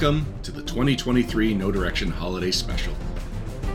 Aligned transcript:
Welcome 0.00 0.24
to 0.44 0.50
the 0.50 0.62
2023 0.62 1.52
Know 1.52 1.70
Direction 1.70 2.10
Holiday 2.10 2.50
Special. 2.52 2.94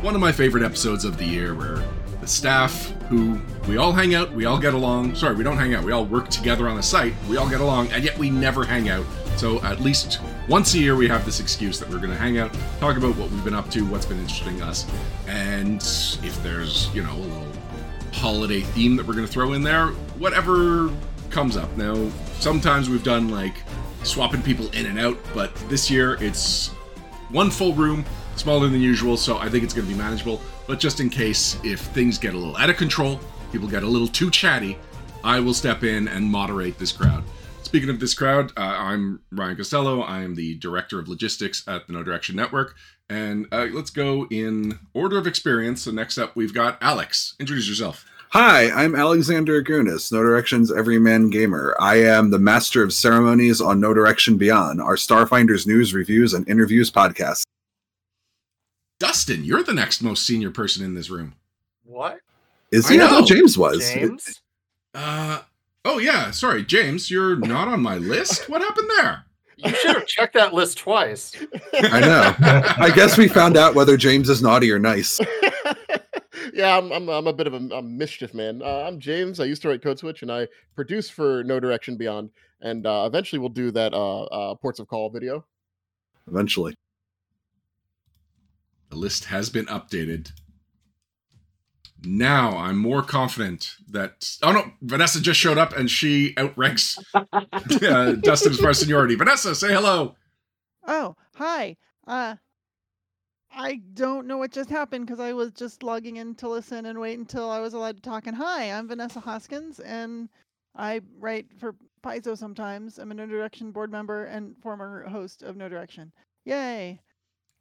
One 0.05 0.13
of 0.13 0.21
my 0.21 0.31
favorite 0.31 0.63
episodes 0.63 1.03
of 1.03 1.17
the 1.17 1.25
year 1.25 1.55
where 1.55 1.83
the 2.21 2.27
staff, 2.27 2.91
who 3.09 3.41
we 3.67 3.77
all 3.77 3.91
hang 3.91 4.13
out, 4.13 4.31
we 4.31 4.45
all 4.45 4.59
get 4.59 4.75
along. 4.75 5.15
Sorry, 5.15 5.33
we 5.33 5.43
don't 5.43 5.57
hang 5.57 5.73
out, 5.73 5.83
we 5.83 5.93
all 5.93 6.05
work 6.05 6.29
together 6.29 6.69
on 6.69 6.75
the 6.75 6.83
site, 6.83 7.15
we 7.27 7.37
all 7.37 7.49
get 7.49 7.59
along, 7.59 7.87
and 7.87 8.03
yet 8.03 8.15
we 8.15 8.29
never 8.29 8.63
hang 8.63 8.87
out. 8.87 9.03
So 9.35 9.59
at 9.63 9.81
least 9.81 10.19
once 10.47 10.75
a 10.75 10.77
year, 10.77 10.95
we 10.95 11.07
have 11.07 11.25
this 11.25 11.39
excuse 11.39 11.79
that 11.79 11.89
we're 11.89 11.97
going 11.97 12.11
to 12.11 12.17
hang 12.17 12.37
out, 12.37 12.55
talk 12.79 12.97
about 12.97 13.15
what 13.15 13.31
we've 13.31 13.43
been 13.43 13.55
up 13.55 13.71
to, 13.71 13.83
what's 13.87 14.05
been 14.05 14.19
interesting 14.19 14.61
us, 14.61 14.85
and 15.27 15.81
if 16.23 16.39
there's, 16.43 16.93
you 16.93 17.01
know, 17.01 17.11
a 17.11 17.17
little 17.17 17.47
holiday 18.13 18.61
theme 18.61 18.95
that 18.97 19.07
we're 19.07 19.15
going 19.15 19.25
to 19.25 19.33
throw 19.33 19.53
in 19.53 19.63
there, 19.63 19.87
whatever 20.19 20.91
comes 21.31 21.57
up. 21.57 21.75
Now, 21.77 22.11
sometimes 22.37 22.91
we've 22.91 23.03
done 23.03 23.29
like 23.29 23.55
swapping 24.03 24.43
people 24.43 24.69
in 24.69 24.85
and 24.85 24.99
out, 24.99 25.17
but 25.33 25.55
this 25.67 25.89
year 25.89 26.15
it's 26.21 26.67
one 27.31 27.49
full 27.49 27.73
room, 27.73 28.05
smaller 28.35 28.67
than 28.67 28.81
usual, 28.81 29.17
so 29.17 29.37
I 29.37 29.49
think 29.49 29.63
it's 29.63 29.73
going 29.73 29.87
to 29.87 29.93
be 29.93 29.97
manageable. 29.97 30.41
But 30.67 30.79
just 30.79 30.99
in 30.99 31.09
case 31.09 31.57
if 31.63 31.79
things 31.79 32.17
get 32.17 32.33
a 32.33 32.37
little 32.37 32.57
out 32.57 32.69
of 32.69 32.77
control, 32.77 33.19
people 33.51 33.67
get 33.67 33.83
a 33.83 33.87
little 33.87 34.07
too 34.07 34.29
chatty, 34.29 34.77
I 35.23 35.39
will 35.39 35.53
step 35.53 35.83
in 35.83 36.07
and 36.07 36.25
moderate 36.25 36.77
this 36.77 36.91
crowd. 36.91 37.23
Speaking 37.63 37.89
of 37.89 37.99
this 37.99 38.13
crowd, 38.13 38.51
uh, 38.55 38.61
I'm 38.61 39.21
Ryan 39.31 39.57
Costello. 39.57 40.01
I 40.01 40.21
am 40.21 40.35
the 40.35 40.55
director 40.55 40.99
of 40.99 41.07
logistics 41.07 41.67
at 41.67 41.87
the 41.87 41.93
Know 41.93 42.03
Direction 42.03 42.35
Network. 42.35 42.75
And 43.09 43.47
uh, 43.51 43.67
let's 43.71 43.89
go 43.89 44.27
in 44.29 44.79
order 44.93 45.17
of 45.17 45.27
experience. 45.27 45.81
So 45.81 45.91
next 45.91 46.17
up, 46.17 46.35
we've 46.35 46.53
got 46.53 46.77
Alex. 46.81 47.35
Introduce 47.39 47.67
yourself. 47.67 48.05
Hi, 48.29 48.69
I'm 48.69 48.95
Alexander 48.95 49.63
Augunas, 49.63 50.11
Know 50.11 50.21
Direction's 50.21 50.71
Everyman 50.71 51.29
Gamer. 51.29 51.75
I 51.79 52.03
am 52.03 52.31
the 52.31 52.39
master 52.39 52.83
of 52.83 52.91
ceremonies 52.91 53.61
on 53.61 53.79
Know 53.79 53.93
Direction 53.93 54.37
Beyond, 54.37 54.81
our 54.81 54.95
Starfinders 54.95 55.65
news, 55.65 55.93
reviews, 55.93 56.33
and 56.33 56.47
interviews 56.49 56.91
podcast. 56.91 57.43
Dustin, 58.99 59.43
you're 59.43 59.63
the 59.63 59.73
next 59.73 60.01
most 60.01 60.25
senior 60.25 60.51
person 60.51 60.85
in 60.85 60.93
this 60.93 61.09
room. 61.09 61.35
What? 61.83 62.19
Is 62.71 62.87
he? 62.87 62.99
I 63.01 63.07
thought. 63.07 63.27
James 63.27 63.57
was. 63.57 63.91
James? 63.93 64.41
Uh, 64.93 65.41
oh 65.83 65.99
yeah, 65.99 66.31
sorry, 66.31 66.63
James, 66.63 67.11
you're 67.11 67.35
not 67.35 67.67
on 67.67 67.81
my 67.81 67.97
list. 67.97 68.49
What 68.49 68.61
happened 68.61 68.89
there? 68.97 69.25
You 69.57 69.73
should 69.73 69.95
have 69.95 70.07
checked 70.07 70.33
that 70.33 70.53
list 70.53 70.77
twice. 70.77 71.33
I 71.73 71.99
know. 71.99 72.35
I 72.77 72.91
guess 72.93 73.17
we 73.17 73.27
found 73.27 73.55
out 73.55 73.75
whether 73.75 73.95
James 73.95 74.29
is 74.29 74.41
naughty 74.41 74.71
or 74.71 74.79
nice. 74.79 75.19
yeah, 76.53 76.77
I'm, 76.77 76.91
I'm 76.91 77.09
I'm 77.09 77.27
a 77.27 77.33
bit 77.33 77.47
of 77.47 77.53
a, 77.53 77.75
a 77.75 77.81
mischief 77.81 78.33
man. 78.33 78.61
Uh, 78.61 78.83
I'm 78.87 78.99
James. 78.99 79.39
I 79.39 79.45
used 79.45 79.61
to 79.61 79.69
write 79.69 79.81
Code 79.81 79.99
Switch, 79.99 80.21
and 80.21 80.31
I 80.31 80.47
produce 80.75 81.09
for 81.09 81.43
Know 81.43 81.59
Direction 81.59 81.97
Beyond. 81.97 82.31
And 82.61 82.85
uh, 82.85 83.03
eventually, 83.07 83.39
we'll 83.39 83.49
do 83.49 83.71
that 83.71 83.93
uh, 83.93 84.23
uh, 84.23 84.55
ports 84.55 84.79
of 84.79 84.87
call 84.87 85.09
video. 85.09 85.45
Eventually. 86.27 86.75
The 88.95 89.01
list 89.01 89.25
has 89.25 89.49
been 89.49 89.65
updated. 89.65 90.31
Now 92.05 92.55
I'm 92.55 92.77
more 92.77 93.01
confident 93.01 93.75
that. 93.89 94.37
Oh 94.41 94.53
no, 94.53 94.71
Vanessa 94.81 95.19
just 95.19 95.37
showed 95.37 95.57
up 95.57 95.75
and 95.75 95.91
she 95.91 96.33
outranks 96.37 96.97
uh, 97.13 98.13
Dustin 98.21 98.53
as 98.53 98.57
far 98.57 98.69
as 98.69 98.79
seniority. 98.79 99.15
Vanessa, 99.15 99.53
say 99.53 99.73
hello. 99.73 100.15
Oh, 100.87 101.17
hi. 101.35 101.75
Uh 102.07 102.35
I 103.51 103.81
don't 103.95 104.27
know 104.27 104.37
what 104.37 104.53
just 104.53 104.69
happened 104.69 105.07
because 105.07 105.19
I 105.19 105.33
was 105.33 105.51
just 105.51 105.83
logging 105.83 106.15
in 106.15 106.33
to 106.35 106.47
listen 106.47 106.85
and 106.85 106.97
wait 106.97 107.19
until 107.19 107.49
I 107.49 107.59
was 107.59 107.73
allowed 107.73 107.97
to 107.97 108.01
talk. 108.01 108.27
And 108.27 108.37
hi, 108.37 108.71
I'm 108.71 108.87
Vanessa 108.87 109.19
Hoskins, 109.19 109.81
and 109.81 110.29
I 110.73 111.01
write 111.19 111.47
for 111.59 111.75
Paizo 112.01 112.37
sometimes. 112.37 112.97
I'm 112.97 113.11
a 113.11 113.13
Know 113.13 113.25
Direction 113.25 113.71
board 113.71 113.91
member 113.91 114.23
and 114.23 114.55
former 114.63 115.05
host 115.09 115.43
of 115.43 115.57
Know 115.57 115.67
Direction. 115.67 116.13
Yay! 116.45 117.01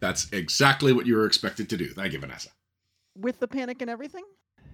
That's 0.04 0.30
exactly 0.32 0.92
what 0.92 1.06
you 1.06 1.16
were 1.16 1.24
expected 1.24 1.70
to 1.70 1.78
do. 1.78 1.88
Thank 1.88 2.12
you, 2.12 2.18
Vanessa. 2.18 2.50
With 3.16 3.40
the 3.40 3.48
panic 3.48 3.80
and 3.80 3.88
everything? 3.88 4.22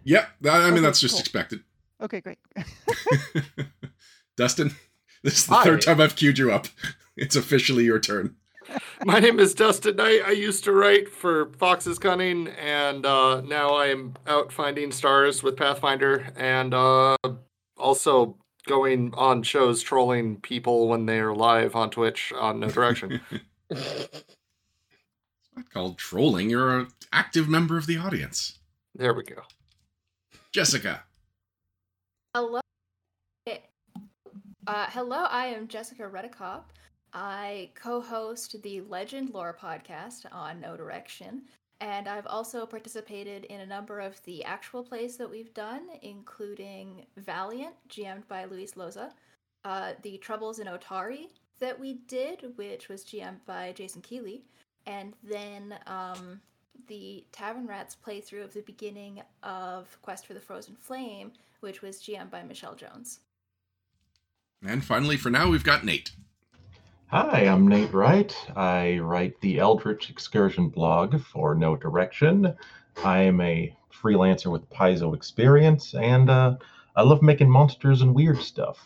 Yep, 0.02 0.28
I 0.44 0.48
I 0.48 0.64
mean 0.64 0.72
Okay, 0.72 0.80
that's 0.80 0.98
just 0.98 1.14
cool. 1.14 1.20
expected. 1.20 1.60
Okay, 2.00 2.20
great. 2.20 2.38
Dustin, 4.36 4.74
this 5.22 5.38
is 5.38 5.46
the 5.46 5.54
Hi. 5.54 5.62
third 5.62 5.82
time 5.82 6.00
I've 6.00 6.16
queued 6.16 6.36
you 6.38 6.50
up. 6.50 6.66
It's 7.16 7.36
officially 7.36 7.84
your 7.84 8.00
turn. 8.00 8.34
My 9.04 9.20
name 9.20 9.38
is 9.38 9.54
Dustin 9.54 9.94
Knight. 9.94 10.22
I 10.26 10.32
used 10.32 10.64
to 10.64 10.72
write 10.72 11.08
for 11.08 11.52
Fox's 11.58 12.00
Cunning, 12.00 12.48
and 12.48 13.06
uh, 13.06 13.40
now 13.42 13.68
I 13.74 13.86
am 13.86 14.14
out 14.26 14.50
finding 14.50 14.90
stars 14.90 15.44
with 15.44 15.56
Pathfinder, 15.56 16.32
and 16.34 16.74
uh, 16.74 17.16
also 17.76 18.36
going 18.66 19.14
on 19.16 19.44
shows 19.44 19.80
trolling 19.80 20.40
people 20.40 20.88
when 20.88 21.06
they 21.06 21.20
are 21.20 21.36
live 21.36 21.76
on 21.76 21.90
Twitch 21.90 22.32
on 22.36 22.58
Know 22.58 22.68
Direction. 22.68 23.20
It's 25.60 25.74
not 25.74 25.74
called 25.74 25.98
trolling. 25.98 26.48
You're 26.48 26.78
an 26.78 26.88
active 27.12 27.46
member 27.46 27.76
of 27.76 27.86
the 27.86 27.98
audience. 27.98 28.58
there 28.94 29.12
we 29.12 29.24
go. 29.24 29.42
Jessica. 30.52 31.04
Hello. 32.34 32.60
Uh, 34.66 34.86
hello, 34.88 35.24
I 35.28 35.46
am 35.46 35.68
Jessica 35.68 36.04
Redekop. 36.04 36.62
I 37.12 37.70
co 37.74 38.00
host 38.00 38.56
the 38.62 38.80
Legend 38.82 39.34
Lore 39.34 39.56
podcast 39.60 40.24
on 40.32 40.60
Know 40.60 40.76
Direction, 40.76 41.42
and 41.80 42.08
I've 42.08 42.26
also 42.26 42.64
participated 42.64 43.44
in 43.46 43.60
a 43.60 43.66
number 43.66 44.00
of 44.00 44.22
the 44.24 44.42
actual 44.44 44.82
plays 44.82 45.16
that 45.18 45.28
we've 45.28 45.52
done, 45.52 45.88
including 46.02 47.04
Valiant, 47.18 47.74
GM'd 47.88 48.26
by 48.28 48.44
Luis 48.46 48.74
Loza, 48.74 49.10
uh, 49.64 49.92
The 50.02 50.16
Troubles 50.18 50.58
in 50.58 50.68
Otari 50.68 51.26
that 51.58 51.78
we 51.78 51.94
did, 52.06 52.56
which 52.56 52.88
was 52.88 53.04
GM'd 53.04 53.44
by 53.44 53.72
Jason 53.72 54.00
Keeley, 54.00 54.44
and 54.90 55.14
then 55.22 55.74
um, 55.86 56.40
the 56.88 57.24
Tavern 57.30 57.66
Rats 57.66 57.96
playthrough 58.04 58.42
of 58.42 58.52
the 58.52 58.62
beginning 58.62 59.22
of 59.44 59.96
Quest 60.02 60.26
for 60.26 60.34
the 60.34 60.40
Frozen 60.40 60.76
Flame, 60.80 61.32
which 61.60 61.80
was 61.80 62.02
GM'd 62.02 62.30
by 62.30 62.42
Michelle 62.42 62.74
Jones. 62.74 63.20
And 64.66 64.84
finally, 64.84 65.16
for 65.16 65.30
now, 65.30 65.48
we've 65.48 65.64
got 65.64 65.84
Nate. 65.84 66.10
Hi, 67.06 67.42
I'm 67.42 67.68
Nate 67.68 67.92
Wright. 67.92 68.36
I 68.56 68.98
write 68.98 69.40
the 69.40 69.58
Eldritch 69.58 70.10
Excursion 70.10 70.68
blog 70.68 71.20
for 71.22 71.54
Know 71.54 71.76
Direction. 71.76 72.54
I 73.04 73.22
am 73.22 73.40
a 73.40 73.74
freelancer 73.92 74.50
with 74.50 74.68
Paizo 74.70 75.14
Experience, 75.14 75.94
and 75.94 76.28
uh, 76.28 76.56
I 76.96 77.02
love 77.02 77.22
making 77.22 77.48
monsters 77.48 78.02
and 78.02 78.14
weird 78.14 78.38
stuff. 78.38 78.78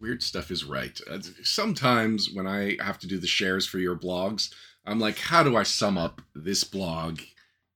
Weird 0.00 0.22
stuff 0.22 0.50
is 0.50 0.64
right. 0.64 0.98
Uh, 1.10 1.18
Sometimes 1.42 2.30
when 2.30 2.46
I 2.46 2.76
have 2.80 2.98
to 3.00 3.06
do 3.06 3.18
the 3.18 3.26
shares 3.26 3.66
for 3.66 3.78
your 3.78 3.96
blogs, 3.96 4.52
I'm 4.84 5.00
like, 5.00 5.18
how 5.18 5.42
do 5.42 5.56
I 5.56 5.62
sum 5.62 5.96
up 5.98 6.20
this 6.34 6.64
blog 6.64 7.20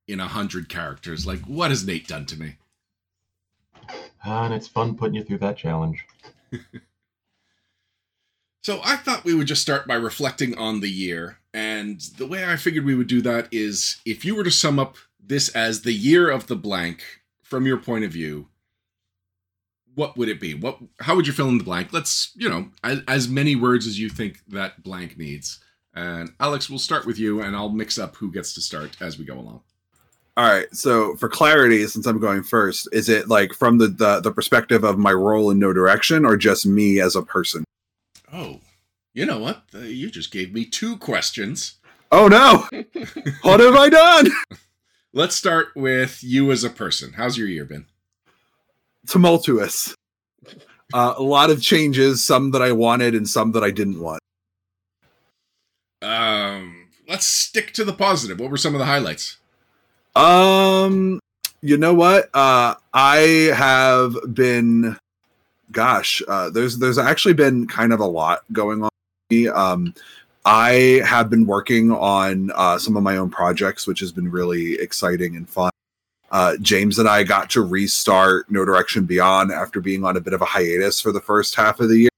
in 0.07 0.21
a 0.21 0.29
hundred 0.29 0.69
characters? 0.69 1.27
Like, 1.27 1.41
what 1.41 1.71
has 1.71 1.87
Nate 1.87 2.07
done 2.07 2.27
to 2.27 2.39
me? 2.39 2.57
Ah, 4.25 4.45
and 4.45 4.55
it's 4.55 4.69
fun 4.69 4.97
putting 4.97 5.15
you 5.15 5.25
through 5.25 5.39
that 5.39 5.57
challenge. 5.57 6.05
So 8.63 8.81
I 8.85 8.97
thought 8.97 9.25
we 9.25 9.35
would 9.35 9.47
just 9.47 9.63
start 9.63 9.87
by 9.87 9.95
reflecting 9.95 10.57
on 10.57 10.81
the 10.81 10.91
year. 10.91 11.39
And 11.55 12.01
the 12.19 12.27
way 12.27 12.45
I 12.45 12.57
figured 12.57 12.85
we 12.85 12.95
would 12.95 13.07
do 13.07 13.23
that 13.23 13.49
is 13.51 14.01
if 14.05 14.25
you 14.25 14.35
were 14.35 14.45
to 14.45 14.51
sum 14.51 14.79
up 14.79 14.97
this 15.19 15.49
as 15.51 15.83
the 15.83 15.93
year 15.95 16.31
of 16.31 16.47
the 16.47 16.57
blank 16.57 17.03
from 17.43 17.67
your 17.67 17.79
point 17.79 18.05
of 18.05 18.13
view, 18.13 18.49
what 20.01 20.17
would 20.17 20.31
it 20.31 20.41
be? 20.41 20.55
What 20.55 20.79
how 21.01 21.15
would 21.15 21.27
you 21.27 21.33
fill 21.35 21.51
in 21.51 21.59
the 21.59 21.65
blank? 21.65 21.93
Let's, 21.93 22.33
you 22.35 22.49
know, 22.49 22.71
as, 22.83 23.03
as 23.07 23.29
many 23.29 23.55
words 23.55 23.87
as 23.87 24.01
you 24.01 24.09
think 24.09 24.39
that 24.49 24.83
blank 24.83 25.19
needs. 25.19 25.61
And 25.95 26.33
Alex, 26.41 26.71
we'll 26.71 26.79
start 26.79 27.05
with 27.05 27.19
you 27.19 27.43
and 27.43 27.55
I'll 27.55 27.69
mix 27.69 27.99
up 27.99 28.17
who 28.17 28.33
gets 28.33 28.55
to 28.55 28.63
start 28.63 28.97
as 28.99 29.19
we 29.19 29.27
go 29.27 29.35
along. 29.35 29.61
All 30.39 30.51
right. 30.51 30.75
So 30.75 31.17
for 31.17 31.29
clarity, 31.29 31.87
since 31.87 32.07
I'm 32.07 32.19
going 32.19 32.43
first, 32.43 32.89
is 32.93 33.11
it 33.11 33.29
like 33.29 33.53
from 33.53 33.77
the, 33.77 33.89
the 33.89 34.21
the 34.21 34.33
perspective 34.33 34.85
of 34.85 34.97
my 34.97 35.13
role 35.13 35.51
in 35.51 35.59
Know 35.59 35.75
Direction, 35.75 36.25
or 36.25 36.39
just 36.39 36.65
me 36.65 36.99
as 36.99 37.15
a 37.15 37.23
person? 37.23 37.63
Oh, 38.33 38.61
you 39.13 39.27
know 39.27 39.39
what? 39.39 39.65
Uh, 39.75 39.81
you 39.81 40.11
just 40.11 40.33
gave 40.33 40.55
me 40.55 40.65
two 40.65 40.97
questions. 40.97 41.75
Oh 42.11 42.27
no! 42.27 42.67
what 43.43 43.61
have 43.61 43.75
I 43.75 43.91
done? 43.91 44.31
Let's 45.13 45.37
start 45.37 45.69
with 45.77 46.25
you 46.25 46.51
as 46.53 46.65
a 46.65 46.71
person. 46.71 47.13
How's 47.15 47.37
your 47.37 47.49
year 47.49 47.67
been? 47.67 47.85
Tumultuous. 49.07 49.95
Uh, 50.93 51.15
a 51.17 51.23
lot 51.23 51.51
of 51.51 51.63
changes, 51.63 52.23
some 52.25 52.51
that 52.51 52.63
I 52.63 52.73
wanted 52.73 53.15
and 53.15 53.29
some 53.29 53.53
that 53.53 53.63
I 53.63 53.71
didn't 53.71 54.01
want. 54.01 54.21
Um, 56.03 56.89
let's 57.09 57.27
stick 57.27 57.73
to 57.75 57.85
the 57.85 57.93
positive. 57.93 58.41
What 58.41 58.51
were 58.51 58.57
some 58.57 58.75
of 58.75 58.79
the 58.79 58.87
highlights? 58.87 59.37
Um, 60.17 61.21
you 61.63 61.77
know 61.77 61.95
what? 61.95 62.31
Uh, 62.35 62.75
I 62.93 63.53
have 63.55 64.17
been, 64.35 64.97
gosh, 65.71 66.23
uh, 66.27 66.51
there's 66.51 66.79
there's 66.79 66.99
actually 66.99 67.35
been 67.35 67.67
kind 67.67 67.93
of 67.93 68.01
a 68.01 68.07
lot 68.07 68.41
going 68.53 68.83
on. 68.83 68.91
Um, 69.55 69.95
I 70.45 71.03
have 71.05 71.31
been 71.31 71.47
working 71.47 71.93
on 71.93 72.51
uh, 72.55 72.79
some 72.79 72.97
of 72.97 73.03
my 73.03 73.17
own 73.17 73.31
projects, 73.31 73.87
which 73.87 74.01
has 74.01 74.11
been 74.11 74.31
really 74.31 74.75
exciting 74.81 75.37
and 75.37 75.49
fun. 75.49 75.71
Uh, 76.31 76.57
James 76.61 76.99
and 76.99 77.09
I 77.09 77.25
got 77.25 77.51
to 77.51 77.63
restart 77.63 78.51
Know 78.51 78.65
Direction 78.65 79.05
Beyond 79.05 79.51
after 79.51 79.81
being 79.81 80.05
on 80.05 80.17
a 80.17 80.21
bit 80.21 80.33
of 80.33 80.43
a 80.43 80.45
hiatus 80.45 81.01
for 81.01 81.13
the 81.13 81.21
first 81.21 81.55
half 81.55 81.81
of 81.81 81.89
the 81.89 81.99
year. 81.99 82.09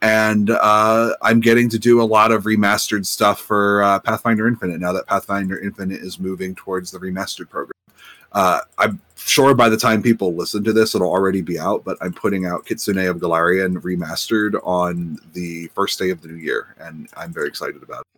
And 0.00 0.50
uh, 0.50 1.14
I'm 1.22 1.40
getting 1.40 1.68
to 1.70 1.78
do 1.78 2.00
a 2.00 2.04
lot 2.04 2.30
of 2.30 2.44
remastered 2.44 3.04
stuff 3.04 3.40
for 3.40 3.82
uh, 3.82 3.98
Pathfinder 4.00 4.46
Infinite 4.46 4.80
now 4.80 4.92
that 4.92 5.06
Pathfinder 5.06 5.58
Infinite 5.58 6.00
is 6.00 6.20
moving 6.20 6.54
towards 6.54 6.90
the 6.90 6.98
remastered 6.98 7.48
program. 7.48 7.72
Uh, 8.32 8.60
I'm 8.76 9.00
sure 9.16 9.54
by 9.54 9.68
the 9.68 9.76
time 9.76 10.02
people 10.02 10.34
listen 10.34 10.62
to 10.64 10.72
this, 10.72 10.94
it'll 10.94 11.10
already 11.10 11.40
be 11.40 11.58
out, 11.58 11.84
but 11.84 11.96
I'm 12.00 12.12
putting 12.12 12.44
out 12.44 12.66
Kitsune 12.66 13.08
of 13.08 13.16
Golarion 13.16 13.78
remastered 13.78 14.60
on 14.64 15.18
the 15.32 15.68
first 15.68 15.98
day 15.98 16.10
of 16.10 16.20
the 16.20 16.28
new 16.28 16.36
year, 16.36 16.76
and 16.78 17.08
I'm 17.16 17.32
very 17.32 17.48
excited 17.48 17.82
about 17.82 18.00
it. 18.00 18.17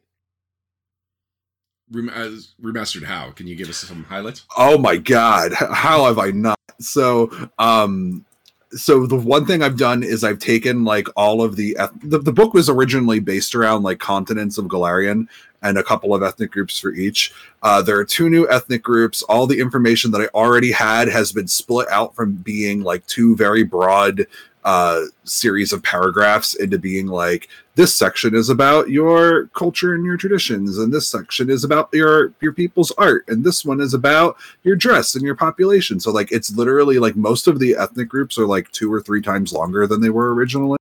Rem- 1.91 2.09
as 2.11 2.55
remastered 2.63 3.05
how? 3.05 3.31
Can 3.33 3.47
you 3.47 3.57
give 3.57 3.69
us 3.69 3.79
some 3.79 4.05
highlights? 4.05 4.45
Oh 4.57 4.79
my 4.79 4.97
god, 4.97 5.53
how 5.55 6.07
have 6.07 6.19
I 6.19 6.31
not? 6.31 6.59
So, 6.81 7.31
um, 7.59 8.25
so 8.73 9.07
the 9.07 9.17
one 9.17 9.47
thing 9.47 9.63
I've 9.63 9.77
done 9.77 10.03
is 10.03 10.23
I've 10.23 10.39
taken 10.39 10.85
like 10.85 11.09
all 11.17 11.43
of 11.43 11.57
the 11.57 11.77
the, 12.03 12.19
the 12.19 12.33
book 12.33 12.55
was 12.55 12.69
originally 12.69 13.19
based 13.19 13.55
around 13.55 13.83
like 13.83 13.99
continents 13.99 14.59
of 14.59 14.67
Golarion 14.67 15.27
and 15.62 15.79
a 15.79 15.83
couple 15.83 16.15
of 16.15 16.23
ethnic 16.23 16.51
groups 16.51 16.79
for 16.79 16.93
each. 16.93 17.33
Uh, 17.62 17.83
there 17.83 17.99
are 17.99 18.05
two 18.05 18.31
new 18.31 18.49
ethnic 18.49 18.83
groups. 18.83 19.23
All 19.23 19.47
the 19.47 19.61
information 19.61 20.11
that 20.12 20.21
I 20.21 20.27
already 20.35 20.73
had 20.73 21.09
has 21.09 21.33
been 21.33 21.49
split 21.49 21.89
out 21.91 22.15
from 22.15 22.33
being 22.33 22.83
like 22.83 23.07
two 23.07 23.37
very 23.37 23.62
broad 23.62 24.27
uh, 24.65 25.03
series 25.25 25.73
of 25.73 25.83
paragraphs 25.83 26.55
into 26.55 26.79
being 26.79 27.07
like 27.07 27.49
this 27.77 27.95
section 27.95 28.35
is 28.35 28.51
about 28.51 28.91
your 28.91 29.47
culture 29.49 29.95
and 29.95 30.05
your 30.05 30.19
traditions, 30.19 30.77
and 30.77 30.93
this 30.93 31.09
section 31.09 31.49
is 31.49 31.65
about 31.65 31.89
your 31.93 32.35
your 32.41 32.53
people's 32.53 32.91
art, 32.99 33.25
and 33.29 33.43
this 33.43 33.65
one 33.65 33.81
is 33.81 33.95
about 33.95 34.37
your 34.63 34.77
dress 34.77 35.15
and 35.15 35.25
your 35.25 35.35
population. 35.35 35.99
So 35.99 36.11
like 36.11 36.31
it's 36.31 36.55
literally 36.55 36.99
like 36.99 37.17
most 37.17 37.47
of 37.47 37.59
the 37.59 37.75
ethnic 37.77 38.09
groups 38.09 38.39
are 38.39 38.47
like 38.47 38.71
two 38.73 38.93
or 38.93 39.01
three 39.01 39.23
times 39.23 39.53
longer 39.53 39.87
than 39.87 40.03
they 40.03 40.11
were 40.11 40.35
originally. 40.35 40.80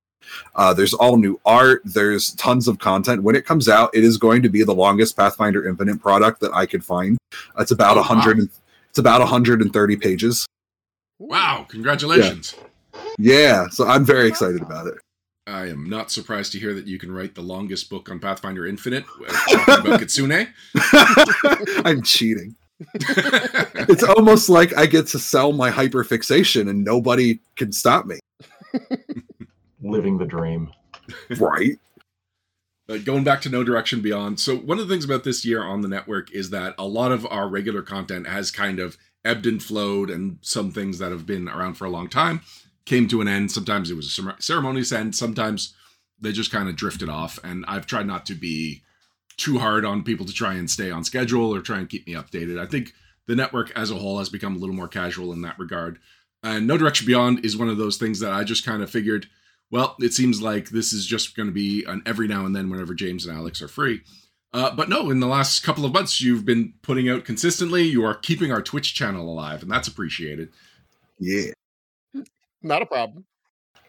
Uh, 0.54 0.72
there's 0.74 0.94
all 0.94 1.16
new 1.16 1.40
art. 1.46 1.82
There's 1.84 2.32
tons 2.34 2.68
of 2.68 2.78
content. 2.78 3.22
When 3.22 3.34
it 3.36 3.44
comes 3.46 3.68
out, 3.68 3.90
it 3.94 4.04
is 4.04 4.16
going 4.18 4.42
to 4.42 4.48
be 4.48 4.62
the 4.64 4.74
longest 4.74 5.16
Pathfinder 5.16 5.66
Infinite 5.68 6.00
product 6.00 6.40
that 6.40 6.52
I 6.54 6.66
could 6.66 6.84
find. 6.84 7.18
It's 7.58 7.70
about 7.70 7.96
a 7.96 8.00
Oh, 8.00 8.02
wow. 8.02 8.08
hundred. 8.08 8.48
It's 8.90 8.98
about 8.98 9.20
130 9.20 9.96
pages. 9.96 10.46
Wow! 11.18 11.66
Congratulations. 11.68 12.54
Yeah, 13.18 13.68
so 13.68 13.86
I'm 13.86 14.04
very 14.04 14.26
excited 14.26 14.62
about 14.62 14.86
it. 14.86 14.94
I 15.46 15.66
am 15.68 15.88
not 15.88 16.10
surprised 16.10 16.52
to 16.52 16.58
hear 16.58 16.74
that 16.74 16.86
you 16.86 16.98
can 16.98 17.10
write 17.12 17.34
the 17.34 17.40
longest 17.42 17.90
book 17.90 18.10
on 18.10 18.18
Pathfinder 18.20 18.66
Infinite 18.66 19.04
uh, 19.28 19.32
talking 19.66 19.86
about 19.86 20.00
Kitsune. 20.02 20.48
I'm 21.84 22.02
cheating. 22.02 22.56
It's 23.88 24.02
almost 24.04 24.48
like 24.48 24.76
I 24.76 24.86
get 24.86 25.06
to 25.08 25.18
sell 25.18 25.52
my 25.52 25.70
hyperfixation 25.70 26.68
and 26.70 26.84
nobody 26.84 27.40
can 27.56 27.72
stop 27.72 28.06
me. 28.06 28.18
Living 29.82 30.18
the 30.18 30.26
dream. 30.26 30.72
Right? 31.38 31.78
But 32.86 33.04
going 33.04 33.22
back 33.22 33.40
to 33.42 33.48
Know 33.48 33.62
Direction 33.62 34.00
Beyond, 34.00 34.40
so 34.40 34.56
one 34.56 34.78
of 34.78 34.88
the 34.88 34.92
things 34.92 35.04
about 35.04 35.22
this 35.22 35.44
year 35.44 35.62
on 35.62 35.80
the 35.80 35.88
network 35.88 36.32
is 36.32 36.50
that 36.50 36.74
a 36.76 36.86
lot 36.86 37.12
of 37.12 37.24
our 37.26 37.48
regular 37.48 37.82
content 37.82 38.26
has 38.26 38.50
kind 38.50 38.80
of 38.80 38.98
ebbed 39.24 39.46
and 39.46 39.62
flowed, 39.62 40.10
and 40.10 40.38
some 40.40 40.72
things 40.72 40.98
that 40.98 41.12
have 41.12 41.24
been 41.24 41.48
around 41.48 41.74
for 41.74 41.84
a 41.84 41.90
long 41.90 42.08
time 42.08 42.40
came 42.86 43.06
to 43.06 43.20
an 43.20 43.28
end. 43.28 43.52
Sometimes 43.52 43.90
it 43.90 43.96
was 43.96 44.06
a 44.06 44.10
cer- 44.10 44.36
ceremonious 44.40 44.90
end, 44.90 45.14
sometimes 45.14 45.74
they 46.20 46.32
just 46.32 46.50
kind 46.50 46.68
of 46.68 46.76
drifted 46.76 47.08
off. 47.08 47.38
And 47.44 47.64
I've 47.66 47.86
tried 47.86 48.06
not 48.06 48.26
to 48.26 48.34
be 48.34 48.82
too 49.36 49.58
hard 49.58 49.84
on 49.84 50.02
people 50.02 50.26
to 50.26 50.32
try 50.32 50.54
and 50.54 50.70
stay 50.70 50.90
on 50.90 51.04
schedule 51.04 51.54
or 51.54 51.62
try 51.62 51.78
and 51.78 51.88
keep 51.88 52.06
me 52.06 52.14
updated. 52.14 52.60
I 52.60 52.66
think 52.66 52.92
the 53.26 53.36
network 53.36 53.70
as 53.76 53.90
a 53.90 53.94
whole 53.94 54.18
has 54.18 54.28
become 54.28 54.56
a 54.56 54.58
little 54.58 54.74
more 54.74 54.88
casual 54.88 55.32
in 55.32 55.42
that 55.42 55.58
regard. 55.58 55.98
And 56.42 56.66
Know 56.66 56.76
Direction 56.76 57.06
Beyond 57.06 57.44
is 57.44 57.56
one 57.56 57.68
of 57.68 57.78
those 57.78 57.96
things 57.96 58.20
that 58.20 58.32
I 58.32 58.44
just 58.44 58.66
kind 58.66 58.82
of 58.82 58.90
figured 58.90 59.28
well, 59.70 59.96
it 60.00 60.12
seems 60.12 60.42
like 60.42 60.70
this 60.70 60.92
is 60.92 61.06
just 61.06 61.36
going 61.36 61.46
to 61.46 61.52
be 61.52 61.84
an 61.84 62.02
every 62.06 62.26
now 62.26 62.46
and 62.46 62.54
then 62.54 62.70
whenever 62.70 62.94
James 62.94 63.26
and 63.26 63.36
Alex 63.36 63.62
are 63.62 63.68
free. 63.68 64.02
Uh, 64.52 64.74
but 64.74 64.88
no, 64.88 65.10
in 65.10 65.20
the 65.20 65.28
last 65.28 65.62
couple 65.62 65.84
of 65.84 65.92
months, 65.92 66.20
you've 66.20 66.44
been 66.44 66.74
putting 66.82 67.08
out 67.08 67.24
consistently. 67.24 67.82
You 67.82 68.04
are 68.04 68.14
keeping 68.14 68.50
our 68.50 68.62
Twitch 68.62 68.94
channel 68.94 69.30
alive, 69.30 69.62
and 69.62 69.70
that's 69.70 69.86
appreciated. 69.86 70.48
Yeah. 71.18 71.52
Not 72.62 72.82
a 72.82 72.86
problem. 72.86 73.24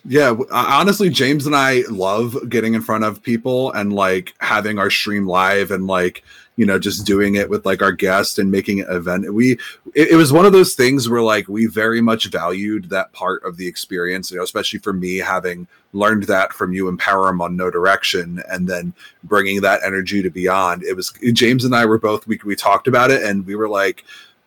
Yeah, 0.04 0.32
uh, 0.32 0.46
honestly, 0.52 1.10
James 1.10 1.46
and 1.46 1.56
I 1.56 1.84
love 1.90 2.50
getting 2.50 2.74
in 2.74 2.82
front 2.82 3.04
of 3.04 3.22
people 3.22 3.72
and 3.72 3.94
like 3.94 4.34
having 4.40 4.80
our 4.80 4.90
stream 4.90 5.28
live 5.28 5.70
and 5.70 5.86
like 5.86 6.24
you 6.62 6.68
know 6.68 6.78
just 6.78 7.08
doing 7.08 7.34
it 7.34 7.50
with 7.50 7.66
like 7.66 7.82
our 7.82 7.92
guest 7.92 8.38
and 8.38 8.52
making 8.52 8.82
an 8.82 8.92
event. 8.92 9.34
We 9.34 9.54
it, 9.96 10.10
it 10.12 10.16
was 10.16 10.32
one 10.32 10.46
of 10.46 10.54
those 10.54 10.76
things 10.76 11.10
where 11.10 11.24
like 11.24 11.48
we 11.48 11.66
very 11.66 12.02
much 12.02 12.28
valued 12.28 12.88
that 12.92 13.12
part 13.14 13.44
of 13.44 13.58
the 13.58 13.66
experience. 13.66 14.30
You 14.30 14.38
know, 14.38 14.44
especially 14.44 14.78
for 14.78 14.94
me 14.94 15.18
having 15.18 15.68
learned 15.94 16.26
that 16.26 16.54
from 16.54 16.72
you 16.72 16.88
empower 16.88 17.32
Perram 17.32 17.42
on 17.42 17.58
Know 17.58 17.72
Direction, 17.72 18.44
and 18.48 18.68
then 18.68 18.94
bringing 19.24 19.60
that 19.62 19.82
energy 19.84 20.22
to 20.22 20.30
Beyond. 20.30 20.84
It 20.84 20.96
was 20.96 21.12
James 21.34 21.66
and 21.66 21.76
I 21.76 21.88
were 21.88 21.98
both 21.98 22.28
we 22.28 22.40
we 22.46 22.56
talked 22.56 22.88
about 22.88 23.10
it 23.10 23.24
and 23.24 23.44
we 23.44 23.56
were 23.56 23.68
like 23.68 24.06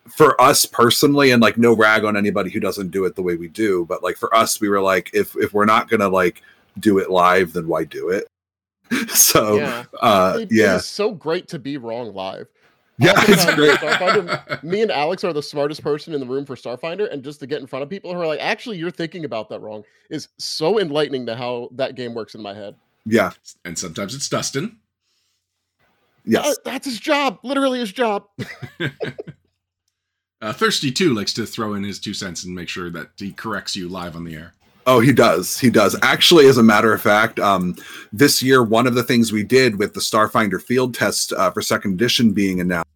for 0.08 0.40
us 0.40 0.66
personally 0.66 1.32
and 1.32 1.42
like 1.42 1.58
no 1.58 1.74
rag 1.74 2.04
on 2.04 2.16
anybody 2.16 2.50
who 2.50 2.60
doesn't 2.60 2.92
do 2.92 3.06
it 3.06 3.16
the 3.16 3.22
way 3.22 3.36
we 3.36 3.48
do 3.48 3.86
but 3.86 4.02
like 4.02 4.18
for 4.18 4.34
us 4.36 4.60
we 4.60 4.68
were 4.68 4.82
like 4.82 5.08
if 5.14 5.34
if 5.36 5.54
we're 5.54 5.64
not 5.64 5.88
gonna 5.88 6.06
like 6.06 6.42
do 6.78 6.98
it 6.98 7.08
live 7.08 7.54
then 7.54 7.66
why 7.66 7.84
do 7.84 8.10
it 8.10 8.28
so 9.08 9.56
yeah. 9.56 9.84
uh 10.00 10.34
It- 10.40 10.42
it 10.42 10.48
yeah 10.52 10.76
is 10.76 10.86
so 10.86 11.12
great 11.12 11.48
to 11.48 11.58
be 11.58 11.76
wrong 11.76 12.14
live. 12.14 12.46
yeah 12.98 13.12
it's 13.16 13.44
great 13.54 13.78
Starfinder, 13.78 14.62
me 14.62 14.82
and 14.82 14.90
Alex 14.92 15.24
are 15.24 15.32
the 15.32 15.42
smartest 15.42 15.82
person 15.82 16.14
in 16.14 16.20
the 16.20 16.26
room 16.26 16.44
for 16.46 16.54
Starfinder, 16.54 17.10
and 17.12 17.24
just 17.24 17.40
to 17.40 17.46
get 17.46 17.60
in 17.60 17.66
front 17.66 17.82
of 17.82 17.88
people 17.90 18.14
who 18.14 18.20
are 18.20 18.26
like, 18.26 18.40
actually, 18.40 18.76
you're 18.78 18.90
thinking 18.90 19.24
about 19.24 19.48
that 19.48 19.60
wrong, 19.60 19.82
is 20.10 20.28
so 20.38 20.78
enlightening 20.78 21.26
to 21.26 21.34
how 21.34 21.68
that 21.72 21.96
game 21.96 22.14
works 22.14 22.34
in 22.36 22.42
my 22.42 22.54
head. 22.54 22.74
yeah 23.06 23.32
and 23.64 23.76
sometimes 23.78 24.14
it's 24.14 24.28
Dustin. 24.28 24.78
yes 26.24 26.46
Uh, 26.46 26.54
that's 26.64 26.86
his 26.86 27.00
job, 27.00 27.38
literally 27.42 27.80
his 27.80 27.92
job. 27.92 28.26
Uh, 30.42 30.52
Thirsty 30.52 30.92
too 30.92 31.14
likes 31.14 31.32
to 31.34 31.46
throw 31.46 31.72
in 31.72 31.84
his 31.84 31.98
two 31.98 32.12
cents 32.12 32.44
and 32.44 32.54
make 32.54 32.68
sure 32.68 32.90
that 32.90 33.08
he 33.16 33.32
corrects 33.32 33.74
you 33.74 33.88
live 33.88 34.14
on 34.14 34.24
the 34.24 34.34
air. 34.34 34.52
Oh, 34.86 35.00
he 35.00 35.12
does. 35.12 35.58
He 35.58 35.70
does. 35.70 35.96
Actually, 36.02 36.46
as 36.46 36.58
a 36.58 36.62
matter 36.62 36.92
of 36.92 37.00
fact, 37.00 37.38
um, 37.38 37.74
this 38.12 38.42
year, 38.42 38.62
one 38.62 38.86
of 38.86 38.94
the 38.94 39.02
things 39.02 39.32
we 39.32 39.42
did 39.42 39.78
with 39.78 39.94
the 39.94 40.00
Starfinder 40.00 40.60
field 40.60 40.94
test 40.94 41.32
uh, 41.32 41.50
for 41.50 41.62
second 41.62 41.94
edition 41.94 42.32
being 42.32 42.60
announced, 42.60 42.88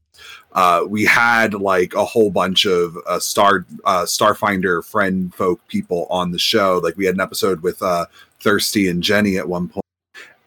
uh, 0.52 0.85
we 0.87 1.04
had 1.04 1.54
like 1.54 1.95
a 1.95 2.04
whole 2.04 2.30
bunch 2.30 2.66
of 2.66 2.99
uh, 3.07 3.18
Star 3.18 3.64
uh, 3.85 4.02
Starfinder 4.02 4.85
friend 4.85 5.35
folk 5.35 5.66
people 5.68 6.07
on 6.11 6.30
the 6.30 6.38
show. 6.38 6.78
Like 6.83 6.97
we 6.97 7.07
had 7.07 7.14
an 7.14 7.21
episode 7.21 7.62
with 7.62 7.83
uh, 7.83 8.07
Thirsty 8.40 8.88
and 8.88 9.02
Jenny 9.02 9.38
at 9.38 9.49
one 9.49 9.68
point, 9.68 9.85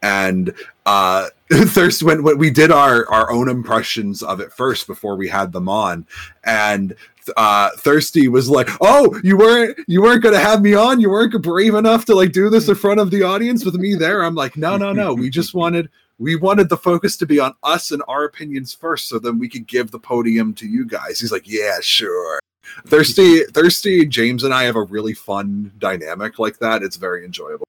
and 0.02 0.54
uh, 0.86 1.28
Thirsty 1.52 2.06
when, 2.06 2.24
when 2.24 2.38
we 2.38 2.50
did 2.50 2.72
our 2.72 3.10
our 3.12 3.30
own 3.30 3.50
impressions 3.50 4.24
of 4.24 4.40
it 4.40 4.54
first 4.54 4.88
before 4.88 5.16
we 5.16 5.28
had 5.28 5.52
them 5.52 5.68
on, 5.68 6.06
and 6.46 6.96
uh 7.38 7.70
thirsty 7.78 8.28
was 8.28 8.50
like 8.50 8.68
oh 8.82 9.20
you 9.24 9.38
weren't 9.38 9.78
you 9.88 10.02
weren't 10.02 10.24
gonna 10.24 10.40
have 10.40 10.62
me 10.62 10.74
on. 10.74 11.00
You 11.00 11.10
weren't 11.10 11.40
brave 11.44 11.76
enough 11.76 12.06
to 12.06 12.16
like 12.16 12.32
do 12.32 12.50
this 12.50 12.68
in 12.68 12.76
front 12.76 13.00
of 13.00 13.12
the 13.12 13.24
audience 13.24 13.66
with 13.66 13.76
me 13.76 13.96
there. 13.96 14.24
I'm 14.24 14.36
like 14.36 14.58
no 14.58 14.78
no 14.78 14.94
no. 14.94 15.14
We 15.14 15.30
just 15.30 15.54
wanted 15.54 15.90
we 16.20 16.36
wanted 16.36 16.70
the 16.70 16.78
focus 16.78 17.18
to 17.18 17.26
be 17.26 17.40
on 17.40 17.54
us 17.64 17.92
and 17.92 18.02
our 18.08 18.24
opinions 18.24 18.74
first 18.74 19.10
so 19.10 19.20
then 19.20 19.40
we 19.40 19.50
could 19.50 19.68
give 19.68 19.92
the 19.92 20.00
podium 20.00 20.54
to 20.56 20.68
you 20.68 20.86
guys. 20.86 21.20
He's 21.20 21.32
like 21.32 21.48
yeah 21.48 21.80
sure. 21.82 22.40
Thirsty 22.88 23.44
thirsty 23.46 24.06
james 24.06 24.44
and 24.44 24.54
i 24.54 24.64
have 24.64 24.76
a 24.78 24.84
really 24.84 25.14
fun 25.14 25.74
dynamic 25.78 26.40
like 26.40 26.60
that. 26.60 26.82
It's 26.82 26.96
very 26.96 27.26
enjoyable 27.26 27.66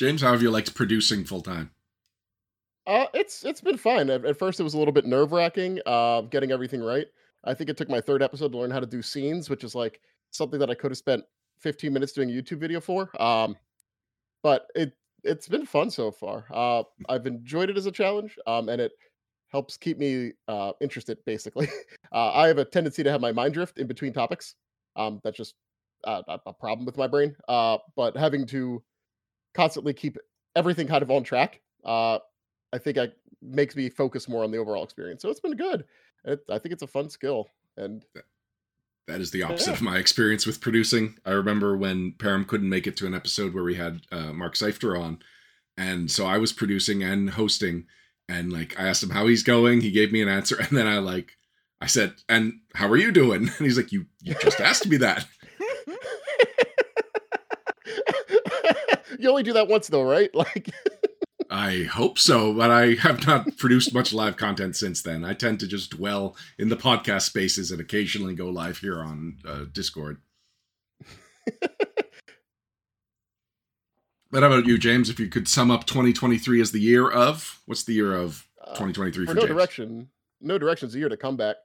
James, 0.00 0.22
how 0.22 0.32
have 0.32 0.40
you 0.40 0.50
liked 0.50 0.74
producing 0.74 1.26
full 1.26 1.42
time? 1.42 1.72
Uh, 2.86 3.04
it's 3.12 3.44
it's 3.44 3.60
been 3.60 3.76
fine. 3.76 4.08
At, 4.08 4.24
at 4.24 4.38
first, 4.38 4.58
it 4.58 4.62
was 4.62 4.72
a 4.72 4.78
little 4.78 4.94
bit 4.94 5.04
nerve 5.04 5.30
wracking, 5.30 5.78
uh, 5.84 6.22
getting 6.22 6.52
everything 6.52 6.82
right. 6.82 7.06
I 7.44 7.52
think 7.52 7.68
it 7.68 7.76
took 7.76 7.90
my 7.90 8.00
third 8.00 8.22
episode 8.22 8.52
to 8.52 8.58
learn 8.58 8.70
how 8.70 8.80
to 8.80 8.86
do 8.86 9.02
scenes, 9.02 9.50
which 9.50 9.62
is 9.62 9.74
like 9.74 10.00
something 10.30 10.58
that 10.58 10.70
I 10.70 10.74
could 10.74 10.90
have 10.90 10.96
spent 10.96 11.22
15 11.58 11.92
minutes 11.92 12.12
doing 12.12 12.30
a 12.30 12.32
YouTube 12.32 12.60
video 12.60 12.80
for. 12.80 13.10
Um, 13.22 13.58
but 14.42 14.68
it 14.74 14.94
it's 15.22 15.48
been 15.48 15.66
fun 15.66 15.90
so 15.90 16.10
far. 16.10 16.46
Uh, 16.50 16.84
I've 17.10 17.26
enjoyed 17.26 17.68
it 17.68 17.76
as 17.76 17.84
a 17.84 17.92
challenge, 17.92 18.38
um, 18.46 18.70
and 18.70 18.80
it 18.80 18.92
helps 19.48 19.76
keep 19.76 19.98
me 19.98 20.32
uh, 20.48 20.72
interested. 20.80 21.18
Basically, 21.26 21.68
uh, 22.10 22.32
I 22.32 22.48
have 22.48 22.56
a 22.56 22.64
tendency 22.64 23.02
to 23.02 23.10
have 23.10 23.20
my 23.20 23.32
mind 23.32 23.52
drift 23.52 23.78
in 23.78 23.86
between 23.86 24.14
topics. 24.14 24.54
Um, 24.96 25.20
that's 25.22 25.36
just 25.36 25.56
uh, 26.04 26.22
a 26.26 26.40
a 26.46 26.54
problem 26.54 26.86
with 26.86 26.96
my 26.96 27.06
brain. 27.06 27.36
Uh, 27.48 27.76
but 27.96 28.16
having 28.16 28.46
to 28.46 28.82
constantly 29.54 29.92
keep 29.92 30.16
everything 30.56 30.86
kind 30.86 31.02
of 31.02 31.10
on 31.10 31.22
track, 31.22 31.60
uh, 31.84 32.18
I 32.72 32.78
think 32.78 32.98
I 32.98 33.08
makes 33.42 33.74
me 33.74 33.88
focus 33.88 34.28
more 34.28 34.44
on 34.44 34.50
the 34.50 34.58
overall 34.58 34.84
experience. 34.84 35.22
So 35.22 35.30
it's 35.30 35.40
been 35.40 35.56
good. 35.56 35.84
It, 36.24 36.40
I 36.50 36.58
think 36.58 36.72
it's 36.72 36.82
a 36.82 36.86
fun 36.86 37.08
skill, 37.08 37.48
and 37.76 38.04
That 39.08 39.20
is 39.20 39.30
the 39.30 39.42
opposite 39.42 39.68
Yeah. 39.70 39.74
of 39.76 39.82
my 39.82 39.96
experience 39.98 40.46
with 40.46 40.60
producing. 40.60 41.16
I 41.24 41.30
remember 41.32 41.76
when 41.76 42.12
Perram 42.12 42.46
couldn't 42.46 42.68
make 42.68 42.86
it 42.86 42.96
to 42.98 43.06
an 43.06 43.14
episode 43.14 43.54
where 43.54 43.64
we 43.64 43.74
had 43.74 44.02
uh, 44.12 44.32
Mark 44.32 44.54
Seifter 44.56 44.96
on, 44.96 45.20
and 45.76 46.10
so 46.10 46.26
I 46.26 46.38
was 46.38 46.52
producing 46.52 47.02
and 47.02 47.30
hosting, 47.30 47.86
and 48.28 48.52
like 48.52 48.78
I 48.78 48.86
asked 48.88 49.02
him 49.02 49.10
how 49.10 49.26
he's 49.26 49.42
going, 49.42 49.80
he 49.80 49.90
gave 49.90 50.12
me 50.12 50.20
an 50.22 50.28
answer, 50.28 50.56
and 50.60 50.76
then 50.76 50.86
I 50.86 50.98
like 50.98 51.36
I 51.80 51.86
said, 51.86 52.14
"And 52.28 52.60
how 52.74 52.88
are 52.88 52.96
you 52.96 53.10
doing?" 53.10 53.48
And 53.58 53.66
he's 53.66 53.78
like, 53.78 53.90
"You 53.90 54.06
you 54.22 54.34
just 54.42 54.60
asked 54.70 54.86
me 54.86 54.98
that." 54.98 55.26
You 59.20 59.30
only 59.30 59.42
do 59.42 59.52
that 59.54 59.68
once 59.68 59.88
though, 59.88 60.02
right? 60.02 60.30
Like, 60.34 60.70
I 61.52 61.82
hope 61.82 62.16
so, 62.16 62.54
but 62.54 62.70
I 62.70 62.94
have 62.94 63.26
not 63.26 63.56
produced 63.56 63.92
much 63.92 64.12
live 64.12 64.36
content 64.36 64.76
since 64.76 65.02
then. 65.02 65.24
I 65.24 65.34
tend 65.34 65.58
to 65.60 65.66
just 65.66 65.90
dwell 65.90 66.36
in 66.58 66.68
the 66.68 66.76
podcast 66.76 67.22
spaces 67.22 67.72
and 67.72 67.80
occasionally 67.80 68.36
go 68.36 68.48
live 68.48 68.78
here 68.78 69.00
on 69.00 69.38
uh, 69.44 69.64
Discord. 69.72 70.18
But 74.30 74.42
how 74.42 74.48
about 74.48 74.66
you, 74.66 74.78
James? 74.78 75.10
If 75.10 75.18
you 75.18 75.26
could 75.28 75.48
sum 75.48 75.70
up 75.70 75.86
2023 75.86 76.60
as 76.60 76.70
the 76.70 76.80
year 76.80 77.10
of, 77.10 77.60
what's 77.66 77.84
the 77.84 77.94
year 77.94 78.14
of 78.14 78.46
uh, 78.62 78.70
2023 78.70 79.26
for, 79.26 79.30
for 79.30 79.34
no 79.34 79.40
James? 79.40 79.52
direction, 79.52 80.08
no 80.40 80.56
direction's 80.56 80.94
a 80.94 80.98
year 80.98 81.08
to 81.08 81.16
come 81.16 81.36
back. 81.36 81.56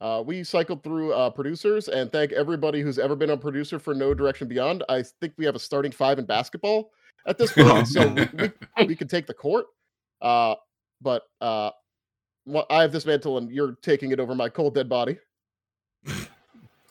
Uh, 0.00 0.22
we 0.24 0.42
cycled 0.42 0.82
through 0.82 1.12
uh, 1.12 1.30
producers 1.30 1.88
and 1.88 2.10
thank 2.10 2.32
everybody 2.32 2.80
who's 2.80 2.98
ever 2.98 3.14
been 3.14 3.30
a 3.30 3.36
producer 3.36 3.78
for 3.78 3.94
Know 3.94 4.14
Direction 4.14 4.48
Beyond. 4.48 4.82
I 4.88 5.02
think 5.02 5.34
we 5.36 5.44
have 5.44 5.54
a 5.54 5.58
starting 5.58 5.92
five 5.92 6.18
in 6.18 6.24
basketball 6.24 6.90
at 7.26 7.38
this 7.38 7.52
point, 7.56 7.88
so 7.88 8.08
we, 8.08 8.28
we, 8.78 8.86
we 8.86 8.96
can 8.96 9.08
take 9.08 9.26
the 9.26 9.34
court. 9.34 9.66
Uh, 10.20 10.54
but 11.00 11.22
uh, 11.40 11.70
well, 12.46 12.66
I 12.70 12.82
have 12.82 12.92
this 12.92 13.06
mantle, 13.06 13.38
and 13.38 13.50
you're 13.50 13.76
taking 13.82 14.12
it 14.12 14.20
over 14.20 14.34
my 14.34 14.48
cold 14.48 14.74
dead 14.74 14.88
body. 14.88 15.18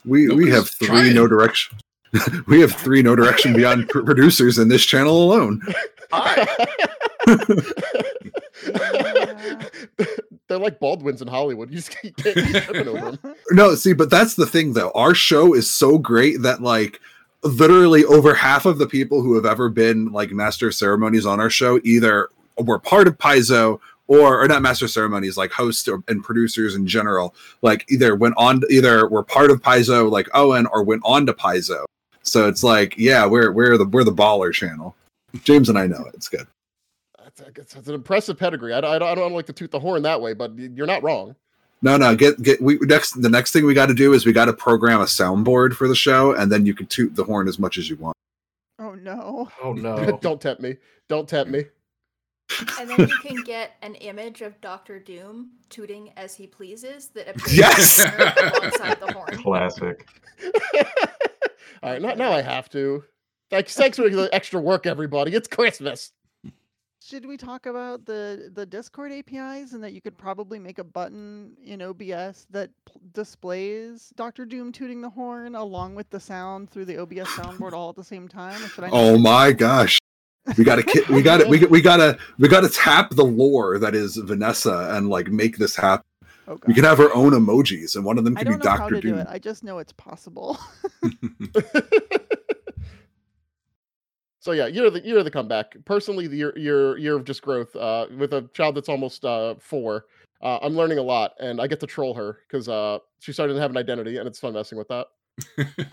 We 0.06 0.28
we 0.30 0.50
have 0.50 0.70
three 0.70 0.88
trying. 0.88 1.16
no 1.16 1.28
direction. 1.28 1.78
we 2.48 2.60
have 2.62 2.74
three 2.74 3.02
know 3.02 3.16
direction 3.16 3.54
beyond 3.54 3.90
pr- 3.90 4.02
producers 4.06 4.60
in 4.60 4.68
this 4.68 4.86
channel 4.86 5.24
alone. 5.24 5.62
Hi. 6.12 6.48
They're 10.48 10.60
like 10.60 10.80
Baldwins 10.80 11.22
in 11.22 11.28
Hollywood. 11.28 11.72
You 11.72 11.78
just 11.78 11.92
can't 11.92 12.16
keep 12.18 12.36
tripping 12.36 12.88
over 12.88 13.12
them. 13.12 13.36
No, 13.52 13.74
see, 13.76 13.94
but 13.94 14.10
that's 14.10 14.36
the 14.36 14.46
thing 14.46 14.74
though. 14.74 14.92
Our 14.92 15.16
show 15.16 15.54
is 15.56 15.70
so 15.70 15.98
great 15.98 16.42
that 16.42 16.62
like 16.62 17.00
literally 17.44 18.06
over 18.06 18.34
half 18.34 18.66
of 18.66 18.78
the 18.78 18.88
people 18.88 19.22
who 19.22 19.36
have 19.36 19.46
ever 19.46 19.70
been 19.70 20.12
like 20.12 20.32
master 20.32 20.72
ceremonies 20.72 21.26
on 21.26 21.40
our 21.40 21.50
show 21.50 21.80
either 21.84 22.30
were 22.58 22.80
part 22.80 23.08
of 23.08 23.18
Paizo 23.18 23.80
or 24.08 24.42
or 24.42 24.48
not 24.48 24.62
master 24.62 24.88
ceremonies 24.88 25.38
like 25.38 25.52
hosts 25.52 25.88
or, 25.88 26.04
and 26.08 26.24
producers 26.24 26.76
in 26.76 26.88
general 26.88 27.34
like 27.62 27.86
either 27.90 28.16
went 28.16 28.36
on 28.38 28.62
either 28.70 29.08
were 29.08 29.24
part 29.24 29.52
of 29.52 29.62
Paizo 29.62 30.10
like 30.10 30.28
Owen 30.34 30.68
or 30.68 30.84
went 30.84 31.02
on 31.06 31.26
to 31.26 31.34
Paizo. 31.34 31.86
So 32.24 32.48
it's 32.48 32.64
like 32.64 32.98
yeah, 32.98 33.26
we're 33.26 33.52
we're 33.52 33.78
the 33.78 33.86
we're 33.86 34.04
the 34.04 34.12
baller 34.12 34.54
channel. 34.54 34.96
James 35.44 35.70
and 35.70 35.78
I 35.78 35.88
know 35.88 36.06
it. 36.06 36.14
It's 36.14 36.30
good. 36.30 36.48
It's, 37.36 37.76
an 37.76 37.96
impressive 37.96 38.38
pedigree. 38.38 38.74
I, 38.74 38.80
I, 38.80 38.96
I 38.96 39.16
don't 39.16 39.34
like 39.34 39.48
to 39.48 39.54
toot 39.54 39.72
the 39.72 39.80
horn 39.80 40.04
that 40.04 40.22
way, 40.22 40.34
but 40.34 40.56
you're 40.56 40.86
not 40.86 41.02
wrong. 41.02 41.36
No, 41.84 41.98
no, 41.98 42.16
get 42.16 42.42
get 42.42 42.62
we 42.62 42.78
next 42.82 43.22
the 43.22 43.30
next 43.30 43.52
thing 43.52 43.66
we 43.66 43.74
got 43.74 43.88
to 43.88 43.94
do 43.94 44.14
is 44.14 44.26
we 44.26 44.32
got 44.32 44.46
to 44.46 44.54
program 44.54 45.02
a 45.02 45.06
soundboard 45.06 45.74
for 45.74 45.88
the 45.88 45.96
show 45.96 46.32
and 46.34 46.50
then 46.52 46.66
you 46.66 46.74
can 46.74 46.86
toot 46.88 47.14
the 47.16 47.24
horn 47.26 47.48
as 47.48 47.60
much 47.60 47.78
as 47.78 47.90
you 47.90 47.98
want. 47.98 48.16
oh 48.80 48.96
no. 48.96 49.50
Oh 49.62 49.74
no. 49.74 50.18
don't 50.22 50.42
tempt 50.42 50.62
me. 50.62 50.78
Don't 51.10 51.28
tempt 51.28 51.52
me. 51.52 51.66
And 52.80 52.90
then 52.90 53.00
you 53.00 53.18
can 53.22 53.44
get 53.44 53.72
an 53.82 53.96
image 53.96 54.42
of 54.42 54.60
Doctor 54.62 54.98
Doom 55.00 55.52
tooting 55.70 56.12
as 56.18 56.36
he 56.36 56.48
pleases 56.48 57.08
that 57.10 57.28
appears 57.30 57.58
Yes! 57.58 58.00
alongside 58.00 59.00
the 59.00 59.12
horn. 59.12 59.38
Classic. 59.42 60.08
All 61.84 61.92
right, 61.92 62.02
now, 62.02 62.14
now 62.14 62.32
I 62.32 62.42
have 62.42 62.70
to. 62.72 63.04
Thanks, 63.50 63.76
thanks 63.76 63.98
for 63.98 64.10
the 64.10 64.30
extra 64.34 64.60
work, 64.60 64.86
everybody. 64.86 65.34
It's 65.34 65.48
Christmas. 65.48 66.12
Should 67.06 67.26
we 67.26 67.36
talk 67.36 67.66
about 67.66 68.06
the 68.06 68.50
the 68.54 68.66
Discord 68.66 69.12
APIs 69.12 69.74
and 69.74 69.84
that 69.84 69.92
you 69.92 70.00
could 70.00 70.18
probably 70.18 70.58
make 70.58 70.80
a 70.80 70.84
button 70.86 71.52
in 71.64 71.82
OBS 71.82 72.48
that 72.52 72.70
pl- 72.86 73.02
displays 73.14 74.14
Doctor 74.16 74.46
Doom 74.46 74.72
tooting 74.72 75.02
the 75.02 75.10
horn 75.10 75.56
along 75.56 75.96
with 75.96 76.10
the 76.12 76.20
sound 76.20 76.70
through 76.70 76.86
the 76.86 76.98
OBS 76.98 77.28
soundboard 77.30 77.74
all 77.78 77.90
at 77.90 77.96
the 77.98 78.04
same 78.06 78.28
time? 78.30 78.62
Oh 78.92 79.18
my 79.18 79.48
that? 79.50 79.58
gosh. 79.58 80.00
We 80.58 80.64
gotta 80.64 80.84
ki- 80.84 81.04
we 81.10 81.22
gotta 81.30 81.46
we, 81.48 81.66
we 81.66 81.82
gotta 81.82 82.18
we 82.38 82.48
gotta 82.48 82.70
tap 82.70 83.10
the 83.10 83.26
lore 83.26 83.80
that 83.80 83.96
is 83.96 84.16
Vanessa 84.16 84.90
and 84.94 85.10
like 85.10 85.28
make 85.28 85.58
this 85.58 85.76
happen. 85.76 86.06
Oh, 86.48 86.58
We 86.68 86.74
can 86.74 86.84
have 86.86 87.00
our 87.02 87.14
own 87.14 87.32
emojis 87.32 87.96
and 87.96 88.06
one 88.06 88.18
of 88.18 88.24
them 88.24 88.36
can 88.36 88.46
be 88.46 88.52
don't 88.52 88.64
know 88.64 88.70
how 88.70 88.78
Doctor 88.78 88.96
to 88.96 89.02
do 89.02 89.10
Doom. 89.10 89.20
it. 89.20 89.28
I 89.30 89.40
just 89.40 89.64
know 89.64 89.80
it's 89.80 89.94
possible. 89.94 90.58
so 94.44 94.52
yeah, 94.52 94.68
year 94.68 94.88
of 94.88 94.94
the 94.94 95.00
year 95.06 95.20
of 95.20 95.24
the 95.24 95.32
comeback. 95.32 95.74
Personally, 95.86 96.28
the 96.28 96.36
year 96.36 96.54
year 96.58 96.98
year 96.98 97.16
of 97.16 97.24
just 97.24 97.42
growth. 97.42 97.74
Uh, 97.78 98.08
with 98.18 98.34
a 98.34 98.50
child 98.54 98.76
that's 98.76 98.90
almost 98.90 99.24
uh 99.24 99.56
four, 99.58 100.08
uh, 100.42 100.60
I'm 100.62 100.76
learning 100.76 100.98
a 100.98 101.02
lot, 101.02 101.32
and 101.40 101.62
I 101.62 101.68
get 101.68 101.80
to 101.80 101.88
troll 101.88 102.14
her 102.14 102.40
because 102.46 102.68
uh 102.68 103.00
she 103.20 103.32
started 103.32 103.54
to 103.54 103.62
have 103.62 103.72
an 103.72 103.78
identity, 103.78 104.18
and 104.18 104.28
it's 104.28 104.42
fun 104.42 104.52
messing 104.52 104.78
with 104.78 104.90
that. 104.90 105.08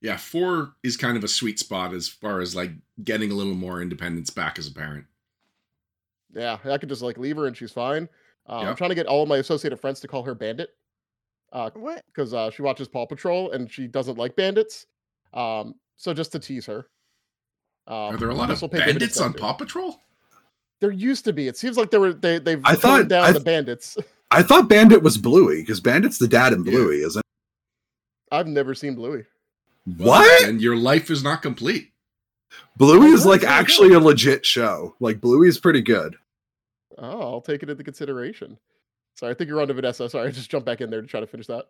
yeah, 0.00 0.16
four 0.16 0.74
is 0.82 0.96
kind 0.96 1.16
of 1.16 1.22
a 1.22 1.28
sweet 1.28 1.60
spot 1.60 1.94
as 1.94 2.08
far 2.08 2.40
as 2.40 2.56
like 2.56 2.72
getting 3.04 3.30
a 3.30 3.34
little 3.34 3.54
more 3.54 3.80
independence 3.80 4.30
back 4.30 4.58
as 4.58 4.66
a 4.66 4.74
parent. 4.74 5.04
Yeah, 6.34 6.58
I 6.64 6.78
could 6.78 6.88
just 6.88 7.02
like 7.02 7.18
leave 7.18 7.36
her 7.36 7.46
and 7.46 7.56
she's 7.56 7.70
fine. 7.70 8.08
Uh, 8.48 8.62
I'm 8.62 8.74
trying 8.76 8.90
to 8.90 8.96
get 8.96 9.06
all 9.06 9.22
of 9.22 9.28
my 9.28 9.36
associated 9.36 9.80
friends 9.80 10.00
to 10.00 10.08
call 10.08 10.24
her 10.24 10.34
Bandit. 10.34 10.70
Uh, 11.52 11.70
what? 11.74 12.02
because 12.08 12.34
uh, 12.34 12.50
she 12.50 12.62
watches 12.62 12.88
Paw 12.88 13.06
Patrol 13.06 13.52
and 13.52 13.70
she 13.70 13.86
doesn't 13.86 14.18
like 14.18 14.34
bandits. 14.34 14.86
Um, 15.32 15.76
so 15.96 16.12
just 16.12 16.32
to 16.32 16.40
tease 16.40 16.66
her. 16.66 16.88
Um, 17.88 17.94
Are 17.94 18.16
there 18.16 18.30
a 18.30 18.34
lot 18.34 18.50
of 18.50 18.60
will 18.60 18.68
pay 18.68 18.78
dividends 18.78 18.98
bandits 19.00 19.20
on 19.20 19.30
next. 19.30 19.40
Paw 19.40 19.52
Patrol? 19.52 20.00
There 20.80 20.90
used 20.90 21.24
to 21.24 21.32
be. 21.32 21.48
It 21.48 21.56
seems 21.56 21.76
like 21.76 21.90
there 21.90 22.00
were 22.00 22.12
they 22.12 22.38
they've 22.38 22.60
I 22.64 22.74
thought- 22.74 23.08
down 23.08 23.24
I 23.24 23.32
the 23.32 23.40
bandits. 23.40 23.96
I 24.32 24.42
thought 24.42 24.68
Bandit 24.68 25.02
was 25.04 25.16
Bluey 25.16 25.60
because 25.62 25.80
Bandit's 25.80 26.18
the 26.18 26.26
dad 26.26 26.52
in 26.52 26.64
Yeah. 26.64 26.72
Bluey, 26.72 26.96
isn't 27.02 27.22
I've 28.32 28.48
never 28.48 28.74
seen 28.74 28.96
Bluey. 28.96 29.20
it? 29.20 29.26
Well, 29.98 30.08
What? 30.20 30.48
And 30.48 30.60
your 30.60 30.74
life 30.76 31.10
is 31.12 31.22
not 31.22 31.42
complete. 31.42 31.92
Bluey 32.76 33.10
Oh, 33.10 33.14
is 33.14 33.24
like 33.24 33.42
Very 33.42 33.52
good. 33.52 33.60
actually 33.60 33.92
a 33.94 34.00
legit 34.00 34.44
show. 34.44 34.96
Like 34.98 35.20
Bluey 35.20 35.46
is 35.48 35.58
pretty 35.58 35.80
good. 35.80 36.16
Oh, 36.98 37.20
I'll 37.34 37.40
take 37.40 37.62
it 37.62 37.70
into 37.70 37.84
consideration. 37.84 38.58
Sorry, 39.14 39.30
I 39.30 39.34
think 39.34 39.48
you're 39.48 39.60
on 39.62 39.68
to 39.68 39.74
Vanessa. 39.74 40.10
Sorry, 40.10 40.26
I 40.28 40.30
just 40.32 40.50
jumped 40.50 40.66
back 40.66 40.80
in 40.80 40.90
there 40.90 41.02
to 41.02 41.06
try 41.06 41.20
to 41.20 41.26
finish 41.26 41.46
that. 41.46 41.66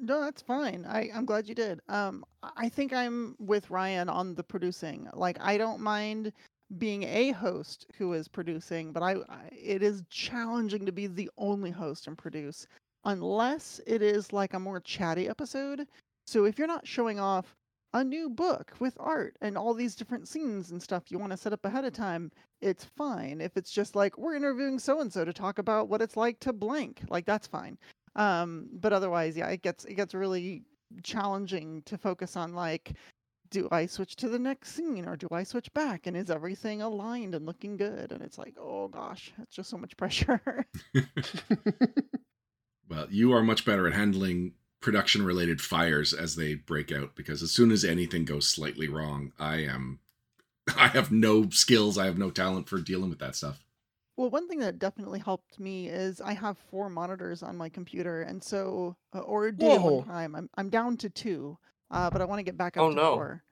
No, 0.00 0.20
that's 0.20 0.42
fine. 0.42 0.84
I, 0.88 1.10
I'm 1.14 1.24
glad 1.24 1.48
you 1.48 1.54
did. 1.54 1.80
Um, 1.88 2.24
I- 2.42 2.68
think 2.68 2.92
I'm 2.92 3.36
with 3.38 3.70
Ryan 3.70 4.08
on 4.08 4.34
the 4.34 4.42
producing. 4.42 5.08
Like, 5.14 5.38
I 5.40 5.56
don't 5.56 5.80
mind 5.80 6.32
being 6.78 7.04
a 7.04 7.30
host 7.32 7.86
who 7.96 8.12
is 8.14 8.26
producing, 8.28 8.92
but 8.92 9.02
I, 9.02 9.12
I 9.28 9.48
it 9.52 9.82
is 9.82 10.02
challenging 10.10 10.84
to 10.86 10.92
be 10.92 11.06
the 11.06 11.30
only 11.38 11.70
host 11.70 12.06
and 12.08 12.18
produce 12.18 12.66
unless 13.04 13.80
it 13.86 14.02
is 14.02 14.32
like 14.32 14.54
a 14.54 14.58
more 14.58 14.80
chatty 14.80 15.28
episode. 15.28 15.86
So 16.26 16.44
if 16.46 16.58
you're 16.58 16.66
not 16.66 16.86
showing 16.86 17.20
off 17.20 17.54
a 17.92 18.02
new 18.02 18.28
book 18.28 18.72
with 18.80 18.96
art 18.98 19.36
and 19.42 19.56
all 19.56 19.74
these 19.74 19.94
different 19.94 20.26
scenes 20.26 20.70
and 20.72 20.82
stuff 20.82 21.04
you 21.10 21.18
want 21.18 21.30
to 21.32 21.36
set 21.36 21.52
up 21.52 21.64
ahead 21.64 21.84
of 21.84 21.92
time, 21.92 22.32
it's 22.60 22.84
fine. 22.84 23.40
If 23.40 23.56
it's 23.56 23.70
just 23.70 23.94
like 23.94 24.18
we're 24.18 24.34
interviewing 24.34 24.78
so 24.80 25.00
and 25.00 25.12
so 25.12 25.24
to 25.24 25.32
talk 25.32 25.58
about 25.58 25.88
what 25.88 26.02
it's 26.02 26.16
like 26.16 26.40
to 26.40 26.52
blank, 26.52 27.02
like 27.10 27.26
that's 27.26 27.46
fine 27.46 27.78
um 28.16 28.68
but 28.72 28.92
otherwise 28.92 29.36
yeah 29.36 29.48
it 29.48 29.62
gets 29.62 29.84
it 29.84 29.94
gets 29.94 30.14
really 30.14 30.62
challenging 31.02 31.82
to 31.82 31.98
focus 31.98 32.36
on 32.36 32.54
like 32.54 32.92
do 33.50 33.68
i 33.70 33.86
switch 33.86 34.16
to 34.16 34.28
the 34.28 34.38
next 34.38 34.74
scene 34.74 35.06
or 35.06 35.16
do 35.16 35.28
i 35.30 35.42
switch 35.42 35.72
back? 35.74 36.06
And 36.06 36.16
is 36.16 36.30
everything 36.30 36.82
aligned 36.82 37.34
and 37.34 37.46
looking 37.46 37.76
good? 37.76 38.10
And 38.12 38.22
it's 38.22 38.38
like 38.38 38.54
oh 38.58 38.88
gosh 38.88 39.32
it's 39.42 39.54
just 39.54 39.70
so 39.70 39.78
much 39.78 39.96
pressure. 39.98 40.66
Well, 42.88 43.06
you 43.10 43.32
are 43.32 43.42
much 43.42 43.64
better 43.64 43.86
at 43.86 43.94
handling 43.94 44.52
production 44.80 45.24
related 45.24 45.60
fires 45.60 46.12
as 46.12 46.36
they 46.36 46.54
break 46.54 46.92
out 46.92 47.14
because 47.14 47.42
as 47.42 47.50
soon 47.50 47.72
as 47.72 47.84
anything 47.84 48.24
goes 48.24 48.46
slightly 48.46 48.88
wrong, 48.88 49.32
I 49.38 49.56
am 49.62 50.00
I 50.76 50.88
have 50.88 51.10
no 51.10 51.48
skills, 51.50 51.98
I 51.98 52.06
have 52.06 52.18
no 52.18 52.30
talent 52.30 52.68
for 52.68 52.78
dealing 52.78 53.10
with 53.10 53.18
that 53.20 53.36
stuff. 53.36 53.64
Well 54.16 54.30
one 54.30 54.48
thing 54.48 54.58
that 54.60 54.78
definitely 54.78 55.18
helped 55.20 55.58
me 55.58 55.88
is 55.88 56.20
i 56.20 56.32
have 56.32 56.56
four 56.58 56.88
monitors 56.88 57.42
on 57.42 57.56
my 57.56 57.68
computer 57.68 58.22
and 58.22 58.42
so 58.42 58.96
uh, 59.14 59.20
or 59.20 59.50
did 59.50 59.72
at 59.72 59.80
Whoa. 59.80 59.96
one 59.96 60.04
time 60.06 60.34
i'm, 60.34 60.48
I'm 60.56 60.70
down 60.70 60.96
to 60.98 61.10
two 61.10 61.58
uh, 61.90 62.10
but 62.10 62.20
i 62.20 62.24
want 62.24 62.38
to 62.38 62.44
get 62.44 62.56
back 62.56 62.76
up 62.76 62.84
Oh, 62.84 62.90
to 62.90 62.96
no. 62.96 63.14
four 63.14 63.42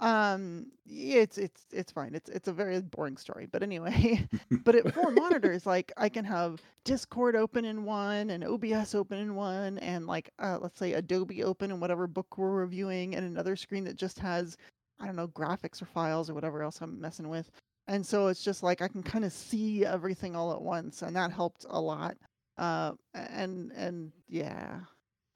um 0.00 0.66
yeah, 0.86 1.20
it's 1.22 1.38
it's 1.38 1.66
it's 1.72 1.90
fine 1.90 2.14
it's 2.14 2.28
it's 2.30 2.46
a 2.46 2.52
very 2.52 2.80
boring 2.80 3.16
story 3.16 3.46
but 3.50 3.64
anyway 3.64 4.24
but 4.64 4.76
at 4.76 4.94
four 4.94 5.10
monitors 5.10 5.66
like 5.66 5.92
i 5.96 6.08
can 6.08 6.24
have 6.24 6.62
discord 6.84 7.34
open 7.34 7.64
in 7.64 7.84
one 7.84 8.30
and 8.30 8.44
obs 8.44 8.94
open 8.94 9.18
in 9.18 9.34
one 9.34 9.76
and 9.78 10.06
like 10.06 10.30
uh, 10.38 10.56
let's 10.60 10.78
say 10.78 10.92
adobe 10.92 11.42
open 11.42 11.72
in 11.72 11.80
whatever 11.80 12.06
book 12.06 12.38
we're 12.38 12.50
reviewing 12.52 13.16
and 13.16 13.26
another 13.26 13.56
screen 13.56 13.82
that 13.82 13.96
just 13.96 14.20
has 14.20 14.56
i 15.00 15.06
don't 15.06 15.16
know 15.16 15.28
graphics 15.28 15.82
or 15.82 15.86
files 15.86 16.30
or 16.30 16.34
whatever 16.34 16.62
else 16.62 16.80
i'm 16.80 17.00
messing 17.00 17.28
with 17.28 17.50
and 17.88 18.06
so 18.06 18.28
it's 18.28 18.44
just 18.44 18.62
like 18.62 18.80
I 18.82 18.88
can 18.88 19.02
kind 19.02 19.24
of 19.24 19.32
see 19.32 19.84
everything 19.84 20.36
all 20.36 20.52
at 20.52 20.62
once, 20.62 21.02
and 21.02 21.16
that 21.16 21.32
helped 21.32 21.66
a 21.68 21.80
lot. 21.80 22.16
Uh, 22.56 22.92
and 23.14 23.72
and 23.72 24.12
yeah, 24.28 24.80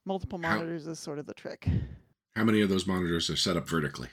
multiple 0.04 0.38
monitors 0.38 0.86
is 0.86 0.98
sort 0.98 1.18
of 1.18 1.26
the 1.26 1.34
trick. 1.34 1.66
How 2.36 2.44
many 2.44 2.60
of 2.62 2.68
those 2.68 2.86
monitors 2.86 3.28
are 3.30 3.36
set 3.36 3.56
up 3.56 3.68
vertically? 3.68 4.08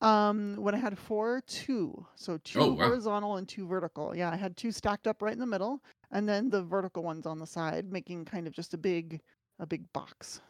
Um, 0.00 0.56
when 0.56 0.74
I 0.74 0.78
had 0.78 0.96
four, 0.96 1.42
two. 1.46 2.06
So 2.14 2.38
two 2.38 2.60
Oh, 2.60 2.72
wow. 2.74 2.86
horizontal 2.86 3.36
and 3.36 3.48
two 3.48 3.66
vertical. 3.66 4.14
Yeah, 4.16 4.30
I 4.30 4.36
had 4.36 4.56
two 4.56 4.70
stacked 4.70 5.06
up 5.08 5.22
right 5.22 5.32
in 5.32 5.40
the 5.40 5.46
middle, 5.46 5.82
and 6.12 6.28
then 6.28 6.50
the 6.50 6.62
vertical 6.62 7.02
ones 7.02 7.26
on 7.26 7.38
the 7.38 7.46
side, 7.46 7.90
making 7.90 8.24
kind 8.24 8.46
of 8.46 8.52
just 8.52 8.74
a 8.74 8.78
big, 8.78 9.20
a 9.58 9.66
big 9.66 9.92
box. 9.92 10.40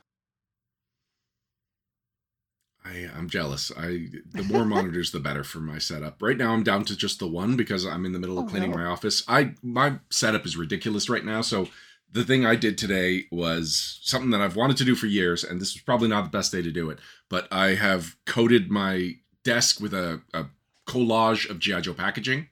I, 2.84 3.08
I'm 3.16 3.28
jealous. 3.28 3.70
I 3.76 4.08
the 4.32 4.44
more 4.44 4.64
monitors, 4.76 5.10
the 5.12 5.20
better 5.20 5.44
for 5.44 5.58
my 5.60 5.78
setup. 5.78 6.22
Right 6.22 6.36
now, 6.36 6.52
I'm 6.52 6.62
down 6.62 6.84
to 6.86 6.96
just 6.96 7.18
the 7.18 7.26
one 7.26 7.56
because 7.56 7.84
I'm 7.84 8.04
in 8.06 8.12
the 8.12 8.18
middle 8.18 8.38
of 8.38 8.46
Oh, 8.46 8.48
cleaning 8.48 8.70
no. 8.70 8.76
my 8.78 8.84
office. 8.84 9.22
I 9.28 9.54
my 9.62 9.98
setup 10.10 10.46
is 10.46 10.56
ridiculous 10.56 11.08
right 11.08 11.24
now. 11.24 11.40
So 11.42 11.68
the 12.10 12.24
thing 12.24 12.46
I 12.46 12.54
did 12.56 12.78
today 12.78 13.24
was 13.30 13.98
something 14.02 14.30
that 14.30 14.40
I've 14.40 14.56
wanted 14.56 14.78
to 14.78 14.84
do 14.84 14.94
for 14.94 15.06
years, 15.06 15.44
and 15.44 15.60
this 15.60 15.74
was 15.74 15.82
probably 15.82 16.08
not 16.08 16.24
the 16.24 16.30
best 16.30 16.52
day 16.52 16.62
to 16.62 16.70
do 16.70 16.88
it. 16.88 16.98
But 17.28 17.46
I 17.52 17.74
have 17.74 18.16
coated 18.24 18.70
my 18.70 19.16
desk 19.44 19.80
with 19.80 19.92
a, 19.92 20.22
a 20.32 20.46
collage 20.86 21.50
of 21.50 21.58
GI 21.58 21.82
Joe 21.82 21.92
packaging, 21.92 22.48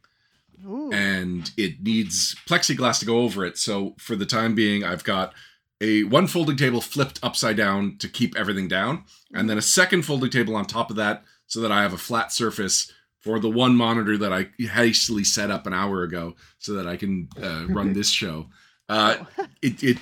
Ooh. 0.66 0.90
and 0.92 1.50
it 1.56 1.82
needs 1.82 2.36
plexiglass 2.46 2.98
to 3.00 3.06
go 3.06 3.20
over 3.20 3.46
it. 3.46 3.56
So 3.56 3.94
for 3.98 4.14
the 4.16 4.26
time 4.26 4.54
being, 4.54 4.84
I've 4.84 5.04
got 5.04 5.32
a 5.80 6.04
one 6.04 6.26
folding 6.26 6.56
table 6.56 6.80
flipped 6.80 7.20
upside 7.22 7.56
down 7.56 7.96
to 7.98 8.08
keep 8.08 8.36
everything 8.36 8.68
down, 8.68 9.04
and 9.32 9.48
then 9.48 9.58
a 9.58 9.62
second 9.62 10.02
folding 10.02 10.30
table 10.30 10.56
on 10.56 10.64
top 10.64 10.90
of 10.90 10.96
that 10.96 11.24
so 11.46 11.60
that 11.60 11.72
I 11.72 11.82
have 11.82 11.92
a 11.92 11.98
flat 11.98 12.32
surface 12.32 12.92
for 13.20 13.38
the 13.38 13.50
one 13.50 13.76
monitor 13.76 14.16
that 14.18 14.32
I 14.32 14.50
hastily 14.58 15.24
set 15.24 15.50
up 15.50 15.66
an 15.66 15.74
hour 15.74 16.02
ago 16.02 16.36
so 16.58 16.74
that 16.74 16.86
I 16.86 16.96
can 16.96 17.28
uh, 17.42 17.66
run 17.68 17.92
this 17.94 18.10
show. 18.10 18.46
Uh, 18.88 19.16
Oh. 19.18 19.46
it, 19.62 19.82
it, 19.82 19.98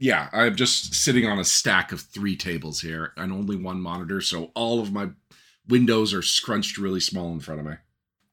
yeah, 0.00 0.28
I'm 0.32 0.56
just 0.56 0.94
sitting 0.94 1.26
on 1.26 1.38
a 1.38 1.44
stack 1.44 1.92
of 1.92 2.00
three 2.00 2.36
tables 2.36 2.80
here 2.80 3.12
and 3.16 3.32
only 3.32 3.56
one 3.56 3.80
monitor, 3.80 4.20
so 4.20 4.50
all 4.54 4.80
of 4.80 4.92
my 4.92 5.08
windows 5.68 6.14
are 6.14 6.22
scrunched 6.22 6.78
really 6.78 7.00
small 7.00 7.32
in 7.32 7.40
front 7.40 7.60
of 7.60 7.66
me. 7.66 7.74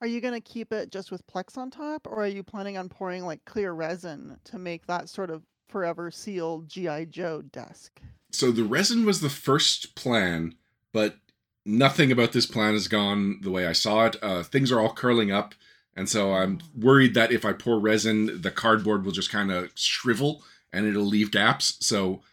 Are 0.01 0.07
you 0.07 0.21
gonna 0.21 0.41
keep 0.41 0.71
it 0.73 0.91
just 0.91 1.11
with 1.11 1.25
Plex 1.27 1.57
on 1.57 1.71
top, 1.71 2.05
or 2.05 2.23
are 2.23 2.27
you 2.27 2.43
planning 2.43 2.77
on 2.77 2.89
pouring 2.89 3.25
like 3.25 3.45
clear 3.45 3.71
resin 3.73 4.37
to 4.45 4.59
make 4.59 4.85
that 4.87 5.09
sort 5.09 5.29
of 5.29 5.43
forever 5.67 6.11
sealed 6.11 6.67
GI 6.69 7.07
Joe 7.07 7.41
desk? 7.41 7.99
so 8.31 8.51
the 8.51 8.63
resin 8.65 9.05
was 9.05 9.21
the 9.21 9.29
first 9.29 9.95
plan, 9.95 10.55
but 10.91 11.15
nothing 11.65 12.11
about 12.11 12.33
this 12.33 12.45
plan 12.45 12.73
has 12.73 12.87
gone 12.89 13.39
the 13.41 13.49
way 13.51 13.65
I 13.65 13.71
saw 13.71 14.05
it. 14.07 14.17
Uh, 14.21 14.43
things 14.43 14.71
are 14.73 14.79
all 14.81 14.93
curling 14.93 15.31
up, 15.31 15.55
and 15.95 16.09
so 16.09 16.33
I'm 16.33 16.59
worried 16.77 17.13
that 17.13 17.31
if 17.31 17.45
I 17.45 17.53
pour 17.53 17.79
resin, 17.79 18.41
the 18.41 18.51
cardboard 18.51 19.05
will 19.05 19.13
just 19.13 19.31
kind 19.31 19.51
of 19.51 19.71
shrivel 19.75 20.43
and 20.73 20.85
it'll 20.85 21.05
leave 21.05 21.31
gaps. 21.31 21.77
So, 21.79 22.23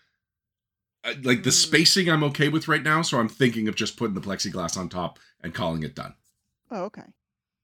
uh, 1.05 1.15
like 1.23 1.45
the 1.45 1.51
Hmm. 1.51 1.55
spacing, 1.55 2.11
I'm 2.11 2.25
okay 2.25 2.49
with 2.49 2.67
right 2.67 2.83
now. 2.83 3.03
So 3.03 3.21
I'm 3.21 3.29
thinking 3.29 3.69
of 3.69 3.77
just 3.77 3.97
putting 3.97 4.15
the 4.15 4.21
plexiglass 4.21 4.77
on 4.77 4.89
top 4.89 5.21
and 5.41 5.55
calling 5.55 5.85
it 5.85 5.95
done. 5.95 6.15
Oh, 6.73 6.85
okay. 6.85 7.05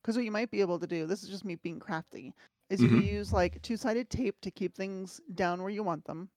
Because 0.02 0.14
what 0.14 0.24
you 0.24 0.30
might 0.30 0.50
be 0.52 0.60
able 0.60 0.78
to 0.78 0.86
do, 0.86 1.06
this 1.06 1.24
is 1.24 1.28
just 1.28 1.44
me 1.44 1.56
being 1.56 1.80
crafty, 1.80 2.32
is 2.70 2.80
you 2.82 2.88
Mhm. 2.88 3.00
can 3.00 3.14
use 3.14 3.32
like 3.32 3.60
two 3.62 3.76
sided 3.76 4.10
tape 4.10 4.40
to 4.42 4.50
keep 4.50 4.74
things 4.74 5.20
down 5.34 5.62
where 5.62 5.70
you 5.70 5.82
want 5.82 6.04
them, 6.04 6.30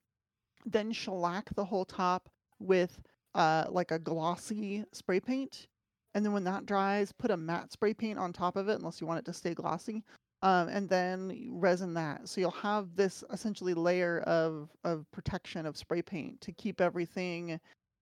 then 0.64 0.92
shellac 0.92 1.54
the 1.54 1.64
whole 1.64 1.84
top 1.84 2.28
with 2.58 3.00
uh, 3.34 3.66
like 3.70 3.90
a 3.90 3.98
glossy 3.98 4.84
spray 4.92 5.18
paint. 5.20 5.66
And 6.14 6.24
then 6.24 6.32
when 6.32 6.44
that 6.44 6.66
dries, 6.66 7.12
put 7.12 7.30
a 7.30 7.36
matte 7.36 7.72
spray 7.72 7.94
paint 7.94 8.18
on 8.18 8.32
top 8.32 8.56
of 8.56 8.68
it, 8.68 8.78
unless 8.78 9.00
you 9.00 9.06
want 9.06 9.18
it 9.20 9.24
to 9.24 9.32
stay 9.32 9.54
glossy. 9.54 10.04
Um, 10.42 10.68
and 10.68 10.88
then 10.88 11.48
resin 11.50 11.94
that. 11.94 12.28
So 12.28 12.40
you'll 12.40 12.50
have 12.50 12.94
this 12.96 13.22
essentially 13.30 13.74
layer 13.74 14.20
of, 14.20 14.68
of 14.84 15.10
protection 15.12 15.66
of 15.66 15.76
spray 15.76 16.02
paint 16.02 16.40
to 16.42 16.52
keep 16.52 16.80
everything 16.80 17.60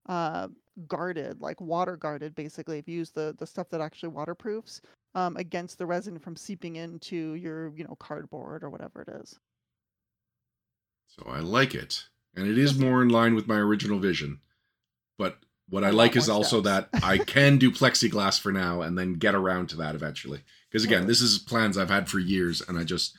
uh, 0.08 0.48
guarded, 0.88 1.40
like 1.40 1.60
water 1.60 1.96
guarded, 1.96 2.34
basically. 2.34 2.78
If 2.78 2.88
you 2.88 2.96
use 2.96 3.10
the, 3.10 3.36
the 3.38 3.46
stuff 3.46 3.68
that 3.68 3.80
actually 3.80 4.08
waterproofs 4.08 4.80
um, 5.14 5.36
against 5.36 5.78
the 5.78 5.86
resin 5.86 6.18
from 6.18 6.36
seeping 6.36 6.76
into 6.76 7.34
your, 7.34 7.74
you 7.76 7.84
know, 7.84 7.96
cardboard 7.96 8.62
or 8.62 8.70
whatever 8.70 9.02
it 9.02 9.08
is. 9.20 9.38
So 11.08 11.26
I 11.28 11.40
like 11.40 11.74
it. 11.74 12.04
And 12.34 12.46
it 12.46 12.58
is 12.58 12.78
more 12.78 13.02
in 13.02 13.08
line 13.08 13.34
with 13.34 13.48
my 13.48 13.56
original 13.56 13.98
vision. 13.98 14.40
But 15.18 15.38
what 15.68 15.84
I 15.84 15.90
like 15.90 16.16
is 16.16 16.28
also 16.28 16.60
steps. 16.60 16.88
that 16.92 17.04
I 17.04 17.18
can 17.18 17.58
do 17.58 17.70
plexiglass 17.70 18.40
for 18.40 18.52
now 18.52 18.82
and 18.82 18.96
then 18.96 19.14
get 19.14 19.34
around 19.34 19.68
to 19.70 19.76
that 19.76 19.94
eventually. 19.94 20.42
Because 20.68 20.84
again, 20.86 21.06
this 21.06 21.20
is 21.20 21.38
plans 21.38 21.76
I've 21.76 21.90
had 21.90 22.08
for 22.08 22.18
years 22.18 22.62
and 22.66 22.78
I 22.78 22.84
just 22.84 23.16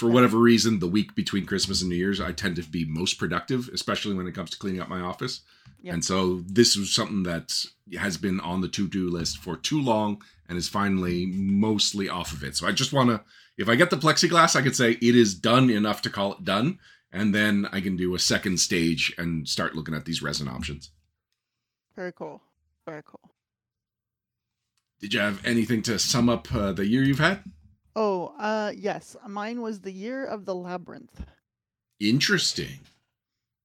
for 0.00 0.08
whatever 0.08 0.38
reason, 0.38 0.78
the 0.78 0.88
week 0.88 1.14
between 1.14 1.44
Christmas 1.44 1.82
and 1.82 1.90
New 1.90 1.96
Year's, 1.96 2.22
I 2.22 2.32
tend 2.32 2.56
to 2.56 2.62
be 2.62 2.86
most 2.86 3.18
productive, 3.18 3.68
especially 3.72 4.14
when 4.14 4.26
it 4.26 4.34
comes 4.34 4.48
to 4.48 4.56
cleaning 4.56 4.80
up 4.80 4.88
my 4.88 5.00
office. 5.00 5.42
Yeah. 5.82 5.92
And 5.92 6.02
so 6.02 6.40
this 6.46 6.74
was 6.74 6.94
something 6.94 7.22
that 7.24 7.52
has 7.98 8.16
been 8.16 8.40
on 8.40 8.62
the 8.62 8.68
to-do 8.68 9.10
list 9.10 9.38
for 9.38 9.56
too 9.56 9.78
long 9.78 10.22
and 10.48 10.56
is 10.56 10.70
finally 10.70 11.26
mostly 11.26 12.08
off 12.08 12.32
of 12.32 12.42
it. 12.42 12.56
So 12.56 12.66
I 12.66 12.72
just 12.72 12.94
want 12.94 13.10
to 13.10 13.22
if 13.58 13.68
I 13.68 13.74
get 13.74 13.90
the 13.90 13.96
plexiglass, 13.96 14.56
I 14.56 14.62
could 14.62 14.74
say 14.74 14.92
it 14.92 15.14
is 15.14 15.34
done 15.34 15.68
enough 15.68 16.00
to 16.02 16.10
call 16.10 16.32
it 16.32 16.46
done 16.46 16.78
and 17.12 17.34
then 17.34 17.68
I 17.70 17.82
can 17.82 17.96
do 17.98 18.14
a 18.14 18.18
second 18.18 18.58
stage 18.58 19.14
and 19.18 19.46
start 19.46 19.74
looking 19.74 19.94
at 19.94 20.06
these 20.06 20.22
resin 20.22 20.48
options. 20.48 20.92
Very 21.94 22.12
cool. 22.12 22.40
Very 22.86 23.02
cool. 23.04 23.30
Did 24.98 25.12
you 25.12 25.20
have 25.20 25.44
anything 25.44 25.82
to 25.82 25.98
sum 25.98 26.30
up 26.30 26.54
uh, 26.54 26.72
the 26.72 26.86
year 26.86 27.02
you've 27.02 27.18
had? 27.18 27.44
Oh, 27.96 28.34
uh, 28.38 28.72
yes. 28.76 29.16
Mine 29.26 29.60
was 29.60 29.80
the 29.80 29.92
year 29.92 30.24
of 30.24 30.44
the 30.44 30.54
labyrinth. 30.54 31.24
Interesting. 31.98 32.80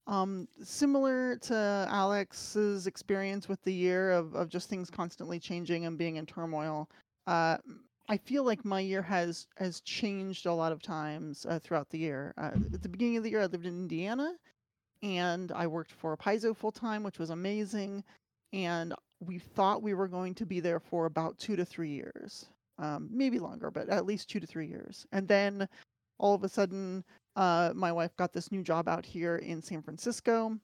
Um, 0.08 0.48
similar 0.64 1.38
to 1.38 1.88
Alex's 1.90 2.86
experience 2.86 3.48
with 3.48 3.62
the 3.64 3.74
year 3.74 4.12
of, 4.12 4.36
of 4.36 4.50
just 4.50 4.70
things 4.70 4.90
constantly 4.90 5.40
changing 5.40 5.86
and 5.86 5.98
being 5.98 6.18
in 6.18 6.26
turmoil. 6.26 6.90
Uh, 7.26 7.58
I 8.08 8.18
feel 8.18 8.44
like 8.44 8.64
my 8.64 8.82
year 8.82 9.02
has 9.02 9.48
has 9.58 9.82
changed 9.82 10.46
a 10.46 10.54
lot 10.54 10.72
of 10.72 10.82
times 10.84 11.46
uh, 11.50 11.58
throughout 11.58 11.90
the 11.90 11.98
year. 11.98 12.36
Uh, 12.38 12.52
at 12.74 12.84
the 12.84 12.90
beginning 12.90 13.18
of 13.18 13.24
the 13.24 13.32
year, 13.32 13.42
I 13.42 13.48
lived 13.48 13.66
in 13.66 13.74
Indiana, 13.74 14.36
and 15.02 15.52
I 15.52 15.66
worked 15.66 15.92
for 15.92 16.16
Paizo 16.16 16.56
full 16.56 16.72
time, 16.72 17.02
which 17.02 17.18
was 17.18 17.32
amazing. 17.32 18.04
And 18.54 18.94
we 19.20 19.40
thought 19.40 19.82
we 19.82 19.96
were 19.96 20.08
going 20.08 20.36
to 20.36 20.46
be 20.46 20.60
there 20.60 20.80
for 20.80 21.08
about 21.08 21.40
two 21.40 21.56
to 21.56 21.66
three 21.66 21.90
years, 21.90 22.46
um, 22.78 23.10
maybe 23.12 23.40
longer, 23.40 23.72
but 23.72 23.90
at 23.90 24.06
least 24.06 24.30
two 24.30 24.40
to 24.40 24.48
three 24.48 24.68
years. 24.68 25.06
And 25.12 25.28
then 25.28 25.68
all 26.18 26.34
of 26.34 26.44
a 26.44 26.50
sudden, 26.50 27.04
uh, 27.36 27.72
my 27.76 27.92
wife 27.92 28.16
got 28.18 28.34
this 28.34 28.52
new 28.52 28.64
job 28.64 28.88
out 28.88 29.06
here 29.06 29.38
in 29.38 29.62
San 29.62 29.82
Francisco. 29.82 30.58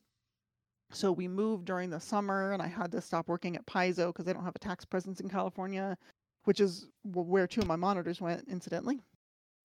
So 0.93 1.11
we 1.11 1.27
moved 1.27 1.65
during 1.65 1.89
the 1.89 1.99
summer, 1.99 2.51
and 2.51 2.61
I 2.61 2.67
had 2.67 2.91
to 2.91 3.01
stop 3.01 3.27
working 3.29 3.55
at 3.55 3.65
Paizo 3.65 4.07
because 4.07 4.27
I 4.27 4.33
don't 4.33 4.43
have 4.43 4.55
a 4.55 4.59
tax 4.59 4.83
presence 4.83 5.21
in 5.21 5.29
California, 5.29 5.97
which 6.43 6.59
is 6.59 6.87
where 7.03 7.47
two 7.47 7.61
of 7.61 7.67
my 7.67 7.77
monitors 7.77 8.19
went, 8.19 8.45
incidentally, 8.49 8.99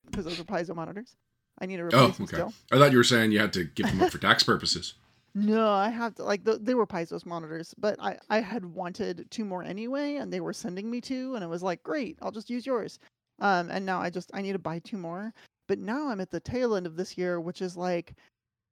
because 0.09 0.25
those 0.25 0.39
are 0.39 0.45
Paizo 0.45 0.75
monitors. 0.77 1.17
I 1.59 1.67
need 1.67 1.79
to 1.79 1.83
Oh, 1.85 1.87
replace 1.87 2.17
them 2.17 2.25
okay. 2.25 2.37
still. 2.37 2.53
I 2.71 2.79
thought 2.79 2.93
you 2.93 2.99
were 2.99 3.05
saying 3.05 3.33
you 3.33 3.41
had 3.41 3.53
to 3.55 3.65
give 3.65 3.87
them 3.87 4.03
up 4.03 4.13
for 4.13 4.19
tax 4.19 4.43
purposes. 4.45 4.95
No, 5.39 5.69
I 5.71 5.91
have 5.91 6.15
to 6.15 6.25
like 6.25 6.45
the, 6.45 6.57
they 6.57 6.73
were 6.75 6.87
Paizo's 6.87 7.27
monitors, 7.27 7.75
but 7.77 8.01
I 8.01 8.19
I 8.31 8.41
had 8.41 8.65
wanted 8.65 9.27
two 9.31 9.45
more 9.45 9.63
anyway, 9.63 10.17
and 10.17 10.33
they 10.33 10.41
were 10.41 10.55
sending 10.55 10.91
me 10.91 10.99
two, 11.03 11.35
and 11.35 11.45
I 11.45 11.47
was 11.47 11.63
like, 11.63 11.83
great, 11.83 12.17
I'll 12.23 12.31
just 12.31 12.49
use 12.49 12.65
yours. 12.65 12.99
Um, 13.41 13.71
and 13.71 13.85
now 13.85 14.01
I 14.01 14.09
just 14.09 14.31
I 14.33 14.41
need 14.41 14.55
to 14.55 14.59
buy 14.59 14.79
two 14.79 14.97
more. 14.97 15.35
But 15.69 15.79
now 15.79 16.09
I'm 16.09 16.23
at 16.23 16.31
the 16.31 16.41
tail 16.41 16.75
end 16.75 16.87
of 16.87 16.97
this 16.97 17.19
year, 17.19 17.39
which 17.39 17.61
is 17.61 17.77
like 17.77 18.15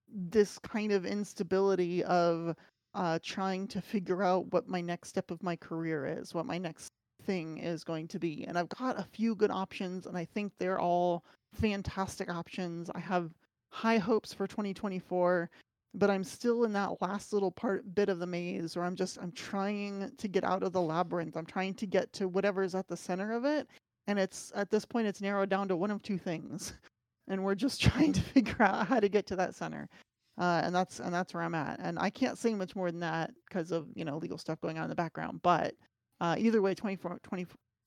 this 0.08 0.58
kind 0.60 0.90
of 0.92 1.04
instability 1.04 2.02
of 2.04 2.56
uh 2.94 3.18
trying 3.22 3.68
to 3.68 3.82
figure 3.82 4.22
out 4.22 4.50
what 4.52 4.66
my 4.66 4.80
next 4.80 5.10
step 5.10 5.30
of 5.30 5.42
my 5.42 5.56
career 5.56 6.06
is, 6.06 6.32
what 6.32 6.46
my 6.46 6.56
next 6.56 6.88
thing 7.24 7.58
is 7.58 7.84
going 7.84 8.08
to 8.08 8.18
be. 8.18 8.46
And 8.48 8.58
I've 8.58 8.70
got 8.70 8.98
a 8.98 9.04
few 9.04 9.34
good 9.34 9.50
options, 9.50 10.06
and 10.06 10.16
I 10.16 10.24
think 10.24 10.52
they're 10.58 10.80
all 10.80 11.24
fantastic 11.52 12.30
options. 12.30 12.88
I 12.94 13.00
have 13.00 13.30
high 13.70 13.98
hopes 13.98 14.32
for 14.32 14.46
2024 14.46 15.50
but 15.94 16.10
I'm 16.10 16.24
still 16.24 16.64
in 16.64 16.72
that 16.72 17.00
last 17.00 17.32
little 17.32 17.52
part 17.52 17.94
bit 17.94 18.08
of 18.08 18.18
the 18.18 18.26
maze 18.26 18.76
where 18.76 18.84
I'm 18.84 18.96
just 18.96 19.18
I'm 19.20 19.32
trying 19.32 20.10
to 20.16 20.28
get 20.28 20.44
out 20.44 20.62
of 20.62 20.72
the 20.72 20.80
labyrinth. 20.80 21.36
I'm 21.36 21.46
trying 21.46 21.74
to 21.74 21.86
get 21.86 22.12
to 22.14 22.28
whatever's 22.28 22.74
at 22.74 22.88
the 22.88 22.96
center 22.96 23.32
of 23.32 23.44
it. 23.44 23.68
And 24.06 24.18
it's 24.18 24.52
at 24.54 24.70
this 24.70 24.84
point 24.84 25.06
it's 25.06 25.20
narrowed 25.20 25.48
down 25.48 25.68
to 25.68 25.76
one 25.76 25.90
of 25.90 26.02
two 26.02 26.18
things. 26.18 26.74
And 27.26 27.42
we're 27.42 27.54
just 27.54 27.80
trying 27.80 28.12
to 28.12 28.20
figure 28.20 28.60
out 28.60 28.86
how 28.86 29.00
to 29.00 29.08
get 29.08 29.26
to 29.28 29.36
that 29.36 29.54
center. 29.54 29.88
Uh, 30.36 30.60
and 30.62 30.74
that's 30.74 31.00
and 31.00 31.14
that's 31.14 31.32
where 31.32 31.42
I'm 31.42 31.54
at. 31.54 31.80
And 31.80 31.98
I 31.98 32.10
can't 32.10 32.36
say 32.36 32.52
much 32.52 32.76
more 32.76 32.90
than 32.90 33.00
that 33.00 33.30
because 33.48 33.72
of, 33.72 33.86
you 33.94 34.04
know, 34.04 34.18
legal 34.18 34.36
stuff 34.36 34.60
going 34.60 34.76
on 34.76 34.84
in 34.84 34.90
the 34.90 34.94
background. 34.94 35.40
But 35.42 35.74
uh, 36.20 36.36
either 36.38 36.60
way, 36.60 36.74
24, 36.74 37.20
20, 37.22 37.46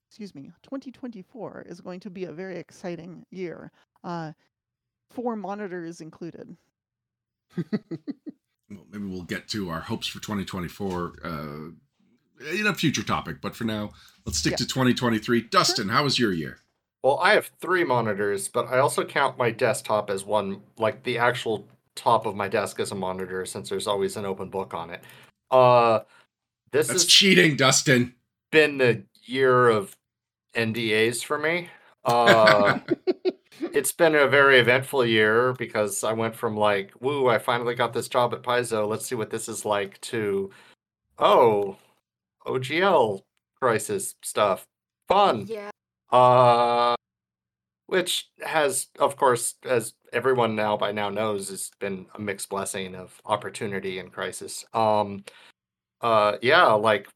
excuse 0.10 0.34
me, 0.34 0.52
2024 0.64 1.68
is 1.70 1.82
going 1.82 2.00
to 2.00 2.10
be 2.10 2.26
a 2.26 2.32
very 2.32 2.58
exciting 2.58 3.24
year. 3.30 3.72
Uh, 4.04 4.32
four 5.12 5.36
monitors 5.36 6.02
included. 6.02 6.58
Well, 8.70 8.84
maybe 8.92 9.06
we'll 9.06 9.22
get 9.24 9.48
to 9.50 9.70
our 9.70 9.80
hopes 9.80 10.08
for 10.08 10.20
2024 10.20 11.14
uh, 11.24 11.30
in 12.54 12.68
a 12.68 12.74
future 12.74 13.02
topic. 13.02 13.38
But 13.42 13.56
for 13.56 13.64
now, 13.64 13.92
let's 14.26 14.40
stick 14.40 14.52
Yeah. 14.52 14.58
to 14.58 14.68
2023. 14.68 15.44
Dustin, 15.44 15.88
how 15.88 16.04
was 16.04 16.20
your 16.20 16.34
year? 16.34 16.60
Well, 17.02 17.18
I 17.20 17.32
have 17.34 17.50
three 17.62 17.86
monitors, 17.86 18.50
but 18.50 18.68
I 18.68 18.80
also 18.80 19.06
count 19.06 19.38
my 19.38 19.52
desktop 19.52 20.10
as 20.10 20.26
one, 20.26 20.64
like 20.78 21.04
the 21.04 21.18
actual 21.18 21.66
top 21.96 22.26
of 22.26 22.36
my 22.36 22.50
desk 22.50 22.82
as 22.82 22.92
a 22.92 22.96
monitor, 22.96 23.46
since 23.46 23.70
there's 23.70 23.88
always 23.88 24.18
an 24.18 24.26
open 24.26 24.50
book 24.50 24.74
on 24.74 24.90
it. 24.90 25.02
Uh, 25.50 26.00
this 26.74 26.88
That's 26.88 27.04
has 27.04 27.06
cheating, 27.06 27.56
Dustin. 27.56 28.16
been 28.52 28.80
the 28.80 29.04
year 29.24 29.70
of 29.70 29.96
NDAs 30.56 31.24
for 31.24 31.38
me. 31.38 31.70
Uh, 32.04 32.80
it's 33.74 33.92
been 33.92 34.16
a 34.16 34.28
very 34.28 34.60
eventful 34.60 35.06
year 35.06 35.54
because 35.54 36.04
I 36.04 36.14
went 36.14 36.36
from 36.36 36.56
like, 36.56 36.92
woo, 37.00 37.28
I 37.28 37.38
finally 37.40 37.76
got 37.76 37.94
this 37.94 38.08
job 38.08 38.34
at 38.34 38.44
Paizo. 38.44 38.88
Let's 38.88 39.06
see 39.06 39.16
what 39.16 39.30
this 39.30 39.50
is 39.50 39.66
like 39.66 40.00
to, 40.02 40.52
oh, 41.20 41.78
OGL 42.46 43.22
crisis 43.60 44.16
stuff. 44.24 44.66
Fun. 45.08 45.46
Yeah. 45.48 45.70
Uh, 46.12 46.96
which 47.88 48.30
has, 48.42 48.88
of 49.00 49.16
course, 49.16 49.56
as 49.64 49.94
everyone 50.14 50.56
now 50.56 50.78
by 50.78 50.92
now 50.92 51.10
knows, 51.10 51.50
has 51.50 51.72
been 51.80 52.06
a 52.16 52.22
mixed 52.22 52.50
blessing 52.50 52.96
of 52.96 53.22
opportunity 53.26 54.00
and 54.00 54.12
crisis. 54.12 54.66
Um, 54.74 55.24
uh, 56.02 56.38
yeah, 56.42 56.66
like 56.74 57.08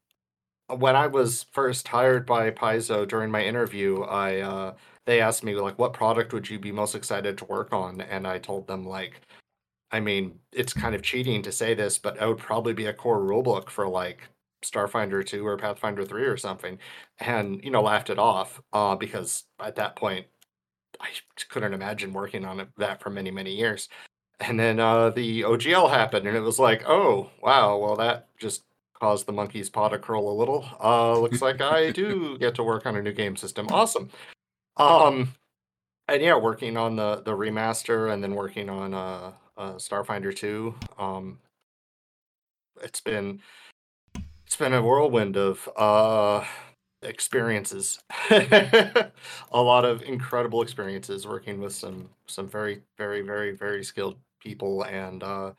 when 0.68 0.96
I 0.96 1.06
was 1.06 1.44
first 1.52 1.86
hired 1.88 2.26
by 2.26 2.50
Paizo 2.50 3.06
during 3.06 3.30
my 3.30 3.42
interview, 3.42 4.02
I 4.02 4.40
uh, 4.40 4.74
they 5.06 5.20
asked 5.20 5.44
me 5.44 5.54
like, 5.54 5.78
what 5.78 5.92
product 5.92 6.32
would 6.32 6.48
you 6.48 6.58
be 6.58 6.72
most 6.72 6.94
excited 6.94 7.38
to 7.38 7.44
work 7.46 7.72
on? 7.72 8.00
And 8.00 8.26
I 8.26 8.38
told 8.38 8.66
them 8.66 8.84
like, 8.86 9.20
I 9.90 10.00
mean, 10.00 10.38
it's 10.52 10.72
kind 10.72 10.94
of 10.94 11.02
cheating 11.02 11.42
to 11.42 11.52
say 11.52 11.74
this, 11.74 11.98
but 11.98 12.20
I 12.20 12.26
would 12.26 12.38
probably 12.38 12.72
be 12.72 12.86
a 12.86 12.94
core 12.94 13.20
rulebook 13.20 13.68
for 13.68 13.88
like 13.88 14.28
Starfinder 14.64 15.24
2 15.26 15.46
or 15.46 15.56
Pathfinder 15.56 16.04
3 16.04 16.22
or 16.24 16.36
something 16.36 16.78
and 17.18 17.62
you 17.64 17.70
know 17.70 17.82
laughed 17.82 18.10
it 18.10 18.18
off 18.18 18.62
uh, 18.72 18.94
because 18.96 19.44
at 19.60 19.76
that 19.76 19.96
point 19.96 20.26
I 21.00 21.08
couldn't 21.48 21.74
imagine 21.74 22.12
working 22.12 22.44
on 22.44 22.60
it, 22.60 22.68
that 22.78 23.02
for 23.02 23.10
many 23.10 23.30
many 23.30 23.54
years. 23.54 23.88
And 24.40 24.58
then 24.58 24.80
uh, 24.80 25.10
the 25.10 25.42
OGL 25.42 25.88
happened, 25.90 26.26
and 26.26 26.36
it 26.36 26.40
was 26.40 26.58
like, 26.58 26.84
oh 26.88 27.30
wow, 27.42 27.76
well 27.78 27.96
that 27.96 28.28
just 28.38 28.62
caused 29.00 29.26
the 29.26 29.32
monkey's 29.32 29.70
paw 29.70 29.88
to 29.88 29.98
curl 29.98 30.30
a 30.30 30.32
little. 30.32 30.64
Uh, 30.82 31.18
looks 31.18 31.42
like 31.42 31.60
I 31.60 31.90
do 31.90 32.38
get 32.40 32.54
to 32.56 32.62
work 32.62 32.86
on 32.86 32.96
a 32.96 33.02
new 33.02 33.12
game 33.12 33.36
system. 33.36 33.66
Awesome. 33.70 34.10
Um, 34.76 35.34
and 36.08 36.22
yeah, 36.22 36.36
working 36.36 36.76
on 36.76 36.96
the 36.96 37.22
the 37.24 37.32
remaster, 37.32 38.12
and 38.12 38.22
then 38.22 38.34
working 38.34 38.68
on 38.68 38.94
uh, 38.94 39.32
uh 39.56 39.72
Starfinder 39.74 40.34
2. 40.34 40.74
Um, 40.98 41.38
it's 42.82 43.00
been 43.00 43.40
it's 44.46 44.56
been 44.56 44.74
a 44.74 44.82
whirlwind 44.82 45.36
of 45.36 45.68
uh 45.76 46.44
experiences 47.02 48.00
a 48.30 49.10
lot 49.52 49.84
of 49.84 50.02
incredible 50.02 50.62
experiences 50.62 51.26
working 51.26 51.60
with 51.60 51.74
some 51.74 52.08
some 52.26 52.48
very 52.48 52.82
very 52.96 53.22
very 53.22 53.52
very 53.52 53.82
skilled 53.82 54.16
people 54.40 54.84
and 54.84 55.22
uh 55.22 55.52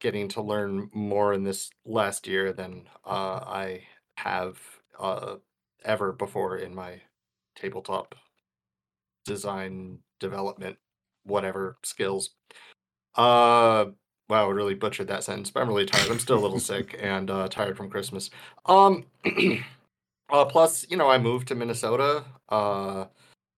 getting 0.00 0.28
to 0.28 0.40
learn 0.40 0.88
more 0.94 1.34
in 1.34 1.44
this 1.44 1.70
last 1.84 2.26
year 2.26 2.52
than 2.52 2.88
uh 3.04 3.40
i 3.44 3.82
have 4.16 4.58
uh 4.98 5.34
ever 5.84 6.12
before 6.12 6.56
in 6.56 6.74
my 6.74 7.00
tabletop 7.54 8.14
design 9.24 9.98
development 10.18 10.76
whatever 11.24 11.76
skills 11.82 12.30
uh 13.16 13.86
Wow, 14.30 14.46
I 14.46 14.52
really 14.52 14.74
butchered 14.74 15.08
that 15.08 15.24
sentence, 15.24 15.50
but 15.50 15.60
I'm 15.60 15.68
really 15.68 15.86
tired. 15.86 16.08
I'm 16.08 16.20
still 16.20 16.38
a 16.38 16.40
little 16.40 16.60
sick 16.60 16.96
and 17.02 17.28
uh, 17.28 17.48
tired 17.48 17.76
from 17.76 17.90
Christmas. 17.90 18.30
Um, 18.64 19.04
uh, 20.30 20.44
plus, 20.44 20.86
you 20.88 20.96
know, 20.96 21.10
I 21.10 21.18
moved 21.18 21.48
to 21.48 21.56
Minnesota. 21.56 22.24
Uh, 22.48 23.06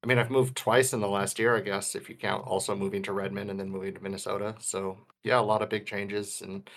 I 0.02 0.07
mean, 0.07 0.18
I've 0.18 0.31
moved 0.31 0.57
twice 0.57 0.94
in 0.94 1.00
the 1.00 1.09
last 1.09 1.38
year, 1.38 1.55
I 1.55 1.61
guess, 1.61 1.94
if 1.94 2.09
you 2.09 2.16
count 2.16 2.46
also 2.46 2.74
moving 2.74 3.02
to 3.02 3.12
Redmond 3.12 3.50
and 3.50 3.61
then 3.61 3.68
moving 3.68 3.92
to 3.94 4.02
Minnesota. 4.02 4.55
So 4.61 4.96
yeah, 5.24 5.38
a 5.38 5.42
lot 5.42 5.61
of 5.61 5.68
big 5.68 5.85
changes. 5.85 6.40
And 6.40 6.68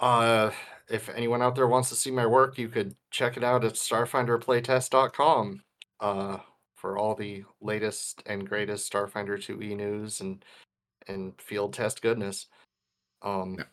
uh, 0.00 0.50
if 0.88 1.10
anyone 1.10 1.42
out 1.42 1.56
there 1.56 1.68
wants 1.68 1.90
to 1.90 1.96
see 1.96 2.10
my 2.10 2.24
work, 2.24 2.56
you 2.56 2.68
could 2.68 2.96
check 3.10 3.36
it 3.36 3.44
out 3.44 3.62
at 3.62 3.74
starfinderplaytest.com 3.74 5.62
uh, 6.00 6.38
for 6.76 6.98
all 6.98 7.14
the 7.14 7.44
latest 7.60 8.22
and 8.26 8.48
greatest 8.48 8.90
Starfinder 8.90 9.36
2e 9.36 9.76
news 9.76 10.20
and 10.20 10.44
and 11.08 11.32
field 11.40 11.72
test 11.72 12.02
goodness. 12.02 12.46
Um, 13.22 13.56
Yeah. 13.58 13.64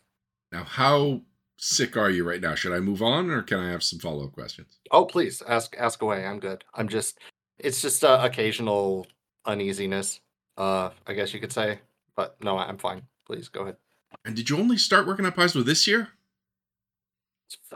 Now, 0.50 0.64
how 0.64 1.20
sick 1.58 1.96
are 1.96 2.10
you 2.10 2.26
right 2.26 2.40
now? 2.40 2.54
Should 2.54 2.72
I 2.72 2.80
move 2.80 3.02
on, 3.02 3.30
or 3.30 3.42
can 3.42 3.58
I 3.60 3.70
have 3.70 3.82
some 3.82 3.98
follow 3.98 4.24
up 4.24 4.32
questions? 4.32 4.78
Oh, 4.90 5.04
please 5.04 5.42
ask 5.46 5.76
ask 5.78 6.00
away. 6.02 6.24
I'm 6.24 6.40
good. 6.40 6.64
I'm 6.74 6.88
just 6.88 7.18
it's 7.58 7.82
just 7.82 8.04
uh, 8.04 8.20
occasional 8.22 9.06
uneasiness. 9.44 10.20
Uh, 10.56 10.90
I 11.06 11.12
guess 11.12 11.34
you 11.34 11.40
could 11.40 11.52
say, 11.52 11.80
but 12.16 12.42
no, 12.42 12.58
I'm 12.58 12.78
fine. 12.78 13.02
Please 13.26 13.48
go 13.48 13.62
ahead. 13.62 13.76
And 14.24 14.34
did 14.34 14.48
you 14.48 14.56
only 14.56 14.78
start 14.78 15.06
working 15.06 15.26
at 15.26 15.36
Paizo 15.36 15.64
this 15.64 15.86
year? 15.86 16.08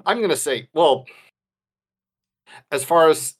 I'm 0.06 0.20
gonna 0.20 0.36
say, 0.36 0.68
well, 0.72 1.04
as 2.70 2.84
far 2.84 3.08
as 3.08 3.34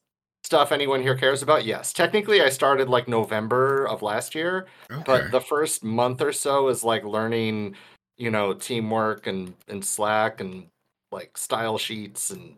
stuff 0.44 0.72
anyone 0.72 1.02
here 1.02 1.16
cares 1.16 1.42
about, 1.42 1.64
yes. 1.64 1.92
Technically, 1.92 2.40
I 2.42 2.48
started 2.48 2.88
like 2.88 3.09
November 3.09 3.87
of 3.88 4.02
last 4.02 4.35
year, 4.35 4.66
Okay. 4.90 5.02
but 5.05 5.31
the 5.31 5.40
first 5.40 5.85
month 5.85 6.20
or 6.20 6.33
so 6.33 6.68
is 6.68 6.85
like 6.85 7.05
learning, 7.05 7.76
you 8.16 8.31
know, 8.31 8.52
teamwork 8.55 9.26
and 9.26 9.55
and 9.68 9.85
Slack 9.85 10.40
and 10.40 10.66
like 11.11 11.37
style 11.38 11.78
sheets 11.78 12.31
and 12.31 12.57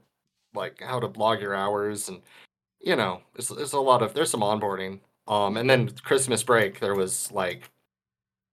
like 0.54 0.80
how 0.80 1.00
to 1.00 1.06
log 1.18 1.40
your 1.40 1.54
hours 1.54 2.08
and 2.08 2.22
you 2.80 2.96
know, 2.96 3.22
there's, 3.34 3.48
there's 3.48 3.72
a 3.74 3.80
lot 3.80 4.02
of 4.02 4.14
there's 4.14 4.30
some 4.30 4.40
onboarding. 4.42 5.00
Um, 5.28 5.56
and 5.56 5.68
then 5.70 5.90
Christmas 6.04 6.42
break 6.42 6.80
there 6.80 6.94
was 6.94 7.32
like 7.32 7.70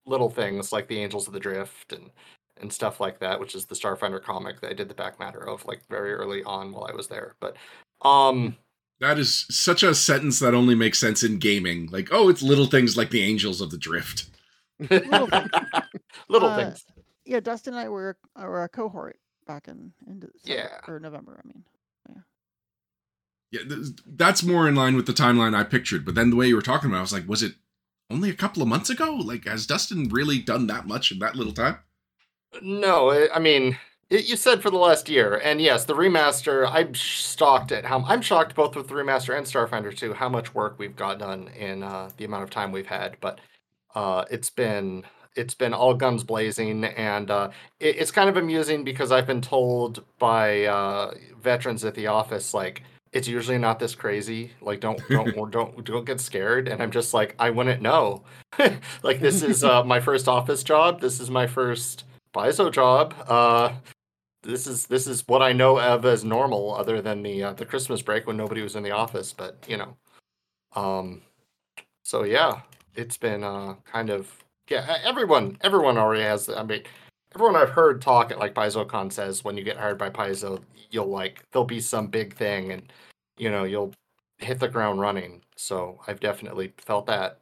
little 0.05 0.29
things 0.29 0.71
like 0.71 0.87
the 0.87 0.99
Angels 0.99 1.27
of 1.27 1.33
the 1.33 1.39
Drift 1.39 1.93
and 1.93 2.09
and 2.57 2.71
stuff 2.71 2.99
like 2.99 3.19
that, 3.19 3.39
which 3.39 3.55
is 3.55 3.65
the 3.65 3.75
Starfinder 3.75 4.21
comic 4.21 4.61
that 4.61 4.69
I 4.71 4.73
did 4.73 4.87
the 4.89 4.93
back 4.95 5.19
matter 5.19 5.47
of 5.47 5.65
like 5.65 5.81
very 5.89 6.13
early 6.13 6.43
on 6.43 6.71
while 6.71 6.85
I 6.85 6.93
was 6.95 7.07
there. 7.07 7.35
But 7.39 7.55
um 8.03 8.55
that 9.01 9.19
is 9.19 9.45
such 9.49 9.83
a 9.83 9.93
sentence 9.93 10.39
that 10.39 10.53
only 10.53 10.73
makes 10.75 10.99
sense 10.99 11.21
in 11.23 11.37
gaming. 11.39 11.89
Like, 11.91 12.07
oh, 12.11 12.29
it's 12.29 12.41
little 12.41 12.67
things 12.67 12.95
like 12.95 13.09
the 13.09 13.21
Angels 13.23 13.59
of 13.59 13.69
the 13.71 13.77
Drift. 13.77 14.25
Little 14.79 15.27
things. 15.27 15.49
little 16.29 16.49
Uh, 16.49 16.55
things. 16.57 16.85
Yeah, 17.25 17.39
Dustin 17.41 17.73
and 17.73 17.81
I 17.85 17.89
were 17.89 18.17
were 18.35 18.63
a 18.63 18.69
cohort 18.69 19.19
back 19.45 19.67
in 19.67 19.91
in 20.07 20.19
December, 20.19 20.39
Yeah. 20.45 20.69
or 20.87 20.99
November. 20.99 21.39
I 21.43 21.47
mean, 21.47 21.63
Yeah, 23.51 23.63
th- 23.67 23.87
that's 24.05 24.43
more 24.43 24.67
in 24.67 24.75
line 24.75 24.95
with 24.95 25.07
the 25.07 25.13
timeline 25.13 25.53
I 25.55 25.63
pictured. 25.65 26.05
But 26.05 26.15
then 26.15 26.29
the 26.29 26.35
way 26.37 26.47
you 26.47 26.55
were 26.55 26.61
talking 26.61 26.89
about, 26.89 26.97
it, 26.97 26.99
I 26.99 27.01
was 27.01 27.13
like, 27.13 27.27
was 27.27 27.43
it 27.43 27.55
only 28.09 28.29
a 28.29 28.33
couple 28.33 28.61
of 28.61 28.67
months 28.69 28.89
ago? 28.89 29.13
Like, 29.15 29.45
has 29.45 29.65
Dustin 29.67 30.07
really 30.09 30.39
done 30.39 30.67
that 30.67 30.87
much 30.87 31.11
in 31.11 31.19
that 31.19 31.35
little 31.35 31.53
time? 31.53 31.79
No, 32.61 33.09
I- 33.11 33.33
I 33.35 33.39
mean, 33.39 33.77
you 34.11 34.35
said 34.35 34.61
for 34.61 34.69
the 34.69 34.77
last 34.77 35.09
year, 35.09 35.41
and 35.43 35.61
yes, 35.61 35.85
the 35.85 35.93
remaster. 35.93 36.69
I'm 36.69 36.93
shocked 36.93 37.71
at 37.71 37.85
how 37.85 38.03
I'm 38.05 38.21
shocked 38.21 38.55
both 38.55 38.75
with 38.75 38.87
the 38.87 38.93
remaster 38.93 39.37
and 39.37 39.45
Starfinder 39.45 39.95
2 39.95 40.13
how 40.13 40.29
much 40.29 40.53
work 40.53 40.75
we've 40.77 40.95
got 40.95 41.19
done 41.19 41.47
in 41.57 41.81
uh, 41.81 42.09
the 42.17 42.25
amount 42.25 42.43
of 42.43 42.49
time 42.49 42.71
we've 42.71 42.85
had. 42.85 43.15
But 43.21 43.39
uh, 43.95 44.25
it's 44.29 44.49
been 44.49 45.05
it's 45.35 45.53
been 45.53 45.73
all 45.73 45.93
guns 45.93 46.23
blazing, 46.25 46.83
and 46.83 47.31
uh, 47.31 47.51
it, 47.79 47.95
it's 47.97 48.11
kind 48.11 48.29
of 48.29 48.35
amusing 48.35 48.83
because 48.83 49.11
I've 49.13 49.27
been 49.27 49.41
told 49.41 50.03
by 50.19 50.65
uh, 50.65 51.13
veterans 51.41 51.85
at 51.85 51.95
the 51.95 52.07
office 52.07 52.53
like 52.53 52.83
it's 53.13 53.27
usually 53.27 53.57
not 53.57 53.79
this 53.79 53.95
crazy. 53.95 54.51
Like 54.61 54.81
don't 54.81 55.01
don't 55.09 55.51
don't 55.51 55.83
don't 55.85 56.05
get 56.05 56.19
scared. 56.19 56.67
And 56.67 56.81
I'm 56.83 56.91
just 56.91 57.13
like 57.13 57.35
I 57.39 57.49
wouldn't 57.49 57.81
know. 57.81 58.23
like 59.03 59.21
this 59.21 59.41
is 59.41 59.63
uh, 59.63 59.83
my 59.85 60.01
first 60.01 60.27
office 60.27 60.63
job. 60.63 60.99
This 60.99 61.19
is 61.19 61.29
my 61.29 61.47
first 61.47 62.03
Paizo 62.33 62.71
job. 62.71 63.13
Uh, 63.27 63.73
this 64.43 64.67
is 64.67 64.85
this 64.87 65.07
is 65.07 65.27
what 65.27 65.41
I 65.41 65.53
know 65.53 65.79
of 65.79 66.05
as 66.05 66.23
normal, 66.23 66.73
other 66.75 67.01
than 67.01 67.23
the 67.23 67.43
uh, 67.43 67.53
the 67.53 67.65
Christmas 67.65 68.01
break 68.01 68.27
when 68.27 68.37
nobody 68.37 68.61
was 68.61 68.75
in 68.75 68.83
the 68.83 68.91
office. 68.91 69.33
But 69.33 69.63
you 69.67 69.77
know, 69.77 69.97
um, 70.75 71.21
so 72.03 72.23
yeah, 72.23 72.61
it's 72.95 73.17
been 73.17 73.43
uh 73.43 73.75
kind 73.85 74.09
of 74.09 74.31
yeah. 74.69 74.97
Everyone 75.03 75.57
everyone 75.61 75.97
already 75.97 76.23
has. 76.23 76.49
I 76.49 76.63
mean, 76.63 76.83
everyone 77.35 77.55
I've 77.55 77.69
heard 77.69 78.01
talk 78.01 78.31
at 78.31 78.39
like 78.39 78.53
PaizoCon 78.53 79.11
says 79.11 79.43
when 79.43 79.57
you 79.57 79.63
get 79.63 79.77
hired 79.77 79.97
by 79.97 80.09
Paizo, 80.09 80.61
you'll 80.89 81.07
like 81.09 81.43
there'll 81.51 81.65
be 81.65 81.81
some 81.81 82.07
big 82.07 82.33
thing, 82.35 82.71
and 82.71 82.91
you 83.37 83.49
know 83.51 83.63
you'll 83.63 83.93
hit 84.39 84.59
the 84.59 84.67
ground 84.67 84.99
running. 84.99 85.41
So 85.55 85.99
I've 86.07 86.19
definitely 86.19 86.73
felt 86.77 87.05
that. 87.07 87.37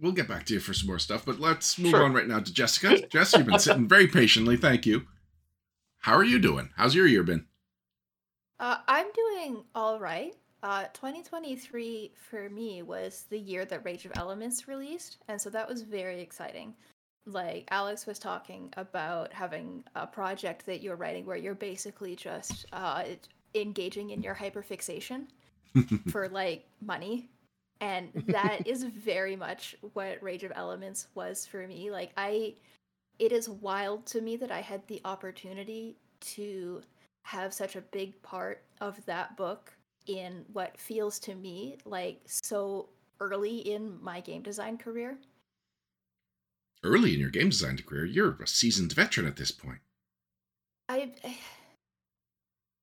We'll 0.00 0.12
get 0.12 0.28
back 0.28 0.46
to 0.46 0.54
you 0.54 0.60
for 0.60 0.74
some 0.74 0.86
more 0.86 0.98
stuff, 1.00 1.24
but 1.24 1.40
let's 1.40 1.76
move 1.76 1.90
Sure. 1.90 2.04
on 2.04 2.12
right 2.12 2.28
now 2.28 2.38
to 2.38 2.52
Jessica. 2.52 3.04
Jess, 3.08 3.32
you've 3.32 3.46
been 3.46 3.58
sitting 3.58 3.88
very 3.88 4.06
patiently. 4.06 4.56
Thank 4.56 4.86
you. 4.86 5.06
How 6.02 6.16
are 6.16 6.24
you 6.24 6.40
doing? 6.40 6.68
How's 6.76 6.96
your 6.96 7.06
year 7.06 7.22
been? 7.22 7.46
Uh, 8.58 8.78
I'm 8.88 9.06
doing 9.12 9.62
all 9.72 10.00
right. 10.00 10.34
Uh, 10.64 10.84
2023 10.94 12.12
for 12.28 12.48
me 12.50 12.82
was 12.82 13.26
the 13.30 13.38
year 13.38 13.64
that 13.64 13.84
Rage 13.84 14.04
of 14.04 14.12
Elements 14.16 14.66
released, 14.66 15.18
and 15.28 15.40
so 15.40 15.48
that 15.50 15.68
was 15.68 15.82
very 15.82 16.20
exciting. 16.20 16.74
like 17.26 17.68
Alex 17.70 18.04
was 18.04 18.18
talking 18.18 18.72
about 18.76 19.32
having 19.32 19.84
a 19.94 20.04
project 20.06 20.66
that 20.66 20.82
you're 20.82 20.96
writing 20.96 21.24
where 21.24 21.36
you're 21.36 21.54
basically 21.54 22.16
just 22.16 22.66
uh, 22.72 23.04
engaging 23.54 24.10
in 24.10 24.22
your 24.24 24.34
hyperfixation 24.34 25.26
for 26.10 26.28
like 26.28 26.66
money. 26.80 27.30
And 27.80 28.10
that 28.26 28.66
is 28.66 28.84
very 28.84 29.36
much 29.36 29.76
what 29.92 30.22
Rage 30.22 30.42
of 30.44 30.52
Elements 30.54 31.08
was 31.14 31.46
for 31.46 31.66
me. 31.66 31.90
Like, 31.90 32.10
I, 32.16 32.54
it 33.22 33.30
is 33.30 33.48
wild 33.48 34.04
to 34.04 34.20
me 34.20 34.36
that 34.36 34.50
I 34.50 34.60
had 34.60 34.84
the 34.88 35.00
opportunity 35.04 35.96
to 36.34 36.82
have 37.22 37.54
such 37.54 37.76
a 37.76 37.80
big 37.80 38.20
part 38.20 38.64
of 38.80 38.98
that 39.06 39.36
book 39.36 39.72
in 40.08 40.44
what 40.52 40.76
feels 40.76 41.20
to 41.20 41.36
me 41.36 41.76
like 41.84 42.20
so 42.24 42.88
early 43.20 43.58
in 43.58 43.96
my 44.02 44.18
game 44.18 44.42
design 44.42 44.76
career. 44.76 45.18
Early 46.82 47.14
in 47.14 47.20
your 47.20 47.30
game 47.30 47.50
design 47.50 47.78
career, 47.86 48.04
you're 48.04 48.36
a 48.42 48.46
seasoned 48.48 48.92
veteran 48.92 49.28
at 49.28 49.36
this 49.36 49.52
point. 49.52 49.78
I 50.88 51.12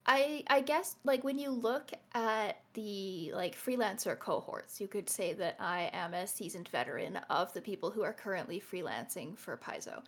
I 0.06 0.46
I 0.48 0.62
guess 0.62 0.96
like 1.04 1.26
when 1.26 1.38
you 1.38 1.50
look 1.50 1.92
at 2.14 2.62
the 2.76 3.34
like 3.36 3.58
freelancer 3.58 4.18
cohorts, 4.18 4.80
you 4.80 4.88
could 4.88 5.10
say 5.10 5.34
that 5.34 5.58
I 5.60 5.90
am 5.92 6.14
a 6.14 6.26
seasoned 6.26 6.70
veteran 6.70 7.18
of 7.30 7.52
the 7.54 7.60
people 7.60 7.92
who 7.92 8.04
are 8.04 8.14
currently 8.14 8.62
freelancing 8.62 9.38
for 9.38 9.58
Paizo. 9.58 10.02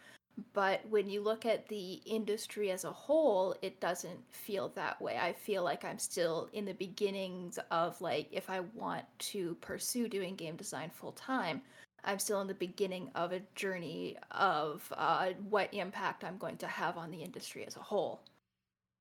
But 0.53 0.81
when 0.89 1.09
you 1.09 1.21
look 1.21 1.45
at 1.45 1.67
the 1.67 2.01
industry 2.05 2.71
as 2.71 2.83
a 2.83 2.91
whole, 2.91 3.55
it 3.61 3.79
doesn't 3.79 4.19
feel 4.29 4.69
that 4.75 5.01
way. 5.01 5.17
I 5.17 5.33
feel 5.33 5.63
like 5.63 5.83
I'm 5.83 5.99
still 5.99 6.49
in 6.53 6.65
the 6.65 6.73
beginnings 6.73 7.59
of 7.69 7.99
like 8.01 8.27
if 8.31 8.49
I 8.49 8.61
want 8.73 9.03
to 9.19 9.55
pursue 9.61 10.07
doing 10.07 10.35
game 10.35 10.55
design 10.55 10.89
full 10.93 11.11
time, 11.13 11.61
I'm 12.03 12.19
still 12.19 12.41
in 12.41 12.47
the 12.47 12.53
beginning 12.53 13.11
of 13.13 13.31
a 13.31 13.41
journey 13.55 14.17
of 14.31 14.91
uh, 14.97 15.29
what 15.49 15.73
impact 15.73 16.23
I'm 16.23 16.37
going 16.37 16.57
to 16.57 16.67
have 16.67 16.97
on 16.97 17.11
the 17.11 17.21
industry 17.21 17.65
as 17.65 17.75
a 17.75 17.81
whole. 17.81 18.21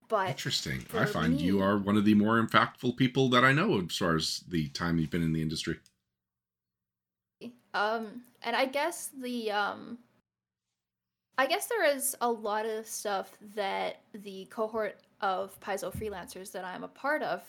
But 0.09 0.31
Interesting. 0.31 0.85
I 0.93 1.05
find 1.05 1.41
you 1.41 1.63
are 1.63 1.79
one 1.79 1.97
of 1.97 2.05
the 2.05 2.15
more 2.15 2.43
impactful 2.43 2.97
people 2.97 3.29
that 3.31 3.45
I 3.45 3.53
know 3.53 3.81
as 3.81 3.97
far 3.97 4.17
as 4.17 4.43
the 4.49 4.69
time 4.69 4.99
you've 4.99 5.11
been 5.11 5.23
in 5.23 5.33
the 5.33 5.41
industry. 5.41 5.79
Um, 7.73 8.23
and 8.43 8.57
I 8.57 8.67
guess 8.67 9.11
the 9.17 9.53
um, 9.53 9.99
I 11.41 11.47
guess 11.47 11.69
there 11.69 11.87
is 11.87 12.15
a 12.21 12.31
lot 12.31 12.67
of 12.67 12.87
stuff 12.87 13.33
that 13.55 14.03
the 14.13 14.45
cohort 14.51 14.99
of 15.23 15.59
Paizo 15.59 15.91
freelancers 15.91 16.53
that 16.53 16.67
I'm 16.67 16.85
a 16.85 16.89
part 16.89 17.23
of 17.23 17.43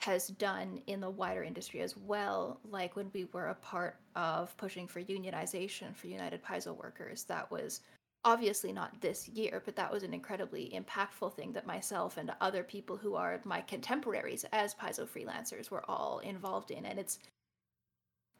has 0.00 0.28
done 0.28 0.82
in 0.88 1.00
the 1.00 1.08
wider 1.08 1.42
industry 1.42 1.80
as 1.80 1.96
well. 1.96 2.60
Like 2.70 2.96
when 2.96 3.10
we 3.14 3.24
were 3.32 3.46
a 3.46 3.54
part 3.54 3.96
of 4.14 4.54
pushing 4.58 4.86
for 4.86 5.00
unionization 5.00 5.96
for 5.96 6.08
United 6.08 6.44
Paizo 6.44 6.76
workers, 6.76 7.24
that 7.24 7.50
was 7.50 7.80
obviously 8.26 8.74
not 8.74 9.00
this 9.00 9.26
year, 9.26 9.62
but 9.64 9.74
that 9.76 9.90
was 9.90 10.02
an 10.02 10.12
incredibly 10.12 10.70
impactful 10.78 11.32
thing 11.32 11.50
that 11.54 11.66
myself 11.66 12.18
and 12.18 12.30
other 12.42 12.62
people 12.62 12.98
who 12.98 13.14
are 13.14 13.40
my 13.44 13.62
contemporaries 13.62 14.44
as 14.52 14.74
Paizo 14.74 15.08
freelancers 15.08 15.70
were 15.70 15.88
all 15.90 16.18
involved 16.18 16.70
in. 16.70 16.84
And 16.84 16.98
it's 16.98 17.20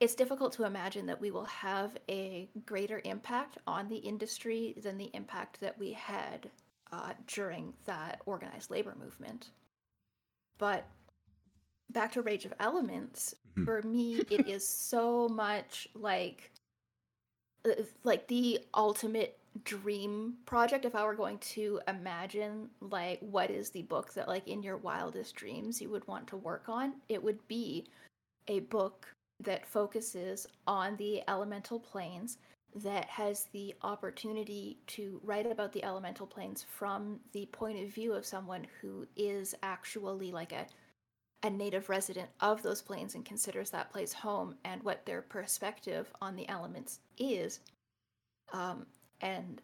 it's 0.00 0.14
difficult 0.14 0.52
to 0.54 0.64
imagine 0.64 1.06
that 1.06 1.20
we 1.20 1.30
will 1.30 1.44
have 1.44 1.96
a 2.08 2.48
greater 2.66 3.00
impact 3.04 3.58
on 3.66 3.88
the 3.88 3.96
industry 3.96 4.74
than 4.82 4.98
the 4.98 5.10
impact 5.14 5.60
that 5.60 5.78
we 5.78 5.92
had 5.92 6.50
uh, 6.92 7.12
during 7.26 7.72
that 7.86 8.20
organized 8.26 8.70
labor 8.70 8.94
movement. 9.00 9.50
But 10.58 10.86
back 11.90 12.12
to 12.12 12.22
Rage 12.22 12.44
of 12.44 12.54
Elements, 12.60 13.34
Mhm. 13.56 13.64
for 13.64 13.82
me, 13.82 14.18
it 14.30 14.46
is 14.48 14.66
so 14.66 15.28
much 15.28 15.88
like 15.94 16.50
uh, 17.64 17.82
like 18.02 18.26
the 18.28 18.60
ultimate 18.74 19.38
dream 19.62 20.34
project 20.46 20.84
if 20.84 20.96
i 20.96 21.04
were 21.04 21.14
going 21.14 21.38
to 21.38 21.80
imagine 21.86 22.68
like 22.80 23.20
what 23.20 23.50
is 23.50 23.70
the 23.70 23.82
book 23.82 24.12
that 24.12 24.26
like 24.26 24.48
in 24.48 24.64
your 24.64 24.76
wildest 24.78 25.36
dreams 25.36 25.80
you 25.80 25.88
would 25.88 26.04
want 26.08 26.26
to 26.26 26.36
work 26.36 26.64
on 26.68 26.94
it 27.08 27.22
would 27.22 27.38
be 27.46 27.86
a 28.48 28.58
book 28.60 29.06
that 29.44 29.66
focuses 29.66 30.46
on 30.66 30.96
the 30.96 31.22
elemental 31.28 31.78
planes 31.78 32.38
that 32.74 33.04
has 33.06 33.46
the 33.52 33.74
opportunity 33.82 34.78
to 34.88 35.20
write 35.22 35.46
about 35.46 35.72
the 35.72 35.84
elemental 35.84 36.26
planes 36.26 36.64
from 36.68 37.20
the 37.32 37.46
point 37.46 37.80
of 37.80 37.94
view 37.94 38.12
of 38.12 38.26
someone 38.26 38.66
who 38.80 39.06
is 39.16 39.54
actually 39.62 40.32
like 40.32 40.52
a 40.52 40.66
a 41.44 41.50
native 41.50 41.90
resident 41.90 42.30
of 42.40 42.62
those 42.62 42.80
planes 42.80 43.14
and 43.14 43.24
considers 43.26 43.68
that 43.68 43.92
place 43.92 44.14
home 44.14 44.56
and 44.64 44.82
what 44.82 45.04
their 45.04 45.20
perspective 45.20 46.10
on 46.22 46.34
the 46.34 46.48
elements 46.48 47.00
is. 47.18 47.60
Um, 48.54 48.86
and 49.20 49.60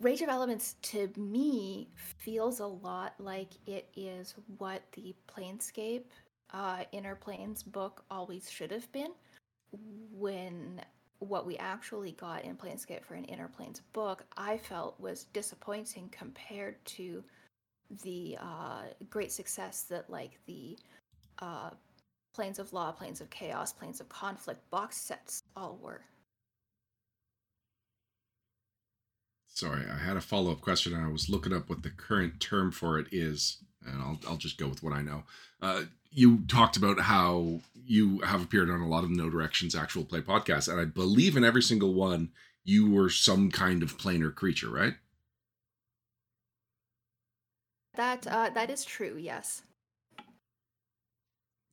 Rage 0.00 0.22
of 0.22 0.28
Elements 0.28 0.74
to 0.82 1.08
me 1.16 1.88
feels 1.94 2.58
a 2.58 2.66
lot 2.66 3.14
like 3.20 3.50
it 3.66 3.88
is 3.94 4.34
what 4.58 4.82
the 4.92 5.14
Planescape 5.28 6.06
uh, 6.52 6.84
Inner 6.92 7.16
Planes 7.16 7.62
book 7.62 8.04
always 8.10 8.50
should 8.50 8.70
have 8.70 8.90
been. 8.92 9.12
When 10.12 10.80
what 11.18 11.46
we 11.46 11.56
actually 11.56 12.12
got 12.12 12.44
in 12.44 12.56
Planescape 12.56 13.04
for 13.04 13.14
an 13.14 13.24
Inner 13.24 13.48
Planes 13.48 13.80
book, 13.92 14.24
I 14.36 14.58
felt 14.58 15.00
was 15.00 15.24
disappointing 15.32 16.08
compared 16.10 16.84
to 16.86 17.22
the 18.02 18.36
uh, 18.40 18.82
great 19.10 19.32
success 19.32 19.82
that 19.82 20.10
like 20.10 20.38
the 20.46 20.78
uh, 21.40 21.70
Planes 22.34 22.58
of 22.58 22.72
Law, 22.72 22.92
Planes 22.92 23.20
of 23.20 23.30
Chaos, 23.30 23.72
Planes 23.72 24.00
of 24.00 24.08
Conflict 24.08 24.68
box 24.70 24.96
sets 24.96 25.42
all 25.56 25.78
were. 25.82 26.02
Sorry, 29.48 29.84
I 29.90 29.96
had 29.96 30.18
a 30.18 30.20
follow 30.20 30.52
up 30.52 30.60
question 30.60 30.92
and 30.92 31.02
I 31.02 31.08
was 31.08 31.30
looking 31.30 31.54
up 31.54 31.70
what 31.70 31.82
the 31.82 31.90
current 31.90 32.40
term 32.40 32.70
for 32.70 32.98
it 32.98 33.06
is, 33.10 33.56
and 33.86 34.02
I'll, 34.02 34.20
I'll 34.28 34.36
just 34.36 34.58
go 34.58 34.68
with 34.68 34.82
what 34.82 34.92
I 34.92 35.00
know. 35.00 35.22
Uh, 35.62 35.84
you 36.16 36.38
talked 36.48 36.76
about 36.76 36.98
how 36.98 37.60
you 37.84 38.20
have 38.20 38.42
appeared 38.42 38.70
on 38.70 38.80
a 38.80 38.88
lot 38.88 39.04
of 39.04 39.10
Know 39.10 39.28
Directions 39.30 39.76
actual 39.76 40.04
play 40.04 40.22
podcasts, 40.22 40.66
and 40.68 40.80
I 40.80 40.86
believe 40.86 41.36
in 41.36 41.44
every 41.44 41.62
single 41.62 41.94
one 41.94 42.30
you 42.64 42.90
were 42.90 43.10
some 43.10 43.50
kind 43.50 43.82
of 43.82 43.96
planar 43.98 44.34
creature, 44.34 44.70
right? 44.70 44.94
That 47.94 48.26
uh, 48.26 48.50
that 48.50 48.70
is 48.70 48.84
true. 48.84 49.16
Yes. 49.18 49.62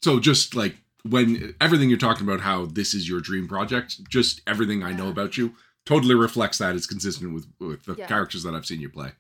So 0.04 0.20
just 0.20 0.56
like 0.56 0.76
when 1.04 1.56
everything 1.60 1.90
you're 1.90 1.98
talking 1.98 2.28
about, 2.28 2.42
how 2.42 2.66
this 2.66 2.94
is 2.94 3.08
your 3.10 3.22
dream 3.22 3.48
project, 3.48 4.04
just 4.10 4.42
everything 4.46 4.84
I 4.84 4.94
know 4.94 5.10
about 5.10 5.38
you 5.38 5.56
totally 5.86 6.16
reflects 6.16 6.58
that. 6.60 6.76
It's 6.76 6.86
consistent 6.88 7.34
with 7.34 7.48
with 7.60 7.86
the 7.86 7.96
Yeah. 7.96 8.08
characters 8.08 8.44
that 8.44 8.54
I've 8.54 8.66
seen 8.66 8.82
you 8.82 8.90
play. 8.90 9.14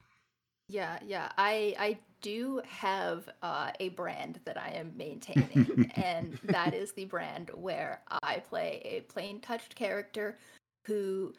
Yeah, 0.67 0.99
yeah. 1.05 1.31
I 1.37 1.75
I 1.79 1.97
do 2.23 2.61
have 2.65 3.29
uh, 3.43 3.69
a 3.79 3.89
brand 3.89 4.39
that 4.45 4.57
I 4.57 4.69
am 4.69 4.93
maintaining, 4.97 5.91
and 5.95 6.39
that 6.45 6.73
is 6.73 6.93
the 6.93 7.05
brand 7.05 7.51
where 7.53 8.01
I 8.23 8.39
play 8.39 8.81
a 8.83 9.01
plane 9.01 9.39
touched 9.41 9.75
character 9.75 10.39
who 10.85 11.33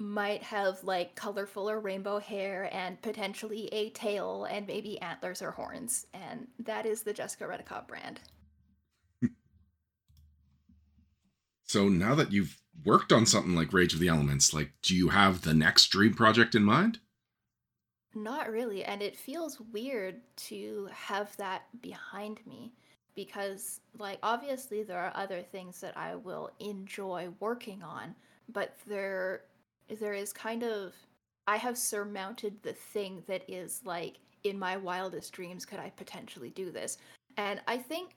might 0.00 0.42
have 0.42 0.82
like 0.82 1.14
colorful 1.14 1.70
or 1.70 1.78
rainbow 1.78 2.18
hair 2.18 2.70
and 2.72 3.00
potentially 3.02 3.68
a 3.70 3.90
tail 3.90 4.46
and 4.50 4.66
maybe 4.66 5.00
antlers 5.00 5.42
or 5.42 5.52
horns, 5.52 6.06
and 6.12 6.48
that 6.58 6.86
is 6.86 7.02
the 7.02 7.12
Jessica 7.12 7.44
Redekop 7.44 7.86
brand. 7.86 8.20
So 11.64 11.88
now 11.88 12.16
that 12.16 12.32
you've 12.32 12.58
worked 12.84 13.12
on 13.12 13.26
something 13.26 13.54
like 13.54 13.72
Rage 13.72 13.94
of 13.94 14.00
the 14.00 14.08
Elements, 14.08 14.52
like 14.52 14.72
do 14.82 14.96
you 14.96 15.10
have 15.10 15.42
the 15.42 15.54
next 15.54 15.88
dream 15.88 16.14
project 16.14 16.56
in 16.56 16.64
mind? 16.64 16.98
Not 18.14 18.50
really, 18.50 18.84
and 18.84 19.02
it 19.02 19.16
feels 19.16 19.60
weird 19.72 20.20
to 20.48 20.88
have 20.92 21.36
that 21.36 21.62
behind 21.80 22.40
me 22.46 22.72
because 23.14 23.80
like 23.98 24.18
obviously 24.22 24.82
there 24.82 24.98
are 24.98 25.12
other 25.14 25.42
things 25.42 25.80
that 25.80 25.96
I 25.96 26.16
will 26.16 26.50
enjoy 26.58 27.28
working 27.38 27.82
on, 27.82 28.14
but 28.52 28.76
there 28.86 29.42
there 29.98 30.14
is 30.14 30.32
kind 30.32 30.62
of 30.62 30.94
I 31.46 31.56
have 31.56 31.78
surmounted 31.78 32.62
the 32.62 32.72
thing 32.72 33.22
that 33.26 33.42
is 33.48 33.80
like 33.84 34.16
in 34.44 34.58
my 34.58 34.76
wildest 34.76 35.32
dreams 35.32 35.64
could 35.64 35.78
I 35.78 35.90
potentially 35.90 36.50
do 36.50 36.70
this? 36.70 36.98
And 37.36 37.60
I 37.68 37.76
think 37.76 38.16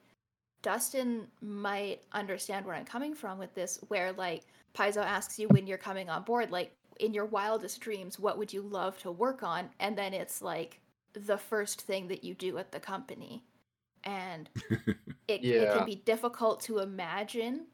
Dustin 0.61 1.27
might 1.41 2.01
understand 2.13 2.65
where 2.65 2.75
I'm 2.75 2.85
coming 2.85 3.13
from 3.13 3.37
with 3.37 3.53
this 3.53 3.79
where 3.89 4.11
like 4.13 4.43
Paizo 4.73 5.03
asks 5.03 5.37
you 5.37 5.47
when 5.49 5.67
you're 5.67 5.77
coming 5.77 6.09
on 6.09 6.23
board 6.23 6.49
like 6.51 6.71
in 6.99 7.13
your 7.13 7.25
wildest 7.25 7.79
dreams, 7.79 8.19
what 8.19 8.37
would 8.37 8.53
you 8.53 8.61
love 8.61 8.97
to 8.99 9.11
work 9.11 9.43
on? 9.43 9.69
And 9.79 9.97
then 9.97 10.13
it's 10.13 10.41
like 10.41 10.79
the 11.13 11.37
first 11.37 11.81
thing 11.81 12.07
that 12.07 12.23
you 12.23 12.33
do 12.33 12.57
at 12.57 12.71
the 12.71 12.79
company. 12.79 13.43
And 14.03 14.49
it, 15.27 15.43
it 15.43 15.73
can 15.73 15.85
be 15.85 15.95
difficult 15.95 16.61
to 16.61 16.79
imagine 16.79 17.67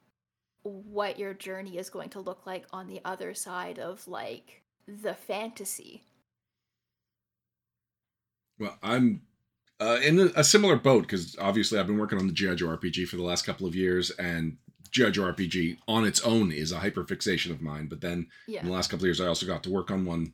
what 0.64 1.18
your 1.18 1.34
journey 1.34 1.78
is 1.78 1.90
going 1.90 2.10
to 2.10 2.20
look 2.20 2.46
like 2.46 2.66
on 2.72 2.88
the 2.88 3.02
other 3.06 3.34
side 3.34 3.80
of 3.80 4.08
like 4.08 4.64
the 4.88 5.14
fantasy. 5.14 6.04
Well, 8.60 8.78
I'm 8.84 9.22
uh, 9.80 10.00
in 10.04 10.20
a, 10.20 10.26
a 10.36 10.44
similar 10.44 10.76
boat 10.76 11.04
because 11.04 11.38
obviously 11.40 11.80
I've 11.80 11.88
been 11.88 11.98
working 11.98 12.20
on 12.20 12.28
the 12.28 12.34
GI 12.34 12.56
Joe 12.56 12.68
RPG 12.68 13.08
for 13.08 13.16
the 13.16 13.24
last 13.24 13.46
couple 13.46 13.66
of 13.66 13.76
years, 13.76 14.12
and 14.12 14.58
Joe 14.92 15.12
RPG 15.12 15.78
on 15.88 16.06
its 16.06 16.22
own 16.22 16.52
is 16.52 16.72
a 16.72 16.80
hyperfixation 16.80 17.52
of 17.52 17.62
mine, 17.62 17.88
but 17.88 18.02
then 18.02 18.28
Yeah. 18.48 18.62
in 18.62 18.68
the 18.68 18.72
last 18.74 18.90
couple 18.90 19.04
of 19.04 19.08
years, 19.08 19.22
I 19.22 19.28
also 19.28 19.46
got 19.46 19.64
to 19.64 19.70
work 19.70 19.92
on 19.92 20.06
one 20.06 20.34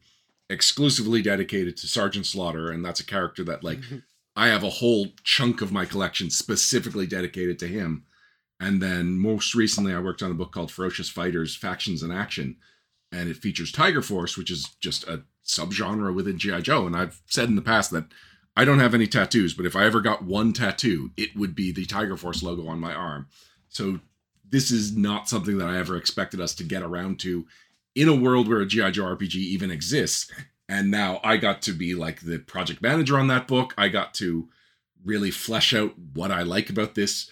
exclusively 0.50 1.22
dedicated 1.22 1.76
to 1.78 1.88
Sergeant 1.88 2.26
Slaughter, 2.26 2.70
and 2.72 2.84
that's 2.86 3.00
a 3.00 3.06
character 3.06 3.44
that 3.46 3.64
like 3.64 3.80
I 4.36 4.48
have 4.48 4.64
a 4.64 4.70
whole 4.70 5.08
chunk 5.24 5.62
of 5.62 5.72
my 5.72 5.86
collection 5.86 6.30
specifically 6.30 7.08
dedicated 7.08 7.58
to 7.60 7.68
him. 7.68 8.04
And 8.60 8.82
then 8.82 9.18
most 9.18 9.56
recently, 9.56 9.94
I 9.94 10.00
worked 10.00 10.22
on 10.24 10.32
a 10.32 10.36
book 10.36 10.52
called 10.52 10.72
Ferocious 10.72 11.10
Fighters: 11.10 11.56
Factions 11.56 12.04
in 12.04 12.12
Action, 12.12 12.58
and 13.12 13.30
it 13.30 13.38
features 13.38 13.72
Tiger 13.72 14.02
Force, 14.02 14.38
which 14.38 14.52
is 14.52 14.76
just 14.80 15.06
a 15.08 15.24
subgenre 15.46 16.14
within 16.14 16.38
GI 16.38 16.62
Joe. 16.62 16.86
And 16.88 16.96
I've 16.96 17.22
said 17.28 17.50
in 17.50 17.56
the 17.56 17.62
past 17.62 17.92
that 17.92 18.06
I 18.58 18.64
don't 18.66 18.80
have 18.80 18.94
any 18.94 19.08
tattoos, 19.08 19.54
but 19.54 19.66
if 19.66 19.76
I 19.76 19.86
ever 19.86 20.00
got 20.00 20.24
one 20.24 20.54
tattoo, 20.54 21.12
it 21.18 21.36
would 21.36 21.56
be 21.56 21.72
the 21.72 21.86
Tiger 21.86 22.16
Force 22.16 22.42
logo 22.42 22.68
on 22.68 22.80
my 22.80 22.94
arm. 22.94 23.28
So 23.70 24.00
this 24.50 24.72
is 24.72 24.96
not 24.96 25.30
something 25.30 25.58
that 25.58 25.68
I 25.68 25.78
ever 25.78 25.98
expected 25.98 26.40
us 26.40 26.54
to 26.56 26.64
get 26.64 26.84
around 26.84 27.20
to 27.22 27.46
in 27.96 28.08
a 28.08 28.16
world 28.16 28.48
where 28.48 28.62
a 28.62 28.66
GI 28.66 28.92
Joe 28.92 29.04
RPG 29.06 29.36
even 29.36 29.72
exists. 29.72 30.32
And 30.68 30.92
now 30.92 31.20
I 31.24 31.38
got 31.38 31.62
to 31.64 31.74
be 31.74 31.94
like 31.94 32.22
the 32.22 32.40
project 32.40 32.82
manager 32.82 33.18
on 33.18 33.28
that 33.28 33.48
book. 33.48 33.74
I 33.78 33.88
got 33.88 34.14
to 34.16 34.50
really 35.04 35.32
flesh 35.32 35.74
out 35.74 35.94
what 36.14 36.32
I 36.32 36.42
like 36.42 36.70
about 36.70 36.96
this 36.96 37.32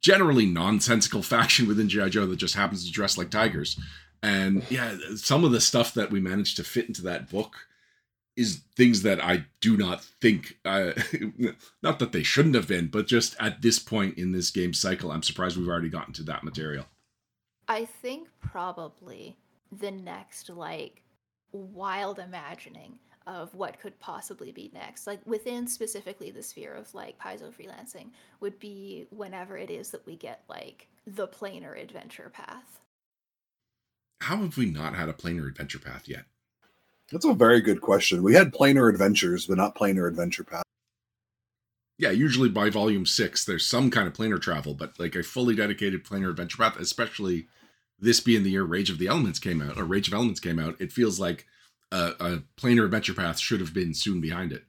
generally 0.00 0.46
nonsensical 0.46 1.22
faction 1.22 1.68
within 1.68 1.88
GI 1.88 2.10
Joe 2.10 2.26
that 2.26 2.36
just 2.36 2.54
happens 2.54 2.84
to 2.84 2.92
dress 2.92 3.18
like 3.18 3.30
tigers. 3.30 3.78
And 4.22 4.64
yeah, 4.70 4.96
some 5.16 5.44
of 5.44 5.52
the 5.52 5.60
stuff 5.60 5.94
that 5.94 6.10
we 6.10 6.20
managed 6.20 6.56
to 6.56 6.64
fit 6.64 6.88
into 6.88 7.02
that 7.02 7.30
book 7.30 7.54
is 8.36 8.62
things 8.76 9.02
that 9.02 9.22
I 9.22 9.44
do 9.60 9.76
not 9.76 10.02
think, 10.02 10.56
uh, 10.64 10.92
not 11.82 11.98
that 11.98 12.12
they 12.12 12.22
shouldn't 12.22 12.54
have 12.54 12.68
been, 12.68 12.86
but 12.86 13.06
just 13.06 13.36
at 13.40 13.62
this 13.62 13.78
point 13.78 14.16
in 14.18 14.32
this 14.32 14.50
game 14.50 14.72
cycle, 14.72 15.10
I'm 15.10 15.22
surprised 15.22 15.56
we've 15.56 15.68
already 15.68 15.88
gotten 15.88 16.14
to 16.14 16.22
that 16.24 16.44
material. 16.44 16.86
I 17.68 17.84
think 17.84 18.28
probably 18.40 19.36
the 19.70 19.90
next 19.90 20.50
like 20.50 21.02
wild 21.52 22.18
imagining 22.18 22.98
of 23.26 23.54
what 23.54 23.78
could 23.78 23.98
possibly 24.00 24.50
be 24.50 24.70
next, 24.74 25.06
like 25.06 25.20
within 25.26 25.66
specifically 25.66 26.30
the 26.30 26.42
sphere 26.42 26.74
of 26.74 26.92
like 26.94 27.18
Paizo 27.18 27.52
freelancing, 27.52 28.08
would 28.40 28.58
be 28.58 29.06
whenever 29.10 29.56
it 29.56 29.70
is 29.70 29.90
that 29.90 30.04
we 30.06 30.16
get 30.16 30.42
like 30.48 30.88
the 31.06 31.28
planar 31.28 31.80
adventure 31.80 32.30
path. 32.32 32.80
How 34.22 34.38
have 34.38 34.56
we 34.56 34.66
not 34.66 34.94
had 34.94 35.08
a 35.08 35.12
planar 35.12 35.48
adventure 35.48 35.78
path 35.78 36.08
yet? 36.08 36.24
That's 37.10 37.24
a 37.24 37.34
very 37.34 37.60
good 37.60 37.80
question. 37.80 38.22
We 38.22 38.34
had 38.34 38.52
planar 38.52 38.88
adventures, 38.88 39.46
but 39.46 39.56
not 39.56 39.74
planar 39.74 40.08
adventure 40.08 40.44
path. 40.44 40.62
Yeah, 41.98 42.10
usually 42.10 42.48
by 42.48 42.70
volume 42.70 43.04
six, 43.04 43.44
there's 43.44 43.66
some 43.66 43.90
kind 43.90 44.06
of 44.08 44.14
planar 44.14 44.40
travel, 44.40 44.74
but 44.74 44.98
like 44.98 45.14
a 45.14 45.22
fully 45.22 45.54
dedicated 45.54 46.04
planar 46.04 46.30
adventure 46.30 46.56
path, 46.58 46.78
especially 46.78 47.46
this 47.98 48.20
being 48.20 48.42
the 48.42 48.50
year 48.50 48.64
Rage 48.64 48.88
of 48.90 48.98
the 48.98 49.08
Elements 49.08 49.38
came 49.38 49.60
out, 49.60 49.76
or 49.76 49.84
Rage 49.84 50.08
of 50.08 50.14
Elements 50.14 50.40
came 50.40 50.58
out, 50.58 50.80
it 50.80 50.92
feels 50.92 51.20
like 51.20 51.46
a, 51.92 52.12
a 52.20 52.42
planar 52.56 52.84
adventure 52.86 53.12
path 53.12 53.38
should 53.38 53.60
have 53.60 53.74
been 53.74 53.92
soon 53.92 54.20
behind 54.20 54.52
it. 54.52 54.64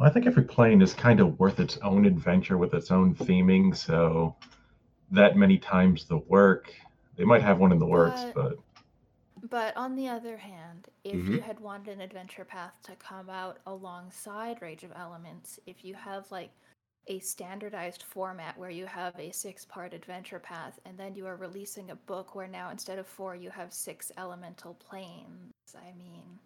I 0.00 0.10
think 0.10 0.26
every 0.26 0.44
plane 0.44 0.80
is 0.80 0.94
kind 0.94 1.20
of 1.20 1.38
worth 1.38 1.60
its 1.60 1.76
own 1.82 2.04
adventure 2.06 2.56
with 2.56 2.72
its 2.72 2.90
own 2.90 3.14
theming. 3.14 3.76
So 3.76 4.34
that 5.10 5.36
many 5.36 5.58
times 5.58 6.04
the 6.06 6.16
work, 6.16 6.72
they 7.16 7.24
might 7.24 7.42
have 7.42 7.58
one 7.58 7.72
in 7.72 7.78
the 7.78 7.86
works, 7.86 8.22
But- 8.34 8.34
but 8.34 8.58
But 9.50 9.76
on 9.76 9.94
the 9.94 10.08
other 10.08 10.38
hand, 10.38 10.88
if 11.04 11.20
Mhm. 11.20 11.34
you 11.34 11.40
had 11.42 11.60
wanted 11.60 11.92
an 11.92 12.00
adventure 12.00 12.44
path 12.44 12.80
to 12.84 12.96
come 12.96 13.28
out 13.28 13.60
alongside 13.66 14.62
Rage 14.62 14.84
of 14.84 14.92
Elements, 14.96 15.60
if 15.66 15.84
you 15.84 15.94
have 15.94 16.30
like 16.32 16.50
a 17.06 17.20
standardized 17.20 18.02
format 18.02 18.56
where 18.56 18.70
you 18.70 18.86
have 18.86 19.18
a 19.20 19.30
six 19.32 19.66
part 19.66 19.92
adventure 19.92 20.40
path 20.40 20.80
and 20.86 20.98
then 20.98 21.14
you 21.14 21.26
are 21.26 21.36
releasing 21.36 21.90
a 21.90 21.94
book 21.94 22.34
where 22.34 22.48
now 22.48 22.70
instead 22.70 22.98
of 22.98 23.06
four 23.06 23.36
you 23.36 23.50
have 23.50 23.72
six 23.74 24.10
elemental 24.16 24.74
planes, 24.74 25.52
I 25.76 25.92
mean, 25.92 26.40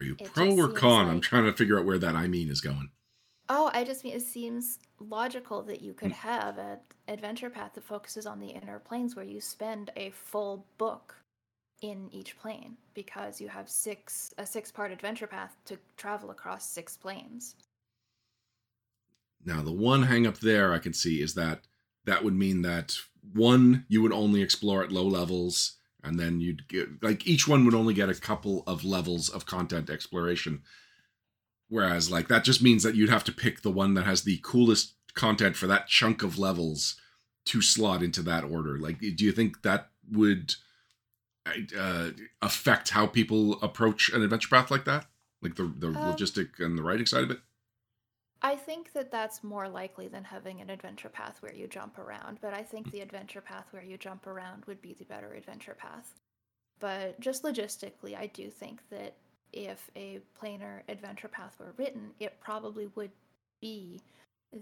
Are 0.00 0.04
you 0.04 0.14
pro 0.14 0.56
or 0.58 0.68
con? 0.72 1.08
I'm 1.08 1.20
trying 1.20 1.44
to 1.44 1.52
figure 1.52 1.78
out 1.78 1.84
where 1.86 1.98
that 1.98 2.14
I 2.14 2.28
mean 2.28 2.50
is 2.50 2.60
going. 2.60 2.90
Oh, 3.48 3.70
I 3.74 3.82
just 3.84 4.04
mean 4.04 4.14
it 4.14 4.22
seems 4.22 4.78
logical 5.00 5.62
that 5.64 5.80
you 5.82 5.94
Hmm. 6.02 6.10
could 6.10 6.12
have 6.12 6.58
an 6.58 6.78
adventure 7.08 7.50
path 7.50 7.74
that 7.74 7.82
focuses 7.84 8.24
on 8.26 8.38
the 8.38 8.50
inner 8.50 8.78
planes 8.78 9.16
where 9.16 9.24
you 9.24 9.40
spend 9.40 9.90
a 9.96 10.10
full 10.10 10.66
book 10.78 11.24
in 11.82 12.08
each 12.12 12.38
plane 12.38 12.78
because 12.94 13.40
you 13.40 13.48
have 13.48 13.68
six 13.68 14.34
a 14.38 14.46
six 14.46 14.72
part 14.72 14.92
adventure 14.92 15.26
path 15.28 15.56
to 15.66 15.78
travel 15.96 16.30
across 16.30 16.68
six 16.68 16.96
planes. 16.96 17.56
Now, 19.44 19.62
the 19.62 19.72
one 19.72 20.04
hang 20.04 20.26
up 20.26 20.38
there 20.38 20.72
I 20.72 20.78
can 20.78 20.92
see 20.92 21.20
is 21.22 21.34
that 21.34 21.66
that 22.04 22.24
would 22.24 22.34
mean 22.34 22.62
that 22.62 22.94
one, 23.32 23.84
you 23.88 24.02
would 24.02 24.12
only 24.12 24.42
explore 24.42 24.82
at 24.82 24.92
low 24.92 25.06
levels, 25.06 25.78
and 26.02 26.18
then 26.18 26.40
you'd 26.40 26.68
get 26.68 27.02
like 27.02 27.26
each 27.26 27.48
one 27.48 27.64
would 27.64 27.74
only 27.74 27.94
get 27.94 28.08
a 28.08 28.14
couple 28.14 28.62
of 28.66 28.84
levels 28.84 29.28
of 29.28 29.46
content 29.46 29.90
exploration. 29.90 30.62
Whereas, 31.68 32.10
like, 32.10 32.28
that 32.28 32.44
just 32.44 32.62
means 32.62 32.82
that 32.82 32.94
you'd 32.94 33.10
have 33.10 33.24
to 33.24 33.32
pick 33.32 33.62
the 33.62 33.70
one 33.70 33.94
that 33.94 34.04
has 34.04 34.22
the 34.22 34.40
coolest 34.42 34.94
content 35.14 35.56
for 35.56 35.66
that 35.66 35.88
chunk 35.88 36.22
of 36.22 36.38
levels 36.38 36.94
to 37.46 37.62
slot 37.62 38.02
into 38.02 38.22
that 38.22 38.44
order. 38.44 38.78
Like, 38.78 39.00
do 39.00 39.24
you 39.24 39.32
think 39.32 39.62
that 39.62 39.88
would 40.10 40.54
uh, 41.78 42.10
affect 42.42 42.90
how 42.90 43.06
people 43.06 43.60
approach 43.62 44.10
an 44.10 44.22
adventure 44.22 44.48
path 44.48 44.70
like 44.70 44.84
that? 44.84 45.06
Like 45.42 45.56
the 45.56 45.64
the 45.64 45.88
Um, 45.88 45.94
logistic 45.94 46.58
and 46.58 46.76
the 46.76 46.82
writing 46.82 47.06
side 47.06 47.24
of 47.24 47.30
it? 47.30 47.40
I 48.42 48.56
think 48.56 48.92
that 48.92 49.10
that's 49.10 49.42
more 49.42 49.68
likely 49.68 50.08
than 50.08 50.24
having 50.24 50.60
an 50.60 50.70
adventure 50.70 51.08
path 51.08 51.38
where 51.40 51.54
you 51.54 51.66
jump 51.66 51.98
around, 51.98 52.38
but 52.40 52.54
I 52.54 52.62
think 52.62 52.90
the 52.90 53.00
adventure 53.00 53.40
path 53.40 53.66
where 53.70 53.84
you 53.84 53.96
jump 53.96 54.26
around 54.26 54.64
would 54.66 54.82
be 54.82 54.92
the 54.92 55.04
better 55.04 55.32
adventure 55.32 55.76
path. 55.78 56.14
But 56.78 57.18
just 57.20 57.42
logistically, 57.42 58.16
I 58.16 58.26
do 58.26 58.50
think 58.50 58.80
that 58.90 59.16
if 59.52 59.90
a 59.96 60.20
planar 60.40 60.80
adventure 60.88 61.28
path 61.28 61.56
were 61.58 61.74
written, 61.76 62.10
it 62.20 62.38
probably 62.40 62.88
would 62.94 63.10
be 63.60 64.00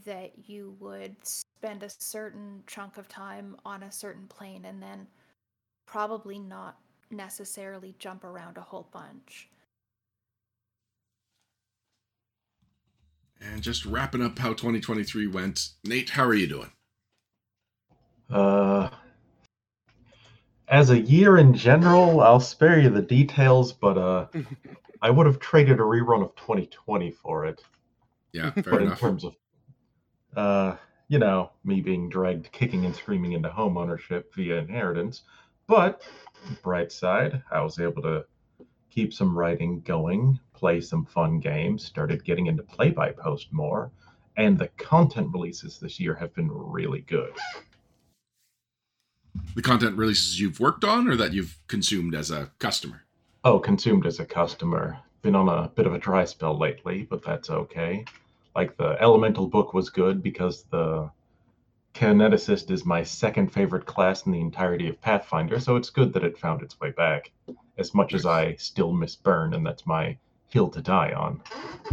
that 0.06 0.32
you 0.46 0.76
would 0.80 1.14
spend 1.22 1.82
a 1.82 1.90
certain 1.90 2.62
chunk 2.66 2.96
of 2.98 3.08
time 3.08 3.56
on 3.64 3.82
a 3.82 3.92
certain 3.92 4.26
plane 4.26 4.64
and 4.64 4.82
then 4.82 5.06
probably 5.86 6.38
not 6.38 6.78
necessarily 7.10 7.94
jump 7.98 8.24
around 8.24 8.56
a 8.56 8.62
whole 8.62 8.88
bunch. 8.92 9.48
And 13.40 13.62
just 13.62 13.84
wrapping 13.84 14.22
up 14.22 14.38
how 14.38 14.50
2023 14.50 15.26
went. 15.26 15.68
Nate, 15.84 16.10
how 16.10 16.24
are 16.24 16.34
you 16.34 16.46
doing? 16.46 16.70
Uh, 18.30 18.88
as 20.68 20.90
a 20.90 21.00
year 21.00 21.36
in 21.36 21.54
general, 21.54 22.20
I'll 22.20 22.40
spare 22.40 22.78
you 22.78 22.90
the 22.90 23.02
details, 23.02 23.72
but 23.72 23.98
uh, 23.98 24.26
I 25.02 25.10
would 25.10 25.26
have 25.26 25.38
traded 25.38 25.80
a 25.80 25.82
rerun 25.82 26.22
of 26.22 26.34
2020 26.36 27.10
for 27.10 27.46
it. 27.46 27.62
Yeah, 28.32 28.50
fair 28.52 28.62
but 28.64 28.82
in 28.82 28.96
terms 28.96 29.24
of, 29.24 29.36
uh, 30.36 30.76
you 31.08 31.18
know, 31.18 31.50
me 31.64 31.80
being 31.80 32.08
dragged 32.08 32.50
kicking 32.52 32.84
and 32.84 32.94
screaming 32.94 33.32
into 33.32 33.50
home 33.50 33.76
ownership 33.76 34.32
via 34.34 34.56
inheritance. 34.56 35.22
But 35.66 36.02
bright 36.62 36.92
side, 36.92 37.42
I 37.50 37.60
was 37.60 37.78
able 37.78 38.02
to 38.02 38.26
keep 38.90 39.12
some 39.12 39.36
writing 39.36 39.80
going, 39.80 40.38
play 40.52 40.80
some 40.80 41.04
fun 41.04 41.40
games, 41.40 41.84
started 41.84 42.24
getting 42.24 42.46
into 42.46 42.62
play 42.62 42.90
by 42.90 43.10
post 43.12 43.52
more, 43.52 43.90
and 44.36 44.58
the 44.58 44.68
content 44.68 45.32
releases 45.32 45.78
this 45.78 45.98
year 45.98 46.14
have 46.14 46.34
been 46.34 46.50
really 46.50 47.00
good. 47.02 47.32
The 49.54 49.62
content 49.62 49.96
releases 49.96 50.40
you've 50.40 50.60
worked 50.60 50.84
on 50.84 51.08
or 51.08 51.16
that 51.16 51.32
you've 51.32 51.58
consumed 51.68 52.14
as 52.14 52.30
a 52.30 52.50
customer? 52.58 53.04
Oh, 53.44 53.58
consumed 53.58 54.06
as 54.06 54.20
a 54.20 54.24
customer. 54.24 54.98
Been 55.22 55.34
on 55.34 55.48
a 55.48 55.68
bit 55.68 55.86
of 55.86 55.94
a 55.94 55.98
dry 55.98 56.24
spell 56.24 56.58
lately, 56.58 57.06
but 57.08 57.22
that's 57.22 57.50
okay. 57.50 58.04
Like 58.56 58.76
the 58.76 58.96
elemental 59.00 59.46
book 59.46 59.74
was 59.74 59.90
good 59.90 60.22
because 60.22 60.64
the 60.64 61.10
kineticist 61.94 62.70
is 62.70 62.84
my 62.84 63.02
second 63.02 63.52
favorite 63.52 63.86
class 63.86 64.26
in 64.26 64.32
the 64.32 64.40
entirety 64.40 64.88
of 64.88 65.00
Pathfinder, 65.00 65.60
so 65.60 65.76
it's 65.76 65.90
good 65.90 66.12
that 66.12 66.24
it 66.24 66.38
found 66.38 66.62
its 66.62 66.78
way 66.80 66.90
back. 66.90 67.30
As 67.78 67.94
much 67.94 68.14
as 68.14 68.26
I 68.26 68.54
still 68.56 68.92
miss 68.92 69.16
Burn, 69.16 69.54
and 69.54 69.64
that's 69.64 69.86
my 69.86 70.16
hill 70.48 70.68
to 70.70 70.80
die 70.80 71.12
on. 71.12 71.40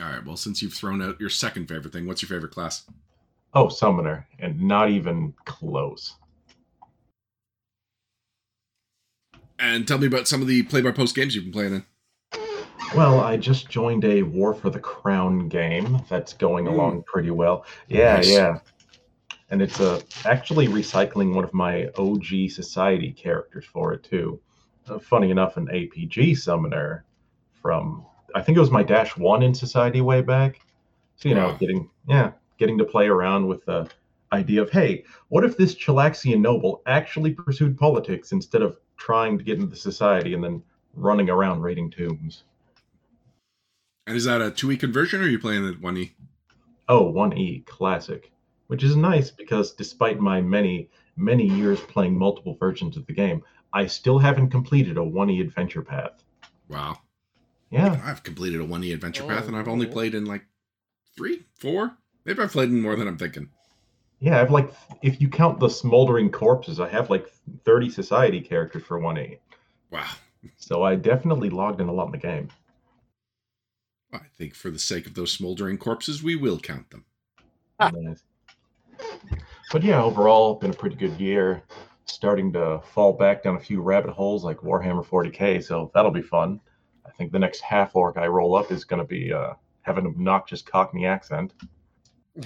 All 0.00 0.08
right, 0.08 0.24
well, 0.24 0.36
since 0.36 0.62
you've 0.62 0.74
thrown 0.74 1.02
out 1.02 1.20
your 1.20 1.30
second 1.30 1.66
favorite 1.66 1.92
thing, 1.92 2.06
what's 2.06 2.22
your 2.22 2.28
favorite 2.28 2.52
class? 2.52 2.84
Oh, 3.52 3.68
Summoner, 3.68 4.26
and 4.38 4.60
not 4.60 4.90
even 4.90 5.34
close. 5.44 6.16
And 9.60 9.86
tell 9.86 9.98
me 9.98 10.06
about 10.06 10.26
some 10.26 10.40
of 10.40 10.48
the 10.48 10.62
play 10.62 10.80
by 10.80 10.90
post 10.90 11.14
games 11.14 11.34
you've 11.34 11.44
been 11.44 11.52
playing 11.52 11.74
in. 11.74 11.84
Well, 12.96 13.20
I 13.20 13.36
just 13.36 13.68
joined 13.68 14.04
a 14.04 14.22
War 14.22 14.54
for 14.54 14.70
the 14.70 14.80
Crown 14.80 15.48
game 15.48 16.00
that's 16.08 16.32
going 16.32 16.64
Mm. 16.64 16.72
along 16.72 17.02
pretty 17.04 17.30
well. 17.30 17.64
Yeah, 17.88 18.16
Nice. 18.16 18.28
yeah. 18.28 18.58
And 19.50 19.60
it's 19.62 19.80
uh, 19.80 20.00
actually 20.24 20.68
recycling 20.68 21.34
one 21.34 21.44
of 21.44 21.52
my 21.52 21.88
OG 21.98 22.48
Society 22.50 23.12
characters 23.12 23.64
for 23.64 23.92
it, 23.92 24.02
too. 24.02 24.40
Uh, 24.88 24.98
funny 24.98 25.30
enough, 25.30 25.56
an 25.56 25.68
APG 25.68 26.34
summoner 26.36 27.04
from, 27.60 28.04
I 28.34 28.42
think 28.42 28.56
it 28.56 28.60
was 28.60 28.70
my 28.70 28.82
Dash 28.82 29.16
1 29.16 29.42
in 29.42 29.54
Society 29.54 30.00
way 30.00 30.22
back. 30.22 30.60
So, 31.16 31.28
you 31.28 31.34
know, 31.34 31.48
Wow. 31.48 31.56
getting, 31.60 31.90
yeah, 32.08 32.32
getting 32.58 32.78
to 32.78 32.84
play 32.84 33.08
around 33.08 33.46
with 33.46 33.64
the 33.66 33.88
idea 34.32 34.62
of, 34.62 34.70
hey, 34.70 35.04
what 35.28 35.44
if 35.44 35.56
this 35.56 35.74
Chelaxian 35.74 36.40
noble 36.40 36.82
actually 36.86 37.32
pursued 37.34 37.76
politics 37.76 38.32
instead 38.32 38.62
of 38.62 38.78
trying 39.00 39.38
to 39.38 39.42
get 39.44 39.58
into 39.58 39.74
society 39.74 40.34
and 40.34 40.44
then 40.44 40.62
running 40.94 41.30
around 41.30 41.62
raiding 41.62 41.90
tombs? 41.90 42.44
And 44.06 44.14
is 44.16 44.24
that 44.24 44.42
a 44.42 44.50
2e 44.50 44.78
conversion 44.78 45.20
or 45.20 45.24
are 45.24 45.28
you 45.28 45.38
playing 45.38 45.64
it 45.66 45.80
1e? 45.80 46.10
Oh, 46.88 47.10
1E 47.12 47.64
classic, 47.64 48.30
which 48.66 48.84
is 48.84 48.96
nice 48.96 49.30
because 49.30 49.72
despite 49.72 50.20
my 50.20 50.40
many, 50.42 50.90
many 51.16 51.46
years 51.48 51.80
playing 51.80 52.18
multiple 52.18 52.56
versions 52.60 52.96
of 52.96 53.06
the 53.06 53.12
game, 53.12 53.42
I 53.72 53.86
still 53.86 54.18
haven't 54.18 54.50
completed 54.50 54.98
a 54.98 55.00
1E 55.00 55.40
adventure 55.40 55.82
path. 55.82 56.22
Wow. 56.68 56.98
Yeah. 57.70 58.00
I've 58.04 58.22
completed 58.22 58.60
a 58.60 58.64
1e 58.66 58.92
adventure 58.92 59.22
Oh, 59.22 59.28
path 59.28 59.46
and 59.46 59.56
I've 59.56 59.68
only 59.68 59.86
cool. 59.86 59.94
played 59.94 60.14
in 60.14 60.26
like 60.26 60.44
three, 61.16 61.44
four. 61.54 61.96
Maybe 62.26 62.42
I've 62.42 62.52
played 62.52 62.68
in 62.68 62.82
more 62.82 62.96
than 62.96 63.08
I'm 63.08 63.16
thinking. 63.16 63.48
Yeah, 64.20 64.40
I've 64.40 64.50
like, 64.50 64.72
if 65.02 65.20
you 65.20 65.28
count 65.28 65.58
the 65.58 65.68
smoldering 65.68 66.30
corpses, 66.30 66.78
I 66.78 66.88
have 66.88 67.10
like 67.10 67.26
30 67.64 67.90
society 67.90 68.40
characters 68.40 68.82
for 68.82 69.00
1E. 69.00 69.38
Wow. 69.90 70.10
So 70.56 70.82
I 70.82 70.94
definitely 70.94 71.50
logged 71.50 71.80
in 71.80 71.88
a 71.88 71.92
lot 71.92 72.06
in 72.06 72.12
the 72.12 72.18
game. 72.18 72.48
I 74.12 74.20
think 74.36 74.54
for 74.54 74.70
the 74.70 74.78
sake 74.78 75.06
of 75.06 75.14
those 75.14 75.32
smoldering 75.32 75.78
corpses, 75.78 76.22
we 76.22 76.36
will 76.36 76.58
count 76.58 76.90
them. 76.90 77.04
Nice. 77.80 78.22
But 79.72 79.82
yeah, 79.82 80.02
overall, 80.02 80.54
been 80.56 80.72
a 80.72 80.74
pretty 80.74 80.96
good 80.96 81.18
year. 81.18 81.62
Starting 82.04 82.52
to 82.52 82.80
fall 82.92 83.12
back 83.12 83.42
down 83.44 83.56
a 83.56 83.60
few 83.60 83.80
rabbit 83.80 84.10
holes 84.10 84.44
like 84.44 84.58
Warhammer 84.58 85.06
40k, 85.06 85.62
so 85.64 85.90
that'll 85.94 86.10
be 86.10 86.22
fun. 86.22 86.60
I 87.06 87.10
think 87.10 87.32
the 87.32 87.38
next 87.38 87.60
half 87.60 87.94
orc 87.94 88.18
I 88.18 88.26
roll 88.26 88.56
up 88.56 88.72
is 88.72 88.84
going 88.84 89.00
to 89.00 89.06
be 89.06 89.32
uh, 89.32 89.54
have 89.82 89.96
an 89.96 90.06
obnoxious 90.06 90.60
Cockney 90.60 91.06
accent, 91.06 91.54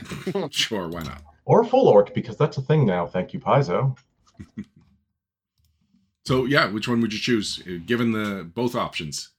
Sure, 0.50 0.88
why 0.88 1.02
not? 1.02 1.22
Or 1.46 1.64
full 1.64 1.88
orc 1.88 2.14
because 2.14 2.36
that's 2.36 2.56
a 2.58 2.62
thing 2.62 2.86
now. 2.86 3.06
Thank 3.06 3.32
you, 3.32 3.40
Paizo. 3.40 3.96
So 6.26 6.46
yeah, 6.46 6.70
which 6.72 6.88
one 6.88 7.02
would 7.02 7.12
you 7.12 7.18
choose? 7.18 7.62
uh, 7.66 7.72
Given 7.84 8.10
the 8.12 8.44
both 8.54 8.74
options, 8.74 9.30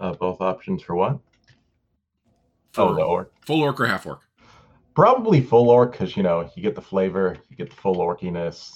Uh, 0.00 0.12
both 0.14 0.40
options 0.40 0.82
for 0.82 0.96
what? 0.96 1.20
for 2.72 2.82
Oh, 2.82 2.94
the 2.96 3.02
orc. 3.02 3.32
full 3.46 3.62
orc 3.62 3.78
or 3.80 3.86
half 3.86 4.04
orc. 4.04 4.22
Probably 4.96 5.40
full 5.40 5.70
orc 5.70 5.92
because 5.92 6.16
you 6.16 6.24
know 6.24 6.50
you 6.56 6.62
get 6.64 6.74
the 6.74 6.80
flavor, 6.82 7.36
you 7.48 7.56
get 7.56 7.70
the 7.70 7.76
full 7.76 7.96
orkiness, 7.98 8.72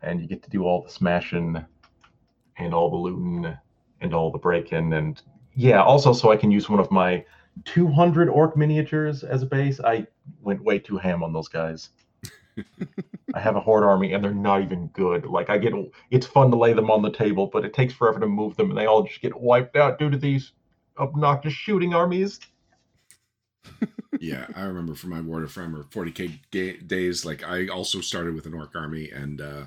and 0.00 0.22
you 0.22 0.26
get 0.26 0.42
to 0.42 0.48
do 0.48 0.64
all 0.64 0.82
the 0.82 0.88
smashing 0.88 1.62
and 2.56 2.72
all 2.74 2.88
the 2.90 2.96
looting 2.96 3.54
and 4.00 4.14
all 4.14 4.30
the 4.32 4.38
breaking 4.38 4.94
and 4.94 5.20
yeah. 5.54 5.82
Also, 5.82 6.14
so 6.14 6.32
I 6.32 6.36
can 6.38 6.50
use 6.50 6.70
one 6.70 6.80
of 6.80 6.90
my 6.90 7.22
200 7.64 8.28
orc 8.28 8.56
miniatures 8.56 9.22
as 9.22 9.42
a 9.42 9.46
base. 9.46 9.80
I 9.80 10.06
went 10.40 10.62
way 10.62 10.78
too 10.78 10.96
ham 10.96 11.22
on 11.22 11.32
those 11.32 11.48
guys. 11.48 11.90
I 13.34 13.40
have 13.40 13.56
a 13.56 13.60
horde 13.60 13.84
army 13.84 14.12
and 14.12 14.24
they're 14.24 14.34
not 14.34 14.62
even 14.62 14.88
good. 14.88 15.26
Like 15.26 15.50
I 15.50 15.58
get, 15.58 15.72
it's 16.10 16.26
fun 16.26 16.50
to 16.50 16.56
lay 16.56 16.72
them 16.72 16.90
on 16.90 17.02
the 17.02 17.10
table, 17.10 17.46
but 17.46 17.64
it 17.64 17.72
takes 17.72 17.94
forever 17.94 18.18
to 18.20 18.26
move 18.26 18.56
them, 18.56 18.70
and 18.70 18.78
they 18.78 18.86
all 18.86 19.02
just 19.02 19.20
get 19.20 19.38
wiped 19.38 19.76
out 19.76 19.98
due 19.98 20.10
to 20.10 20.18
these 20.18 20.52
obnoxious 20.98 21.52
shooting 21.52 21.94
armies. 21.94 22.40
yeah, 24.20 24.46
I 24.56 24.62
remember 24.62 24.94
from 24.94 25.10
my 25.10 25.20
Warhammer 25.20 25.90
40k 25.90 26.38
ga- 26.50 26.78
days, 26.78 27.24
like 27.24 27.44
I 27.44 27.68
also 27.68 28.00
started 28.00 28.34
with 28.34 28.46
an 28.46 28.54
orc 28.54 28.74
army, 28.74 29.10
and 29.10 29.40
uh, 29.40 29.66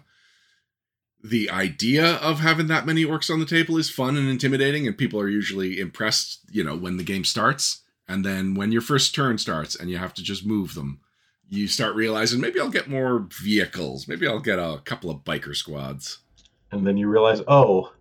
the 1.23 1.49
idea 1.49 2.15
of 2.15 2.39
having 2.41 2.67
that 2.67 2.85
many 2.85 3.05
orcs 3.05 3.29
on 3.31 3.39
the 3.39 3.45
table 3.45 3.77
is 3.77 3.89
fun 3.89 4.17
and 4.17 4.29
intimidating, 4.29 4.85
and 4.87 4.97
people 4.97 5.19
are 5.19 5.29
usually 5.29 5.79
impressed, 5.79 6.41
you 6.51 6.63
know, 6.63 6.75
when 6.75 6.97
the 6.97 7.03
game 7.03 7.23
starts. 7.23 7.81
And 8.07 8.25
then 8.25 8.53
when 8.55 8.71
your 8.73 8.81
first 8.81 9.15
turn 9.15 9.37
starts 9.37 9.75
and 9.75 9.89
you 9.89 9.97
have 9.97 10.13
to 10.15 10.23
just 10.23 10.45
move 10.45 10.73
them, 10.73 10.99
you 11.49 11.67
start 11.67 11.95
realizing 11.95 12.41
maybe 12.41 12.59
I'll 12.59 12.69
get 12.69 12.89
more 12.89 13.27
vehicles, 13.41 14.07
maybe 14.07 14.27
I'll 14.27 14.39
get 14.41 14.59
a 14.59 14.81
couple 14.83 15.09
of 15.09 15.23
biker 15.23 15.55
squads. 15.55 16.19
and 16.71 16.85
then 16.85 16.97
you 16.97 17.07
realize, 17.07 17.41
oh, 17.47 17.93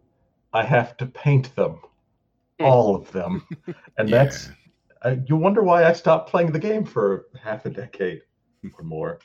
I 0.53 0.65
have 0.65 0.97
to 0.97 1.07
paint 1.07 1.55
them, 1.55 1.79
all 2.59 2.97
of 2.97 3.13
them, 3.13 3.47
and 3.99 4.09
Yeah. 4.09 4.25
that's 4.25 4.51
uh, 5.05 5.17
you 5.27 5.37
wonder 5.37 5.63
why 5.63 5.85
I 5.85 5.93
stopped 5.93 6.31
playing 6.31 6.53
the 6.53 6.59
game 6.59 6.85
for 6.85 7.27
half 7.41 7.67
a 7.67 7.71
decade 7.71 8.23
or 8.79 8.85
more. 8.85 9.19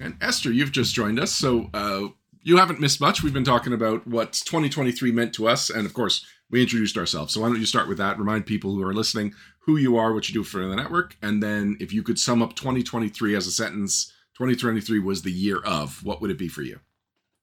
And 0.00 0.16
Esther, 0.20 0.52
you've 0.52 0.72
just 0.72 0.94
joined 0.94 1.20
us, 1.20 1.32
so 1.32 1.68
uh, 1.74 2.08
you 2.42 2.56
haven't 2.56 2.80
missed 2.80 3.00
much. 3.00 3.22
We've 3.22 3.32
been 3.32 3.44
talking 3.44 3.72
about 3.72 4.06
what 4.06 4.32
2023 4.32 5.12
meant 5.12 5.34
to 5.34 5.48
us, 5.48 5.70
and 5.70 5.86
of 5.86 5.94
course, 5.94 6.24
we 6.50 6.62
introduced 6.62 6.96
ourselves. 6.96 7.34
So 7.34 7.40
why 7.40 7.48
don't 7.48 7.60
you 7.60 7.66
start 7.66 7.88
with 7.88 7.98
that? 7.98 8.18
Remind 8.18 8.46
people 8.46 8.74
who 8.74 8.82
are 8.82 8.94
listening 8.94 9.34
who 9.64 9.76
you 9.76 9.96
are, 9.96 10.12
what 10.12 10.28
you 10.28 10.34
do 10.34 10.42
for 10.42 10.66
the 10.66 10.74
network, 10.74 11.16
and 11.22 11.42
then 11.42 11.76
if 11.80 11.92
you 11.92 12.02
could 12.02 12.18
sum 12.18 12.42
up 12.42 12.54
2023 12.54 13.36
as 13.36 13.46
a 13.46 13.52
sentence, 13.52 14.12
2023 14.36 14.98
was 14.98 15.22
the 15.22 15.30
year 15.30 15.58
of. 15.64 16.04
What 16.04 16.20
would 16.20 16.30
it 16.30 16.38
be 16.38 16.48
for 16.48 16.62
you? 16.62 16.80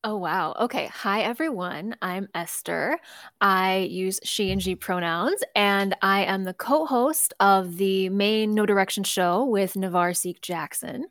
Oh, 0.03 0.15
wow. 0.15 0.55
Okay. 0.59 0.87
Hi, 0.87 1.21
everyone. 1.21 1.95
I'm 2.01 2.29
Esther. 2.33 2.97
I 3.41 3.87
use 3.89 4.19
she 4.23 4.49
and 4.51 4.63
she 4.63 4.75
pronouns, 4.75 5.43
and 5.55 5.95
I 6.01 6.23
am 6.23 6.45
the 6.45 6.53
co 6.53 6.85
host 6.85 7.33
of 7.39 7.77
the 7.77 8.09
main 8.09 8.53
Know 8.53 8.65
Direction 8.65 9.03
show 9.03 9.43
with 9.43 9.73
Navar 9.73 10.15
Seek 10.15 10.41
Jackson. 10.41 11.07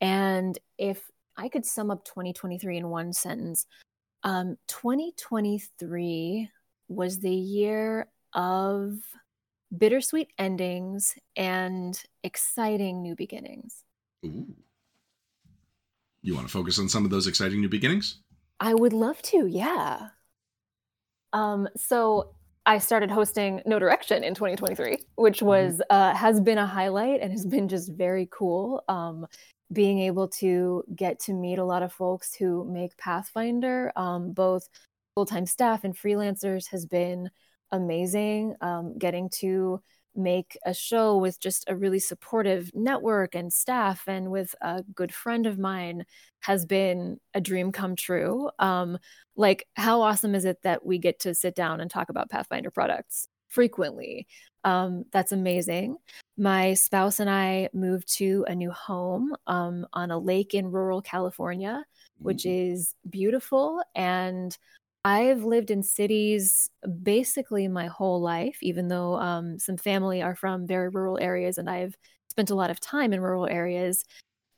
And 0.00 0.58
if 0.78 1.10
I 1.36 1.48
could 1.48 1.66
sum 1.66 1.90
up 1.90 2.04
2023 2.04 2.78
in 2.78 2.88
one 2.88 3.12
sentence, 3.12 3.66
um, 4.22 4.56
2023 4.68 6.50
was 6.88 7.18
the 7.18 7.30
year 7.30 8.08
of 8.32 8.98
bittersweet 9.76 10.28
endings 10.38 11.14
and 11.36 12.00
exciting 12.22 13.02
new 13.02 13.14
beginnings. 13.14 13.84
Ooh. 14.24 14.54
You 16.22 16.34
want 16.34 16.46
to 16.46 16.52
focus 16.52 16.78
on 16.78 16.88
some 16.88 17.04
of 17.04 17.10
those 17.10 17.26
exciting 17.26 17.60
new 17.60 17.68
beginnings? 17.68 18.20
I 18.58 18.74
would 18.74 18.92
love 18.92 19.20
to, 19.22 19.46
yeah. 19.46 20.08
Um, 21.32 21.68
so 21.76 22.34
I 22.64 22.78
started 22.78 23.10
hosting 23.10 23.62
Know 23.64 23.78
Direction 23.78 24.24
in 24.24 24.34
2023, 24.34 24.98
which 25.14 25.40
was 25.40 25.80
uh, 25.90 26.14
has 26.14 26.40
been 26.40 26.58
a 26.58 26.66
highlight 26.66 27.20
and 27.20 27.30
has 27.30 27.46
been 27.46 27.68
just 27.68 27.92
very 27.92 28.28
cool. 28.30 28.82
Um, 28.88 29.26
being 29.72 30.00
able 30.00 30.28
to 30.28 30.84
get 30.94 31.18
to 31.20 31.34
meet 31.34 31.58
a 31.58 31.64
lot 31.64 31.82
of 31.82 31.92
folks 31.92 32.34
who 32.34 32.64
make 32.70 32.96
Pathfinder, 32.96 33.92
um, 33.96 34.32
both 34.32 34.68
full 35.14 35.26
time 35.26 35.46
staff 35.46 35.84
and 35.84 35.96
freelancers, 35.96 36.68
has 36.70 36.86
been 36.86 37.30
amazing. 37.72 38.54
Um, 38.60 38.96
getting 38.98 39.28
to 39.40 39.80
make 40.16 40.56
a 40.64 40.72
show 40.72 41.16
with 41.18 41.38
just 41.40 41.64
a 41.68 41.76
really 41.76 41.98
supportive 41.98 42.70
network 42.74 43.34
and 43.34 43.52
staff 43.52 44.04
and 44.06 44.30
with 44.30 44.54
a 44.62 44.82
good 44.94 45.12
friend 45.12 45.46
of 45.46 45.58
mine 45.58 46.04
has 46.40 46.64
been 46.64 47.18
a 47.34 47.40
dream 47.40 47.70
come 47.70 47.94
true. 47.96 48.50
Um, 48.58 48.98
like, 49.36 49.66
how 49.74 50.00
awesome 50.00 50.34
is 50.34 50.44
it 50.44 50.58
that 50.62 50.86
we 50.86 50.98
get 50.98 51.20
to 51.20 51.34
sit 51.34 51.54
down 51.54 51.80
and 51.80 51.90
talk 51.90 52.08
about 52.08 52.30
Pathfinder 52.30 52.70
products 52.70 53.28
frequently? 53.48 54.26
Um, 54.64 55.04
that's 55.12 55.32
amazing. 55.32 55.98
My 56.36 56.74
spouse 56.74 57.18
and 57.18 57.30
I 57.30 57.70
moved 57.72 58.12
to 58.18 58.44
a 58.46 58.54
new 58.54 58.70
home 58.70 59.34
um, 59.46 59.86
on 59.94 60.10
a 60.10 60.18
lake 60.18 60.52
in 60.54 60.70
rural 60.70 61.00
California, 61.00 61.84
which 62.18 62.44
is 62.44 62.94
beautiful. 63.08 63.82
And 63.94 64.56
I've 65.04 65.44
lived 65.44 65.70
in 65.70 65.82
cities 65.82 66.68
basically 67.02 67.68
my 67.68 67.86
whole 67.86 68.20
life, 68.20 68.58
even 68.60 68.88
though 68.88 69.14
um, 69.16 69.58
some 69.58 69.76
family 69.78 70.20
are 70.20 70.34
from 70.34 70.66
very 70.66 70.88
rural 70.90 71.18
areas, 71.18 71.58
and 71.58 71.70
I've 71.70 71.96
spent 72.28 72.50
a 72.50 72.54
lot 72.54 72.70
of 72.70 72.80
time 72.80 73.12
in 73.12 73.20
rural 73.20 73.46
areas. 73.46 74.04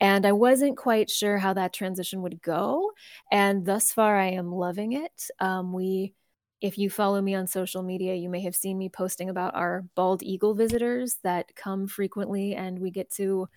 And 0.00 0.26
I 0.26 0.32
wasn't 0.32 0.76
quite 0.76 1.10
sure 1.10 1.38
how 1.38 1.54
that 1.54 1.72
transition 1.72 2.22
would 2.22 2.40
go. 2.40 2.92
And 3.32 3.66
thus 3.66 3.92
far, 3.92 4.16
I 4.16 4.30
am 4.30 4.52
loving 4.52 4.92
it. 4.92 5.30
Um, 5.40 5.72
we, 5.72 6.14
if 6.60 6.76
you 6.76 6.90
follow 6.90 7.20
me 7.20 7.34
on 7.34 7.46
social 7.46 7.82
media, 7.82 8.14
you 8.14 8.28
may 8.28 8.40
have 8.40 8.56
seen 8.56 8.78
me 8.78 8.88
posting 8.88 9.30
about 9.30 9.54
our 9.54 9.84
bald 9.94 10.22
eagle 10.22 10.54
visitors 10.54 11.18
that 11.22 11.54
come 11.54 11.86
frequently, 11.86 12.54
and 12.54 12.78
we 12.78 12.90
get 12.90 13.10
to 13.12 13.48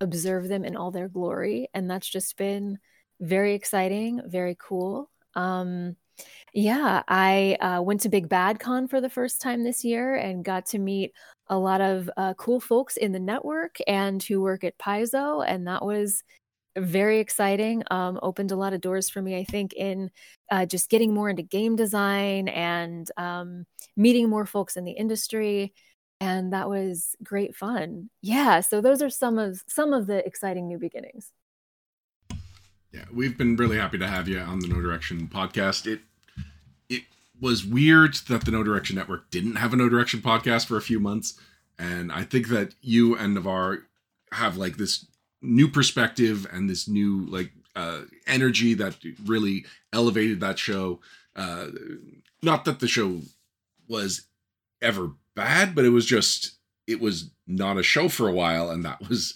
observe 0.00 0.48
them 0.48 0.64
in 0.64 0.76
all 0.76 0.90
their 0.90 1.08
glory. 1.08 1.68
And 1.74 1.90
that's 1.90 2.08
just 2.08 2.36
been 2.36 2.78
very 3.20 3.54
exciting, 3.54 4.22
very 4.26 4.56
cool. 4.58 5.10
Um, 5.34 5.96
yeah, 6.52 7.02
I 7.06 7.56
uh, 7.60 7.82
went 7.82 8.00
to 8.00 8.08
Big 8.08 8.28
Bad 8.28 8.58
Con 8.58 8.88
for 8.88 9.00
the 9.00 9.10
first 9.10 9.40
time 9.40 9.62
this 9.62 9.84
year 9.84 10.16
and 10.16 10.44
got 10.44 10.66
to 10.66 10.78
meet 10.78 11.12
a 11.46 11.56
lot 11.56 11.80
of 11.80 12.10
uh, 12.16 12.34
cool 12.34 12.60
folks 12.60 12.96
in 12.96 13.12
the 13.12 13.20
network 13.20 13.76
and 13.86 14.22
who 14.22 14.40
work 14.40 14.64
at 14.64 14.78
Paizo, 14.78 15.44
and 15.46 15.66
that 15.68 15.84
was 15.84 16.24
very 16.80 17.20
exciting. 17.20 17.82
Um, 17.90 18.18
opened 18.22 18.52
a 18.52 18.56
lot 18.56 18.72
of 18.72 18.80
doors 18.80 19.08
for 19.08 19.22
me, 19.22 19.36
I 19.36 19.44
think, 19.44 19.72
in 19.72 20.10
uh, 20.50 20.66
just 20.66 20.90
getting 20.90 21.14
more 21.14 21.28
into 21.28 21.42
game 21.42 21.76
design 21.76 22.48
and 22.48 23.10
um, 23.16 23.66
meeting 23.96 24.28
more 24.28 24.46
folks 24.46 24.76
in 24.76 24.84
the 24.84 24.92
industry, 24.92 25.72
and 26.20 26.52
that 26.52 26.68
was 26.68 27.14
great 27.22 27.54
fun. 27.54 28.10
Yeah, 28.22 28.60
so 28.60 28.80
those 28.80 29.02
are 29.02 29.10
some 29.10 29.38
of 29.38 29.62
some 29.68 29.92
of 29.92 30.06
the 30.06 30.24
exciting 30.26 30.68
new 30.68 30.78
beginnings. 30.78 31.32
Yeah, 32.92 33.04
we've 33.12 33.36
been 33.36 33.56
really 33.56 33.76
happy 33.76 33.98
to 33.98 34.06
have 34.06 34.28
you 34.28 34.38
on 34.38 34.60
the 34.60 34.68
Know 34.68 34.80
Direction 34.80 35.28
podcast. 35.28 35.86
It 35.86 36.00
it 36.88 37.02
was 37.40 37.64
weird 37.64 38.14
that 38.28 38.44
the 38.44 38.50
Know 38.50 38.62
Direction 38.62 38.96
Network 38.96 39.30
didn't 39.30 39.56
have 39.56 39.72
a 39.72 39.76
Know 39.76 39.88
Direction 39.88 40.20
podcast 40.20 40.66
for 40.66 40.76
a 40.76 40.82
few 40.82 40.98
months, 40.98 41.38
and 41.78 42.10
I 42.10 42.24
think 42.24 42.48
that 42.48 42.74
you 42.80 43.16
and 43.16 43.36
Navar 43.36 43.82
have 44.32 44.56
like 44.56 44.76
this 44.76 45.06
new 45.40 45.68
perspective 45.68 46.46
and 46.52 46.68
this 46.68 46.88
new 46.88 47.26
like 47.26 47.52
uh, 47.76 48.02
energy 48.26 48.74
that 48.74 48.96
really 49.24 49.64
elevated 49.92 50.40
that 50.40 50.58
show. 50.58 51.00
Uh, 51.36 51.68
not 52.42 52.64
that 52.64 52.80
the 52.80 52.88
show 52.88 53.20
was 53.88 54.26
ever 54.82 55.12
bad, 55.34 55.74
but 55.74 55.84
it 55.84 55.90
was 55.90 56.06
just 56.06 56.56
it 56.86 57.00
was 57.00 57.30
not 57.46 57.78
a 57.78 57.82
show 57.82 58.08
for 58.08 58.28
a 58.28 58.32
while, 58.32 58.70
and 58.70 58.84
that 58.84 59.08
was 59.08 59.34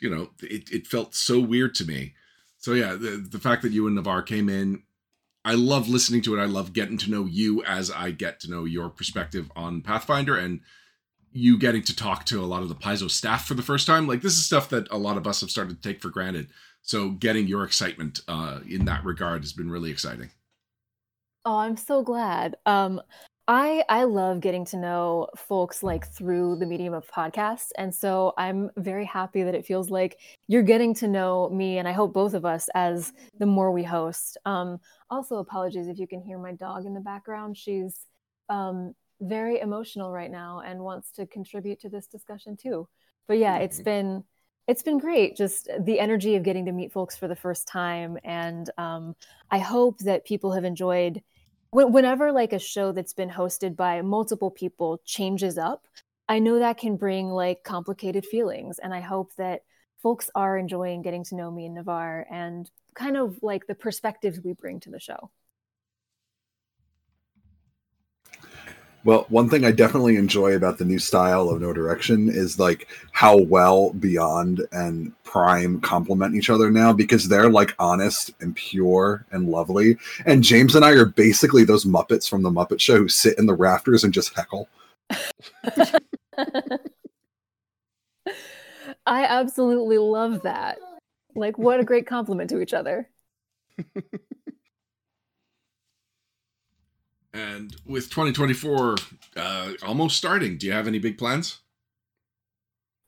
you 0.00 0.08
know 0.08 0.30
it, 0.42 0.70
it 0.70 0.86
felt 0.86 1.14
so 1.14 1.40
weird 1.40 1.74
to 1.76 1.84
me. 1.84 2.14
So 2.58 2.72
yeah, 2.72 2.92
the 2.92 3.16
the 3.16 3.38
fact 3.38 3.62
that 3.62 3.72
you 3.72 3.86
and 3.86 3.96
Navarre 3.96 4.22
came 4.22 4.48
in, 4.48 4.82
I 5.44 5.54
love 5.54 5.88
listening 5.88 6.22
to 6.22 6.36
it. 6.36 6.42
I 6.42 6.46
love 6.46 6.72
getting 6.72 6.98
to 6.98 7.10
know 7.10 7.24
you 7.24 7.64
as 7.64 7.90
I 7.90 8.10
get 8.10 8.40
to 8.40 8.50
know 8.50 8.64
your 8.64 8.88
perspective 8.88 9.50
on 9.56 9.82
Pathfinder 9.82 10.36
and 10.36 10.60
you 11.36 11.58
getting 11.58 11.82
to 11.82 11.94
talk 11.94 12.24
to 12.24 12.40
a 12.40 12.46
lot 12.46 12.62
of 12.62 12.68
the 12.68 12.74
Paizo 12.74 13.10
staff 13.10 13.46
for 13.46 13.54
the 13.54 13.62
first 13.62 13.86
time. 13.86 14.06
Like 14.06 14.22
this 14.22 14.36
is 14.36 14.46
stuff 14.46 14.70
that 14.70 14.90
a 14.90 14.96
lot 14.96 15.16
of 15.16 15.26
us 15.26 15.42
have 15.42 15.50
started 15.50 15.80
to 15.80 15.88
take 15.88 16.00
for 16.00 16.08
granted. 16.08 16.48
So 16.82 17.10
getting 17.10 17.46
your 17.46 17.64
excitement 17.64 18.20
uh, 18.26 18.60
in 18.68 18.84
that 18.86 19.04
regard 19.04 19.42
has 19.42 19.52
been 19.52 19.70
really 19.70 19.90
exciting. 19.90 20.30
Oh, 21.44 21.58
I'm 21.58 21.76
so 21.76 22.02
glad. 22.02 22.56
Um, 22.64 23.00
I 23.48 23.84
I 23.88 24.04
love 24.04 24.40
getting 24.40 24.64
to 24.66 24.76
know 24.76 25.28
folks 25.36 25.82
like 25.82 26.08
through 26.12 26.56
the 26.56 26.66
medium 26.66 26.94
of 26.94 27.06
podcasts, 27.06 27.68
and 27.78 27.94
so 27.94 28.32
I'm 28.36 28.70
very 28.76 29.04
happy 29.04 29.44
that 29.44 29.54
it 29.54 29.66
feels 29.66 29.88
like 29.88 30.18
you're 30.48 30.62
getting 30.62 30.94
to 30.94 31.06
know 31.06 31.48
me, 31.50 31.78
and 31.78 31.86
I 31.86 31.92
hope 31.92 32.12
both 32.12 32.34
of 32.34 32.44
us 32.44 32.68
as 32.74 33.12
the 33.38 33.46
more 33.46 33.70
we 33.70 33.84
host. 33.84 34.38
Um, 34.44 34.80
also, 35.10 35.36
apologies 35.36 35.86
if 35.86 35.98
you 35.98 36.08
can 36.08 36.20
hear 36.20 36.38
my 36.38 36.52
dog 36.52 36.86
in 36.86 36.94
the 36.94 37.00
background. 37.00 37.56
She's 37.56 37.94
um, 38.48 38.94
very 39.20 39.60
emotional 39.60 40.12
right 40.12 40.30
now 40.30 40.62
and 40.64 40.80
wants 40.80 41.10
to 41.12 41.26
contribute 41.26 41.80
to 41.80 41.88
this 41.88 42.06
discussion 42.06 42.56
too. 42.56 42.88
But 43.26 43.38
yeah, 43.38 43.58
it's 43.58 43.80
been 43.80 44.24
it's 44.66 44.82
been 44.82 44.98
great 44.98 45.36
just 45.36 45.68
the 45.80 46.00
energy 46.00 46.34
of 46.34 46.42
getting 46.42 46.64
to 46.66 46.72
meet 46.72 46.92
folks 46.92 47.16
for 47.16 47.28
the 47.28 47.36
first 47.36 47.68
time. 47.68 48.18
And 48.24 48.70
um, 48.78 49.14
i 49.50 49.58
hope 49.58 49.98
that 50.00 50.24
people 50.24 50.52
have 50.52 50.64
enjoyed 50.64 51.22
whenever 51.70 52.32
like 52.32 52.52
a 52.52 52.58
show 52.58 52.92
that's 52.92 53.12
been 53.12 53.30
hosted 53.30 53.76
by 53.76 54.00
multiple 54.00 54.50
people 54.50 55.00
changes 55.04 55.58
up 55.58 55.86
i 56.28 56.38
know 56.38 56.58
that 56.58 56.78
can 56.78 56.96
bring 56.96 57.28
like 57.28 57.62
complicated 57.64 58.24
feelings. 58.24 58.78
And 58.78 58.94
i 58.94 59.00
hope 59.00 59.34
that 59.36 59.62
folks 60.02 60.30
are 60.34 60.58
enjoying 60.58 61.02
getting 61.02 61.24
to 61.24 61.34
know 61.34 61.50
me 61.50 61.66
and 61.66 61.74
navarre 61.74 62.26
and 62.30 62.70
kind 62.94 63.16
of 63.16 63.38
like 63.42 63.66
the 63.66 63.74
perspectives 63.74 64.40
we 64.42 64.52
bring 64.52 64.80
to 64.80 64.90
the 64.90 65.00
show 65.00 65.30
Well, 69.06 69.24
one 69.28 69.48
thing 69.48 69.64
I 69.64 69.70
definitely 69.70 70.16
enjoy 70.16 70.56
about 70.56 70.78
the 70.78 70.84
new 70.84 70.98
style 70.98 71.48
of 71.48 71.60
Know 71.60 71.72
Direction 71.72 72.28
is 72.28 72.58
like 72.58 72.88
how 73.12 73.38
well 73.38 73.92
Beyond 73.92 74.66
and 74.72 75.12
Prime 75.22 75.80
complement 75.80 76.34
each 76.34 76.50
other 76.50 76.72
now 76.72 76.92
because 76.92 77.28
they're 77.28 77.48
like 77.48 77.76
honest 77.78 78.32
and 78.40 78.56
pure 78.56 79.24
and 79.30 79.48
lovely. 79.48 79.96
And 80.24 80.42
James 80.42 80.74
and 80.74 80.84
I 80.84 80.90
are 80.90 81.04
basically 81.04 81.64
those 81.64 81.84
Muppets 81.84 82.28
from 82.28 82.42
the 82.42 82.50
Muppet 82.50 82.80
Show 82.80 82.98
who 82.98 83.06
sit 83.06 83.38
in 83.38 83.46
the 83.46 83.54
rafters 83.54 84.02
and 84.02 84.12
just 84.12 84.34
heckle. 84.34 84.68
I 89.06 89.24
absolutely 89.24 89.98
love 89.98 90.42
that. 90.42 90.78
Like, 91.36 91.56
what 91.58 91.78
a 91.78 91.84
great 91.84 92.08
compliment 92.08 92.50
to 92.50 92.60
each 92.60 92.74
other. 92.74 93.08
And 97.36 97.76
with 97.84 98.04
2024 98.04 98.96
uh, 99.36 99.72
almost 99.84 100.16
starting, 100.16 100.56
do 100.56 100.66
you 100.66 100.72
have 100.72 100.86
any 100.88 100.98
big 100.98 101.18
plans? 101.18 101.58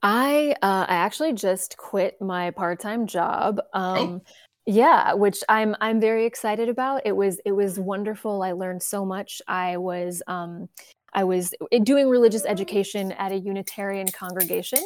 I 0.03 0.55
uh, 0.61 0.85
I 0.87 0.95
actually 0.95 1.33
just 1.33 1.77
quit 1.77 2.21
my 2.21 2.51
part 2.51 2.79
time 2.79 3.07
job. 3.07 3.59
Um, 3.73 3.97
oh. 3.97 4.21
Yeah, 4.67 5.13
which 5.13 5.39
I'm 5.49 5.75
I'm 5.81 5.99
very 5.99 6.27
excited 6.27 6.69
about. 6.69 7.01
It 7.05 7.13
was 7.13 7.41
it 7.43 7.53
was 7.53 7.79
wonderful. 7.79 8.43
I 8.43 8.51
learned 8.51 8.83
so 8.83 9.03
much. 9.03 9.41
I 9.47 9.77
was 9.77 10.21
um, 10.27 10.69
I 11.11 11.23
was 11.23 11.55
doing 11.83 12.07
religious 12.07 12.45
education 12.45 13.11
at 13.13 13.31
a 13.31 13.37
Unitarian 13.39 14.07
congregation, 14.09 14.85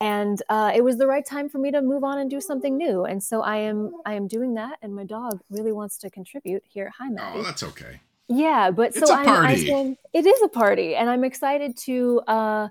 and 0.00 0.40
uh, 0.48 0.70
it 0.72 0.84
was 0.84 0.98
the 0.98 1.08
right 1.08 1.26
time 1.26 1.48
for 1.48 1.58
me 1.58 1.72
to 1.72 1.82
move 1.82 2.04
on 2.04 2.18
and 2.20 2.30
do 2.30 2.40
something 2.40 2.76
new. 2.76 3.06
And 3.06 3.20
so 3.20 3.42
I 3.42 3.56
am 3.56 3.90
I 4.06 4.14
am 4.14 4.28
doing 4.28 4.54
that. 4.54 4.78
And 4.82 4.94
my 4.94 5.04
dog 5.04 5.40
really 5.50 5.72
wants 5.72 5.98
to 5.98 6.10
contribute 6.10 6.62
here. 6.68 6.92
Hi, 6.98 7.08
Maddie. 7.08 7.40
Oh, 7.40 7.42
that's 7.42 7.64
okay. 7.64 8.00
Yeah, 8.28 8.70
but 8.70 8.96
It's 8.96 9.00
so 9.00 9.14
I'm. 9.14 9.28
I'm 9.28 9.96
it 10.12 10.26
is 10.26 10.42
a 10.42 10.48
party, 10.48 10.94
and 10.94 11.10
I'm 11.10 11.24
excited 11.24 11.76
to 11.78 12.20
uh 12.26 12.68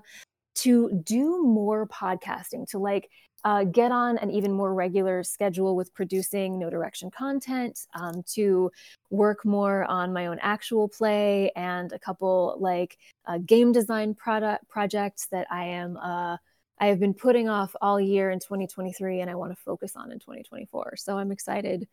to 0.56 0.90
do 1.04 1.42
more 1.42 1.86
podcasting, 1.88 2.68
to 2.70 2.78
like 2.78 3.10
uh, 3.44 3.64
get 3.64 3.92
on 3.92 4.16
an 4.18 4.30
even 4.30 4.52
more 4.52 4.72
regular 4.72 5.22
schedule 5.22 5.76
with 5.76 5.92
producing 5.94 6.58
know 6.58 6.70
direction 6.70 7.10
content, 7.10 7.78
um, 7.94 8.22
to 8.32 8.70
work 9.10 9.44
more 9.44 9.84
on 9.84 10.12
my 10.12 10.26
own 10.26 10.38
actual 10.40 10.88
play 10.88 11.52
and 11.54 11.92
a 11.92 11.98
couple 11.98 12.56
like 12.58 12.96
uh, 13.26 13.38
game 13.38 13.70
design 13.70 14.14
product 14.14 14.66
projects 14.68 15.26
that 15.30 15.46
I 15.50 15.66
am 15.66 15.96
uh, 15.98 16.36
I 16.80 16.86
have 16.86 16.98
been 16.98 17.14
putting 17.14 17.48
off 17.48 17.76
all 17.80 18.00
year 18.00 18.30
in 18.30 18.40
2023, 18.40 19.20
and 19.20 19.30
I 19.30 19.34
want 19.34 19.52
to 19.52 19.62
focus 19.62 19.92
on 19.94 20.10
in 20.10 20.18
2024. 20.18 20.94
So 20.96 21.16
I'm 21.18 21.30
excited 21.30 21.86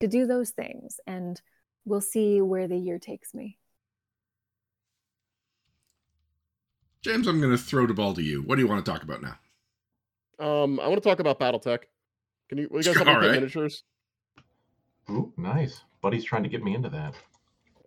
to 0.00 0.06
do 0.06 0.26
those 0.26 0.50
things 0.50 1.00
and 1.06 1.40
we'll 1.88 2.00
see 2.00 2.40
where 2.40 2.68
the 2.68 2.76
year 2.76 2.98
takes 2.98 3.34
me. 3.34 3.58
James, 7.02 7.26
I'm 7.26 7.40
going 7.40 7.52
to 7.52 7.58
throw 7.58 7.86
the 7.86 7.94
ball 7.94 8.14
to 8.14 8.22
you. 8.22 8.42
What 8.42 8.56
do 8.56 8.62
you 8.62 8.68
want 8.68 8.84
to 8.84 8.90
talk 8.90 9.02
about 9.02 9.22
now? 9.22 9.38
Um, 10.38 10.78
I 10.80 10.88
want 10.88 11.02
to 11.02 11.08
talk 11.08 11.20
about 11.20 11.38
BattleTech. 11.40 11.80
Can 12.48 12.58
you? 12.58 12.68
Will 12.70 12.78
you 12.80 12.84
guys 12.84 12.96
help 12.96 13.06
me 13.08 13.14
with 13.14 13.24
right. 13.24 13.32
miniatures? 13.32 13.84
Ooh, 15.10 15.32
nice. 15.36 15.82
Buddy's 16.02 16.24
trying 16.24 16.42
to 16.42 16.48
get 16.48 16.62
me 16.62 16.74
into 16.74 16.88
that. 16.90 17.14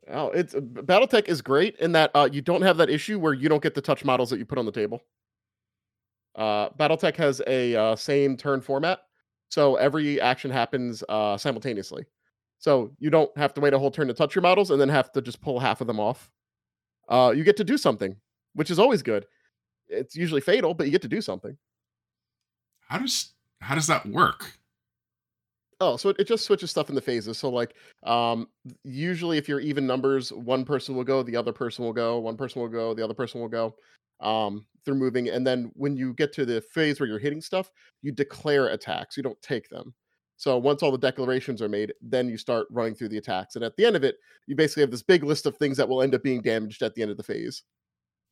Oh, 0.10 0.30
it's 0.30 0.56
uh, 0.56 0.60
BattleTech 0.60 1.28
is 1.28 1.42
great 1.42 1.78
in 1.78 1.92
that 1.94 2.12
uh, 2.16 2.28
you 2.32 2.42
don't 2.42 2.62
have 2.62 2.78
that 2.78 2.90
issue 2.90 3.20
where 3.20 3.34
you 3.34 3.48
don't 3.48 3.64
get 3.64 3.76
to 3.76 3.82
touch 3.82 4.04
models 4.04 4.30
that 4.32 4.40
you 4.40 4.46
put 4.46 4.58
on 4.58 4.66
the 4.66 4.72
table. 4.72 5.02
Uh, 6.36 6.70
BattleTech 6.70 7.16
has 7.18 7.42
a 7.48 7.76
uh, 7.76 7.96
same 7.96 8.38
turn 8.38 8.62
format, 8.62 9.02
so 9.50 9.76
every 9.76 10.20
action 10.20 10.50
happens 10.50 11.04
uh, 11.08 11.38
simultaneously. 11.38 12.06
So 12.62 12.92
you 13.00 13.10
don't 13.10 13.36
have 13.38 13.56
to 13.56 13.62
wait 13.62 13.74
a 13.74 13.80
whole 13.80 13.90
turn 13.90 14.08
to 14.08 14.14
touch 14.14 14.36
your 14.36 14.44
models 14.44 14.70
and 14.70 14.80
then 14.80 14.88
have 14.88 15.12
to 15.14 15.22
just 15.22 15.42
pull 15.42 15.60
half 15.60 15.82
of 15.82 15.88
them 15.88 16.00
off. 16.00 16.30
Uh, 17.10 17.34
you 17.36 17.44
get 17.44 17.58
to 17.58 17.64
do 17.64 17.76
something, 17.76 18.16
which 18.54 18.70
is 18.70 18.78
always 18.78 19.02
good. 19.02 19.26
It's 19.88 20.16
usually 20.16 20.42
fatal, 20.42 20.76
but 20.76 20.86
you 20.86 20.92
get 20.92 21.02
to 21.02 21.08
do 21.08 21.22
something. 21.22 21.58
How 22.88 23.00
does 23.00 23.34
how 23.62 23.74
does 23.74 23.88
that 23.88 24.06
work? 24.06 24.60
Oh, 25.80 25.98
so 25.98 26.10
it, 26.10 26.18
it 26.20 26.28
just 26.28 26.46
switches 26.46 26.70
stuff 26.70 26.90
in 26.90 26.96
the 26.96 27.02
phases. 27.02 27.40
So 27.40 27.50
like 27.50 27.74
um 28.04 28.48
usually 28.84 29.40
if 29.40 29.50
you're 29.50 29.60
even 29.60 29.88
numbers, 29.88 30.32
one 30.32 30.64
person 30.64 30.96
will 30.96 31.04
go, 31.04 31.24
the 31.24 31.36
other 31.36 31.52
person 31.52 31.84
will 31.84 31.94
go, 31.94 32.20
one 32.20 32.38
person 32.38 32.62
will 32.62 32.70
go, 32.70 32.94
the 32.94 33.04
other 33.04 33.16
person 33.16 33.42
will 33.42 33.50
go. 33.50 33.76
Um 34.20 34.68
through 34.86 34.96
moving 34.96 35.30
and 35.30 35.46
then 35.46 35.72
when 35.74 35.98
you 35.98 36.14
get 36.14 36.32
to 36.34 36.46
the 36.46 36.62
phase 36.62 37.00
where 37.00 37.10
you're 37.10 37.18
hitting 37.18 37.42
stuff, 37.42 37.72
you 38.04 38.12
declare 38.12 38.68
attacks. 38.68 39.18
You 39.18 39.24
don't 39.24 39.42
take 39.42 39.68
them. 39.70 39.96
So 40.42 40.58
once 40.58 40.82
all 40.82 40.92
the 40.92 40.98
declarations 40.98 41.62
are 41.62 41.70
made, 41.70 41.94
then 42.02 42.28
you 42.28 42.36
start 42.36 42.66
running 42.72 42.96
through 42.96 43.10
the 43.10 43.20
attacks. 43.20 43.56
And 43.56 43.64
at 43.64 43.76
the 43.78 43.86
end 43.86 43.96
of 43.96 44.04
it, 44.04 44.18
you 44.48 44.56
basically 44.56 44.82
have 44.82 44.90
this 44.90 45.04
big 45.04 45.24
list 45.24 45.46
of 45.46 45.56
things 45.56 45.78
that 45.78 45.88
will 45.88 46.02
end 46.02 46.16
up 46.16 46.24
being 46.24 46.42
damaged 46.42 46.82
at 46.82 46.96
the 46.96 47.04
end 47.04 47.12
of 47.12 47.18
the 47.18 47.22
phase 47.22 47.62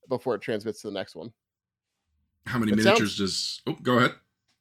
before 0.07 0.33
it 0.33 0.41
transmits 0.41 0.81
to 0.81 0.87
the 0.87 0.93
next 0.93 1.15
one. 1.15 1.31
How 2.47 2.57
many 2.57 2.71
It 2.71 2.77
miniatures 2.77 3.15
sounds- 3.15 3.17
does? 3.17 3.61
Oh, 3.67 3.77
go 3.83 3.97
ahead. 3.99 4.15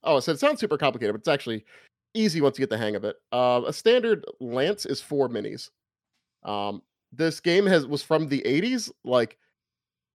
Oh, 0.05 0.20
so 0.20 0.32
it 0.32 0.38
sounds 0.38 0.61
super 0.61 0.76
complicated, 0.76 1.14
but 1.14 1.20
it's 1.20 1.28
actually 1.28 1.64
easy 2.12 2.42
once 2.42 2.59
you 2.59 2.62
get 2.62 2.68
the 2.68 2.76
hang 2.76 2.96
of 2.96 3.05
it. 3.05 3.16
Uh, 3.32 3.62
a 3.66 3.72
standard 3.72 4.26
lance 4.40 4.84
is 4.84 5.01
four 5.01 5.26
minis. 5.30 5.70
Um, 6.42 6.82
this 7.12 7.40
game 7.40 7.64
has 7.64 7.86
was 7.86 8.03
from 8.03 8.28
the 8.28 8.42
80s, 8.44 8.92
like 9.05 9.38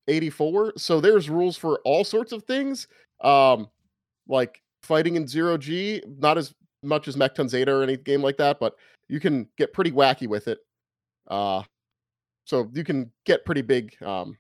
84. 0.07 0.73
So 0.77 1.01
there's 1.01 1.31
rules 1.31 1.57
for 1.57 1.79
all 1.84 2.03
sorts 2.03 2.31
of 2.31 2.43
things. 2.43 2.88
Um, 3.21 3.71
like 4.27 4.61
fighting 4.84 5.15
in 5.15 5.27
zero 5.27 5.57
G, 5.57 6.03
not 6.19 6.38
as 6.38 6.53
much 6.84 7.07
as 7.07 7.15
Mekton 7.15 7.49
Zeta 7.49 7.73
or 7.73 7.84
any 7.84 7.97
game 7.97 8.21
like 8.21 8.38
that, 8.38 8.59
but 8.59 8.75
you 9.07 9.19
can 9.19 9.47
get 9.57 9.73
pretty 9.73 9.91
wacky 9.91 10.27
with 10.27 10.47
it. 10.47 10.59
Uh, 11.27 11.63
so 12.45 12.69
you 12.73 12.84
can 12.84 13.11
get 13.25 13.45
pretty 13.45 13.61
big 13.61 13.95
um, 14.03 14.38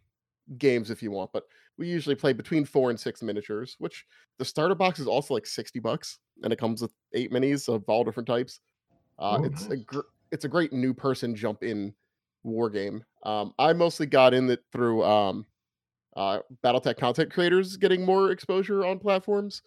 games 0.57 0.89
if 0.89 1.01
you 1.01 1.11
want, 1.11 1.31
but 1.33 1.43
we 1.77 1.87
usually 1.87 2.15
play 2.15 2.33
between 2.33 2.65
four 2.65 2.89
and 2.89 2.99
six 2.99 3.21
miniatures, 3.21 3.75
which 3.79 4.05
the 4.37 4.45
starter 4.45 4.75
box 4.75 4.99
is 4.99 5.07
also 5.07 5.33
like 5.33 5.45
60 5.45 5.79
bucks 5.79 6.19
and 6.43 6.51
it 6.51 6.59
comes 6.59 6.81
with 6.81 6.91
eight 7.13 7.31
minis 7.31 7.73
of 7.73 7.83
all 7.87 8.03
different 8.03 8.27
types. 8.27 8.59
Uh, 9.19 9.39
Oh, 9.39 9.43
it's 9.45 9.69
a 9.69 9.77
gr- 9.77 10.01
it's 10.31 10.45
a 10.45 10.49
great 10.49 10.73
new 10.73 10.93
person 10.93 11.35
jump 11.35 11.63
in 11.63 11.93
war 12.43 12.69
game. 12.69 13.03
Um, 13.23 13.53
I 13.57 13.71
mostly 13.73 14.05
got 14.05 14.33
in 14.33 14.49
it 14.49 14.63
through 14.71 15.03
um, 15.03 15.45
uh, 16.15 16.39
BattleTech 16.63 16.97
content 16.97 17.31
creators 17.31 17.77
getting 17.77 18.03
more 18.03 18.31
exposure 18.31 18.85
on 18.85 18.99
platforms. 18.99 19.61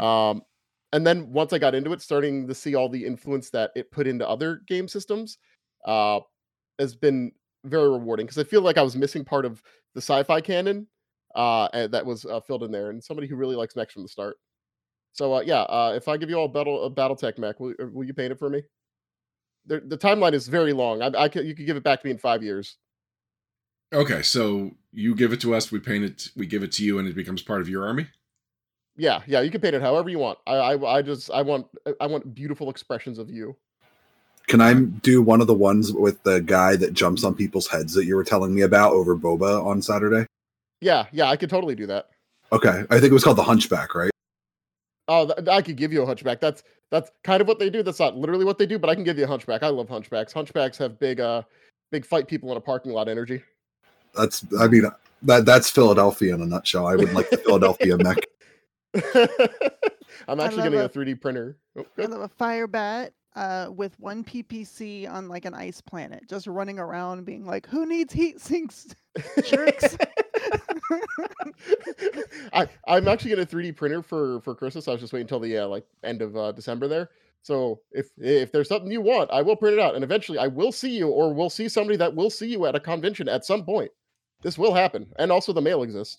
Um, 0.00 0.42
and 0.92 1.06
then 1.06 1.32
once 1.32 1.52
I 1.52 1.58
got 1.58 1.74
into 1.74 1.92
it, 1.92 2.02
starting 2.02 2.46
to 2.48 2.54
see 2.54 2.74
all 2.74 2.88
the 2.88 3.04
influence 3.04 3.50
that 3.50 3.70
it 3.74 3.90
put 3.90 4.06
into 4.06 4.28
other 4.28 4.62
game 4.66 4.86
systems 4.88 5.38
uh, 5.86 6.20
has 6.78 6.94
been 6.94 7.32
very 7.64 7.90
rewarding 7.90 8.26
because 8.26 8.38
I 8.38 8.44
feel 8.44 8.62
like 8.62 8.78
I 8.78 8.82
was 8.82 8.96
missing 8.96 9.24
part 9.24 9.44
of 9.44 9.62
the 9.94 10.00
sci-fi 10.00 10.40
canon 10.40 10.86
uh, 11.34 11.86
that 11.88 12.04
was 12.04 12.24
uh, 12.24 12.40
filled 12.40 12.62
in 12.62 12.70
there, 12.70 12.90
and 12.90 13.02
somebody 13.02 13.26
who 13.26 13.36
really 13.36 13.56
likes 13.56 13.74
mechs 13.74 13.94
from 13.94 14.02
the 14.02 14.08
start. 14.08 14.36
So 15.12 15.34
uh, 15.34 15.40
yeah, 15.40 15.62
uh, 15.62 15.92
if 15.96 16.08
I 16.08 16.16
give 16.16 16.30
you 16.30 16.36
all 16.36 16.48
battle 16.48 16.84
a 16.84 16.90
BattleTech 16.90 17.38
mech, 17.38 17.60
will, 17.60 17.74
uh, 17.80 17.86
will 17.92 18.04
you 18.04 18.14
paint 18.14 18.32
it 18.32 18.38
for 18.38 18.50
me? 18.50 18.62
The, 19.66 19.80
the 19.80 19.98
timeline 19.98 20.32
is 20.32 20.48
very 20.48 20.72
long. 20.72 21.02
I, 21.02 21.10
I 21.16 21.28
could, 21.28 21.46
you 21.46 21.54
could 21.54 21.66
give 21.66 21.76
it 21.76 21.84
back 21.84 22.00
to 22.00 22.06
me 22.06 22.10
in 22.10 22.18
five 22.18 22.42
years. 22.42 22.76
Okay, 23.92 24.22
so 24.22 24.72
you 24.90 25.14
give 25.14 25.32
it 25.32 25.40
to 25.42 25.54
us, 25.54 25.70
we 25.70 25.78
paint 25.78 26.04
it, 26.04 26.28
we 26.34 26.46
give 26.46 26.62
it 26.62 26.72
to 26.72 26.84
you, 26.84 26.98
and 26.98 27.06
it 27.06 27.14
becomes 27.14 27.42
part 27.42 27.60
of 27.60 27.68
your 27.68 27.86
army. 27.86 28.08
Yeah, 28.96 29.22
yeah, 29.26 29.40
you 29.40 29.50
can 29.50 29.60
paint 29.60 29.74
it 29.74 29.82
however 29.82 30.10
you 30.10 30.18
want. 30.18 30.38
I, 30.46 30.54
I, 30.54 30.98
I 30.98 31.02
just, 31.02 31.30
I 31.30 31.42
want, 31.42 31.66
I 32.00 32.06
want 32.06 32.34
beautiful 32.34 32.68
expressions 32.68 33.18
of 33.18 33.30
you. 33.30 33.56
Can 34.48 34.60
I 34.60 34.74
do 34.74 35.22
one 35.22 35.40
of 35.40 35.46
the 35.46 35.54
ones 35.54 35.92
with 35.92 36.22
the 36.24 36.40
guy 36.40 36.76
that 36.76 36.92
jumps 36.92 37.24
on 37.24 37.34
people's 37.34 37.66
heads 37.66 37.94
that 37.94 38.04
you 38.04 38.16
were 38.16 38.24
telling 38.24 38.54
me 38.54 38.62
about 38.62 38.92
over 38.92 39.16
boba 39.16 39.64
on 39.64 39.80
Saturday? 39.80 40.26
Yeah, 40.80 41.06
yeah, 41.12 41.30
I 41.30 41.36
could 41.36 41.48
totally 41.48 41.74
do 41.74 41.86
that. 41.86 42.08
Okay, 42.52 42.84
I 42.90 43.00
think 43.00 43.10
it 43.10 43.12
was 43.12 43.24
called 43.24 43.38
the 43.38 43.42
Hunchback, 43.42 43.94
right? 43.94 44.10
Oh, 45.08 45.26
th- 45.26 45.48
I 45.48 45.62
could 45.62 45.76
give 45.76 45.92
you 45.92 46.02
a 46.02 46.06
hunchback. 46.06 46.40
That's 46.40 46.62
that's 46.90 47.10
kind 47.24 47.40
of 47.40 47.48
what 47.48 47.58
they 47.58 47.70
do. 47.70 47.82
That's 47.82 47.98
not 47.98 48.16
literally 48.16 48.44
what 48.44 48.58
they 48.58 48.66
do, 48.66 48.78
but 48.78 48.90
I 48.90 48.94
can 48.94 49.04
give 49.04 49.16
you 49.16 49.24
a 49.24 49.28
hunchback. 49.28 49.62
I 49.62 49.68
love 49.68 49.88
hunchbacks. 49.88 50.32
Hunchbacks 50.32 50.76
have 50.78 50.98
big, 50.98 51.20
uh, 51.20 51.42
big 51.90 52.04
fight 52.04 52.28
people 52.28 52.50
in 52.50 52.56
a 52.56 52.60
parking 52.60 52.92
lot 52.92 53.08
energy. 53.08 53.42
That's, 54.14 54.44
I 54.60 54.66
mean, 54.68 54.82
that 55.22 55.46
that's 55.46 55.70
Philadelphia 55.70 56.34
in 56.34 56.42
a 56.42 56.46
nutshell. 56.46 56.86
I 56.86 56.96
would 56.96 57.12
like 57.14 57.30
the 57.30 57.38
Philadelphia 57.38 57.96
mech. 57.96 58.18
I'm 60.28 60.40
actually 60.40 60.62
getting 60.62 60.80
a 60.80 60.84
a- 60.84 60.88
3D 60.88 61.20
printer. 61.20 61.58
Oh, 61.76 61.86
I 61.98 62.04
love 62.06 62.20
a 62.20 62.28
fire 62.28 62.66
bat 62.66 63.12
uh, 63.34 63.68
with 63.74 63.98
one 63.98 64.24
PPC 64.24 65.10
on 65.10 65.28
like 65.28 65.44
an 65.44 65.54
ice 65.54 65.80
planet, 65.80 66.28
just 66.28 66.46
running 66.46 66.78
around 66.78 67.24
being 67.24 67.46
like, 67.46 67.66
"Who 67.66 67.86
needs 67.86 68.12
heat 68.12 68.40
sinks?" 68.40 68.94
Jerks. 69.44 69.96
I 72.52 72.68
I'm 72.86 73.08
actually 73.08 73.30
getting 73.30 73.44
a 73.44 73.46
3D 73.46 73.76
printer 73.76 74.02
for 74.02 74.40
for 74.40 74.54
Christmas. 74.54 74.88
I 74.88 74.92
was 74.92 75.00
just 75.00 75.12
waiting 75.12 75.24
until 75.24 75.40
the 75.40 75.58
uh, 75.58 75.68
like 75.68 75.86
end 76.04 76.22
of 76.22 76.36
uh, 76.36 76.52
December 76.52 76.88
there. 76.88 77.10
So 77.42 77.80
if 77.90 78.10
if 78.18 78.52
there's 78.52 78.68
something 78.68 78.90
you 78.90 79.00
want, 79.00 79.30
I 79.30 79.42
will 79.42 79.56
print 79.56 79.74
it 79.78 79.80
out, 79.80 79.94
and 79.94 80.04
eventually 80.04 80.38
I 80.38 80.46
will 80.48 80.72
see 80.72 80.96
you, 80.96 81.08
or 81.08 81.32
we'll 81.32 81.50
see 81.50 81.68
somebody 81.68 81.96
that 81.96 82.14
will 82.14 82.30
see 82.30 82.48
you 82.48 82.66
at 82.66 82.74
a 82.76 82.80
convention 82.80 83.28
at 83.28 83.44
some 83.44 83.64
point. 83.64 83.90
This 84.42 84.58
will 84.58 84.74
happen, 84.74 85.06
and 85.18 85.32
also 85.32 85.52
the 85.52 85.60
mail 85.60 85.82
exists. 85.82 86.18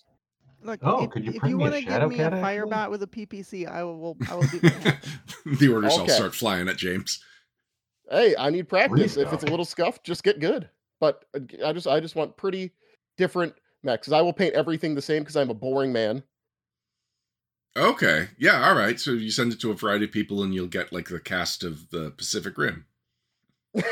Look, 0.64 0.80
Oh, 0.82 1.04
if, 1.04 1.10
could 1.10 1.24
you 1.26 1.32
if 1.34 1.44
you 1.44 1.58
want 1.58 1.74
to 1.74 1.82
give 1.82 2.08
me 2.08 2.20
a 2.20 2.30
fire 2.30 2.66
bat 2.66 2.90
with 2.90 3.02
a 3.02 3.06
PPC, 3.06 3.68
I 3.70 3.84
will. 3.84 4.16
I 4.30 4.34
will 4.34 4.46
do 4.46 4.60
that. 4.60 5.04
the 5.58 5.68
orders 5.68 5.92
all 5.92 6.00
Okay. 6.00 6.12
start 6.12 6.34
flying 6.34 6.68
at 6.68 6.76
James. 6.78 7.22
Hey, 8.10 8.34
I 8.38 8.50
need 8.50 8.68
practice. 8.68 9.16
Really 9.16 9.26
If 9.26 9.32
it's 9.34 9.44
a 9.44 9.46
little 9.46 9.64
scuffed, 9.66 10.04
just 10.04 10.24
get 10.24 10.40
good. 10.40 10.68
But 11.00 11.24
uh, 11.34 11.40
I 11.66 11.72
just 11.74 11.86
I 11.86 12.00
just 12.00 12.16
want 12.16 12.36
pretty 12.36 12.72
different 13.18 13.54
mechs. 13.82 14.06
'cause 14.06 14.12
I 14.14 14.22
will 14.22 14.32
paint 14.32 14.54
everything 14.54 14.94
the 14.94 15.02
same 15.02 15.22
because 15.22 15.36
I'm 15.36 15.50
a 15.50 15.54
boring 15.54 15.92
man. 15.92 16.22
Okay, 17.76 18.28
yeah, 18.38 18.66
all 18.68 18.76
right. 18.76 18.98
So 19.00 19.10
you 19.10 19.30
send 19.30 19.52
it 19.52 19.60
to 19.60 19.70
a 19.70 19.74
variety 19.74 20.04
of 20.06 20.12
people, 20.12 20.42
and 20.44 20.54
you'll 20.54 20.66
get 20.68 20.92
like 20.92 21.08
the 21.08 21.20
cast 21.20 21.64
of 21.64 21.90
the 21.90 22.12
Pacific 22.12 22.56
Rim. 22.56 22.86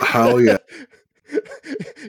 Hell 0.00 0.40
yeah. 0.40 0.58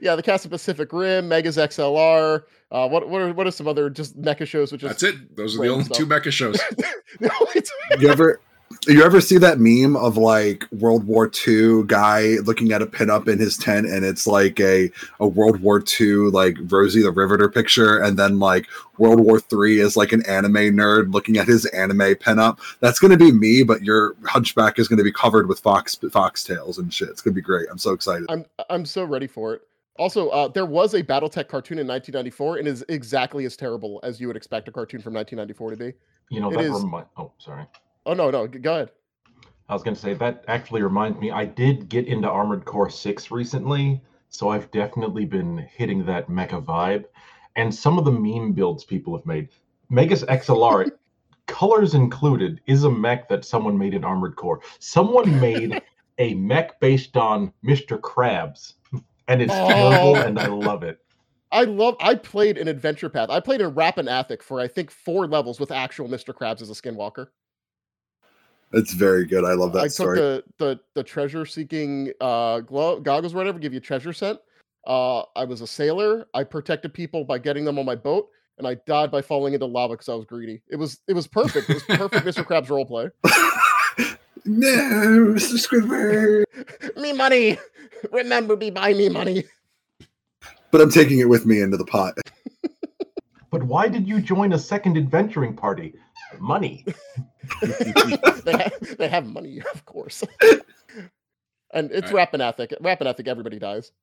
yeah, 0.01 0.16
the 0.16 0.24
cast 0.24 0.43
of 0.45 0.51
Pacific 0.51 0.91
Rim, 0.91 1.30
Megas 1.30 1.58
XLR. 1.58 2.43
Uh, 2.72 2.88
what 2.88 3.07
what 3.09 3.22
are 3.22 3.34
what 3.34 3.47
are 3.47 3.51
some 3.51 3.68
other 3.68 3.89
just 3.89 4.20
mecha 4.20 4.45
shows? 4.47 4.72
Which 4.72 4.84
is 4.84 4.89
That's 4.89 5.03
it. 5.03 5.36
Those 5.36 5.55
are 5.55 5.57
the 5.57 5.70
random 5.70 5.80
only 5.82 5.95
two 5.95 6.05
mecha 6.05 6.32
shows. 6.32 6.59
no, 7.20 7.30
it's 7.55 7.72
You 7.99 8.09
ever 8.09 8.39
you 8.88 9.03
ever 9.03 9.22
see 9.22 9.38
that 9.38 9.59
meme 9.59 9.95
of 9.95 10.18
like 10.18 10.66
World 10.72 11.05
War 11.05 11.32
II 11.47 11.84
guy 11.84 12.38
looking 12.43 12.72
at 12.72 12.82
a 12.82 12.88
pinup 12.88 13.28
in 13.28 13.39
his 13.39 13.57
tent 13.57 13.86
and 13.86 14.03
it's 14.03 14.26
like 14.28 14.59
a, 14.59 14.91
a 15.20 15.28
World 15.28 15.61
War 15.61 15.84
II 15.99 16.32
like 16.32 16.57
Rosie 16.68 17.01
the 17.01 17.11
Riveter 17.11 17.49
picture 17.49 18.01
and 18.01 18.18
then 18.18 18.39
like 18.39 18.68
World 18.97 19.20
War 19.20 19.39
III 19.51 19.80
is 19.80 19.95
like 19.95 20.11
an 20.11 20.26
anime 20.28 20.76
nerd 20.76 21.13
looking 21.13 21.38
at 21.38 21.47
his 21.47 21.66
anime 21.68 22.16
pinup? 22.16 22.59
That's 22.80 22.99
gonna 22.99 23.18
be 23.18 23.32
me, 23.32 23.63
but 23.63 23.84
your 23.84 24.16
hunchback 24.26 24.80
is 24.80 24.88
gonna 24.88 25.03
be 25.03 25.11
covered 25.11 25.47
with 25.47 25.59
fox 25.59 25.95
foxtails 25.95 26.78
and 26.80 26.93
shit. 26.93 27.09
It's 27.09 27.22
gonna 27.22 27.36
be 27.36 27.41
great. 27.41 27.68
I'm 27.70 27.78
so 27.78 27.93
excited. 27.93 28.26
I'm 28.30 28.45
I'm 28.70 28.86
so 28.86 29.03
ready 29.03 29.28
for 29.28 29.53
it. 29.53 29.61
Also, 29.98 30.30
uh, 30.30 30.48
there 30.50 30.66
was 30.66 30.93
a 30.93 31.02
BattleTech 31.02 31.48
cartoon 31.48 31.80
in 31.80 31.88
1994, 31.88 32.58
and 32.58 32.68
is 32.68 32.84
exactly 32.89 33.46
as 33.46 33.56
terrible 33.56 34.00
as 34.04 34.20
you 34.20 34.28
would 34.28 34.36
expect 34.36 34.68
a 34.68 34.72
cartoon 34.72 35.02
from 35.02 35.14
1994 35.14 35.72
to 35.72 35.78
be. 35.78 35.93
You 36.30 36.41
know, 36.41 36.52
It 36.52 36.56
that 36.58 36.66
is- 36.66 36.84
remi- 36.84 37.06
Oh, 37.18 37.32
sorry. 37.38 37.66
Oh 38.06 38.14
no, 38.14 38.30
no, 38.30 38.46
go 38.48 38.74
ahead. 38.74 38.91
I 39.68 39.74
was 39.74 39.82
going 39.84 39.96
to 39.96 40.00
say 40.02 40.14
that 40.14 40.43
actually 40.48 40.84
reminds 40.84 41.20
me. 41.20 41.32
I 41.32 41.46
did 41.46 41.89
get 41.89 42.08
into 42.08 42.30
Armored 42.30 42.66
Core 42.66 42.89
6 42.89 43.32
recently, 43.32 44.02
so 44.30 44.50
I've 44.50 44.70
definitely 44.72 45.26
been 45.26 45.58
hitting 45.58 46.06
that 46.06 46.28
mecha 46.30 46.64
vibe. 46.64 47.06
And 47.56 47.74
some 47.74 47.98
of 47.98 48.06
the 48.06 48.12
meme 48.12 48.52
builds 48.52 48.84
people 48.84 49.16
have 49.16 49.26
made. 49.26 49.50
Megas 49.89 50.24
XLR, 50.26 50.91
colors 51.48 51.96
included, 51.96 52.60
is 52.68 52.84
a 52.84 52.91
mech 52.91 53.28
that 53.30 53.43
someone 53.46 53.78
made 53.78 53.93
in 53.96 54.04
Armored 54.04 54.36
Core. 54.36 54.62
Someone 54.80 55.39
made 55.39 55.82
a 56.20 56.34
mech 56.36 56.80
based 56.80 57.18
on 57.18 57.52
Mr. 57.64 58.00
Krabs, 58.00 58.74
and 59.28 59.42
it's 59.42 59.54
terrible, 59.54 60.16
Oh. 60.16 60.16
and 60.16 60.40
I 60.40 60.48
love 60.48 60.84
it. 60.84 61.00
I 61.52 61.64
love. 61.64 61.96
I 62.00 62.16
played 62.16 62.58
an 62.58 62.68
adventure 62.68 63.10
path. 63.10 63.30
I 63.30 63.40
played 63.40 63.62
a 63.62 63.70
Rappan 63.70 64.08
Athuk 64.10 64.42
for 64.42 64.60
I 64.60 64.68
think 64.68 64.92
four 64.92 65.26
levels 65.28 65.60
with 65.60 65.72
actual 65.72 66.08
Mr. 66.10 66.34
Krabs 66.34 66.62
as 66.62 66.70
a 66.70 66.74
skinwalker. 66.74 67.28
It's 68.74 68.94
very 68.94 69.26
good. 69.26 69.46
I 69.46 69.54
love 69.54 69.72
that 69.74 69.84
I 69.84 69.88
story. 69.88 70.18
took 70.18 70.46
the 70.58 70.66
the 70.66 70.80
the 70.96 71.04
treasure 71.04 71.46
seeking 71.46 72.12
uh 72.20 72.60
glo- 72.62 73.00
goggles 73.00 73.34
or 73.34 73.38
whatever, 73.38 73.60
give 73.60 73.74
you 73.74 73.80
treasure 73.80 74.12
scent. 74.12 74.40
Uh, 74.86 75.24
I 75.36 75.46
was 75.46 75.62
a 75.62 75.68
sailor. 75.68 76.28
I 76.34 76.44
protected 76.44 76.94
people 76.94 77.24
by 77.24 77.38
getting 77.40 77.64
them 77.66 77.80
on 77.80 77.86
my 77.86 77.96
boat, 77.96 78.28
and 78.58 78.68
I 78.68 78.76
died 78.86 79.10
by 79.12 79.22
falling 79.22 79.54
into 79.54 79.66
lava 79.66 79.94
because 79.94 80.10
I 80.10 80.14
was 80.16 80.26
greedy. 80.26 80.62
It 80.68 80.76
was 80.76 81.00
it 81.08 81.14
was 81.14 81.26
perfect. 81.28 81.70
It 81.70 81.76
was 81.76 81.84
perfect, 81.84 82.26
Mr. 82.26 82.44
Krabs 82.48 82.68
roleplay. 82.68 83.12
No, 84.46 85.34
Mr. 85.34 85.58
Squidward. 85.58 86.43
me 87.02 87.14
money. 87.14 87.58
Remember 88.12 88.56
me, 88.56 88.70
buy 88.70 88.93
me 88.93 89.10
money. 89.10 89.43
But 90.72 90.82
I'm 90.82 90.91
taking 90.91 91.20
it 91.20 91.30
with 91.30 91.46
me 91.46 91.62
into 91.62 91.78
the 91.78 91.86
pot. 91.86 92.16
But 93.52 93.64
why 93.64 93.88
did 93.88 94.06
you 94.06 94.20
join 94.20 94.52
a 94.52 94.60
second 94.60 94.98
adventuring 94.98 95.56
party? 95.56 95.93
Money. 96.39 96.84
they, 97.62 98.52
have, 98.52 98.98
they 98.98 99.08
have 99.08 99.28
money, 99.28 99.62
of 99.74 99.86
course. 99.86 100.26
and 101.72 101.89
it's 101.89 102.12
Alright. 102.12 102.34
Rappan 102.34 102.41
Athuk. 102.41 102.82
Rappanathic, 102.82 103.30
everybody 103.30 103.58
dies. 103.58 103.93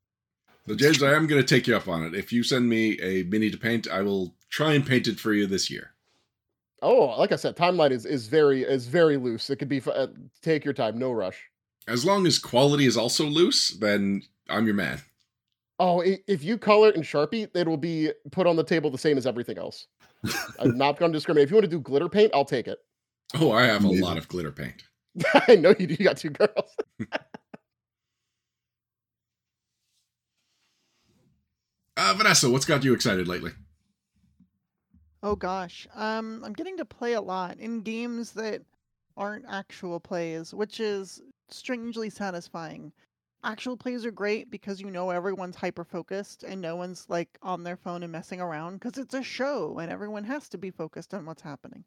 So 0.67 0.75
James, 0.75 1.03
I 1.03 1.13
am 1.13 1.27
going 1.27 1.43
to 1.43 1.47
take 1.47 1.67
you 1.67 1.77
up 1.77 1.87
on 1.87 2.03
it. 2.03 2.15
If 2.15 2.33
you 2.33 2.43
send 2.43 2.67
me 2.67 2.99
a 3.03 3.25
mini 3.25 3.51
to 3.51 3.59
paint, 3.59 3.89
I 3.89 4.01
will 4.01 4.35
try 4.49 4.73
and 4.73 4.87
paint 4.87 5.07
it 5.07 5.21
for 5.21 5.35
you 5.35 5.47
this 5.47 5.71
year. 5.71 5.92
Oh, 6.83 7.19
like 7.19 7.33
I 7.33 7.37
said, 7.37 7.57
timeline 7.57 7.93
is 7.93 8.05
is 8.05 8.27
very 8.27 8.63
is 8.63 8.87
very 8.87 9.17
loose. 9.17 9.49
It 9.51 9.57
could 9.57 9.69
be 9.69 9.81
uh, 9.87 10.09
take 10.43 10.65
your 10.65 10.75
time, 10.75 10.99
no 10.99 11.13
rush. 11.13 11.41
As 11.89 12.05
long 12.05 12.27
as 12.27 12.39
quality 12.39 12.87
is 12.87 12.97
also 12.97 13.25
loose, 13.25 13.71
then 13.79 14.23
I'm 14.49 14.67
your 14.67 14.75
man. 14.75 15.01
Oh, 15.79 16.03
if 16.05 16.45
you 16.45 16.59
color 16.59 16.89
it 16.89 16.97
in 16.97 17.03
Sharpie, 17.03 17.49
it 17.57 17.67
will 17.67 17.77
be 17.77 18.11
put 18.31 18.47
on 18.47 18.57
the 18.57 18.63
table 18.65 18.91
the 18.91 18.99
same 18.99 19.19
as 19.19 19.27
everything 19.27 19.59
else. 19.59 19.87
I'm 20.61 20.77
not 20.79 20.99
going 20.99 21.11
to 21.13 21.17
discriminate. 21.17 21.45
If 21.45 21.51
you 21.51 21.57
want 21.57 21.65
to 21.65 21.71
do 21.71 21.81
glitter 21.81 22.09
paint, 22.09 22.31
I'll 22.35 22.45
take 22.45 22.69
it. 22.69 22.79
Oh, 23.35 23.51
I 23.51 23.65
have 23.65 23.85
Amazing. 23.85 24.03
a 24.03 24.07
lot 24.07 24.19
of 24.19 24.29
glitter 24.29 24.53
paint. 24.53 24.85
I 25.49 25.57
know 25.57 25.75
you 25.79 25.89
do. 25.89 25.95
You 25.95 26.05
got 26.05 26.19
two 26.19 26.31
girls. 26.31 26.77
Uh, 31.95 32.15
Vanessa, 32.17 32.51
what's 32.51 32.65
got 32.65 32.83
you 32.83 32.95
excited 32.95 33.29
lately? 33.29 33.51
Oh 35.23 35.37
gosh, 35.37 35.87
um, 35.95 36.43
I'm 36.45 36.53
getting 36.53 36.77
to 36.79 36.85
play 36.85 37.13
a 37.13 37.21
lot 37.21 37.59
in 37.59 37.83
games 37.83 38.33
that 38.33 38.63
aren't 39.17 39.45
actual 39.49 40.01
plays, 40.01 40.53
which 40.53 40.81
is 40.81 41.23
strangely 41.49 42.11
satisfying. 42.11 42.93
Actual 43.45 43.77
plays 43.77 44.05
are 44.07 44.11
great 44.13 44.51
because 44.51 44.81
you 44.81 44.91
know 44.91 45.11
everyone's 45.11 45.57
hyper 45.57 45.85
focused 45.85 46.43
and 46.45 46.61
no 46.61 46.77
one's 46.77 47.07
like 47.09 47.39
on 47.43 47.63
their 47.63 47.77
phone 47.77 48.03
and 48.03 48.13
messing 48.13 48.41
around 48.41 48.79
because 48.81 48.99
it's 48.99 49.15
a 49.15 49.23
show 49.23 49.79
and 49.79 49.91
everyone 49.93 50.25
has 50.25 50.49
to 50.49 50.59
be 50.59 50.71
focused 50.71 51.15
on 51.15 51.25
what's 51.27 51.43
happening. 51.43 51.85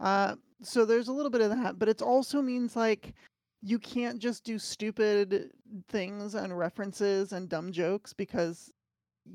Uh, 0.00 0.36
so 0.62 0.84
there's 0.84 1.08
a 1.08 1.12
little 1.12 1.30
bit 1.30 1.40
of 1.42 1.50
that, 1.50 1.78
but 1.78 1.88
it 1.88 2.02
also 2.02 2.42
means 2.42 2.76
like 2.76 3.14
you 3.62 3.78
can't 3.78 4.18
just 4.18 4.44
do 4.44 4.58
stupid 4.58 5.50
things 5.88 6.34
and 6.34 6.58
references 6.58 7.32
and 7.32 7.48
dumb 7.48 7.72
jokes 7.72 8.12
because 8.12 8.70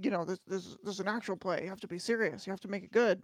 you 0.01 0.11
know 0.11 0.25
there's 0.25 0.41
there's, 0.47 0.77
there's 0.83 0.99
an 0.99 1.07
actual 1.07 1.37
play. 1.37 1.63
You 1.63 1.69
have 1.69 1.81
to 1.81 1.87
be 1.87 1.99
serious. 1.99 2.47
You 2.47 2.51
have 2.51 2.61
to 2.61 2.67
make 2.69 2.83
it 2.83 2.91
good. 2.91 3.21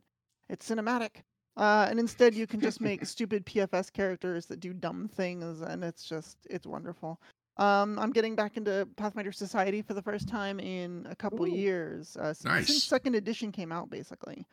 It's 0.49 0.69
cinematic. 0.69 1.23
Uh, 1.57 1.87
and 1.89 1.99
instead, 1.99 2.35
you 2.35 2.45
can 2.47 2.59
just 2.59 2.81
make 2.81 3.05
stupid 3.05 3.45
PFS 3.45 3.91
characters 3.91 4.45
that 4.47 4.59
do 4.59 4.73
dumb 4.73 5.07
things, 5.07 5.61
and 5.61 5.83
it's 5.83 6.03
just 6.07 6.37
it's 6.49 6.67
wonderful. 6.67 7.19
Um, 7.57 7.97
I'm 7.97 8.11
getting 8.11 8.35
back 8.35 8.57
into 8.57 8.87
Pathfinder 8.97 9.31
Society 9.31 9.81
for 9.81 9.93
the 9.93 10.01
first 10.01 10.27
time 10.27 10.59
in 10.59 11.07
a 11.09 11.15
couple 11.15 11.47
Ooh. 11.47 11.55
years 11.55 12.17
uh, 12.19 12.25
s- 12.25 12.43
Nice. 12.43 12.67
since 12.67 12.83
second 12.83 13.15
edition 13.15 13.53
came 13.53 13.71
out. 13.71 13.89
Basically, 13.89 14.45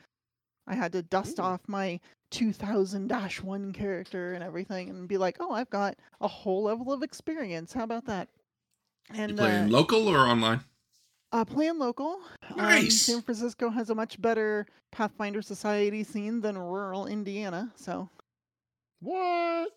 I 0.68 0.76
had 0.76 0.92
to 0.92 1.02
dust 1.02 1.40
off 1.40 1.60
my 1.66 1.98
2000-1 2.30 3.74
character 3.74 4.34
and 4.34 4.44
everything, 4.44 4.88
and 4.88 5.08
be 5.08 5.18
like, 5.18 5.36
"Oh, 5.40 5.50
I've 5.52 5.70
got 5.70 5.96
a 6.20 6.28
whole 6.28 6.62
level 6.62 6.92
of 6.92 7.02
experience. 7.02 7.72
How 7.72 7.82
about 7.82 8.04
that?" 8.06 8.28
You 9.12 9.20
And 9.24 9.36
playing 9.36 9.64
uh, 9.64 9.68
local 9.68 10.06
or 10.08 10.18
online? 10.18 10.60
Uh, 11.32 11.44
playing 11.44 11.78
local. 11.78 12.20
Um, 12.50 12.56
Nice. 12.58 13.02
San 13.02 13.22
Francisco 13.22 13.70
has 13.70 13.88
a 13.90 13.94
much 13.94 14.20
better 14.20 14.66
Pathfinder 14.90 15.40
Society 15.40 16.04
scene 16.04 16.40
than 16.42 16.58
rural 16.58 17.06
Indiana. 17.06 17.72
So 17.76 18.08
What? 19.00 19.70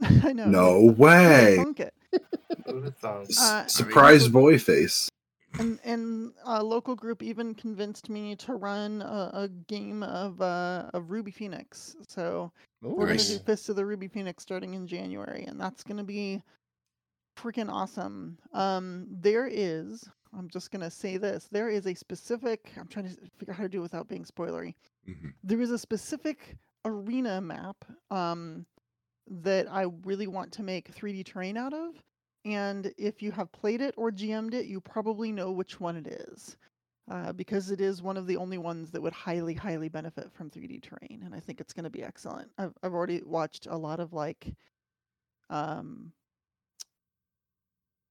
I 0.02 0.32
know. 0.32 0.44
No 0.46 0.82
way. 0.96 1.56
thunk 1.56 1.80
it? 1.80 1.94
Who'd 2.66 2.84
have 2.84 2.96
thought? 2.98 3.26
Uh, 3.38 3.66
Surprise 3.66 4.28
boy 4.28 4.58
face. 4.58 5.08
And 5.58 5.78
and 5.82 6.32
a 6.44 6.62
local 6.62 6.94
group 6.94 7.22
even 7.22 7.54
convinced 7.54 8.10
me 8.10 8.36
to 8.36 8.54
run 8.54 9.00
a, 9.00 9.30
a 9.32 9.48
game 9.66 10.02
of 10.02 10.40
uh, 10.42 10.90
of 10.92 11.10
Ruby 11.10 11.30
Phoenix. 11.30 11.96
So 12.06 12.52
we're 12.82 13.06
Nice. 13.06 13.28
gonna 13.28 13.38
do 13.38 13.44
Fist 13.46 13.68
of 13.70 13.76
the 13.76 13.86
Ruby 13.86 14.08
Phoenix 14.08 14.42
starting 14.42 14.74
in 14.74 14.86
January, 14.86 15.44
and 15.48 15.58
that's 15.58 15.82
gonna 15.82 16.04
be 16.04 16.42
freaking 17.38 17.72
awesome. 17.72 18.36
Um, 18.52 19.06
there 19.10 19.48
is. 19.50 20.04
I'm 20.36 20.48
just 20.48 20.70
gonna 20.70 20.90
say 20.90 21.16
this. 21.16 21.48
There 21.50 21.68
is 21.68 21.86
a 21.86 21.94
specific. 21.94 22.72
I'm 22.76 22.88
trying 22.88 23.08
to 23.08 23.16
figure 23.38 23.52
out 23.52 23.56
how 23.58 23.62
to 23.64 23.68
do 23.68 23.78
it 23.78 23.82
without 23.82 24.08
being 24.08 24.24
spoilery. 24.24 24.74
Mhm. 25.06 25.34
There 25.42 25.60
is 25.60 25.70
a 25.70 25.78
specific 25.78 26.56
arena 26.84 27.40
map 27.40 27.84
um, 28.10 28.66
that 29.26 29.70
I 29.70 29.86
really 30.04 30.26
want 30.26 30.52
to 30.52 30.62
make 30.62 30.92
3D 30.92 31.24
terrain 31.24 31.56
out 31.56 31.74
of. 31.74 32.02
And 32.44 32.92
if 32.96 33.20
you 33.20 33.30
have 33.32 33.52
played 33.52 33.80
it 33.80 33.94
or 33.96 34.10
GM'd 34.10 34.54
it, 34.54 34.66
you 34.66 34.80
probably 34.80 35.32
know 35.32 35.50
which 35.52 35.80
one 35.80 35.96
it 35.96 36.06
is. 36.06 36.56
Uh, 37.10 37.32
because 37.32 37.70
it 37.70 37.80
is 37.80 38.02
one 38.02 38.18
of 38.18 38.26
the 38.26 38.36
only 38.36 38.58
ones 38.58 38.90
that 38.90 39.00
would 39.00 39.14
highly, 39.14 39.54
highly 39.54 39.88
benefit 39.88 40.30
from 40.30 40.50
3D 40.50 40.82
terrain. 40.82 41.22
And 41.24 41.34
I 41.34 41.40
think 41.40 41.58
it's 41.58 41.72
going 41.72 41.84
to 41.84 41.90
be 41.90 42.02
excellent. 42.02 42.50
I've, 42.58 42.74
I've 42.82 42.92
already 42.92 43.22
watched 43.24 43.66
a 43.66 43.76
lot 43.76 43.98
of 43.98 44.12
like, 44.12 44.54
um, 45.48 46.12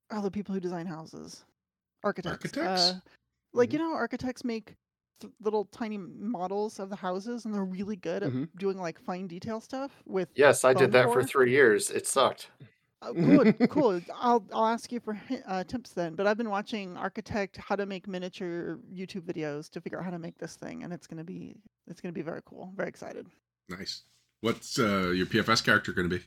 the 0.10 0.32
people 0.32 0.54
who 0.56 0.60
design 0.60 0.88
houses, 0.88 1.46
architects. 2.04 2.46
Architects? 2.46 2.82
Uh, 2.82 3.00
like, 3.54 3.74
you 3.74 3.80
know, 3.80 3.94
architects 3.94 4.44
make 4.44 4.76
th- 5.20 5.34
little 5.42 5.66
tiny 5.66 5.98
models 5.98 6.80
of 6.80 6.90
the 6.90 6.96
houses 6.96 7.46
and 7.46 7.54
they're 7.54 7.66
really 7.66 7.96
good 7.96 8.24
at 8.24 8.32
Mhm. 8.32 8.50
doing 8.58 8.78
like 8.78 9.00
fine 9.00 9.28
detail 9.28 9.60
stuff 9.60 9.92
with 10.06 10.30
Yes, 10.36 10.64
I 10.64 10.74
did 10.74 10.86
foam 10.86 10.92
that 10.92 11.06
for 11.06 11.14
core. 11.14 11.24
three 11.24 11.52
years. 11.52 11.90
It 11.90 12.06
sucked. 12.08 12.52
Oh, 13.02 13.14
good, 13.56 13.70
cool. 13.70 14.02
I'll 14.16 14.44
I'll 14.52 14.66
ask 14.66 14.92
you 14.92 15.00
for 15.00 15.14
hi- 15.14 15.44
uh, 15.46 15.64
tips 15.64 15.94
then. 15.94 16.16
But 16.16 16.26
I've 16.28 16.38
been 16.38 16.50
watching 16.50 16.98
Architect 16.98 17.58
how 17.58 17.76
to 17.76 17.86
make 17.86 18.08
miniature 18.08 18.80
YouTube 18.92 19.22
videos 19.22 19.70
to 19.72 19.82
figure 19.82 20.00
out 20.00 20.06
how 20.06 20.10
to 20.12 20.20
make 20.20 20.38
this 20.40 20.56
thing, 20.56 20.84
and 20.84 20.92
it's 20.92 21.06
gonna 21.08 21.24
be 21.24 21.56
it's 21.88 22.02
gonna 22.02 22.12
be 22.14 22.24
very 22.24 22.42
cool. 22.46 22.74
Very 22.76 22.90
excited. 22.90 23.28
Nice. 23.70 24.04
What's 24.42 24.80
uh, 24.80 25.10
your 25.16 25.26
PFS 25.28 25.64
character 25.64 25.92
going 25.94 26.10
to 26.10 26.18
be? 26.18 26.24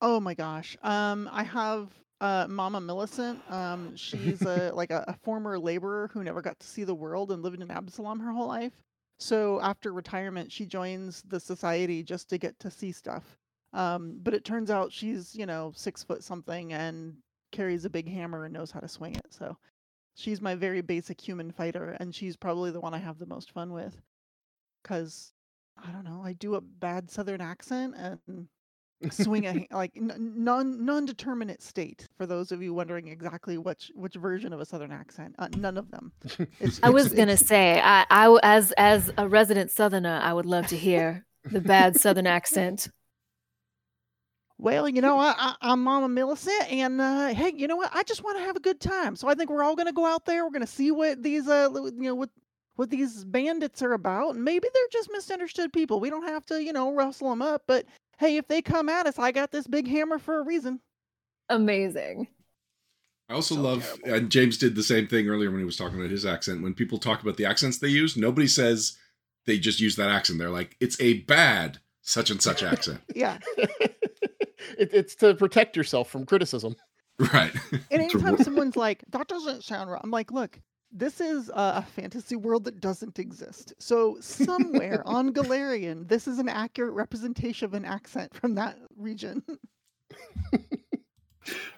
Oh 0.00 0.20
my 0.20 0.34
gosh. 0.34 0.76
Um, 0.82 1.28
I 1.32 1.42
have 1.42 1.90
uh 2.20 2.46
Mama 2.48 2.80
Millicent. 2.80 3.40
Um, 3.50 3.96
she's 3.96 4.42
a 4.42 4.72
like 4.74 4.90
a, 4.90 5.04
a 5.08 5.14
former 5.22 5.58
laborer 5.58 6.10
who 6.12 6.24
never 6.24 6.42
got 6.42 6.58
to 6.60 6.66
see 6.66 6.84
the 6.84 6.94
world 6.94 7.32
and 7.32 7.42
lived 7.42 7.60
in 7.60 7.70
Absalom 7.70 8.20
her 8.20 8.32
whole 8.32 8.48
life. 8.48 8.72
So 9.20 9.60
after 9.60 9.92
retirement, 9.92 10.52
she 10.52 10.64
joins 10.66 11.22
the 11.28 11.40
society 11.40 12.02
just 12.02 12.28
to 12.30 12.38
get 12.38 12.58
to 12.60 12.70
see 12.70 12.92
stuff. 12.92 13.24
Um, 13.72 14.18
but 14.22 14.34
it 14.34 14.44
turns 14.44 14.70
out 14.70 14.92
she's 14.92 15.34
you 15.34 15.46
know 15.46 15.72
six 15.74 16.02
foot 16.02 16.24
something 16.24 16.72
and 16.72 17.16
carries 17.52 17.84
a 17.84 17.90
big 17.90 18.08
hammer 18.08 18.44
and 18.44 18.54
knows 18.54 18.70
how 18.70 18.80
to 18.80 18.88
swing 18.88 19.14
it. 19.14 19.26
So 19.30 19.56
she's 20.14 20.40
my 20.40 20.54
very 20.54 20.80
basic 20.80 21.20
human 21.20 21.50
fighter, 21.50 21.96
and 22.00 22.14
she's 22.14 22.36
probably 22.36 22.70
the 22.70 22.80
one 22.80 22.94
I 22.94 22.98
have 22.98 23.18
the 23.18 23.26
most 23.26 23.52
fun 23.52 23.72
with. 23.72 24.00
Cause 24.84 25.32
I 25.76 25.90
don't 25.92 26.04
know, 26.04 26.22
I 26.24 26.32
do 26.32 26.54
a 26.56 26.60
bad 26.60 27.10
Southern 27.10 27.40
accent 27.40 27.94
and 27.96 28.48
swing 29.10 29.46
a 29.46 29.66
like 29.74 29.92
non 29.96 30.84
non-determinate 30.84 31.62
state 31.62 32.06
for 32.16 32.26
those 32.26 32.50
of 32.52 32.62
you 32.62 32.74
wondering 32.74 33.08
exactly 33.08 33.56
which 33.58 33.90
which 33.94 34.14
version 34.14 34.52
of 34.52 34.60
a 34.60 34.64
southern 34.64 34.90
accent 34.92 35.34
uh, 35.38 35.48
none 35.56 35.76
of 35.78 35.90
them. 35.90 36.12
It's, 36.60 36.80
I 36.82 36.90
was 36.90 37.06
it's- 37.06 37.16
gonna 37.16 37.32
it's- 37.32 37.46
say, 37.46 37.80
I, 37.80 38.04
I 38.10 38.22
w- 38.24 38.40
as 38.42 38.72
as 38.72 39.12
a 39.16 39.28
resident 39.28 39.70
Southerner, 39.70 40.20
I 40.22 40.32
would 40.32 40.46
love 40.46 40.66
to 40.68 40.76
hear 40.76 41.24
the 41.44 41.60
bad 41.60 41.98
Southern 42.00 42.26
accent. 42.26 42.88
well 44.58 44.88
you 44.88 45.00
know 45.00 45.16
I, 45.18 45.34
I 45.38 45.54
i'm 45.62 45.82
mama 45.84 46.08
millicent 46.08 46.70
and 46.72 47.00
uh 47.00 47.28
hey 47.28 47.52
you 47.54 47.68
know 47.68 47.76
what? 47.76 47.90
I 47.94 48.02
just 48.02 48.24
want 48.24 48.38
to 48.38 48.44
have 48.44 48.56
a 48.56 48.60
good 48.60 48.80
time. 48.80 49.14
So 49.16 49.28
i 49.28 49.34
think 49.34 49.50
we're 49.50 49.62
all 49.62 49.76
gonna 49.76 49.92
go 49.92 50.04
out 50.06 50.24
there 50.24 50.44
we're 50.44 50.50
gonna 50.50 50.66
see 50.66 50.90
what 50.90 51.22
these 51.22 51.48
uh 51.48 51.68
you 51.74 51.92
know 52.08 52.14
what 52.16 52.30
what 52.76 52.90
these 52.90 53.24
bandits 53.24 53.82
are 53.82 53.92
about 53.92 54.34
and 54.34 54.44
maybe 54.44 54.68
they're 54.72 54.82
just 54.92 55.10
misunderstood 55.12 55.72
people. 55.72 55.98
We 56.00 56.10
don't 56.10 56.26
have 56.28 56.44
to 56.46 56.62
you 56.62 56.72
know 56.72 56.92
rustle 56.92 57.30
them 57.30 57.42
up 57.42 57.62
but 57.66 57.86
hey 58.18 58.36
if 58.36 58.46
they 58.48 58.60
come 58.62 58.88
at 58.88 59.06
us 59.06 59.18
i 59.18 59.32
got 59.32 59.50
this 59.50 59.66
big 59.66 59.86
hammer 59.88 60.18
for 60.18 60.38
a 60.38 60.44
reason 60.44 60.80
Amazing. 61.50 62.28
I 63.30 63.32
also 63.34 63.54
So 63.54 63.60
love, 63.62 63.82
terrible. 64.02 64.14
and 64.14 64.30
James 64.30 64.58
did 64.58 64.74
the 64.74 64.82
same 64.82 65.06
thing 65.06 65.28
earlier 65.28 65.50
when 65.50 65.60
he 65.60 65.64
was 65.64 65.78
talking 65.78 65.98
about 65.98 66.10
his 66.10 66.26
accent. 66.26 66.62
When 66.62 66.74
people 66.74 66.98
talk 66.98 67.22
about 67.22 67.38
the 67.38 67.46
accents 67.46 67.78
they 67.78 67.88
use, 67.88 68.18
nobody 68.18 68.46
says 68.46 68.98
they 69.46 69.58
just 69.58 69.80
use 69.80 69.96
that 69.96 70.10
accent. 70.10 70.38
They're 70.38 70.50
like, 70.50 70.76
it's 70.78 71.00
a 71.00 71.20
bad 71.20 71.78
such 72.02 72.28
and 72.30 72.40
such 72.42 72.62
accent. 72.62 73.00
yeah 73.14 73.38
it, 73.56 74.90
it's 74.92 75.14
to 75.16 75.34
protect 75.34 75.74
yourself 75.76 76.10
from 76.10 76.26
criticism. 76.26 76.76
right. 77.32 77.52
And 77.72 77.82
anytime 77.90 78.36
someone's 78.42 78.76
like, 78.76 79.02
that 79.10 79.26
doesn't 79.28 79.64
sound 79.64 79.90
right, 79.90 80.00
I'm 80.04 80.10
like, 80.10 80.30
look, 80.30 80.60
this 80.90 81.20
is 81.20 81.48
a, 81.50 81.52
a 81.76 81.86
fantasy 81.94 82.36
world 82.36 82.64
that 82.64 82.80
doesn't 82.80 83.18
exist. 83.18 83.74
So 83.78 84.16
somewhere 84.20 85.02
on 85.06 85.32
Golarion, 85.34 86.08
this 86.08 86.26
is 86.26 86.38
an 86.38 86.48
accurate 86.48 86.94
representation 86.94 87.66
of 87.66 87.74
an 87.74 87.84
accent 87.84 88.34
from 88.34 88.54
that 88.54 88.78
region. 88.96 89.42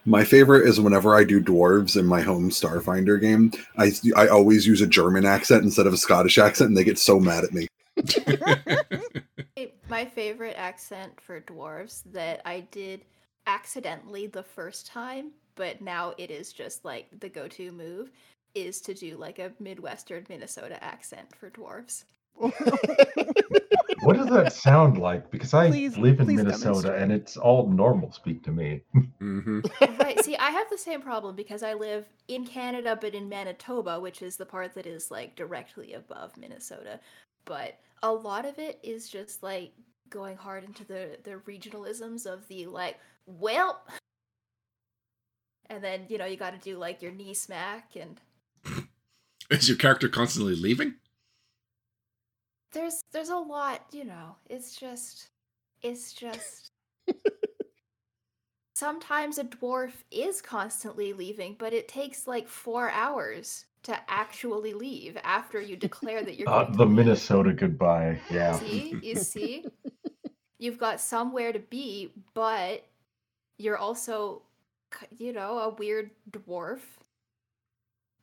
My 0.04 0.24
favorite 0.24 0.66
is 0.66 0.80
whenever 0.80 1.14
I 1.14 1.24
do 1.24 1.42
dwarves 1.42 1.96
in 1.96 2.06
my 2.06 2.20
home 2.22 2.50
Starfinder 2.50 3.20
game, 3.20 3.52
I 3.76 3.92
I 4.16 4.28
always 4.28 4.66
use 4.66 4.80
a 4.80 4.86
German 4.86 5.24
accent 5.24 5.62
instead 5.62 5.86
of 5.86 5.92
a 5.92 5.98
Scottish 5.98 6.38
accent, 6.38 6.68
and 6.68 6.76
they 6.76 6.84
get 6.84 6.98
so 6.98 7.20
mad 7.20 7.44
at 7.44 7.52
me. 7.52 7.68
My 9.88 10.04
favorite 10.04 10.54
accent 10.56 11.20
for 11.20 11.40
dwarves 11.40 12.02
that 12.12 12.40
I 12.44 12.60
did 12.70 13.04
accidentally 13.46 14.26
the 14.26 14.42
first 14.42 14.86
time, 14.86 15.32
but 15.54 15.80
now 15.80 16.14
it 16.16 16.30
is 16.30 16.52
just 16.52 16.84
like 16.84 17.08
the 17.20 17.28
go 17.28 17.48
to 17.48 17.72
move, 17.72 18.10
is 18.54 18.80
to 18.82 18.94
do 18.94 19.16
like 19.16 19.38
a 19.38 19.52
Midwestern 19.60 20.26
Minnesota 20.28 20.82
accent 20.82 21.34
for 21.36 21.50
dwarves. 21.50 22.04
What 24.02 24.16
does 24.16 24.30
that 24.30 24.52
sound 24.54 24.96
like? 24.96 25.30
Because 25.30 25.52
I 25.52 25.68
Please- 25.68 25.98
live 25.98 26.20
in 26.20 26.26
Minnesota 26.34 26.94
and 26.94 27.12
it's 27.12 27.36
all 27.36 27.68
normal 27.68 28.12
speak 28.12 28.42
to 28.44 28.50
me. 28.50 28.82
hmm 29.18 29.60
right. 29.98 30.24
See, 30.24 30.36
I 30.36 30.50
have 30.50 30.70
the 30.70 30.78
same 30.78 31.02
problem 31.02 31.36
because 31.36 31.62
I 31.62 31.74
live 31.74 32.06
in 32.28 32.46
Canada, 32.46 32.96
but 32.98 33.14
in 33.14 33.28
Manitoba, 33.28 34.00
which 34.00 34.22
is 34.22 34.36
the 34.36 34.46
part 34.46 34.74
that 34.74 34.86
is 34.86 35.10
like 35.10 35.36
directly 35.36 35.92
above 35.92 36.36
Minnesota. 36.38 36.98
But 37.44 37.78
a 38.02 38.10
lot 38.12 38.46
of 38.46 38.58
it 38.58 38.78
is 38.82 39.08
just 39.08 39.42
like 39.42 39.72
going 40.08 40.36
hard 40.36 40.64
into 40.64 40.84
the 40.84 41.18
the 41.22 41.32
regionalisms 41.46 42.24
of 42.26 42.48
the 42.48 42.66
like, 42.66 42.98
well, 43.26 43.82
and 45.68 45.84
then 45.84 46.06
you 46.08 46.16
know 46.16 46.24
you 46.24 46.36
got 46.36 46.54
to 46.54 46.70
do 46.70 46.78
like 46.78 47.02
your 47.02 47.12
knee 47.12 47.34
smack, 47.34 47.96
and 48.00 48.18
Is 49.50 49.68
your 49.68 49.78
character 49.78 50.08
constantly 50.08 50.54
leaving? 50.54 50.94
there's 52.72 53.02
there's 53.12 53.30
a 53.30 53.36
lot, 53.36 53.84
you 53.92 54.04
know. 54.04 54.36
It's 54.48 54.76
just, 54.76 55.28
it's 55.82 56.12
just. 56.12 56.70
Sometimes 58.74 59.38
a 59.38 59.44
dwarf 59.44 59.92
is 60.10 60.40
constantly 60.40 61.12
leaving, 61.12 61.56
but 61.58 61.72
it 61.74 61.88
takes 61.88 62.26
like 62.26 62.48
four 62.48 62.90
hours 62.90 63.66
to 63.82 63.98
actually 64.08 64.72
leave 64.72 65.18
after 65.22 65.60
you 65.60 65.76
declare 65.76 66.22
that 66.22 66.38
you're 66.38 66.48
Uh, 66.48 66.64
going 66.64 66.72
to 66.72 66.78
the 66.78 66.86
leave. 66.86 66.94
Minnesota 66.96 67.52
goodbye. 67.52 68.20
Yeah. 68.30 68.58
See, 68.58 68.98
you 69.02 69.16
see, 69.16 69.66
you've 70.58 70.78
got 70.78 71.00
somewhere 71.00 71.52
to 71.52 71.58
be, 71.58 72.12
but 72.34 72.86
you're 73.58 73.76
also, 73.78 74.42
you 75.18 75.32
know, 75.32 75.58
a 75.58 75.70
weird 75.74 76.10
dwarf. 76.30 76.80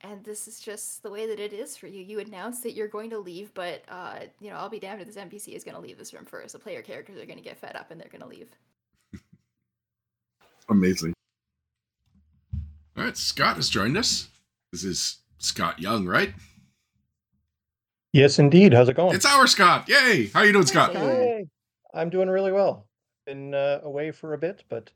And 0.02 0.24
this 0.24 0.48
is 0.48 0.60
just 0.60 1.02
the 1.02 1.10
way 1.10 1.26
that 1.26 1.40
it 1.40 1.54
is 1.54 1.76
for 1.76 1.88
you. 1.88 2.04
You 2.04 2.20
announce 2.20 2.60
that 2.62 2.74
you're 2.74 2.88
going 2.88 3.10
to 3.10 3.18
leave, 3.18 3.52
but 3.54 3.84
uh, 3.90 4.20
you 4.40 4.50
know, 4.50 4.58
I'll 4.58 4.70
be 4.70 4.80
damned 4.80 5.02
if 5.02 5.08
this 5.08 5.16
NPC 5.16 5.56
is 5.56 5.64
going 5.64 5.76
to 5.76 5.82
leave 5.82 5.98
this 5.98 6.14
room 6.14 6.26
first. 6.26 6.54
The 6.54 6.60
player 6.60 6.82
characters 6.82 7.18
are 7.18 7.26
going 7.26 7.38
to 7.38 7.44
get 7.44 7.58
fed 7.58 7.76
up 7.76 7.90
and 7.90 8.00
they're 8.00 8.10
going 8.10 8.22
to 8.22 8.28
leave. 8.28 8.50
Amazing. 10.70 11.14
All 12.96 13.04
right, 13.04 13.18
Scott 13.18 13.56
has 13.56 13.70
joined 13.70 13.98
us. 13.98 14.28
This 14.72 14.84
is 14.84 15.18
Scott 15.40 15.80
Young, 15.80 16.06
right? 16.06 16.34
Yes, 18.14 18.40
indeed. 18.40 18.74
How's 18.74 18.90
it 18.90 18.96
going? 18.96 19.16
It's 19.16 19.26
our 19.26 19.48
Scott. 19.48 19.88
Yay! 19.88 20.28
How 20.28 20.42
you 20.42 20.52
doing, 20.52 20.66
Scott? 20.66 20.92
Scott. 20.92 21.04
Yay. 21.04 21.48
I'm 21.94 22.10
doing 22.10 22.30
really 22.30 22.52
well. 22.52 22.88
Been 23.26 23.54
uh, 23.54 23.80
away 23.84 24.12
for 24.12 24.34
a 24.34 24.38
bit, 24.38 24.64
but 24.70 24.92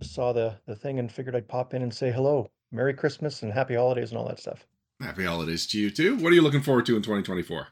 saw 0.00 0.32
the 0.32 0.54
the 0.66 0.76
thing 0.76 0.98
and 0.98 1.10
figured 1.10 1.34
I'd 1.34 1.48
pop 1.48 1.74
in 1.74 1.82
and 1.82 1.92
say 1.92 2.10
hello. 2.10 2.50
Merry 2.72 2.94
Christmas 2.94 3.42
and 3.42 3.52
happy 3.52 3.74
holidays 3.74 4.10
and 4.10 4.18
all 4.18 4.28
that 4.28 4.40
stuff. 4.40 4.66
Happy 5.00 5.24
holidays 5.24 5.66
to 5.68 5.78
you 5.78 5.90
too. 5.90 6.16
What 6.16 6.32
are 6.32 6.34
you 6.34 6.42
looking 6.42 6.62
forward 6.62 6.86
to 6.86 6.96
in 6.96 7.02
2024? 7.02 7.68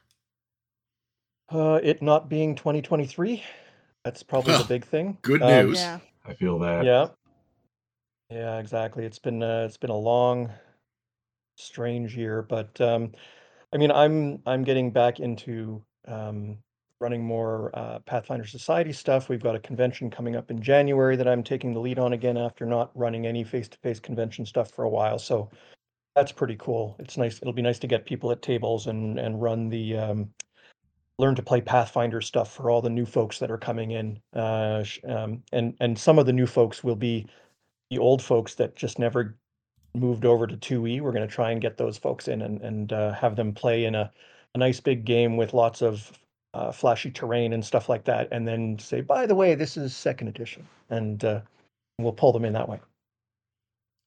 Uh, 1.49 1.79
it 1.83 2.01
not 2.01 2.29
being 2.29 2.55
2023, 2.55 3.43
that's 4.03 4.23
probably 4.23 4.51
Well, 4.53 4.63
the 4.63 4.67
big 4.67 4.85
thing. 4.85 5.17
Good 5.21 5.41
Um, 5.41 5.67
news. 5.67 5.79
yeah. 5.79 5.99
I 6.25 6.33
feel 6.33 6.59
that. 6.59 6.83
Yeah. 6.85 7.07
Yeah, 8.29 8.57
exactly. 8.59 9.05
It's 9.05 9.19
been 9.19 9.41
uh, 9.41 9.63
it's 9.65 9.77
been 9.77 9.89
a 9.89 9.97
long 9.97 10.51
strange 11.55 12.15
year. 12.17 12.41
But 12.41 12.79
um, 12.81 13.13
I 13.73 13.77
mean, 13.77 13.91
I'm 13.91 14.41
I'm 14.45 14.65
getting 14.65 14.91
back 14.91 15.21
into 15.21 15.81
um, 16.07 16.57
running 16.99 17.23
more 17.23 17.71
uh, 17.73 17.99
Pathfinder 17.99 18.45
Society 18.45 18.91
stuff. 18.91 19.29
We've 19.29 19.43
got 19.43 19.55
a 19.55 19.59
convention 19.59 20.09
coming 20.09 20.35
up 20.35 20.49
in 20.49 20.61
January 20.61 21.15
that 21.15 21.27
I'm 21.27 21.43
taking 21.43 21.73
the 21.73 21.79
lead 21.79 21.99
on 21.99 22.13
again 22.13 22.37
after 22.37 22.65
not 22.65 22.91
running 22.95 23.27
any 23.27 23.43
face-to-face 23.43 23.99
convention 23.99 24.45
stuff 24.45 24.71
for 24.71 24.83
a 24.83 24.89
while. 24.89 25.19
So 25.19 25.49
that's 26.15 26.31
pretty 26.31 26.55
cool. 26.57 26.95
It's 26.99 27.17
nice. 27.17 27.39
It'll 27.41 27.53
be 27.53 27.61
nice 27.61 27.79
to 27.79 27.87
get 27.87 28.05
people 28.05 28.31
at 28.31 28.41
tables 28.41 28.87
and 28.87 29.19
and 29.19 29.41
run 29.41 29.69
the 29.69 29.97
um, 29.97 30.29
learn 31.19 31.35
to 31.35 31.43
play 31.43 31.61
Pathfinder 31.61 32.21
stuff 32.21 32.53
for 32.53 32.71
all 32.71 32.81
the 32.81 32.89
new 32.89 33.05
folks 33.05 33.39
that 33.39 33.51
are 33.51 33.57
coming 33.57 33.91
in. 33.91 34.19
Uh, 34.33 34.83
um, 35.07 35.43
and 35.51 35.75
and 35.79 35.97
some 35.97 36.17
of 36.17 36.25
the 36.25 36.33
new 36.33 36.47
folks 36.47 36.83
will 36.83 36.95
be 36.95 37.27
the 37.91 37.99
old 37.99 38.21
folks 38.21 38.55
that 38.55 38.75
just 38.75 38.97
never 38.97 39.37
moved 39.93 40.25
over 40.25 40.47
to 40.47 40.57
2e. 40.57 41.01
We're 41.01 41.11
going 41.11 41.27
to 41.27 41.33
try 41.33 41.51
and 41.51 41.61
get 41.61 41.77
those 41.77 41.97
folks 41.97 42.27
in 42.27 42.41
and 42.41 42.61
and 42.61 42.91
uh, 42.91 43.13
have 43.13 43.35
them 43.35 43.53
play 43.53 43.85
in 43.85 43.93
a 43.93 44.11
a 44.55 44.57
nice 44.57 44.79
big 44.79 45.05
game 45.05 45.37
with 45.37 45.53
lots 45.53 45.83
of 45.83 46.11
uh, 46.53 46.71
flashy 46.71 47.11
terrain 47.11 47.53
and 47.53 47.63
stuff 47.63 47.89
like 47.89 48.03
that, 48.05 48.27
and 48.31 48.47
then 48.47 48.79
say, 48.79 49.01
by 49.01 49.25
the 49.25 49.35
way, 49.35 49.55
this 49.55 49.77
is 49.77 49.95
second 49.95 50.27
edition, 50.27 50.67
and 50.89 51.23
uh, 51.23 51.41
we'll 51.99 52.13
pull 52.13 52.31
them 52.31 52.45
in 52.45 52.53
that 52.53 52.69
way. 52.69 52.79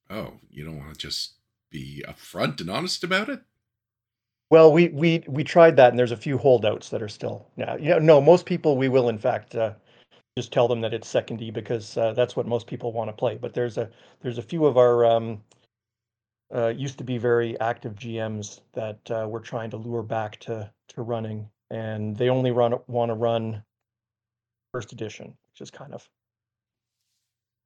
Oh, 0.09 0.33
you 0.49 0.65
don't 0.65 0.77
want 0.77 0.93
to 0.93 0.99
just 0.99 1.33
be 1.71 2.03
upfront 2.07 2.59
and 2.59 2.69
honest 2.69 3.03
about 3.03 3.29
it? 3.29 3.41
Well, 4.49 4.73
we 4.73 4.89
we 4.89 5.23
we 5.27 5.45
tried 5.45 5.77
that, 5.77 5.91
and 5.91 5.97
there's 5.97 6.11
a 6.11 6.17
few 6.17 6.37
holdouts 6.37 6.89
that 6.89 7.01
are 7.01 7.07
still. 7.07 7.47
Yeah, 7.55 7.77
yeah. 7.79 7.99
No, 7.99 8.19
most 8.19 8.45
people 8.45 8.75
we 8.75 8.89
will 8.89 9.07
in 9.07 9.17
fact 9.17 9.55
uh, 9.55 9.73
just 10.37 10.51
tell 10.51 10.67
them 10.67 10.81
that 10.81 10.93
it's 10.93 11.07
second 11.07 11.41
E 11.41 11.51
because 11.51 11.97
uh, 11.97 12.13
that's 12.13 12.35
what 12.35 12.47
most 12.47 12.67
people 12.67 12.91
want 12.91 13.07
to 13.07 13.13
play. 13.13 13.37
But 13.37 13.53
there's 13.53 13.77
a 13.77 13.89
there's 14.21 14.37
a 14.37 14.41
few 14.41 14.65
of 14.65 14.77
our 14.77 15.05
um, 15.05 15.41
uh, 16.53 16.67
used 16.67 16.97
to 16.97 17.05
be 17.05 17.17
very 17.17 17.57
active 17.61 17.95
GMs 17.95 18.59
that 18.73 18.99
uh, 19.09 19.25
we're 19.29 19.39
trying 19.39 19.69
to 19.69 19.77
lure 19.77 20.03
back 20.03 20.37
to 20.41 20.69
to 20.89 21.01
running, 21.01 21.49
and 21.71 22.15
they 22.17 22.29
only 22.29 22.51
run 22.51 22.75
want 22.87 23.09
to 23.09 23.15
run 23.15 23.63
first 24.73 24.91
edition, 24.91 25.33
which 25.51 25.61
is 25.61 25.71
kind 25.71 25.93
of 25.93 26.07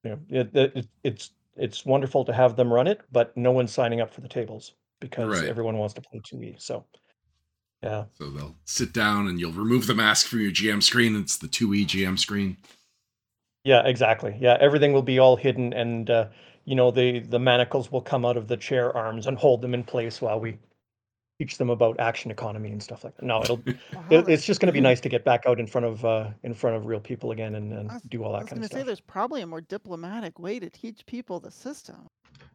you 0.04 0.12
know 0.12 0.20
it, 0.30 0.56
it, 0.56 0.88
it's 1.04 1.32
it's 1.58 1.86
wonderful 1.86 2.24
to 2.26 2.34
have 2.34 2.56
them 2.56 2.72
run 2.72 2.88
it, 2.88 3.02
but 3.12 3.36
no 3.36 3.52
one's 3.52 3.74
signing 3.74 4.02
up 4.02 4.14
for 4.14 4.22
the 4.22 4.28
tables 4.28 4.74
because 5.02 5.42
Right. 5.42 5.50
everyone 5.50 5.78
wants 5.78 5.94
to 5.96 6.02
play 6.02 6.20
2e. 6.20 6.62
So 6.62 6.86
yeah. 7.82 8.06
So 8.14 8.30
they'll 8.30 8.56
sit 8.66 8.94
down 8.94 9.28
and 9.28 9.40
you'll 9.40 9.52
remove 9.52 9.88
the 9.88 9.96
mask 9.96 10.28
from 10.28 10.42
your 10.42 10.52
GM 10.52 10.82
screen. 10.82 11.16
It's 11.16 11.38
the 11.38 11.48
2E 11.48 11.86
GM 11.86 12.18
screen. 12.18 12.58
Yeah, 13.64 13.86
exactly. 13.86 14.38
Yeah, 14.40 14.58
everything 14.62 14.94
will 14.94 15.02
be 15.02 15.18
all 15.20 15.36
hidden 15.36 15.74
and 15.74 16.10
uh, 16.10 16.28
you 16.66 16.76
know, 16.76 16.92
the 16.92 17.20
the 17.20 17.40
manacles 17.40 17.92
will 17.92 18.02
come 18.02 18.26
out 18.26 18.38
of 18.38 18.48
the 18.48 18.58
chair 18.58 18.96
arms 18.96 19.28
and 19.28 19.38
hold 19.38 19.62
them 19.62 19.74
in 19.74 19.84
place 19.84 20.22
while 20.22 20.40
we 20.40 20.58
teach 21.38 21.58
them 21.58 21.70
about 21.70 22.00
action 22.00 22.32
economy 22.32 22.72
and 22.72 22.82
stuff 22.82 23.04
like 23.04 23.16
that. 23.18 23.26
No, 23.26 23.42
it'll 23.42 23.58
Wow, 23.94 24.06
it, 24.10 24.30
it's 24.30 24.46
just 24.46 24.62
going 24.62 24.68
to 24.68 24.74
be 24.74 24.82
nice 24.82 25.02
to 25.02 25.10
get 25.10 25.26
back 25.26 25.44
out 25.46 25.60
in 25.60 25.68
front 25.68 25.86
of 25.86 26.06
uh 26.06 26.30
in 26.44 26.54
front 26.54 26.76
of 26.76 26.86
real 26.86 27.00
people 27.00 27.32
again 27.32 27.56
and, 27.56 27.74
and 27.74 27.92
was- 27.92 28.02
do 28.04 28.24
all 28.24 28.34
that 28.34 28.40
kind 28.40 28.44
of 28.44 28.48
stuff. 28.48 28.58
I 28.58 28.62
was 28.62 28.70
going 28.70 28.70
to 28.70 28.76
say 28.76 28.84
there's 28.86 29.00
probably 29.02 29.42
a 29.42 29.48
more 29.48 29.62
diplomatic 29.62 30.40
way 30.40 30.60
to 30.60 30.70
teach 30.70 31.06
people 31.06 31.40
the 31.40 31.52
system. 31.52 32.08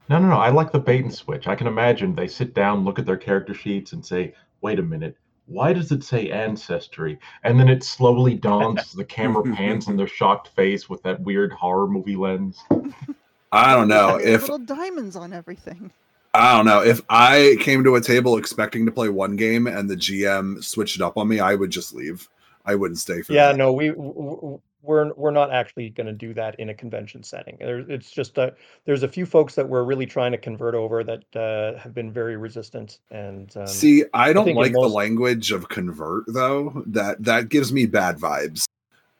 No, 0.08 0.18
no, 0.18 0.28
no. 0.28 0.36
I 0.36 0.50
like 0.50 0.72
the 0.72 0.80
bait 0.80 1.04
and 1.04 1.14
switch. 1.14 1.46
I 1.46 1.54
can 1.54 1.66
imagine 1.66 2.14
they 2.14 2.26
sit 2.26 2.54
down, 2.54 2.84
look 2.84 2.98
at 2.98 3.06
their 3.06 3.16
character 3.16 3.54
sheets, 3.54 3.92
and 3.92 4.04
say, 4.04 4.34
wait 4.60 4.80
a 4.80 4.82
minute, 4.82 5.16
why 5.46 5.72
does 5.72 5.92
it 5.92 6.02
say 6.02 6.30
ancestry? 6.30 7.18
And 7.44 7.58
then 7.58 7.68
it 7.68 7.84
slowly 7.84 8.34
dawns 8.34 8.80
as 8.80 8.92
the 8.92 9.04
camera 9.04 9.42
pans 9.54 9.88
in 9.88 9.96
their 9.96 10.08
shocked 10.08 10.48
face 10.48 10.88
with 10.88 11.02
that 11.04 11.20
weird 11.20 11.52
horror 11.52 11.86
movie 11.86 12.16
lens. 12.16 12.58
I 13.52 13.74
don't 13.74 13.88
know 13.88 14.18
There's 14.18 14.42
if 14.42 14.42
little 14.42 14.58
diamonds 14.58 15.16
on 15.16 15.32
everything. 15.32 15.90
I 16.34 16.56
don't 16.56 16.66
know 16.66 16.82
if 16.82 17.00
I 17.08 17.56
came 17.60 17.82
to 17.84 17.96
a 17.96 18.00
table 18.00 18.36
expecting 18.36 18.86
to 18.86 18.92
play 18.92 19.08
one 19.08 19.36
game 19.36 19.66
and 19.66 19.90
the 19.90 19.96
GM 19.96 20.62
switched 20.62 20.96
it 20.96 21.02
up 21.02 21.16
on 21.16 21.26
me, 21.28 21.40
I 21.40 21.54
would 21.54 21.70
just 21.70 21.92
leave. 21.92 22.28
I 22.64 22.74
wouldn't 22.74 22.98
stay 22.98 23.22
for 23.22 23.32
Yeah, 23.32 23.48
that. 23.48 23.56
no, 23.56 23.72
we 23.72 23.90
we're 24.82 25.12
we're 25.14 25.30
not 25.30 25.52
actually 25.52 25.90
going 25.90 26.06
to 26.06 26.12
do 26.12 26.32
that 26.34 26.58
in 26.58 26.70
a 26.70 26.74
convention 26.74 27.22
setting. 27.22 27.56
There, 27.58 27.80
it's 27.80 28.10
just 28.10 28.38
uh, 28.38 28.52
there's 28.84 29.02
a 29.02 29.08
few 29.08 29.26
folks 29.26 29.54
that 29.54 29.68
we're 29.68 29.82
really 29.82 30.06
trying 30.06 30.32
to 30.32 30.38
convert 30.38 30.74
over 30.74 31.04
that 31.04 31.24
uh, 31.36 31.78
have 31.78 31.94
been 31.94 32.12
very 32.12 32.36
resistant, 32.36 32.98
and 33.10 33.54
um, 33.56 33.66
See, 33.66 34.04
I 34.14 34.32
don't 34.32 34.48
in 34.48 34.56
like 34.56 34.72
the 34.72 34.80
language 34.80 35.52
of 35.52 35.68
convert 35.68 36.24
though. 36.28 36.82
That 36.86 37.22
that 37.24 37.48
gives 37.48 37.72
me 37.72 37.86
bad 37.86 38.18
vibes. 38.18 38.64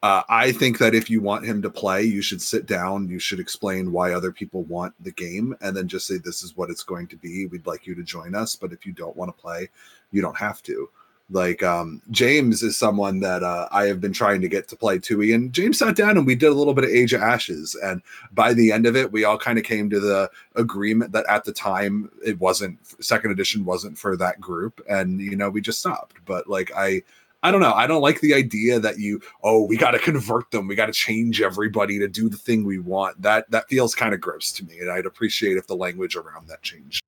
Uh, 0.02 0.22
I 0.30 0.52
think 0.52 0.78
that 0.78 0.94
if 0.94 1.10
you 1.10 1.20
want 1.20 1.44
him 1.44 1.60
to 1.60 1.68
play, 1.68 2.02
you 2.02 2.22
should 2.22 2.40
sit 2.40 2.64
down. 2.64 3.08
You 3.08 3.18
should 3.18 3.38
explain 3.38 3.92
why 3.92 4.12
other 4.12 4.32
people 4.32 4.62
want 4.64 4.94
the 5.04 5.12
game, 5.12 5.54
and 5.60 5.76
then 5.76 5.88
just 5.88 6.06
say 6.06 6.16
this 6.16 6.42
is 6.42 6.56
what 6.56 6.70
it's 6.70 6.82
going 6.82 7.06
to 7.08 7.16
be. 7.16 7.46
We'd 7.46 7.66
like 7.66 7.86
you 7.86 7.94
to 7.94 8.02
join 8.02 8.34
us, 8.34 8.56
but 8.56 8.72
if 8.72 8.86
you 8.86 8.92
don't 8.92 9.16
want 9.16 9.34
to 9.34 9.40
play, 9.40 9.68
you 10.10 10.22
don't 10.22 10.38
have 10.38 10.62
to. 10.64 10.88
Like 11.32 11.62
um, 11.62 12.02
James 12.10 12.62
is 12.62 12.76
someone 12.76 13.20
that 13.20 13.44
uh, 13.44 13.68
I 13.70 13.84
have 13.84 14.00
been 14.00 14.12
trying 14.12 14.40
to 14.40 14.48
get 14.48 14.66
to 14.68 14.76
play 14.76 14.98
2e, 14.98 15.32
and 15.34 15.52
James 15.52 15.78
sat 15.78 15.94
down 15.94 16.16
and 16.16 16.26
we 16.26 16.34
did 16.34 16.48
a 16.48 16.54
little 16.54 16.74
bit 16.74 16.84
of 16.84 16.90
Age 16.90 17.12
of 17.12 17.22
Ashes, 17.22 17.76
and 17.84 18.02
by 18.32 18.52
the 18.52 18.72
end 18.72 18.86
of 18.86 18.96
it, 18.96 19.12
we 19.12 19.24
all 19.24 19.38
kind 19.38 19.58
of 19.58 19.64
came 19.64 19.88
to 19.90 20.00
the 20.00 20.28
agreement 20.56 21.12
that 21.12 21.26
at 21.28 21.44
the 21.44 21.52
time 21.52 22.10
it 22.24 22.40
wasn't 22.40 22.78
second 23.04 23.30
edition 23.30 23.64
wasn't 23.64 23.96
for 23.96 24.16
that 24.16 24.40
group, 24.40 24.80
and 24.88 25.20
you 25.20 25.36
know 25.36 25.50
we 25.50 25.60
just 25.60 25.78
stopped. 25.78 26.16
But 26.24 26.48
like 26.48 26.72
I. 26.74 27.02
I 27.42 27.50
don't 27.50 27.60
know. 27.60 27.72
I 27.72 27.86
don't 27.86 28.02
like 28.02 28.20
the 28.20 28.34
idea 28.34 28.78
that 28.80 28.98
you, 28.98 29.20
oh, 29.42 29.64
we 29.64 29.76
got 29.76 29.92
to 29.92 29.98
convert 29.98 30.50
them. 30.50 30.66
We 30.66 30.74
got 30.74 30.86
to 30.86 30.92
change 30.92 31.40
everybody 31.40 31.98
to 31.98 32.06
do 32.06 32.28
the 32.28 32.36
thing 32.36 32.64
we 32.64 32.78
want. 32.78 33.20
That 33.22 33.50
that 33.50 33.68
feels 33.68 33.94
kind 33.94 34.12
of 34.12 34.20
gross 34.20 34.52
to 34.52 34.64
me, 34.64 34.78
and 34.78 34.90
I'd 34.90 35.06
appreciate 35.06 35.56
if 35.56 35.66
the 35.66 35.76
language 35.76 36.16
around 36.16 36.48
that 36.48 36.62
changed. 36.62 37.02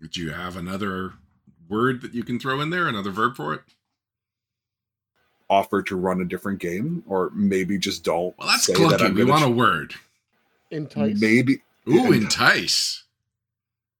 Would 0.00 0.16
you 0.16 0.30
have 0.30 0.56
another 0.56 1.12
word 1.68 2.00
that 2.02 2.14
you 2.14 2.24
can 2.24 2.40
throw 2.40 2.60
in 2.60 2.70
there, 2.70 2.88
another 2.88 3.10
verb 3.10 3.36
for 3.36 3.54
it? 3.54 3.60
Offer 5.50 5.82
to 5.82 5.96
run 5.96 6.22
a 6.22 6.24
different 6.24 6.58
game, 6.58 7.04
or 7.06 7.30
maybe 7.34 7.76
just 7.76 8.02
don't. 8.02 8.36
Well, 8.38 8.48
that's 8.48 8.64
say 8.64 8.72
clunky. 8.72 8.98
that 8.98 9.14
we 9.14 9.20
gonna 9.20 9.30
want 9.30 9.44
a 9.44 9.50
word. 9.50 9.94
Entice. 10.70 11.20
maybe. 11.20 11.60
Ooh, 11.86 12.12
entice. 12.12 13.04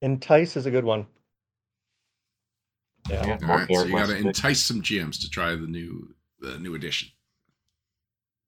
entice 0.01 0.57
is 0.57 0.65
a 0.65 0.71
good 0.71 0.85
one. 0.85 1.05
Yeah, 3.09 3.37
Yeah, 3.41 3.65
All 3.69 3.75
so 3.75 3.85
you 3.85 3.95
got 3.95 4.07
to 4.07 4.17
entice 4.17 4.63
some 4.63 4.81
GMs 4.81 5.19
to 5.21 5.29
try 5.29 5.55
the 5.55 5.67
new 5.67 6.13
the 6.39 6.59
new 6.59 6.75
edition. 6.75 7.09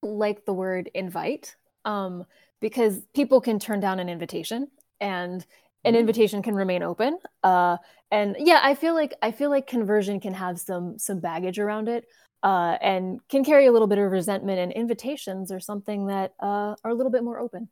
like 0.01 0.45
the 0.45 0.53
word 0.53 0.89
invite 0.93 1.56
um, 1.84 2.26
because 2.62 3.01
people 3.16 3.41
can 3.41 3.58
turn 3.60 3.80
down 3.80 3.99
an 3.99 4.10
invitation 4.10 4.68
and 4.99 5.45
an 5.84 5.95
invitation 5.95 6.41
can 6.41 6.56
remain 6.56 6.84
open 6.84 7.18
uh, 7.43 7.78
and 8.12 8.36
yeah 8.39 8.60
i 8.64 8.76
feel 8.76 8.93
like 8.93 9.14
i 9.22 9.32
feel 9.32 9.49
like 9.49 9.66
conversion 9.68 10.20
can 10.20 10.34
have 10.34 10.60
some 10.60 10.97
some 10.99 11.20
baggage 11.20 11.58
around 11.60 11.88
it 11.88 12.06
uh, 12.43 12.78
and 12.82 13.20
can 13.30 13.43
carry 13.43 13.66
a 13.66 13.72
little 13.72 13.88
bit 13.88 13.97
of 13.97 14.12
resentment 14.12 14.60
and 14.60 14.72
invitations 14.74 15.51
are 15.51 15.60
something 15.60 16.06
that 16.08 16.34
uh, 16.39 16.76
are 16.84 16.91
a 16.91 16.93
little 16.93 17.12
bit 17.12 17.24
more 17.24 17.39
open. 17.39 17.70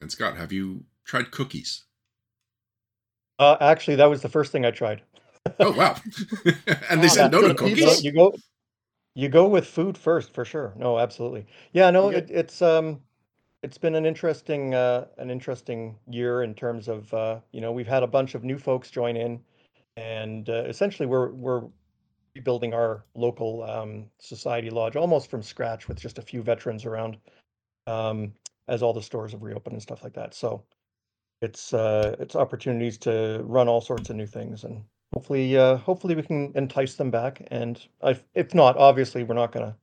And 0.00 0.10
Scott, 0.10 0.38
have 0.38 0.52
you 0.52 0.84
tried 1.04 1.30
cookies? 1.30 1.84
Uh, 3.42 3.58
actually, 3.60 3.96
that 3.96 4.06
was 4.10 4.22
the 4.22 4.28
first 4.28 4.52
thing 4.52 4.64
I 4.64 4.70
tried. 4.70 5.02
Oh 5.60 5.72
wow! 5.72 5.96
and 6.90 7.02
they 7.02 7.08
said 7.08 7.32
no 7.32 7.42
to 7.42 7.54
good 7.54 7.60
You 7.62 7.76
go, 7.76 7.90
cookies. 7.90 8.04
you 8.04 8.12
go, 8.12 8.34
you 9.14 9.28
go 9.28 9.48
with 9.48 9.66
food 9.66 9.98
first 9.98 10.32
for 10.32 10.44
sure. 10.44 10.72
No, 10.76 10.98
absolutely. 10.98 11.46
Yeah, 11.72 11.90
no, 11.90 12.10
it, 12.10 12.30
it's 12.30 12.62
um, 12.62 13.00
it's 13.62 13.78
been 13.78 13.94
an 13.94 14.06
interesting 14.06 14.74
uh, 14.74 15.06
an 15.18 15.30
interesting 15.30 15.98
year 16.08 16.42
in 16.42 16.54
terms 16.54 16.88
of 16.88 17.12
uh, 17.14 17.40
you 17.52 17.60
know 17.60 17.72
we've 17.72 17.86
had 17.88 18.02
a 18.02 18.06
bunch 18.06 18.34
of 18.34 18.44
new 18.44 18.58
folks 18.58 18.90
join 18.90 19.16
in, 19.16 19.40
and 19.96 20.48
uh, 20.48 20.64
essentially 20.66 21.06
we're 21.06 21.32
we're 21.32 21.62
rebuilding 22.34 22.72
our 22.74 23.04
local 23.14 23.62
um, 23.64 24.06
society 24.18 24.70
lodge 24.70 24.96
almost 24.96 25.30
from 25.30 25.42
scratch 25.42 25.88
with 25.88 26.00
just 26.00 26.18
a 26.18 26.22
few 26.22 26.42
veterans 26.42 26.86
around, 26.86 27.18
um, 27.86 28.32
as 28.68 28.82
all 28.82 28.92
the 28.94 29.02
stores 29.02 29.32
have 29.32 29.42
reopened 29.42 29.74
and 29.74 29.82
stuff 29.82 30.02
like 30.02 30.14
that. 30.14 30.34
So 30.34 30.64
it's 31.42 31.74
uh, 31.74 32.16
it's 32.18 32.36
opportunities 32.36 32.96
to 32.98 33.42
run 33.44 33.68
all 33.68 33.80
sorts 33.80 34.10
of 34.10 34.16
new 34.16 34.26
things 34.26 34.64
and 34.64 34.84
hopefully 35.12 35.56
uh, 35.56 35.76
hopefully 35.76 36.14
we 36.14 36.22
can 36.22 36.52
entice 36.54 36.94
them 36.94 37.10
back 37.10 37.42
and 37.50 37.86
if, 38.02 38.24
if 38.34 38.54
not 38.54 38.76
obviously 38.76 39.24
we're 39.24 39.34
not 39.34 39.52
gonna 39.52 39.76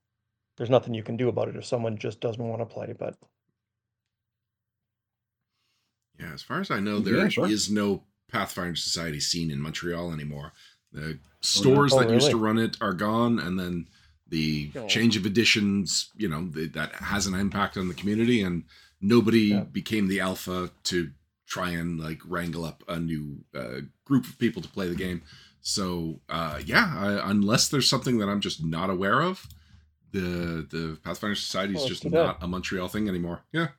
there's 0.57 0.69
nothing 0.69 0.93
you 0.93 1.03
can 1.03 1.17
do 1.17 1.29
about 1.29 1.49
it 1.49 1.55
if 1.55 1.65
someone 1.65 1.97
just 1.97 2.19
doesn't 2.21 2.47
want 2.47 2.61
to 2.61 2.65
play 2.65 2.93
but 2.97 3.17
Yeah, 6.19 6.33
as 6.33 6.41
far 6.41 6.59
as 6.59 6.69
I 6.69 6.79
know, 6.79 6.99
there 6.99 7.25
is 7.25 7.33
sure. 7.33 7.49
no 7.69 8.03
Pathfinder 8.29 8.75
Society 8.75 9.19
scene 9.19 9.51
in 9.51 9.61
Montreal 9.61 10.11
anymore. 10.11 10.51
The 10.91 11.17
stores 11.41 11.93
Oh, 11.93 11.99
that 11.99 12.13
used 12.13 12.29
to 12.31 12.37
run 12.37 12.57
it 12.57 12.77
are 12.81 12.93
gone, 12.93 13.39
and 13.39 13.57
then 13.59 13.87
the 14.27 14.69
Oh. 14.75 14.87
change 14.87 15.15
of 15.15 15.25
editions, 15.25 16.09
you 16.17 16.27
know, 16.27 16.47
that 16.49 16.91
has 16.95 17.25
an 17.25 17.35
impact 17.35 17.77
on 17.77 17.87
the 17.87 17.93
community, 17.93 18.41
and 18.41 18.65
nobody 18.99 19.51
Yeah. 19.53 19.63
became 19.63 20.07
the 20.07 20.19
alpha 20.19 20.71
to 20.83 21.11
try 21.49 21.71
and 21.71 21.99
like 21.99 22.19
wrangle 22.25 22.63
up 22.63 22.83
a 22.87 22.99
new 22.99 23.37
uh, 23.55 23.81
group 24.05 24.25
of 24.27 24.37
people 24.39 24.61
to 24.61 24.69
play 24.69 24.87
the 24.87 24.95
game. 24.95 25.21
So 25.61 26.19
uh, 26.29 26.59
yeah, 26.65 26.93
I, 26.97 27.29
unless 27.31 27.67
there's 27.67 27.89
something 27.89 28.19
that 28.19 28.29
I'm 28.29 28.39
just 28.39 28.63
not 28.63 28.89
aware 28.89 29.21
of, 29.21 29.45
the 30.11 30.65
the 30.69 30.97
Pathfinder 31.03 31.35
Society 31.35 31.75
is 31.75 31.83
Oh, 31.83 31.87
just 31.87 32.03
too 32.03 32.09
bad. 32.11 32.23
not 32.23 32.37
a 32.41 32.47
Montreal 32.47 32.87
thing 32.87 33.09
anymore. 33.09 33.41
Yeah. 33.51 33.69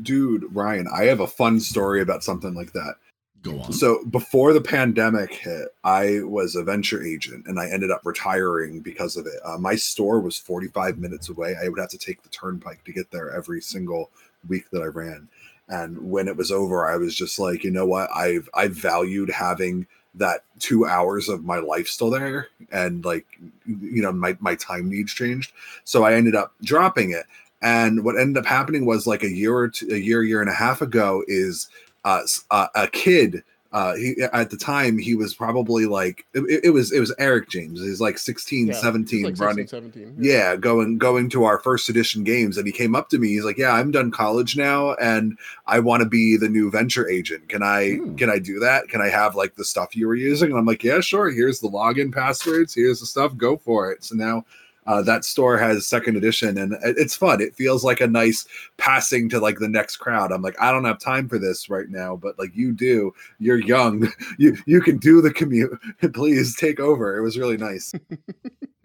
Dude, 0.00 0.44
Ryan, 0.54 0.86
I 0.94 1.04
have 1.04 1.20
a 1.20 1.26
fun 1.26 1.58
story 1.58 2.00
about 2.00 2.22
something 2.22 2.54
like 2.54 2.72
that. 2.72 2.94
Go 3.42 3.60
on. 3.60 3.72
So 3.72 4.04
before 4.06 4.52
the 4.52 4.60
pandemic 4.60 5.32
hit, 5.32 5.68
I 5.84 6.20
was 6.24 6.54
a 6.54 6.62
venture 6.62 7.02
agent 7.04 7.46
and 7.46 7.58
I 7.58 7.68
ended 7.68 7.90
up 7.90 8.02
retiring 8.04 8.80
because 8.80 9.16
of 9.16 9.26
it. 9.26 9.40
Uh, 9.44 9.58
my 9.58 9.74
store 9.76 10.20
was 10.20 10.38
45 10.38 10.98
minutes 10.98 11.28
away. 11.28 11.54
I 11.62 11.68
would 11.68 11.78
have 11.80 11.88
to 11.90 11.98
take 11.98 12.22
the 12.22 12.28
turnpike 12.30 12.84
to 12.84 12.92
get 12.92 13.10
there 13.10 13.30
every 13.30 13.60
single 13.60 14.10
week 14.48 14.70
that 14.70 14.82
I 14.82 14.86
ran. 14.86 15.28
And 15.68 16.10
when 16.10 16.28
it 16.28 16.36
was 16.36 16.50
over, 16.50 16.86
I 16.86 16.96
was 16.96 17.14
just 17.14 17.38
like, 17.38 17.62
you 17.62 17.70
know 17.70 17.86
what? 17.86 18.08
I've 18.14 18.48
I 18.54 18.68
valued 18.68 19.30
having 19.30 19.86
that 20.14 20.42
two 20.58 20.86
hours 20.86 21.28
of 21.28 21.44
my 21.44 21.58
life 21.58 21.86
still 21.86 22.10
there 22.10 22.48
and 22.72 23.04
like 23.04 23.26
you 23.66 24.02
know 24.02 24.12
my, 24.12 24.36
my 24.40 24.54
time 24.56 24.88
needs 24.88 25.12
changed 25.12 25.52
so 25.84 26.02
i 26.02 26.14
ended 26.14 26.34
up 26.34 26.52
dropping 26.62 27.10
it 27.10 27.24
and 27.62 28.04
what 28.04 28.18
ended 28.18 28.36
up 28.36 28.46
happening 28.46 28.86
was 28.86 29.06
like 29.06 29.22
a 29.22 29.30
year 29.30 29.54
or 29.54 29.68
two, 29.68 29.88
a 29.90 29.96
year 29.96 30.22
year 30.22 30.40
and 30.40 30.50
a 30.50 30.54
half 30.54 30.80
ago 30.80 31.24
is 31.26 31.68
uh, 32.04 32.22
uh, 32.50 32.68
a 32.74 32.86
kid 32.88 33.42
uh 33.72 33.94
he 33.96 34.16
at 34.32 34.48
the 34.50 34.56
time 34.56 34.96
he 34.96 35.14
was 35.14 35.34
probably 35.34 35.84
like 35.84 36.24
it, 36.32 36.60
it 36.64 36.70
was 36.70 36.90
it 36.90 37.00
was 37.00 37.14
eric 37.18 37.50
james. 37.50 37.80
He's 37.80 38.00
like 38.00 38.16
16 38.16 38.68
Yeah, 38.68 38.72
17 38.72 39.24
like 39.24 39.38
running 39.38 39.66
16, 39.66 39.92
17. 39.92 40.16
yeah 40.24 40.56
going 40.56 40.96
going 40.96 41.28
to 41.30 41.44
our 41.44 41.58
first 41.58 41.88
edition 41.90 42.24
games 42.24 42.56
and 42.56 42.66
he 42.66 42.72
came 42.72 42.94
up 42.96 43.10
to 43.10 43.18
me. 43.18 43.28
He's 43.28 43.44
like 43.44 43.58
yeah 43.58 43.72
i'm 43.72 43.90
done 43.90 44.10
college 44.10 44.56
now 44.56 44.94
and 44.94 45.36
i 45.66 45.78
want 45.80 46.02
to 46.02 46.08
be 46.08 46.36
the 46.38 46.48
new 46.48 46.70
venture 46.70 47.08
agent. 47.08 47.48
Can 47.50 47.62
i 47.62 47.96
Hmm. 47.96 48.16
can 48.16 48.30
i 48.30 48.38
do 48.38 48.58
that? 48.60 48.88
Can 48.88 49.00
i 49.02 49.08
have 49.08 49.34
like 49.34 49.54
the 49.56 49.64
stuff 49.64 49.94
you 49.94 50.06
were 50.06 50.14
using? 50.14 50.50
And 50.50 50.58
i'm 50.58 50.64
like 50.66 50.82
yeah 50.82 51.00
sure. 51.00 51.30
Here's 51.30 51.60
the 51.60 51.68
login 51.68 52.10
passwords. 52.12 52.74
Here's 52.74 53.00
the 53.00 53.06
stuff. 53.06 53.36
Go 53.36 53.58
for 53.58 53.92
it. 53.92 54.02
So 54.02 54.14
now 54.14 54.44
uh, 54.88 55.02
that 55.02 55.24
store 55.24 55.56
has 55.56 55.86
second 55.86 56.16
edition 56.16 56.58
and 56.58 56.76
it's 56.82 57.14
fun. 57.14 57.40
It 57.40 57.54
feels 57.54 57.84
like 57.84 58.00
a 58.00 58.06
nice 58.06 58.46
passing 58.76 59.28
to 59.28 59.38
like 59.38 59.58
the 59.58 59.68
next 59.68 59.96
crowd. 59.98 60.32
I'm 60.32 60.42
like 60.42 60.60
i 60.60 60.72
don't 60.72 60.84
have 60.84 60.98
time 60.98 61.28
for 61.28 61.38
this 61.38 61.70
right 61.70 61.88
now 61.88 62.16
but 62.16 62.38
like 62.38 62.56
you 62.56 62.72
do. 62.72 63.12
You're 63.38 63.60
young. 63.60 64.10
You 64.38 64.56
you 64.66 64.80
can 64.80 64.98
do 64.98 65.20
the 65.20 65.32
commute 65.32 65.78
please 66.12 66.56
take 66.56 66.80
over. 66.80 67.16
It 67.16 67.22
was 67.22 67.38
really 67.38 67.56
nice. 67.56 67.92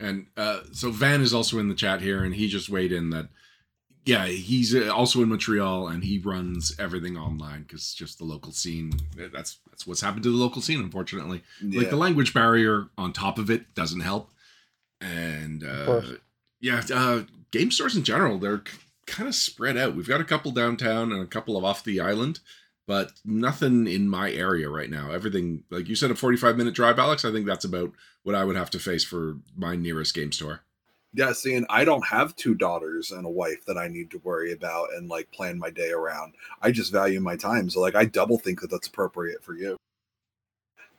And 0.04 0.28
uh, 0.36 0.62
so 0.74 0.92
Van 0.92 1.22
is 1.22 1.34
also 1.34 1.60
in 1.60 1.70
the 1.70 1.76
chat 1.76 2.02
here, 2.02 2.26
and 2.26 2.36
he 2.36 2.50
just 2.50 2.70
weighed 2.70 2.92
in 2.92 3.12
that, 3.12 3.30
yeah, 4.06 4.26
he's 4.26 4.76
uh, 4.76 4.94
also 4.94 5.22
in 5.22 5.30
Montreal, 5.30 5.88
and 5.88 6.04
he 6.04 6.20
runs 6.20 6.76
everything 6.78 7.16
online 7.16 7.64
because 7.64 7.94
just 7.94 8.18
the 8.18 8.26
local 8.26 8.52
scene. 8.52 8.92
That's 9.16 9.60
that's 9.70 9.88
what's 9.88 10.02
happened 10.02 10.24
to 10.24 10.30
the 10.32 10.38
local 10.38 10.62
scene, 10.62 10.82
unfortunately. 10.82 11.42
Like 11.62 11.90
the 11.90 11.96
language 11.96 12.34
barrier 12.34 12.88
on 12.98 13.14
top 13.14 13.40
of 13.40 13.50
it 13.50 13.74
doesn't 13.76 14.02
help, 14.02 14.30
and 15.04 15.64
uh, 15.64 16.02
yeah, 16.62 16.82
uh, 16.94 17.24
game 17.52 17.72
stores 17.72 17.96
in 17.96 18.04
general 18.04 18.38
they're 18.38 18.64
kind 19.06 19.28
of 19.28 19.36
spread 19.36 19.78
out. 19.78 19.96
We've 19.96 20.08
got 20.08 20.22
a 20.22 20.26
couple 20.26 20.52
downtown 20.52 21.12
and 21.12 21.22
a 21.22 21.28
couple 21.28 21.58
of 21.58 21.64
off 21.66 21.84
the 21.84 22.00
island. 22.00 22.40
But 22.86 23.14
nothing 23.24 23.88
in 23.88 24.10
my 24.10 24.30
area 24.30 24.70
right 24.70 24.90
now. 24.90 25.10
Everything, 25.12 25.64
like 25.70 25.88
you 25.88 25.96
said, 25.96 26.12
a 26.12 26.16
45 26.16 26.58
minute 26.58 26.74
drive, 26.74 27.00
Alex. 27.00 27.24
I 27.24 27.32
think 27.32 27.46
that's 27.46 27.64
about 27.64 27.94
what 28.24 28.36
I 28.36 28.44
would 28.44 28.58
have 28.58 28.70
to 28.72 28.80
face 28.80 29.06
for 29.06 29.38
my 29.56 29.78
nearest 29.78 30.14
game 30.14 30.34
store. 30.34 30.64
Yeah, 31.14 31.32
see, 31.32 31.54
and 31.56 31.66
I 31.70 31.86
don't 31.86 32.06
have 32.08 32.36
two 32.36 32.56
daughters 32.56 33.12
and 33.12 33.26
a 33.26 33.30
wife 33.30 33.64
that 33.68 33.78
I 33.78 33.88
need 33.88 34.12
to 34.12 34.18
worry 34.26 34.52
about 34.52 34.90
and 34.96 35.08
like 35.08 35.32
plan 35.32 35.58
my 35.58 35.70
day 35.70 35.92
around. 35.92 36.34
I 36.62 36.72
just 36.72 36.92
value 36.92 37.22
my 37.22 37.38
time, 37.38 37.70
so 37.70 37.80
like 37.80 37.96
I 37.96 38.04
double 38.04 38.38
think 38.38 38.60
that 38.60 38.70
that's 38.70 38.88
appropriate 38.88 39.42
for 39.46 39.54
you. 39.56 39.78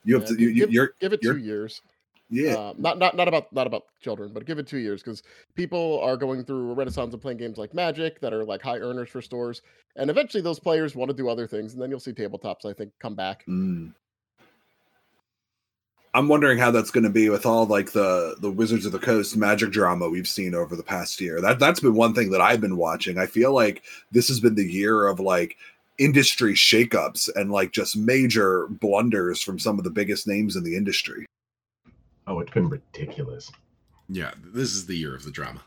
You 0.03 0.15
have 0.19 0.23
Yeah, 0.29 0.35
to, 0.37 0.41
you, 0.41 0.47
you, 0.47 0.53
give, 0.55 0.71
you're, 0.71 0.93
give 0.99 1.13
it 1.13 1.19
you're- 1.21 1.39
2 1.39 1.45
years. 1.45 1.81
Yeah, 2.29 2.55
Uh, 2.55 2.73
not 2.77 2.97
not 2.97 3.15
not 3.15 3.27
about 3.27 3.53
not 3.53 3.67
about 3.67 3.83
children, 4.01 4.31
but 4.33 4.45
give 4.45 4.57
it 4.57 4.67
two 4.67 4.79
years 4.79 5.03
because 5.03 5.23
people 5.55 5.99
are 6.01 6.17
going 6.17 6.43
through 6.43 6.71
a 6.71 6.73
renaissance 6.73 7.13
of 7.13 7.21
playing 7.21 7.37
games 7.37 7.57
like 7.57 7.73
Magic 7.73 8.19
that 8.21 8.33
are 8.33 8.43
like 8.43 8.61
high 8.61 8.79
earners 8.79 9.09
for 9.09 9.21
stores, 9.21 9.61
and 9.95 10.09
eventually 10.09 10.41
those 10.41 10.59
players 10.59 10.95
want 10.95 11.09
to 11.09 11.15
do 11.15 11.29
other 11.29 11.47
things, 11.47 11.73
and 11.73 11.81
then 11.81 11.89
you'll 11.89 11.99
see 11.99 12.13
tabletops 12.13 12.65
I 12.65 12.73
think 12.73 12.91
come 12.99 13.15
back. 13.15 13.45
Mm. 13.47 13.93
I'm 16.15 16.29
wondering 16.29 16.57
how 16.57 16.71
that's 16.71 16.91
going 16.91 17.03
to 17.03 17.09
be 17.09 17.29
with 17.29 17.45
all 17.45 17.65
like 17.65 17.91
the 17.91 18.37
the 18.39 18.49
Wizards 18.49 18.85
of 18.85 18.93
the 18.93 18.99
Coast 18.99 19.35
magic 19.35 19.71
drama 19.71 20.09
we've 20.09 20.27
seen 20.27 20.55
over 20.55 20.75
the 20.75 20.81
past 20.81 21.19
year. 21.19 21.41
That 21.41 21.59
that's 21.59 21.81
been 21.81 21.93
one 21.93 22.13
thing 22.13 22.31
that 22.31 22.41
I've 22.41 22.61
been 22.61 22.77
watching. 22.77 23.17
I 23.17 23.25
feel 23.25 23.53
like 23.53 23.83
this 24.11 24.29
has 24.29 24.39
been 24.39 24.55
the 24.55 24.65
year 24.65 25.07
of 25.07 25.19
like 25.19 25.57
industry 25.97 26.53
shakeups 26.53 27.29
and 27.35 27.51
like 27.51 27.71
just 27.71 27.97
major 27.97 28.67
blunders 28.67 29.41
from 29.41 29.59
some 29.59 29.77
of 29.77 29.83
the 29.83 29.91
biggest 29.91 30.25
names 30.25 30.55
in 30.55 30.63
the 30.63 30.75
industry. 30.77 31.25
Oh, 32.27 32.39
it's 32.39 32.51
been 32.51 32.69
ridiculous. 32.69 33.51
Yeah, 34.09 34.31
this 34.43 34.73
is 34.73 34.85
the 34.85 34.95
year 34.95 35.15
of 35.15 35.23
the 35.23 35.31
drama. 35.31 35.61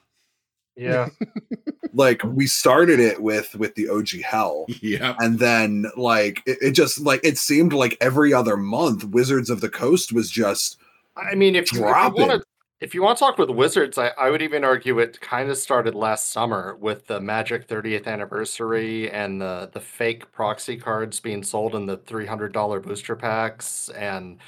Yeah. 0.77 1.09
like 1.93 2.23
we 2.23 2.47
started 2.47 3.01
it 3.01 3.21
with 3.21 3.55
with 3.57 3.75
the 3.75 3.87
OGL, 3.87 4.79
Yeah. 4.83 5.17
and 5.19 5.39
then 5.39 5.87
like 5.97 6.43
it, 6.47 6.59
it 6.61 6.71
just 6.73 7.01
like 7.01 7.21
it 7.25 7.37
seemed 7.39 7.73
like 7.73 7.97
every 8.01 8.33
other 8.33 8.57
month 8.57 9.05
Wizards 9.05 9.51
of 9.51 9.61
the 9.61 9.69
Coast 9.69 10.13
was 10.13 10.31
just 10.31 10.79
I 11.17 11.35
mean, 11.35 11.57
if 11.57 11.73
you, 11.73 11.81
you 11.81 11.85
want 11.85 12.15
to, 12.17 12.43
if 12.81 12.95
you 12.95 13.03
want 13.03 13.19
to 13.19 13.25
talk 13.25 13.39
with 13.39 13.51
Wizards, 13.51 13.99
I, 13.99 14.13
I 14.17 14.31
would 14.31 14.41
even 14.41 14.63
argue 14.63 15.01
it 15.01 15.21
kind 15.21 15.51
of 15.51 15.59
started 15.59 15.97
last 15.97 16.31
summer 16.31 16.77
with 16.77 17.07
the 17.09 17.21
Magic 17.21 17.67
30th 17.67 18.07
anniversary 18.07 19.11
and 19.11 19.41
the 19.41 19.69
the 19.73 19.81
fake 19.81 20.31
proxy 20.31 20.77
cards 20.77 21.19
being 21.19 21.43
sold 21.43 21.75
in 21.75 21.87
the 21.87 21.97
three 21.97 22.27
hundred 22.27 22.53
dollar 22.53 22.79
booster 22.79 23.17
packs 23.17 23.89
and 23.91 24.39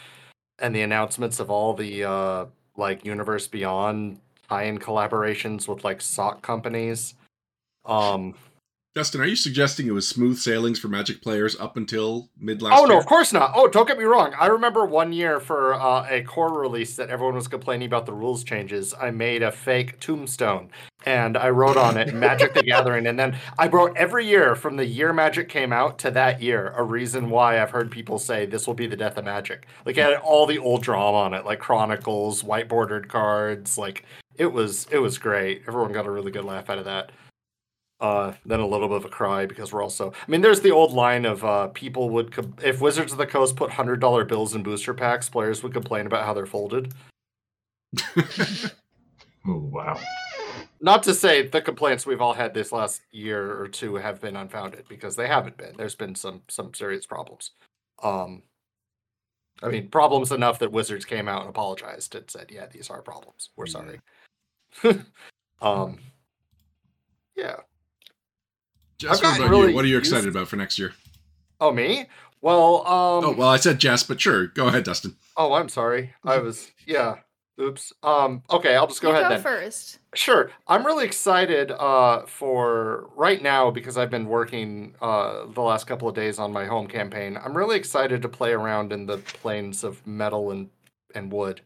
and 0.60 0.74
the 0.74 0.82
announcements 0.82 1.40
of 1.40 1.50
all 1.50 1.74
the 1.74 2.04
uh 2.04 2.46
like 2.76 3.04
Universe 3.04 3.46
Beyond 3.48 4.20
tie-in 4.48 4.78
collaborations 4.78 5.68
with 5.68 5.84
like 5.84 6.00
sock 6.00 6.42
companies. 6.42 7.14
Um. 7.84 8.34
Dustin, 8.92 9.20
are 9.20 9.26
you 9.26 9.36
suggesting 9.36 9.86
it 9.86 9.92
was 9.92 10.08
smooth 10.08 10.36
sailings 10.36 10.80
for 10.80 10.88
Magic 10.88 11.22
players 11.22 11.54
up 11.60 11.76
until 11.76 12.28
mid 12.36 12.60
last 12.60 12.72
year? 12.72 12.80
Oh 12.80 12.86
year? 12.86 12.94
no, 12.94 12.98
of 12.98 13.06
course 13.06 13.32
not. 13.32 13.52
Oh, 13.54 13.68
don't 13.68 13.86
get 13.86 13.96
me 13.96 14.02
wrong. 14.02 14.34
I 14.36 14.48
remember 14.48 14.84
one 14.84 15.12
year 15.12 15.38
for 15.38 15.74
uh, 15.74 16.08
a 16.10 16.24
core 16.24 16.58
release 16.58 16.96
that 16.96 17.08
everyone 17.08 17.36
was 17.36 17.46
complaining 17.46 17.86
about 17.86 18.04
the 18.04 18.12
rules 18.12 18.42
changes. 18.42 18.92
I 19.00 19.12
made 19.12 19.44
a 19.44 19.52
fake 19.52 20.00
tombstone 20.00 20.70
and 21.06 21.36
I 21.36 21.50
wrote 21.50 21.76
on 21.76 21.96
it 21.96 22.12
Magic 22.12 22.52
the 22.52 22.62
Gathering, 22.64 23.06
and 23.06 23.16
then 23.16 23.38
I 23.60 23.68
wrote 23.68 23.96
every 23.96 24.26
year 24.26 24.56
from 24.56 24.74
the 24.74 24.84
year 24.84 25.12
Magic 25.12 25.48
came 25.48 25.72
out 25.72 26.00
to 26.00 26.10
that 26.10 26.42
year 26.42 26.74
a 26.76 26.82
reason 26.82 27.30
why 27.30 27.62
I've 27.62 27.70
heard 27.70 27.92
people 27.92 28.18
say 28.18 28.44
this 28.44 28.66
will 28.66 28.74
be 28.74 28.88
the 28.88 28.96
death 28.96 29.16
of 29.16 29.24
Magic. 29.24 29.68
Like 29.86 29.98
it 29.98 30.02
had 30.02 30.16
all 30.16 30.46
the 30.46 30.58
old 30.58 30.82
drama 30.82 31.16
on 31.16 31.34
it, 31.34 31.44
like 31.44 31.60
Chronicles, 31.60 32.42
white 32.42 32.68
bordered 32.68 33.08
cards. 33.08 33.78
Like 33.78 34.04
it 34.34 34.52
was, 34.52 34.88
it 34.90 34.98
was 34.98 35.16
great. 35.16 35.62
Everyone 35.68 35.92
got 35.92 36.06
a 36.06 36.10
really 36.10 36.32
good 36.32 36.44
laugh 36.44 36.68
out 36.68 36.78
of 36.78 36.86
that 36.86 37.12
uh, 38.00 38.32
then 38.46 38.60
a 38.60 38.66
little 38.66 38.88
bit 38.88 38.96
of 38.98 39.04
a 39.04 39.08
cry 39.08 39.46
because 39.46 39.72
we're 39.72 39.82
also. 39.82 40.12
I 40.12 40.30
mean, 40.30 40.40
there's 40.40 40.60
the 40.60 40.70
old 40.70 40.92
line 40.92 41.24
of 41.24 41.44
uh, 41.44 41.68
people 41.68 42.10
would 42.10 42.32
com- 42.32 42.56
if 42.62 42.80
Wizards 42.80 43.12
of 43.12 43.18
the 43.18 43.26
Coast 43.26 43.56
put 43.56 43.70
hundred 43.70 44.00
dollar 44.00 44.24
bills 44.24 44.54
in 44.54 44.62
booster 44.62 44.94
packs, 44.94 45.28
players 45.28 45.62
would 45.62 45.72
complain 45.72 46.06
about 46.06 46.24
how 46.24 46.34
they're 46.34 46.46
folded. 46.46 46.92
Oh, 49.46 49.56
wow. 49.72 49.98
Not 50.80 51.02
to 51.04 51.14
say 51.14 51.46
the 51.46 51.60
complaints 51.60 52.06
we've 52.06 52.20
all 52.20 52.32
had 52.32 52.54
this 52.54 52.72
last 52.72 53.02
year 53.10 53.58
or 53.60 53.68
two 53.68 53.96
have 53.96 54.20
been 54.20 54.36
unfounded 54.36 54.86
because 54.88 55.16
they 55.16 55.26
haven't 55.26 55.56
been. 55.56 55.76
There's 55.76 55.94
been 55.94 56.14
some 56.14 56.42
some 56.48 56.72
serious 56.74 57.06
problems. 57.06 57.52
Um, 58.02 58.42
I 59.62 59.68
mean, 59.68 59.88
problems 59.88 60.32
enough 60.32 60.58
that 60.60 60.72
Wizards 60.72 61.04
came 61.04 61.28
out 61.28 61.42
and 61.42 61.50
apologized 61.50 62.14
and 62.14 62.30
said, 62.30 62.50
"Yeah, 62.50 62.66
these 62.66 62.88
are 62.88 63.02
problems. 63.02 63.50
We're 63.56 63.66
sorry." 63.66 64.00
um, 65.60 65.98
yeah. 67.36 67.56
Jess, 69.00 69.22
what 69.22 69.38
about 69.38 69.50
really 69.50 69.68
you? 69.70 69.74
What 69.74 69.84
are 69.84 69.88
you 69.88 69.96
used- 69.96 70.12
excited 70.12 70.28
about 70.28 70.46
for 70.48 70.56
next 70.56 70.78
year? 70.78 70.92
Oh, 71.60 71.72
me? 71.72 72.06
Well, 72.42 72.86
um, 72.86 73.24
oh, 73.24 73.34
well, 73.36 73.48
I 73.48 73.56
said 73.56 73.78
Jess, 73.78 74.02
but 74.02 74.20
sure. 74.20 74.48
Go 74.48 74.68
ahead, 74.68 74.84
Dustin. 74.84 75.16
Oh, 75.36 75.52
I'm 75.54 75.68
sorry. 75.68 76.12
I 76.24 76.38
was 76.38 76.70
yeah. 76.86 77.16
Oops. 77.60 77.92
Um. 78.02 78.42
Okay, 78.50 78.74
I'll 78.76 78.86
just 78.86 79.02
go 79.02 79.08
you 79.10 79.14
ahead 79.16 79.24
go 79.24 79.34
then. 79.34 79.42
first. 79.42 79.98
Sure. 80.14 80.50
I'm 80.66 80.84
really 80.86 81.04
excited 81.04 81.70
uh 81.70 82.24
for 82.26 83.10
right 83.14 83.42
now 83.42 83.70
because 83.70 83.98
I've 83.98 84.10
been 84.10 84.26
working 84.26 84.94
uh 85.02 85.44
the 85.52 85.60
last 85.60 85.86
couple 85.86 86.08
of 86.08 86.14
days 86.14 86.38
on 86.38 86.52
my 86.52 86.64
home 86.64 86.86
campaign. 86.86 87.38
I'm 87.42 87.54
really 87.56 87.76
excited 87.76 88.22
to 88.22 88.28
play 88.28 88.52
around 88.52 88.92
in 88.92 89.04
the 89.04 89.18
planes 89.18 89.84
of 89.84 90.06
metal 90.06 90.50
and 90.52 90.70
and 91.14 91.30
wood. 91.30 91.60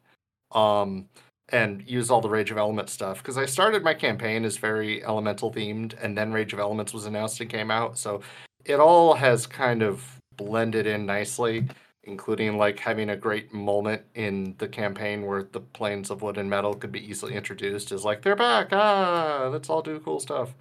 Um 0.51 1.09
and 1.51 1.83
use 1.89 2.11
all 2.11 2.21
the 2.21 2.29
Rage 2.29 2.51
of 2.51 2.57
Elements 2.57 2.93
stuff 2.93 3.19
because 3.19 3.37
I 3.37 3.45
started 3.47 3.83
my 3.83 3.95
campaign 3.95 4.45
as 4.45 4.57
very 4.57 5.05
elemental 5.05 5.53
themed 5.53 5.95
and 6.03 6.17
then 6.17 6.33
Rage 6.33 6.53
of 6.53 6.59
Elements 6.59 6.93
was 6.95 7.07
announced 7.07 7.41
and 7.41 7.51
came 7.51 7.71
out. 7.71 7.99
So 7.99 8.23
it 8.65 8.81
all 8.81 9.15
has 9.15 9.47
kind 9.47 9.83
of 9.83 10.03
blended 10.37 10.87
in 10.87 11.07
nicely 11.07 11.67
including 12.07 12.59
like 12.59 12.79
having 12.79 13.11
a 13.11 13.17
great 13.17 13.53
moment 13.53 14.03
in 14.15 14.55
the 14.59 14.69
campaign 14.69 15.25
where 15.25 15.43
the 15.43 15.61
planes 15.61 16.11
of 16.11 16.21
wood 16.23 16.37
and 16.37 16.51
metal 16.51 16.75
could 16.75 16.93
be 16.93 17.03
easily 17.09 17.35
introduced 17.35 17.93
as 17.93 18.05
like 18.05 18.21
they're 18.21 18.37
back 18.37 18.69
ah 18.73 19.49
let's 19.51 19.71
all 19.71 19.81
do 19.81 19.99
cool 20.01 20.21
stuff 20.21 20.55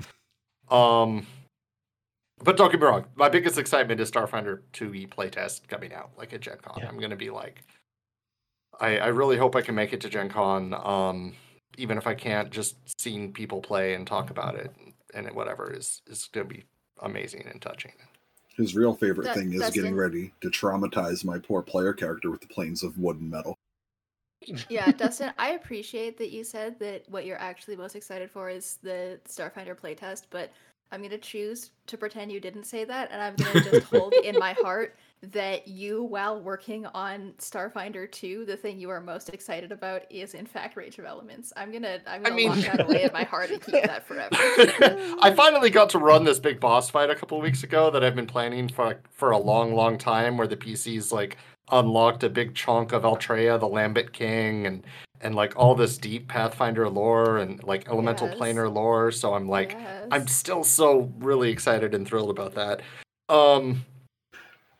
um 0.70 1.26
but 2.44 2.56
don't 2.56 2.72
get 2.72 2.80
me 2.80 2.86
wrong 2.86 3.06
my 3.16 3.28
biggest 3.28 3.58
excitement 3.58 4.00
is 4.00 4.10
starfinder 4.10 4.62
2e 4.74 5.10
playtest 5.10 5.68
coming 5.68 5.94
out 5.94 6.12
like 6.18 6.32
at 6.34 6.40
gen 6.42 6.58
con 6.62 6.78
Yeah. 6.80 6.88
i'm 6.88 7.00
gonna 7.00 7.16
be 7.16 7.30
like 7.30 7.64
I, 8.80 8.97
I 8.97 9.07
really 9.07 9.38
hope 9.38 9.55
i 9.55 9.61
can 9.61 9.76
make 9.76 9.93
it 9.93 10.01
to 10.01 10.09
gen 10.09 10.30
con 10.30 10.74
um 10.74 11.34
even 11.78 11.97
if 11.97 12.07
i 12.07 12.13
can't 12.13 12.49
just 12.51 12.76
seeing 12.99 13.32
people 13.34 13.61
play 13.61 13.93
and 13.93 14.05
talk 14.05 14.30
about 14.30 14.55
it 14.55 14.74
and 15.13 15.28
it, 15.28 15.36
whatever 15.36 15.71
is 15.71 16.01
is 16.07 16.30
gonna 16.32 16.45
be 16.45 16.63
amazing 17.01 17.45
and 17.51 17.61
touching. 17.61 17.91
His 18.55 18.76
real 18.76 18.93
favorite 18.93 19.26
That- 19.26 19.36
thing 19.36 19.53
is 19.53 19.61
getting 19.71 19.91
in- 19.91 19.95
ready 19.95 20.34
to 20.41 20.49
traumatize 20.49 21.26
my 21.26 21.39
poor 21.39 21.61
player 21.61 21.93
character 21.93 22.30
with 22.30 22.41
the 22.41 22.47
planes 22.47 22.84
of 22.84 22.97
wood 22.97 23.19
and 23.19 23.30
metal. 23.30 23.57
Yeah, 24.69 24.91
Dustin, 24.91 25.32
I 25.38 25.51
appreciate 25.51 26.17
that 26.17 26.32
you 26.32 26.43
said 26.43 26.78
that 26.80 27.09
what 27.09 27.26
you're 27.26 27.39
actually 27.39 27.78
most 27.78 27.95
excited 27.95 28.30
for 28.30 28.49
is 28.49 28.78
the 28.84 29.19
Starfinder 29.28 29.76
playtest, 29.76 30.24
but 30.30 30.51
I'm 30.91 30.99
going 30.99 31.11
to 31.11 31.17
choose 31.17 31.71
to 31.88 31.97
pretend 31.97 32.32
you 32.32 32.41
didn't 32.41 32.65
say 32.65 32.84
that, 32.84 33.09
and 33.11 33.21
I'm 33.21 33.36
going 33.36 33.63
to 33.63 33.71
just 33.71 33.88
hold 33.91 34.13
in 34.13 34.38
my 34.38 34.53
heart 34.53 34.97
that 35.32 35.67
you, 35.67 36.03
while 36.03 36.39
working 36.41 36.86
on 36.88 37.34
Starfinder 37.38 38.11
2, 38.11 38.45
the 38.45 38.57
thing 38.57 38.80
you 38.80 38.89
are 38.89 38.99
most 38.99 39.30
excited 39.30 39.71
about 39.71 40.03
is, 40.09 40.34
in 40.34 40.45
fact, 40.45 40.76
Rage 40.76 40.99
of 40.99 41.05
Elements. 41.05 41.53
I'm 41.55 41.71
to 41.71 42.01
I'm 42.11 42.21
gonna 42.24 42.36
mean- 42.36 42.49
lock 42.49 42.59
that 42.59 42.82
away 42.82 43.03
in 43.03 43.13
my 43.13 43.24
heart 43.24 43.49
and 43.49 43.61
keep 43.61 43.84
that 43.84 44.05
forever. 44.07 44.36
I 45.21 45.34
finally 45.36 45.69
got 45.69 45.89
to 45.91 45.97
run 45.99 46.24
this 46.24 46.39
big 46.39 46.59
boss 46.59 46.89
fight 46.89 47.09
a 47.09 47.15
couple 47.15 47.39
weeks 47.39 47.63
ago 47.63 47.89
that 47.91 48.03
I've 48.03 48.15
been 48.15 48.28
planning 48.28 48.67
for 48.67 48.99
for 49.11 49.32
a 49.32 49.38
long, 49.38 49.74
long 49.74 49.97
time. 49.97 50.38
Where 50.38 50.47
the 50.47 50.57
PCs 50.57 51.11
like 51.11 51.38
unlocked 51.71 52.24
a 52.24 52.30
big 52.30 52.53
chunk 52.53 52.91
of 52.91 53.03
Altrea, 53.03 53.57
the 53.59 53.67
Lambit 53.67 54.11
King, 54.11 54.65
and 54.67 54.86
and 55.21 55.36
like 55.36 55.53
all 55.55 55.74
this 55.74 55.97
deep 55.97 56.28
Pathfinder 56.28 56.89
lore 56.89 57.38
and 57.38 57.63
like 57.63 57.88
elemental 57.88 58.28
Yes. 58.28 58.38
planar 58.38 58.74
lore. 58.74 59.09
So 59.11 59.34
I'm 59.34 59.47
like, 59.47 59.78
I'm 60.11 60.28
still 60.28 60.65
so 60.65 61.09
really 61.19 61.49
excited 61.49 61.95
and 61.95 62.05
thrilled 62.05 62.30
about 62.30 62.55
that. 62.55 62.82
Um, 63.30 63.86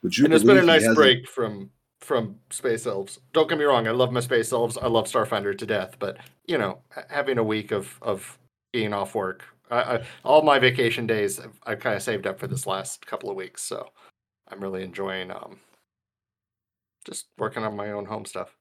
Would 0.04 0.18
you 0.18 0.26
and 0.26 0.34
it's 0.34 0.44
been 0.44 0.58
a 0.58 0.62
nice 0.62 0.86
break 0.94 1.26
from 1.26 1.70
from 1.98 2.36
space 2.50 2.86
elves. 2.86 3.18
Don't 3.32 3.48
get 3.48 3.56
me 3.56 3.64
wrong, 3.64 3.88
I 3.88 3.92
love 3.92 4.12
my 4.12 4.20
space 4.20 4.52
elves. 4.52 4.76
I 4.76 4.86
love 4.86 5.06
Starfinder 5.06 5.56
to 5.56 5.66
death, 5.66 5.96
but 5.98 6.18
you 6.46 6.58
know, 6.58 6.80
having 7.08 7.38
a 7.38 7.42
week 7.42 7.72
of 7.72 7.98
of 8.02 8.38
being 8.70 8.92
off 8.92 9.14
work, 9.14 9.44
I, 9.70 9.80
I, 9.80 10.04
all 10.22 10.42
my 10.42 10.58
vacation 10.58 11.06
days, 11.06 11.40
I've, 11.40 11.58
I've 11.64 11.80
kind 11.80 11.96
of 11.96 12.02
saved 12.02 12.26
up 12.26 12.38
for 12.38 12.46
this 12.46 12.66
last 12.66 13.06
couple 13.06 13.30
of 13.30 13.36
weeks, 13.36 13.62
so 13.62 13.88
I'm 14.48 14.60
really 14.60 14.84
enjoying 14.84 15.30
um 15.30 15.58
just 17.06 17.28
working 17.38 17.64
on 17.64 17.74
my 17.74 17.92
own 17.92 18.04
home 18.04 18.26
stuff. 18.26 18.54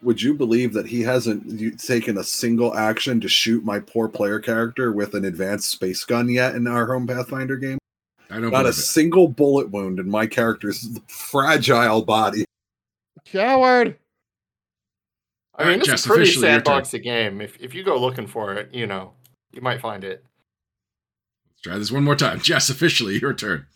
Would 0.00 0.22
you 0.22 0.32
believe 0.32 0.72
that 0.72 0.86
he 0.86 1.02
hasn't 1.02 1.78
taken 1.78 2.16
a 2.16 2.24
single 2.24 2.74
action 2.74 3.20
to 3.20 3.28
shoot 3.28 3.64
my 3.64 3.80
poor 3.80 4.08
player 4.08 4.40
character 4.40 4.92
with 4.92 5.14
an 5.14 5.26
advanced 5.26 5.70
space 5.70 6.04
gun 6.04 6.30
yet 6.30 6.54
in 6.54 6.66
our 6.66 6.86
home 6.86 7.06
Pathfinder 7.06 7.56
game? 7.58 7.78
I 8.32 8.40
don't 8.40 8.50
Not 8.50 8.64
a 8.64 8.70
it. 8.70 8.72
single 8.74 9.28
bullet 9.28 9.70
wound 9.70 9.98
in 9.98 10.08
my 10.10 10.26
character's 10.26 10.88
fragile 11.06 12.02
body. 12.02 12.44
Coward. 13.26 13.98
I 15.54 15.62
All 15.62 15.66
mean, 15.68 15.72
right, 15.74 15.78
it's 15.80 15.86
Jess, 15.88 16.06
a 16.06 16.08
pretty 16.08 16.22
officially 16.22 16.48
your 16.50 16.60
turn. 16.62 16.82
sandboxy 16.82 17.02
game. 17.02 17.40
If 17.42 17.60
if 17.60 17.74
you 17.74 17.84
go 17.84 18.00
looking 18.00 18.26
for 18.26 18.54
it, 18.54 18.72
you 18.72 18.86
know, 18.86 19.12
you 19.52 19.60
might 19.60 19.80
find 19.82 20.02
it. 20.02 20.24
Let's 21.50 21.60
try 21.62 21.76
this 21.78 21.92
one 21.92 22.04
more 22.04 22.16
time. 22.16 22.40
Jess, 22.40 22.70
officially 22.70 23.18
your 23.20 23.34
turn. 23.34 23.66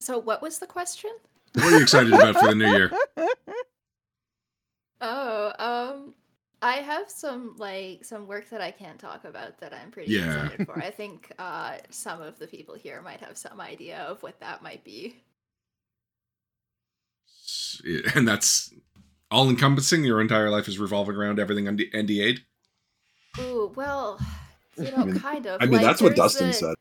So, 0.00 0.18
what 0.18 0.42
was 0.42 0.58
the 0.58 0.66
question? 0.66 1.10
What 1.54 1.64
are 1.64 1.76
you 1.76 1.82
excited 1.82 2.12
about 2.12 2.34
for 2.36 2.48
the 2.48 2.54
new 2.56 2.66
year? 2.68 2.90
Oh, 5.00 5.52
um, 5.58 6.14
I 6.66 6.76
have 6.82 7.10
some 7.10 7.54
like 7.58 8.04
some 8.04 8.26
work 8.26 8.48
that 8.50 8.60
I 8.60 8.70
can't 8.70 8.98
talk 8.98 9.24
about 9.24 9.58
that 9.60 9.72
I'm 9.72 9.90
pretty 9.90 10.12
Yeah. 10.12 10.44
excited 10.46 10.66
for. 10.66 10.78
I 10.78 10.90
think 11.00 11.32
uh, 11.38 11.74
some 11.90 12.20
of 12.22 12.38
the 12.38 12.46
people 12.46 12.74
here 12.74 13.00
might 13.02 13.20
have 13.20 13.36
some 13.38 13.60
idea 13.60 13.98
of 13.98 14.22
what 14.22 14.40
that 14.40 14.62
might 14.62 14.82
be. 14.84 15.22
And 18.14 18.26
that's 18.26 18.72
all 19.30 19.48
encompassing. 19.48 20.04
Your 20.04 20.20
entire 20.20 20.50
life 20.50 20.68
is 20.68 20.78
revolving 20.78 21.16
around 21.16 21.38
everything 21.38 21.68
ND- 21.68 21.92
NDA'd. 21.94 22.40
Ooh, 23.38 23.72
well, 23.76 24.18
you 24.76 24.86
I 24.88 24.90
know, 24.90 25.04
mean- 25.04 25.20
kind 25.20 25.46
of. 25.46 25.60
I 25.62 25.66
mean, 25.66 25.74
Like, 25.74 25.82
that's 25.82 26.02
what 26.02 26.16
Dustin 26.16 26.48
the- 26.48 26.52
said. 26.54 26.74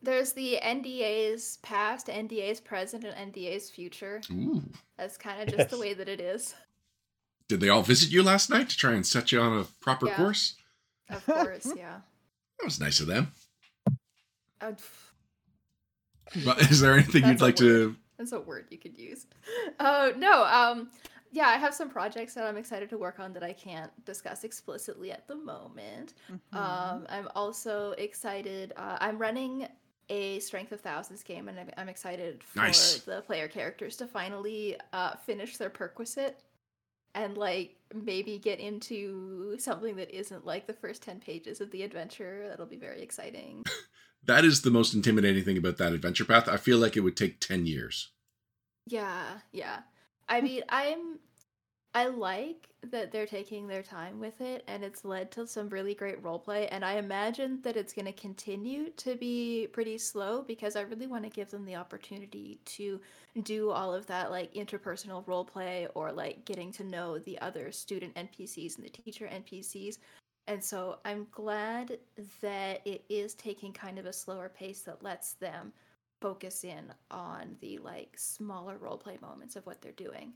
There's 0.00 0.32
the 0.32 0.60
NDA's 0.62 1.58
past, 1.62 2.06
NDA's 2.06 2.60
present, 2.60 3.02
and 3.04 3.32
NDA's 3.34 3.68
future. 3.68 4.20
Ooh. 4.30 4.62
That's 4.96 5.16
kind 5.16 5.42
of 5.42 5.48
just 5.56 5.70
the 5.70 5.78
way 5.78 5.92
that 5.92 6.08
it 6.08 6.20
is. 6.20 6.54
Did 7.48 7.60
they 7.60 7.68
all 7.70 7.82
visit 7.82 8.10
you 8.10 8.22
last 8.22 8.50
night 8.50 8.68
to 8.68 8.76
try 8.76 8.92
and 8.92 9.06
set 9.06 9.32
you 9.32 9.40
on 9.40 9.58
a 9.58 9.64
proper 9.80 10.06
Yeah. 10.06 10.16
course? 10.16 10.54
Of 11.08 11.24
course, 11.24 11.66
yeah. 11.74 12.00
That 12.58 12.64
was 12.64 12.78
nice 12.78 13.00
of 13.00 13.06
them. 13.06 13.32
Uh, 14.60 14.72
But 16.44 16.60
is 16.70 16.80
there 16.80 16.92
anything 16.92 17.22
you'd 17.24 17.38
That's 17.38 17.42
a 17.42 17.44
like 17.44 17.56
to? 17.56 17.96
That's 18.18 18.32
a 18.32 18.40
word 18.40 18.66
you 18.70 18.76
could 18.78 18.98
use. 18.98 19.26
Oh 19.80 20.12
no, 20.16 20.44
um, 20.44 20.90
yeah, 21.30 21.46
I 21.46 21.56
have 21.56 21.72
some 21.72 21.88
projects 21.88 22.34
that 22.34 22.44
I'm 22.44 22.58
excited 22.58 22.90
to 22.90 22.98
work 22.98 23.18
on 23.18 23.32
that 23.32 23.42
I 23.42 23.54
can't 23.54 23.90
discuss 24.04 24.44
explicitly 24.44 25.10
at 25.10 25.26
the 25.26 25.36
moment. 25.36 26.14
Mhm. 26.30 26.56
Um, 26.58 27.06
I'm 27.08 27.28
also 27.34 27.92
excited. 27.92 28.74
Uh, 28.76 28.98
I'm 29.00 29.16
running 29.16 29.68
a 30.10 30.38
Strength 30.40 30.72
of 30.72 30.80
Thousands 30.80 31.22
game, 31.22 31.48
and 31.48 31.58
I'm, 31.60 31.70
I'm 31.78 31.88
excited 31.88 32.42
for 32.42 32.58
Nice. 32.58 32.98
the 33.00 33.22
player 33.22 33.46
characters 33.48 33.96
to 33.96 34.06
finally 34.06 34.76
uh, 34.92 35.16
finish 35.16 35.56
their 35.56 35.70
perquisite 35.70 36.42
and 37.14 37.36
like 37.36 37.76
maybe 37.94 38.38
get 38.38 38.60
into 38.60 39.56
something 39.58 39.96
that 39.96 40.10
isn't 40.10 40.44
like 40.44 40.66
the 40.66 40.72
first 40.72 41.02
10 41.02 41.20
pages 41.20 41.60
of 41.60 41.70
the 41.70 41.82
adventure. 41.82 42.46
That'll 42.48 42.66
be 42.66 42.76
very 42.76 43.02
exciting. 43.02 43.64
That 44.24 44.44
is 44.44 44.62
the 44.62 44.70
most 44.70 44.94
intimidating 44.94 45.44
thing 45.44 45.56
about 45.56 45.78
that 45.78 45.92
adventure 45.92 46.24
path. 46.24 46.48
I 46.48 46.56
feel 46.56 46.78
like 46.78 46.96
it 46.96 47.00
would 47.00 47.16
take 47.16 47.40
ten 47.40 47.66
years. 47.66 48.10
Yeah, 48.86 49.38
yeah. 49.52 49.80
I 50.28 50.40
mean, 50.40 50.64
I'm 50.68 51.18
I 51.94 52.08
like 52.08 52.67
that 52.90 53.10
they're 53.10 53.26
taking 53.26 53.66
their 53.66 53.82
time 53.82 54.20
with 54.20 54.40
it 54.40 54.62
and 54.68 54.84
it's 54.84 55.04
led 55.04 55.30
to 55.32 55.46
some 55.46 55.68
really 55.68 55.94
great 55.94 56.22
roleplay 56.22 56.68
and 56.70 56.84
I 56.84 56.94
imagine 56.94 57.60
that 57.62 57.76
it's 57.76 57.92
going 57.92 58.06
to 58.06 58.12
continue 58.12 58.90
to 58.90 59.16
be 59.16 59.68
pretty 59.72 59.98
slow 59.98 60.42
because 60.42 60.76
I 60.76 60.82
really 60.82 61.08
want 61.08 61.24
to 61.24 61.30
give 61.30 61.50
them 61.50 61.64
the 61.64 61.74
opportunity 61.74 62.60
to 62.64 63.00
do 63.42 63.70
all 63.70 63.92
of 63.92 64.06
that 64.06 64.30
like 64.30 64.54
interpersonal 64.54 65.24
roleplay 65.26 65.88
or 65.94 66.12
like 66.12 66.44
getting 66.44 66.70
to 66.72 66.84
know 66.84 67.18
the 67.18 67.38
other 67.40 67.72
student 67.72 68.14
NPCs 68.14 68.76
and 68.76 68.84
the 68.84 68.90
teacher 68.90 69.26
NPCs. 69.26 69.98
And 70.46 70.62
so 70.62 70.98
I'm 71.04 71.26
glad 71.30 71.98
that 72.40 72.80
it 72.86 73.04
is 73.08 73.34
taking 73.34 73.72
kind 73.72 73.98
of 73.98 74.06
a 74.06 74.12
slower 74.12 74.48
pace 74.48 74.80
that 74.82 75.02
lets 75.02 75.34
them 75.34 75.72
focus 76.20 76.64
in 76.64 76.92
on 77.10 77.56
the 77.60 77.78
like 77.78 78.14
smaller 78.16 78.78
roleplay 78.78 79.20
moments 79.20 79.56
of 79.56 79.66
what 79.66 79.82
they're 79.82 79.92
doing. 79.92 80.32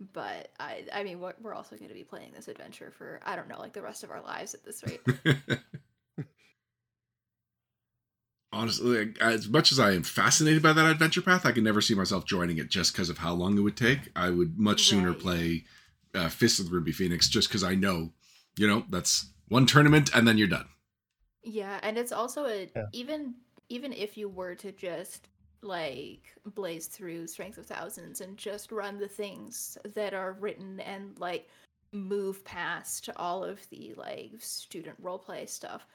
But 0.00 0.52
I, 0.60 0.84
I 0.92 1.02
mean, 1.02 1.20
we're, 1.20 1.34
we're 1.40 1.54
also 1.54 1.76
going 1.76 1.88
to 1.88 1.94
be 1.94 2.04
playing 2.04 2.32
this 2.32 2.48
adventure 2.48 2.92
for 2.96 3.20
I 3.24 3.34
don't 3.36 3.48
know, 3.48 3.58
like 3.58 3.72
the 3.72 3.82
rest 3.82 4.04
of 4.04 4.10
our 4.10 4.22
lives 4.22 4.54
at 4.54 4.64
this 4.64 4.82
rate. 4.84 5.02
Honestly, 8.50 9.12
as 9.20 9.46
much 9.48 9.72
as 9.72 9.78
I 9.78 9.92
am 9.92 10.02
fascinated 10.02 10.62
by 10.62 10.72
that 10.72 10.90
adventure 10.90 11.20
path, 11.20 11.44
I 11.44 11.52
can 11.52 11.64
never 11.64 11.82
see 11.82 11.94
myself 11.94 12.24
joining 12.24 12.56
it 12.56 12.70
just 12.70 12.92
because 12.92 13.10
of 13.10 13.18
how 13.18 13.34
long 13.34 13.58
it 13.58 13.60
would 13.60 13.76
take. 13.76 14.08
I 14.16 14.30
would 14.30 14.58
much 14.58 14.86
sooner 14.86 15.10
Right. 15.10 15.20
play 15.20 15.64
uh, 16.14 16.28
Fist 16.30 16.58
of 16.58 16.66
the 16.66 16.72
Ruby 16.72 16.92
Phoenix 16.92 17.28
just 17.28 17.48
because 17.48 17.62
I 17.62 17.74
know, 17.74 18.12
you 18.56 18.66
know, 18.66 18.84
that's 18.88 19.26
one 19.48 19.66
tournament 19.66 20.10
and 20.14 20.26
then 20.26 20.38
you're 20.38 20.48
done. 20.48 20.66
yeah, 21.42 21.78
and 21.82 21.98
it's 21.98 22.12
also 22.12 22.46
a 22.46 22.70
Yeah. 22.74 22.86
even 22.92 23.34
even 23.68 23.92
if 23.92 24.16
you 24.16 24.28
were 24.30 24.54
to 24.56 24.72
just 24.72 25.28
like 25.62 26.34
blaze 26.54 26.86
through 26.86 27.26
Strength 27.26 27.58
of 27.58 27.66
Thousands 27.66 28.20
and 28.20 28.36
just 28.36 28.72
run 28.72 28.98
the 28.98 29.08
things 29.08 29.76
that 29.94 30.14
are 30.14 30.32
written 30.40 30.80
and 30.80 31.18
like 31.18 31.48
move 31.92 32.44
past 32.44 33.08
all 33.16 33.42
of 33.42 33.58
the 33.70 33.94
like 33.96 34.32
student 34.38 35.02
roleplay 35.02 35.48
stuff, 35.48 35.86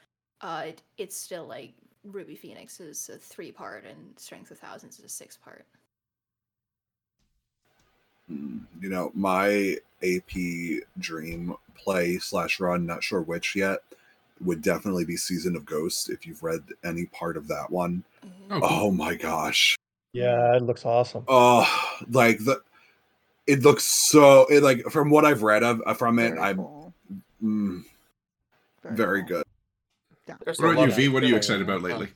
uh, 0.42 0.64
it, 0.68 0.82
it's 0.98 1.16
still 1.16 1.46
like 1.46 1.74
Ruby 2.04 2.36
Phoenix 2.36 2.80
is 2.80 3.10
a 3.14 3.18
three 3.18 3.52
part 3.52 3.86
and 3.86 4.18
Strength 4.18 4.52
of 4.52 4.60
Thousands 4.60 5.00
is 5.00 5.06
a 5.06 5.10
six 5.10 5.38
part. 5.38 5.66
Mm, 8.32 8.62
You 8.82 8.90
know, 8.90 9.12
my 9.14 9.78
AP 10.04 10.84
dream 11.00 11.56
play 11.76 12.18
slash 12.18 12.60
run, 12.60 12.86
not 12.86 13.04
sure 13.04 13.22
which 13.22 13.56
yet, 13.56 13.80
would 14.42 14.62
definitely 14.62 15.06
be 15.06 15.16
Season 15.18 15.56
of 15.56 15.66
Ghosts. 15.66 16.10
If 16.10 16.26
you've 16.26 16.44
read 16.44 16.62
any 16.84 17.06
part 17.08 17.38
of 17.38 17.48
that 17.48 17.70
one, 17.70 18.04
Oh, 18.50 18.60
cool. 18.60 18.64
oh 18.64 18.92
my 18.92 19.16
gosh, 19.16 19.76
Yeah, 20.14 20.56
it 20.56 20.64
looks 20.64 20.86
awesome. 20.86 21.24
oh, 21.28 21.68
like 22.10 22.40
the 22.40 22.62
it 23.48 23.62
looks 23.62 23.84
so 23.84 24.46
it 24.50 24.64
like 24.64 24.84
from 24.90 25.10
what 25.10 25.26
I've 25.26 25.44
read 25.44 25.64
of 25.64 25.82
uh, 25.86 25.94
from 25.94 26.20
it, 26.20 26.30
Very 26.30 26.40
I'm 26.42 26.58
cool. 26.58 26.94
mm, 27.44 27.84
very 28.84 29.22
cool. 29.22 29.44
good. 30.28 30.38
There's 30.46 30.60
a 30.60 30.64
What 30.64 30.74
about 30.74 30.90
you, 30.90 30.92
V? 30.96 31.10
What 31.10 31.24
are 31.24 31.28
you 31.28 31.36
excited 31.36 31.62
about 31.62 31.82
lately? 31.82 32.08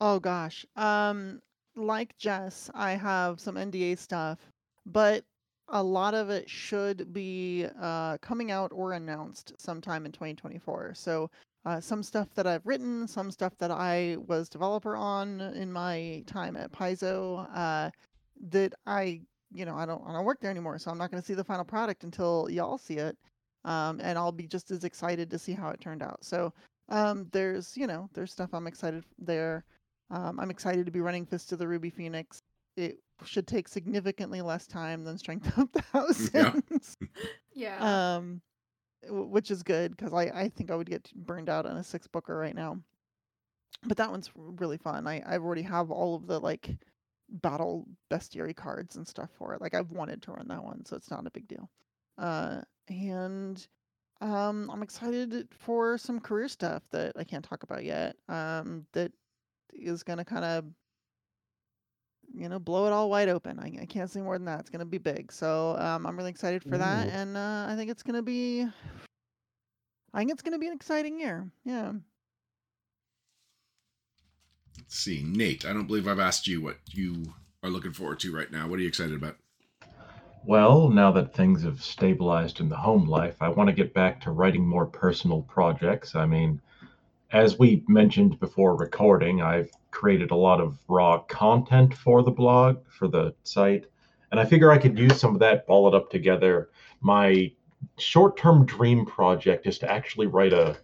Oh 0.00 0.20
gosh. 0.20 0.64
Um 0.76 1.40
like 1.74 2.16
Jess, 2.18 2.70
I 2.74 2.92
have 2.92 3.40
some 3.40 3.56
NDA 3.56 3.98
stuff, 3.98 4.38
but 4.86 5.24
a 5.68 5.82
lot 5.82 6.14
of 6.14 6.30
it 6.30 6.48
should 6.48 7.12
be 7.12 7.66
uh 7.80 8.18
coming 8.18 8.50
out 8.50 8.70
or 8.74 8.92
announced 8.92 9.52
sometime 9.58 10.06
in 10.06 10.12
2024. 10.12 10.94
So 10.94 11.30
uh, 11.64 11.80
some 11.80 12.02
stuff 12.02 12.28
that 12.34 12.46
I've 12.46 12.64
written, 12.66 13.08
some 13.08 13.30
stuff 13.30 13.52
that 13.58 13.70
I 13.72 14.16
was 14.28 14.48
developer 14.48 14.96
on 14.96 15.40
in 15.40 15.72
my 15.72 16.22
time 16.26 16.56
at 16.56 16.72
Paizo, 16.72 17.48
uh, 17.54 17.90
that 18.50 18.72
I, 18.86 19.20
you 19.52 19.64
know, 19.64 19.74
I 19.76 19.84
don't, 19.86 20.02
I 20.06 20.12
don't 20.12 20.24
work 20.24 20.40
there 20.40 20.50
anymore, 20.50 20.78
so 20.78 20.90
I'm 20.92 20.98
not 20.98 21.10
going 21.10 21.20
to 21.20 21.26
see 21.26 21.34
the 21.34 21.42
final 21.44 21.64
product 21.64 22.04
until 22.04 22.48
y'all 22.50 22.78
see 22.78 22.98
it, 22.98 23.16
um, 23.64 24.00
and 24.02 24.16
I'll 24.18 24.32
be 24.32 24.46
just 24.46 24.70
as 24.70 24.84
excited 24.84 25.28
to 25.30 25.38
see 25.38 25.52
how 25.52 25.70
it 25.70 25.80
turned 25.80 26.02
out. 26.02 26.24
So 26.24 26.52
Um, 26.88 27.28
there's 27.32 27.76
you 27.76 27.86
know 27.88 28.08
there's 28.14 28.32
stuff 28.32 28.50
I'm 28.54 28.66
excited 28.68 29.04
there. 29.18 29.64
Um, 30.10 30.38
I'm 30.38 30.50
excited 30.50 30.86
to 30.86 30.92
be 30.92 31.00
running 31.00 31.26
Fist 31.26 31.52
of 31.52 31.58
the 31.58 31.66
Ruby 31.68 31.90
Phoenix. 31.90 32.40
It 32.76 33.00
should 33.24 33.46
take 33.46 33.68
significantly 33.68 34.42
less 34.42 34.66
time 34.66 35.04
than 35.04 35.18
Strength 35.18 35.58
of 35.58 35.72
the 35.72 35.82
Thousands. 35.82 36.96
Yeah. 37.54 38.16
um, 38.16 38.42
which 39.08 39.50
is 39.50 39.62
good 39.62 39.96
because 39.96 40.12
I 40.12 40.24
I 40.24 40.48
think 40.50 40.70
I 40.70 40.74
would 40.76 40.90
get 40.90 41.10
burned 41.14 41.48
out 41.48 41.64
on 41.64 41.76
a 41.78 41.84
six 41.84 42.06
booker 42.06 42.36
right 42.36 42.54
now. 42.54 42.78
But 43.84 43.96
that 43.98 44.10
one's 44.10 44.30
really 44.34 44.76
fun. 44.76 45.06
I 45.06 45.20
I 45.26 45.38
already 45.38 45.62
have 45.62 45.90
all 45.90 46.14
of 46.16 46.26
the 46.26 46.38
like 46.38 46.76
battle 47.28 47.86
bestiary 48.10 48.54
cards 48.54 48.96
and 48.96 49.06
stuff 49.08 49.30
for 49.38 49.54
it. 49.54 49.60
Like 49.60 49.74
I've 49.74 49.90
wanted 49.90 50.22
to 50.22 50.32
run 50.32 50.48
that 50.48 50.62
one, 50.62 50.84
so 50.84 50.96
it's 50.96 51.10
not 51.10 51.26
a 51.26 51.30
big 51.30 51.48
deal. 51.48 51.70
Uh, 52.18 52.60
and 52.88 53.66
um, 54.20 54.70
I'm 54.70 54.82
excited 54.82 55.48
for 55.50 55.98
some 55.98 56.20
career 56.20 56.48
stuff 56.48 56.82
that 56.90 57.12
I 57.16 57.24
can't 57.24 57.44
talk 57.44 57.62
about 57.62 57.84
yet. 57.84 58.16
Um, 58.28 58.86
that 58.92 59.12
is 59.72 60.02
gonna 60.02 60.24
kind 60.24 60.44
of 60.44 60.64
you 62.34 62.48
know 62.48 62.58
blow 62.58 62.86
it 62.86 62.92
all 62.92 63.10
wide 63.10 63.28
open. 63.28 63.58
I, 63.58 63.82
I 63.82 63.86
can't 63.86 64.10
say 64.10 64.20
more 64.20 64.36
than 64.36 64.46
that. 64.46 64.60
It's 64.60 64.70
gonna 64.70 64.84
be 64.84 64.98
big. 64.98 65.32
So 65.32 65.76
um, 65.78 66.06
I'm 66.06 66.16
really 66.16 66.30
excited 66.30 66.62
for 66.62 66.78
that, 66.78 67.06
Ooh. 67.06 67.10
and 67.10 67.36
uh, 67.36 67.66
I 67.68 67.74
think 67.76 67.90
it's 67.90 68.02
gonna 68.02 68.22
be. 68.22 68.66
I 70.14 70.18
think 70.18 70.30
it's 70.30 70.42
gonna 70.42 70.58
be 70.58 70.68
an 70.68 70.72
exciting 70.72 71.20
year. 71.20 71.48
Yeah. 71.64 71.92
Let's 74.78 74.98
see, 74.98 75.22
Nate. 75.26 75.64
I 75.64 75.72
don't 75.72 75.86
believe 75.86 76.06
I've 76.06 76.20
asked 76.20 76.46
you 76.46 76.60
what 76.60 76.76
you 76.92 77.34
are 77.62 77.70
looking 77.70 77.92
forward 77.92 78.20
to 78.20 78.34
right 78.34 78.50
now. 78.50 78.68
What 78.68 78.78
are 78.78 78.82
you 78.82 78.88
excited 78.88 79.14
about? 79.14 79.36
Well, 80.44 80.90
now 80.90 81.10
that 81.12 81.34
things 81.34 81.64
have 81.64 81.82
stabilized 81.82 82.60
in 82.60 82.68
the 82.68 82.76
home 82.76 83.08
life, 83.08 83.34
I 83.40 83.48
want 83.48 83.68
to 83.68 83.74
get 83.74 83.92
back 83.92 84.20
to 84.20 84.30
writing 84.30 84.64
more 84.64 84.86
personal 84.86 85.42
projects. 85.42 86.14
I 86.14 86.24
mean, 86.26 86.60
as 87.32 87.58
we 87.58 87.84
mentioned 87.88 88.38
before 88.38 88.76
recording, 88.76 89.42
I've 89.42 89.70
created 89.90 90.30
a 90.30 90.36
lot 90.36 90.60
of 90.60 90.78
raw 90.88 91.18
content 91.18 91.94
for 91.94 92.22
the 92.22 92.30
blog, 92.30 92.78
for 92.88 93.08
the 93.08 93.34
site, 93.42 93.86
and 94.30 94.38
I 94.38 94.44
figure 94.44 94.70
I 94.70 94.78
could 94.78 94.98
use 94.98 95.20
some 95.20 95.34
of 95.34 95.40
that, 95.40 95.66
ball 95.66 95.88
it 95.88 95.94
up 95.94 96.10
together. 96.10 96.70
My 97.00 97.52
short 97.98 98.36
term 98.36 98.64
dream 98.66 99.04
project 99.06 99.66
is 99.66 99.78
to 99.78 99.90
actually 99.90 100.26
write 100.26 100.52
a 100.52 100.76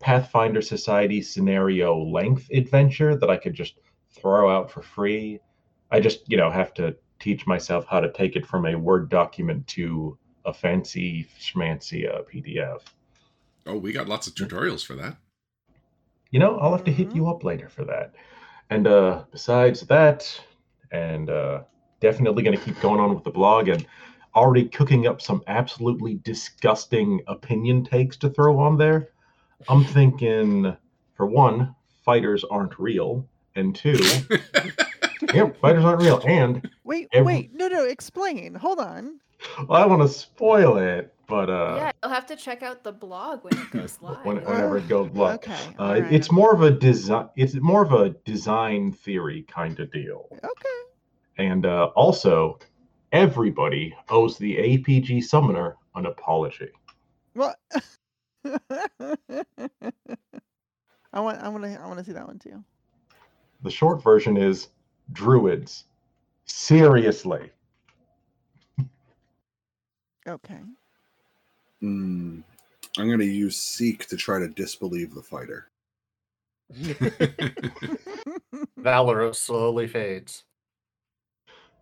Pathfinder 0.00 0.62
Society 0.62 1.20
scenario 1.20 1.96
length 1.96 2.48
adventure 2.52 3.16
that 3.16 3.30
I 3.30 3.36
could 3.36 3.54
just 3.54 3.74
throw 4.10 4.50
out 4.50 4.70
for 4.70 4.82
free. 4.82 5.40
I 5.90 6.00
just, 6.00 6.30
you 6.30 6.36
know, 6.36 6.50
have 6.50 6.72
to 6.74 6.96
teach 7.18 7.46
myself 7.46 7.86
how 7.86 8.00
to 8.00 8.12
take 8.12 8.36
it 8.36 8.46
from 8.46 8.66
a 8.66 8.76
Word 8.76 9.08
document 9.08 9.66
to 9.68 10.16
a 10.44 10.52
fancy 10.52 11.26
schmancy 11.40 12.08
uh, 12.08 12.22
PDF. 12.22 12.82
Oh, 13.66 13.76
we 13.76 13.92
got 13.92 14.08
lots 14.08 14.26
of 14.28 14.34
tutorials 14.34 14.84
for 14.84 14.94
that. 14.94 15.16
You 16.30 16.40
know, 16.40 16.58
I'll 16.58 16.72
have 16.72 16.84
to 16.84 16.92
hit 16.92 17.14
you 17.14 17.28
up 17.28 17.42
later 17.44 17.68
for 17.68 17.84
that. 17.86 18.14
And 18.70 18.86
uh, 18.86 19.24
besides 19.30 19.80
that, 19.82 20.28
and 20.90 21.30
uh, 21.30 21.62
definitely 22.00 22.42
going 22.42 22.56
to 22.56 22.62
keep 22.62 22.78
going 22.80 23.00
on 23.00 23.14
with 23.14 23.24
the 23.24 23.30
blog 23.30 23.68
and 23.68 23.86
already 24.34 24.64
cooking 24.66 25.06
up 25.06 25.22
some 25.22 25.42
absolutely 25.46 26.20
disgusting 26.22 27.20
opinion 27.28 27.84
takes 27.84 28.16
to 28.18 28.28
throw 28.30 28.58
on 28.58 28.76
there. 28.76 29.08
I'm 29.68 29.84
thinking, 29.84 30.76
for 31.14 31.26
one, 31.26 31.74
fighters 32.04 32.44
aren't 32.50 32.78
real, 32.78 33.26
and 33.56 33.74
two, 33.74 33.98
yeah, 35.34 35.50
fighters 35.60 35.84
aren't 35.84 36.02
real, 36.02 36.22
and 36.26 36.70
Wait, 36.84 37.08
Every- 37.12 37.26
wait, 37.34 37.54
no, 37.54 37.68
no, 37.68 37.84
explain. 37.84 38.54
Hold 38.54 38.78
on. 38.78 39.18
well, 39.66 39.82
I 39.82 39.86
want 39.86 40.02
to 40.02 40.08
spoil 40.08 40.76
it, 40.78 41.12
but 41.28 41.50
uh, 41.50 41.74
yeah, 41.76 41.92
you'll 42.02 42.12
have 42.12 42.26
to 42.26 42.36
check 42.36 42.62
out 42.62 42.82
the 42.82 42.90
blog 42.90 43.44
when 43.44 43.52
it 43.52 43.70
goes 43.70 43.98
live. 44.02 44.24
when, 44.24 44.38
whenever 44.38 44.78
it 44.78 44.88
goes 44.88 45.10
live. 45.12 45.36
Okay. 45.36 45.52
Uh, 45.78 45.82
all 45.82 46.00
right. 46.00 46.12
It's 46.12 46.32
more 46.32 46.54
of 46.54 46.62
a 46.62 46.70
design. 46.70 47.28
It's 47.36 47.54
more 47.54 47.82
of 47.82 47.92
a 47.92 48.10
design 48.24 48.92
theory 48.92 49.42
kind 49.42 49.78
of 49.78 49.92
deal. 49.92 50.26
okay. 50.32 50.78
And 51.36 51.66
uh, 51.66 51.90
also, 51.94 52.58
everybody 53.12 53.94
owes 54.08 54.38
the 54.38 54.56
APG 54.56 55.22
Summoner 55.22 55.76
an 55.94 56.06
apology. 56.06 56.70
What? 57.34 57.56
I 61.12 61.20
want, 61.20 61.40
I 61.40 61.48
want 61.48 61.64
to, 61.64 61.80
I 61.80 61.86
want 61.86 61.98
to 61.98 62.04
see 62.04 62.12
that 62.12 62.26
one 62.26 62.38
too. 62.38 62.64
The 63.62 63.70
short 63.70 64.02
version 64.02 64.36
is 64.36 64.68
Druids. 65.12 65.84
Seriously. 66.44 67.50
Okay. 70.26 70.60
Mm, 71.82 72.42
I'm 72.98 73.06
going 73.06 73.18
to 73.18 73.24
use 73.24 73.56
Seek 73.56 74.06
to 74.08 74.16
try 74.16 74.38
to 74.38 74.48
disbelieve 74.48 75.14
the 75.14 75.22
fighter. 75.22 75.70
Valeros 78.78 79.36
slowly 79.36 79.86
fades. 79.86 80.44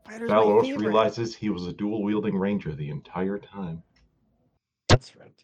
Fighter's 0.04 0.30
my 0.30 0.36
Valeros 0.36 0.76
realizes 0.78 1.34
he 1.34 1.50
was 1.50 1.66
a 1.66 1.72
dual 1.72 2.02
wielding 2.02 2.36
ranger 2.36 2.74
the 2.74 2.90
entire 2.90 3.38
time. 3.38 3.82
That's 4.88 5.16
right. 5.16 5.42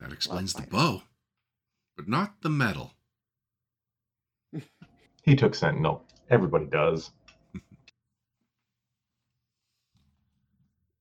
That 0.00 0.12
explains 0.12 0.52
the 0.54 0.62
bow, 0.62 1.02
but 1.96 2.08
not 2.08 2.40
the 2.42 2.50
metal. 2.50 2.92
He 5.22 5.36
took 5.36 5.54
Sentinel. 5.54 6.04
Everybody 6.30 6.64
does. 6.64 7.10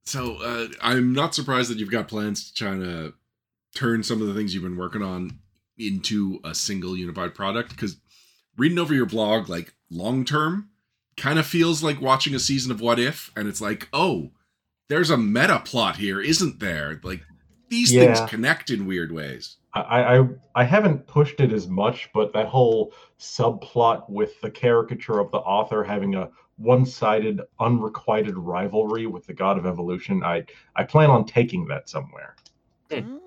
So 0.07 0.37
uh, 0.37 0.67
I'm 0.81 1.11
not 1.11 1.35
surprised 1.35 1.69
that 1.69 1.79
you've 1.79 1.91
got 1.91 2.07
plans 2.07 2.49
to 2.49 2.53
try 2.53 2.77
to 2.77 3.13
turn 3.75 4.03
some 4.03 4.21
of 4.21 4.27
the 4.27 4.33
things 4.33 4.53
you've 4.53 4.63
been 4.63 4.77
working 4.77 5.01
on 5.01 5.39
into 5.77 6.39
a 6.45 6.55
single 6.55 6.95
unified 6.95 7.35
product. 7.35 7.71
Because 7.71 7.97
reading 8.57 8.79
over 8.79 8.93
your 8.93 9.05
blog, 9.05 9.49
like 9.49 9.73
long 9.91 10.23
term, 10.23 10.69
kind 11.17 11.37
of 11.37 11.45
feels 11.45 11.83
like 11.83 11.99
watching 11.99 12.33
a 12.33 12.39
season 12.39 12.71
of 12.71 12.79
What 12.79 12.99
If, 12.99 13.31
and 13.35 13.49
it's 13.49 13.59
like, 13.59 13.89
oh, 13.91 14.31
there's 14.87 15.09
a 15.09 15.17
meta 15.17 15.59
plot 15.59 15.97
here, 15.97 16.21
isn't 16.21 16.61
there? 16.61 17.01
Like 17.03 17.23
these 17.69 17.91
Yeah. 17.91 18.15
things 18.15 18.29
connect 18.29 18.69
in 18.69 18.87
weird 18.87 19.11
ways. 19.11 19.57
I, 19.73 20.19
I 20.19 20.27
I 20.55 20.63
haven't 20.63 21.05
pushed 21.07 21.41
it 21.41 21.51
as 21.51 21.67
much, 21.67 22.09
but 22.13 22.31
that 22.31 22.47
whole 22.47 22.93
subplot 23.19 24.09
with 24.09 24.39
the 24.39 24.49
caricature 24.49 25.19
of 25.19 25.31
the 25.31 25.39
author 25.39 25.83
having 25.83 26.15
a 26.15 26.29
one-sided, 26.57 27.41
unrequited 27.59 28.37
rivalry 28.37 29.05
with 29.05 29.25
the 29.25 29.33
god 29.33 29.57
of 29.57 29.65
evolution, 29.65 30.23
I 30.23 30.45
I 30.75 30.83
plan 30.83 31.09
on 31.09 31.25
taking 31.25 31.67
that 31.67 31.89
somewhere. 31.89 32.35
Mm. 32.89 33.19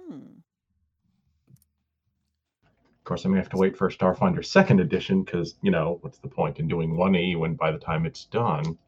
Of 2.63 3.05
course, 3.05 3.25
I'm 3.25 3.33
gonna 3.33 3.41
have 3.43 3.51
to 3.51 3.57
wait 3.57 3.77
for 3.77 3.91
Starfinder 3.91 4.45
Second 4.45 4.81
Edition 4.81 5.23
because 5.23 5.55
you 5.63 5.71
know 5.71 5.99
what's 6.03 6.19
the 6.19 6.29
point 6.29 6.59
in 6.59 6.69
doing 6.69 6.97
one 6.97 7.15
E 7.15 7.37
when 7.37 7.55
by 7.55 7.71
the 7.71 7.79
time 7.79 8.07
it's 8.07 8.25
done? 8.27 8.79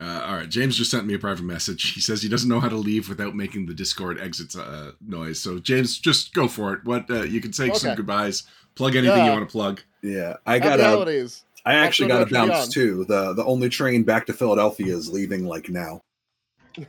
Uh, 0.00 0.24
all 0.26 0.34
right, 0.34 0.48
James 0.48 0.76
just 0.76 0.90
sent 0.90 1.06
me 1.06 1.14
a 1.14 1.18
private 1.18 1.44
message. 1.44 1.92
He 1.92 2.00
says 2.00 2.20
he 2.20 2.28
doesn't 2.28 2.48
know 2.48 2.60
how 2.60 2.68
to 2.68 2.76
leave 2.76 3.08
without 3.08 3.34
making 3.34 3.66
the 3.66 3.74
Discord 3.74 4.20
exit 4.20 4.54
uh, 4.56 4.92
noise. 5.00 5.40
So, 5.40 5.58
James, 5.60 5.98
just 5.98 6.34
go 6.34 6.48
for 6.48 6.74
it. 6.74 6.84
What 6.84 7.08
uh, 7.08 7.22
you 7.22 7.40
can 7.40 7.52
say 7.52 7.72
some 7.72 7.94
goodbyes, 7.94 8.42
plug 8.74 8.96
anything 8.96 9.24
you 9.24 9.30
want 9.30 9.48
to 9.48 9.52
plug. 9.52 9.82
Yeah, 10.02 10.36
I 10.44 10.58
got 10.58 10.80
Happy 10.80 10.82
a. 10.82 10.88
holidays. 10.90 11.44
I 11.64 11.74
actually 11.74 12.08
got 12.08 12.22
a 12.22 12.26
bounce 12.26 12.50
Beyond. 12.50 12.72
too. 12.72 13.04
The 13.06 13.32
the 13.34 13.44
only 13.44 13.68
train 13.68 14.02
back 14.02 14.26
to 14.26 14.32
Philadelphia 14.32 14.94
is 14.94 15.10
leaving 15.10 15.46
like 15.46 15.68
now. 15.68 16.02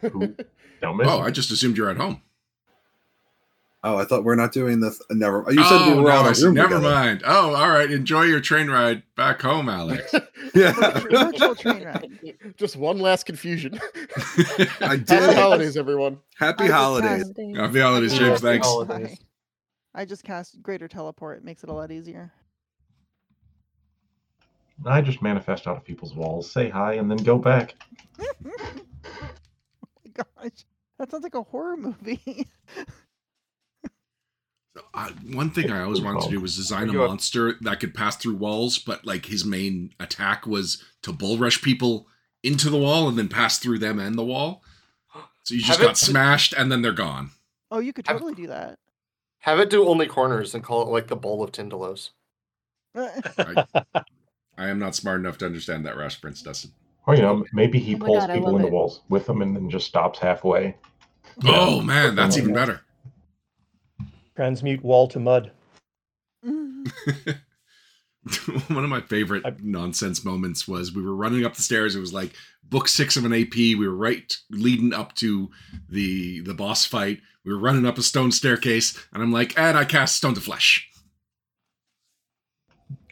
Don't 0.01 0.35
miss 0.37 0.37
Oh, 1.07 1.21
it. 1.21 1.25
I 1.25 1.31
just 1.31 1.51
assumed 1.51 1.77
you're 1.77 1.89
at 1.89 1.97
home. 1.97 2.21
Oh, 3.83 3.97
I 3.97 4.03
thought 4.05 4.23
we're 4.23 4.33
not 4.35 4.51
doing 4.51 4.79
the. 4.79 4.89
Th- 4.89 5.01
never. 5.11 5.45
You 5.47 5.63
said 5.63 5.77
oh, 5.81 5.95
we 5.95 6.01
were 6.01 6.09
no, 6.09 6.17
on 6.17 6.25
I 6.25 6.31
a 6.31 6.35
see. 6.35 6.45
room 6.45 6.55
Never 6.55 6.69
together. 6.75 6.89
mind. 6.89 7.21
Oh, 7.23 7.53
all 7.53 7.69
right. 7.69 7.89
Enjoy 7.91 8.23
your 8.23 8.39
train 8.39 8.67
ride 8.67 9.03
back 9.15 9.41
home, 9.43 9.69
Alex. 9.69 10.13
Yeah, 10.55 10.71
Virtual 10.99 11.53
train 11.55 11.83
ride. 11.83 12.07
Just 12.57 12.75
one 12.77 12.97
last 12.99 13.25
confusion. 13.25 13.79
I 14.37 14.67
Happy 14.79 14.97
did. 15.03 15.35
holidays, 15.35 15.75
everyone. 15.77 16.17
Happy 16.37 16.63
I 16.63 16.67
just 16.67 16.77
holidays. 16.79 17.31
Happy 17.55 17.79
holidays, 17.79 18.11
James. 18.13 18.21
Happy 18.21 18.41
Thanks. 18.41 18.67
holidays. 18.67 19.19
I 19.93 20.05
just 20.05 20.23
cast 20.23 20.61
Greater 20.61 20.87
Teleport. 20.87 21.37
It 21.39 21.43
makes 21.43 21.63
it 21.63 21.69
a 21.69 21.73
lot 21.73 21.91
easier. 21.91 22.31
I 24.85 25.01
just 25.01 25.21
manifest 25.21 25.67
out 25.67 25.77
of 25.77 25.83
people's 25.85 26.13
walls, 26.15 26.49
say 26.51 26.69
hi, 26.69 26.93
and 26.95 27.09
then 27.09 27.17
go 27.17 27.37
back. 27.37 27.75
oh 28.19 28.33
my 28.45 30.11
gosh. 30.13 30.65
That 30.97 31.11
sounds 31.11 31.23
like 31.23 31.35
a 31.35 31.43
horror 31.43 31.77
movie. 31.77 32.47
Uh, 34.93 35.09
one 35.31 35.49
thing 35.51 35.71
I 35.71 35.81
always 35.83 36.01
wanted 36.01 36.23
to 36.23 36.29
do 36.29 36.41
was 36.41 36.55
design 36.57 36.89
a 36.89 36.93
monster 36.93 37.55
that 37.61 37.79
could 37.79 37.93
pass 37.93 38.17
through 38.17 38.35
walls, 38.35 38.77
but 38.77 39.05
like 39.05 39.25
his 39.25 39.45
main 39.45 39.91
attack 40.01 40.45
was 40.45 40.83
to 41.03 41.13
bull 41.13 41.37
rush 41.37 41.61
people 41.61 42.07
into 42.43 42.69
the 42.69 42.77
wall 42.77 43.07
and 43.07 43.17
then 43.17 43.29
pass 43.29 43.57
through 43.57 43.79
them 43.79 43.99
and 43.99 44.15
the 44.17 44.23
wall. 44.23 44.63
So 45.43 45.53
you 45.55 45.61
just 45.61 45.71
Have 45.71 45.81
it- 45.81 45.85
got 45.85 45.97
smashed 45.97 46.53
and 46.53 46.69
then 46.71 46.81
they're 46.81 46.91
gone. 46.91 47.31
oh, 47.71 47.79
you 47.79 47.93
could 47.93 48.05
I've- 48.09 48.19
totally 48.19 48.35
do 48.35 48.47
that. 48.47 48.79
Have 49.39 49.59
it 49.59 49.69
do 49.69 49.87
only 49.87 50.07
corners 50.07 50.53
and 50.53 50.61
call 50.63 50.81
it 50.81 50.89
like 50.91 51.07
the 51.07 51.15
bowl 51.15 51.41
of 51.43 51.51
Tindalos. 51.53 52.09
I 52.95 54.03
am 54.57 54.79
not 54.79 54.95
smart 54.95 55.19
enough 55.19 55.37
to 55.39 55.45
understand 55.45 55.85
that 55.85 55.97
Rash 55.97 56.19
Prince 56.21 56.41
Dustin. 56.41 56.71
Or 57.07 57.15
you 57.15 57.21
know, 57.21 57.45
maybe 57.53 57.79
he 57.79 57.95
Oh 57.95 57.99
pulls 57.99 58.25
God, 58.25 58.33
people 58.33 58.51
love 58.51 58.55
in 58.55 58.61
the 58.63 58.67
it. 58.67 58.73
walls 58.73 59.01
with 59.09 59.27
him 59.29 59.41
and 59.41 59.55
then 59.55 59.69
just 59.69 59.87
stops 59.87 60.19
halfway. 60.19 60.75
Oh 61.43 61.81
man, 61.81 62.15
that's 62.15 62.37
even 62.37 62.53
better. 62.53 62.81
Transmute 64.35 64.83
wall 64.83 65.07
to 65.09 65.19
mud. 65.19 65.51
One 66.43 66.91
of 68.83 68.89
my 68.89 69.01
favorite 69.01 69.45
I- 69.45 69.53
nonsense 69.61 70.25
moments 70.25 70.67
was 70.67 70.93
we 70.93 71.03
were 71.03 71.15
running 71.15 71.45
up 71.45 71.55
the 71.55 71.61
stairs. 71.61 71.95
It 71.95 71.99
was 71.99 72.13
like 72.13 72.33
book 72.63 72.87
six 72.87 73.17
of 73.17 73.25
an 73.25 73.33
AP. 73.33 73.53
We 73.55 73.75
were 73.87 73.95
right 73.95 74.35
leading 74.49 74.93
up 74.93 75.13
to 75.15 75.49
the 75.89 76.41
the 76.41 76.53
boss 76.55 76.85
fight. 76.85 77.21
We 77.43 77.53
were 77.53 77.59
running 77.59 77.85
up 77.85 77.97
a 77.99 78.03
stone 78.03 78.31
staircase, 78.31 78.97
and 79.13 79.21
I'm 79.21 79.31
like, 79.31 79.57
and 79.59 79.77
I 79.77 79.85
cast 79.85 80.17
Stone 80.17 80.33
to 80.35 80.41
Flesh. 80.41 80.89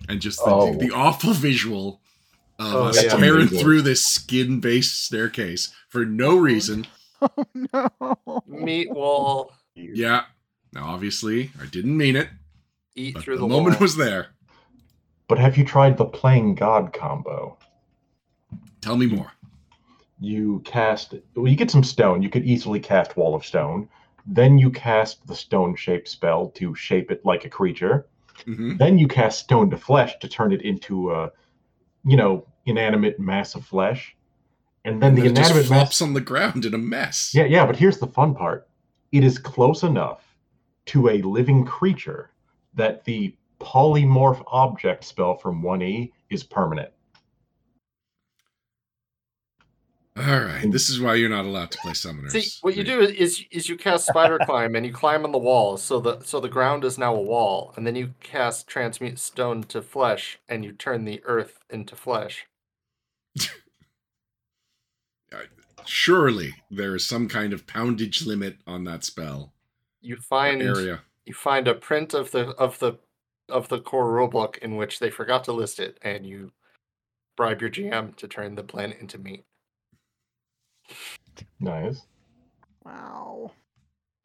And 0.10 0.20
just 0.22 0.40
the, 0.40 0.52
Oh. 0.52 0.74
the 0.76 0.92
awful 0.92 1.34
visual 1.34 2.02
of 2.60 2.74
Oh, 2.76 2.84
us 2.86 3.04
yeah. 3.04 3.10
tearing 3.16 3.48
Amazing. 3.48 3.60
through 3.60 3.82
this 3.84 4.06
skin 4.06 4.60
based 4.60 5.04
staircase 5.06 5.74
for 5.90 6.06
no 6.06 6.36
reason. 6.36 6.86
Oh 7.22 7.46
no. 7.54 8.44
Meat 8.48 8.92
wall. 8.92 9.54
Yeah. 9.76 10.26
Now, 10.74 10.88
obviously, 10.88 11.52
I 11.62 11.66
didn't 11.68 11.96
mean 11.96 12.16
it, 12.16 12.30
Eat 12.96 13.14
but 13.14 13.24
through 13.24 13.38
the, 13.38 13.42
wall. 13.46 13.50
the, 13.50 13.56
moment 13.64 13.80
was 13.80 13.96
there. 13.96 14.28
But 15.28 15.38
have 15.40 15.58
you 15.58 15.64
tried 15.66 15.98
the 15.98 16.06
playing 16.06 16.56
God 16.56 16.92
combo? 16.94 17.58
Tell 18.82 18.98
me 18.98 19.06
more. 19.06 19.32
You 20.20 20.62
cast, 20.66 21.14
well, 21.36 21.48
you 21.48 21.56
get 21.56 21.72
some 21.72 21.84
stone. 21.84 22.22
You 22.22 22.30
could 22.30 22.46
easily 22.46 22.80
cast 22.80 23.16
Wall 23.18 23.36
of 23.36 23.46
Stone. 23.46 23.90
Then 24.26 24.58
you 24.58 24.70
cast 24.70 25.26
the 25.28 25.36
stone 25.36 25.76
shape 25.76 26.08
spell 26.08 26.50
to 26.52 26.74
shape 26.76 27.12
it 27.12 27.26
like 27.26 27.46
a 27.46 27.50
creature. 27.50 28.06
Hmm 28.46 28.78
Then 28.78 28.98
you 28.98 29.08
cast 29.08 29.40
Stone 29.40 29.70
to 29.72 29.78
Flesh 29.78 30.18
to 30.20 30.28
turn 30.28 30.52
it 30.52 30.62
into 30.62 31.12
a, 31.12 31.32
you 32.06 32.18
know, 32.18 32.46
inanimate 32.66 33.20
mass 33.20 33.56
of 33.56 33.66
flesh. 33.66 34.16
And 34.86 35.02
then 35.02 35.16
the 35.16 35.26
it 35.26 35.36
just 35.36 35.52
inanimate 35.52 35.66
flops 35.68 36.02
mass. 36.02 36.08
on 36.08 36.14
the 36.14 36.22
ground 36.22 36.66
in 36.66 36.74
a 36.74 36.78
mess. 36.78 37.32
Yeah, 37.34 37.46
yeah, 37.46 37.66
but 37.66 37.76
here's 37.76 38.00
the 38.00 38.08
fun 38.08 38.36
part. 38.36 38.68
It 39.12 39.24
is 39.24 39.38
close 39.38 39.84
enough 39.84 40.36
to 40.88 41.10
a 41.10 41.22
living 41.22 41.66
creature 41.66 42.32
that 42.74 43.06
the 43.06 43.36
polymorph 43.60 44.44
object 44.48 45.04
spell 45.06 45.38
from 45.38 45.62
1E 45.62 46.12
is 46.30 46.44
permanent. 46.44 46.92
All 50.16 50.24
right. 50.42 50.72
This 50.72 50.90
is 50.92 51.00
why 51.02 51.16
you're 51.16 51.30
not 51.30 51.46
allowed 51.46 51.72
to 51.72 51.78
play 51.80 51.94
summoners. 51.94 52.32
See, 52.32 52.48
what 52.62 52.76
you 52.76 52.84
do 52.84 53.02
is 53.02 53.44
is 53.50 53.68
you 53.68 53.76
cast 53.76 54.06
spider 54.06 54.38
climb 54.46 54.76
and 54.76 54.86
you 54.86 54.94
climb 54.94 55.26
on 55.26 55.32
the 55.32 55.40
wall, 55.40 55.76
so 55.78 56.00
the 56.00 56.20
so 56.22 56.40
the 56.40 56.50
ground 56.50 56.84
is 56.84 57.00
now 57.00 57.16
a 57.16 57.22
wall, 57.22 57.74
and 57.76 57.88
then 57.88 57.96
you 57.96 58.14
cast 58.22 58.68
transmute 58.68 59.18
stone 59.18 59.64
to 59.64 59.82
flesh, 59.82 60.40
and 60.48 60.64
you 60.64 60.72
turn 60.72 61.06
the 61.06 61.22
earth 61.26 61.60
into 61.70 61.96
flesh. 61.96 62.46
Surely 65.86 66.54
there 66.72 66.96
is 66.96 67.06
some 67.06 67.28
kind 67.28 67.52
of 67.52 67.68
poundage 67.68 68.26
limit 68.26 68.58
on 68.66 68.86
that 68.86 69.04
spell 69.04 69.52
You 70.00 70.16
find 70.16 70.62
area. 70.62 71.02
you 71.26 71.34
find 71.34 71.68
a 71.68 71.74
print 71.76 72.14
of 72.14 72.32
the 72.32 72.50
of 72.52 72.80
the 72.80 73.00
of 73.50 73.68
the 73.68 73.82
core 73.82 74.06
rulebook 74.12 74.58
in 74.60 74.78
which 74.78 75.00
they 75.00 75.10
forgot 75.10 75.44
to 75.46 75.52
list 75.52 75.80
it, 75.80 75.98
and 76.02 76.26
you 76.26 76.52
bribe 77.36 77.62
your 77.62 77.70
GM 77.70 78.16
to 78.18 78.28
turn 78.28 78.56
the 78.56 78.64
planet 78.64 79.00
into 79.02 79.18
meat. 79.18 79.44
Nice. 81.60 82.06
Wow. 82.86 83.52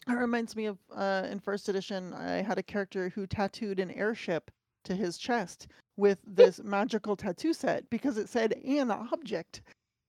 That 0.06 0.18
reminds 0.18 0.56
me 0.56 0.66
of 0.66 0.78
uh, 0.94 1.26
in 1.30 1.38
first 1.38 1.68
edition, 1.68 2.14
I 2.14 2.42
had 2.42 2.58
a 2.58 2.62
character 2.62 3.10
who 3.10 3.26
tattooed 3.26 3.78
an 3.78 3.90
airship 3.90 4.50
to 4.84 4.94
his 4.94 5.18
chest 5.18 5.68
with 5.96 6.18
this 6.26 6.60
magical 6.62 7.16
tattoo 7.16 7.52
set 7.52 7.88
because 7.90 8.18
it 8.18 8.28
said 8.28 8.54
an 8.64 8.90
object 8.90 9.62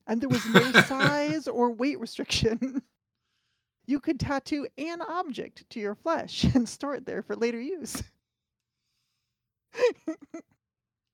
and 0.08 0.20
there 0.22 0.30
was 0.30 0.46
no 0.48 0.72
size 0.84 1.48
or 1.48 1.72
weight 1.72 2.00
restriction. 2.00 2.82
You 3.86 4.00
could 4.00 4.20
tattoo 4.20 4.68
an 4.78 5.02
object 5.02 5.70
to 5.70 5.80
your 5.80 5.96
flesh 5.96 6.44
and 6.56 6.68
store 6.68 6.96
it 6.96 7.06
there 7.06 7.22
for 7.22 7.36
later 7.36 7.60
use. 7.60 8.04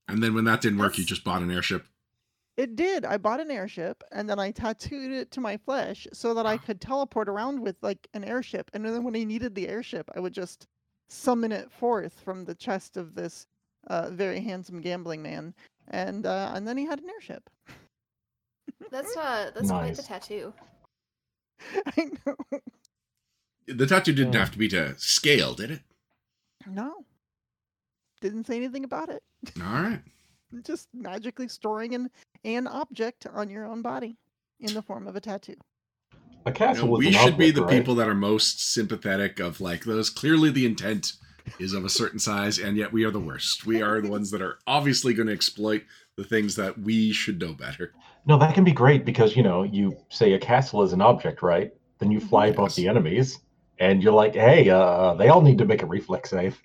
And 0.07 0.21
then 0.23 0.33
when 0.33 0.45
that 0.45 0.61
didn't 0.61 0.79
work, 0.79 0.97
you 0.97 1.03
just 1.03 1.23
bought 1.23 1.41
an 1.41 1.51
airship. 1.51 1.85
It 2.57 2.75
did. 2.77 3.03
I 3.03 3.17
bought 3.17 3.41
an 3.41 3.51
airship 3.51 4.01
and 4.13 4.29
then 4.29 4.39
I 4.39 4.51
tattooed 4.51 5.11
it 5.11 5.29
to 5.31 5.41
my 5.41 5.57
flesh 5.57 6.07
so 6.13 6.33
that 6.33 6.45
I 6.45 6.55
could 6.57 6.79
teleport 6.79 7.27
around 7.27 7.59
with 7.59 7.75
like 7.81 8.07
an 8.13 8.23
airship. 8.23 8.71
And 8.73 8.85
then 8.85 9.03
when 9.03 9.15
I 9.15 9.23
needed 9.25 9.55
the 9.55 9.67
airship, 9.67 10.09
I 10.15 10.19
would 10.21 10.33
just 10.33 10.67
summon 11.09 11.51
it 11.51 11.69
forth 11.71 12.19
from 12.23 12.45
the 12.45 12.55
chest 12.55 12.95
of 12.95 13.13
this 13.13 13.45
uh, 13.87 14.09
very 14.11 14.39
handsome 14.39 14.79
gambling 14.81 15.21
man. 15.21 15.53
And 15.89 16.25
uh, 16.25 16.51
and 16.55 16.65
then 16.67 16.77
he 16.77 16.85
had 16.85 16.99
an 16.99 17.09
airship. 17.09 17.49
That's 18.89 19.15
uh 19.17 19.51
that's 19.53 19.69
quite 19.69 19.95
the 19.95 20.03
tattoo. 20.03 20.53
I 21.97 22.09
know. 22.25 22.35
The 23.67 23.85
tattoo 23.85 24.13
didn't 24.13 24.33
Yeah. 24.33 24.39
have 24.39 24.51
to 24.51 24.57
be 24.57 24.67
to 24.69 24.97
scale, 24.97 25.53
did 25.55 25.71
it? 25.71 25.81
No. 26.65 27.03
Didn't 28.21 28.47
say 28.47 28.55
anything 28.55 28.83
about 28.85 29.09
it. 29.09 29.21
All 29.61 29.73
right. 29.73 30.01
Just 30.63 30.87
magically 30.93 31.47
storing 31.47 31.95
an 31.95 32.09
an 32.43 32.67
object 32.67 33.25
on 33.33 33.49
your 33.49 33.65
own 33.65 33.81
body 33.81 34.17
in 34.59 34.73
the 34.73 34.81
form 34.81 35.07
of 35.07 35.15
a 35.15 35.21
tattoo. 35.21 35.55
A 36.45 36.49
You 36.49 36.53
castle 36.53 36.87
know, 36.87 36.97
we 36.97 37.07
an 37.07 37.13
should 37.13 37.37
be 37.37 37.51
the 37.51 37.63
right? 37.63 37.71
people 37.71 37.95
that 37.95 38.07
are 38.07 38.15
most 38.15 38.71
sympathetic 38.73 39.39
of 39.39 39.59
like 39.59 39.83
those. 39.83 40.09
Clearly, 40.09 40.51
the 40.51 40.65
intent 40.65 41.13
is 41.59 41.73
of 41.73 41.85
a 41.85 41.89
certain 41.89 42.19
size, 42.19 42.57
and 42.59 42.77
yet 42.77 42.91
we 42.93 43.03
are 43.03 43.11
the 43.11 43.19
worst. 43.19 43.65
We 43.65 43.81
are 43.81 44.01
the 44.01 44.09
ones 44.09 44.31
that 44.31 44.41
are 44.41 44.59
obviously 44.67 45.13
going 45.13 45.27
to 45.27 45.33
exploit 45.33 45.83
the 46.17 46.23
things 46.23 46.55
that 46.55 46.77
we 46.79 47.11
should 47.11 47.39
know 47.39 47.53
better. 47.53 47.93
No, 48.25 48.37
that 48.39 48.53
can 48.55 48.63
be 48.63 48.71
great 48.71 49.05
because 49.05 49.35
you 49.35 49.43
know 49.43 49.63
you 49.63 49.97
say 50.09 50.33
a 50.33 50.39
castle 50.39 50.81
is 50.83 50.93
an 50.93 51.01
object, 51.01 51.41
right? 51.41 51.71
Then 51.99 52.11
you 52.11 52.19
fly 52.19 52.47
above 52.47 52.75
the 52.75 52.87
enemies, 52.87 53.39
and 53.79 54.01
you're 54.03 54.13
like, 54.13 54.33
hey, 54.35 54.69
uh, 54.69 55.13
they 55.15 55.29
all 55.29 55.41
need 55.41 55.57
to 55.57 55.65
make 55.65 55.81
a 55.83 55.85
reflex 55.87 56.29
save. 56.29 56.59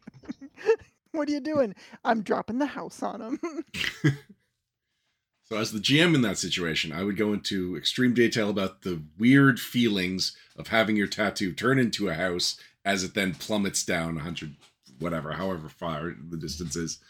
What 1.13 1.29
are 1.29 1.33
you 1.33 1.41
doing? 1.41 1.75
I'm 2.05 2.23
dropping 2.23 2.59
the 2.59 2.67
house 2.67 3.03
on 3.03 3.21
him. 3.21 3.65
So, 5.53 5.59
as 5.59 5.73
the 5.73 5.81
GM 5.81 6.15
in 6.15 6.23
that 6.23 6.39
situation, 6.39 6.93
I 6.93 7.03
would 7.03 7.17
go 7.17 7.33
into 7.33 7.77
extreme 7.77 8.15
detail 8.15 8.51
about 8.51 8.83
the 8.83 9.03
weird 9.19 9.59
feelings 9.59 10.37
of 10.57 10.69
having 10.69 10.95
your 10.95 11.09
tattoo 11.09 11.53
turn 11.53 11.81
into 11.81 12.09
a 12.09 12.15
house 12.15 12.57
as 12.85 13.03
it 13.03 13.15
then 13.15 13.35
plummets 13.35 13.85
down 13.85 14.15
100, 14.15 14.55
whatever, 15.01 15.33
however 15.33 15.69
far 15.69 16.15
the 16.31 16.37
distance 16.37 16.77
is. 16.77 17.01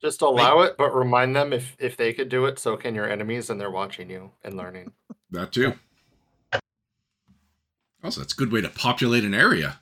Just 0.00 0.22
allow 0.22 0.60
it, 0.62 0.76
but 0.76 0.92
remind 0.92 1.36
them 1.36 1.52
if 1.52 1.76
if 1.78 1.96
they 1.96 2.12
could 2.12 2.28
do 2.28 2.46
it, 2.46 2.58
so 2.58 2.76
can 2.76 2.96
your 2.96 3.08
enemies, 3.08 3.48
and 3.48 3.60
they're 3.60 3.70
watching 3.70 4.10
you 4.10 4.32
and 4.42 4.56
learning. 4.56 4.90
That 5.30 5.52
too. 5.52 5.74
Also, 8.02 8.20
that's 8.20 8.32
a 8.32 8.36
good 8.36 8.50
way 8.50 8.60
to 8.60 8.68
populate 8.68 9.22
an 9.22 9.34
area. 9.34 9.78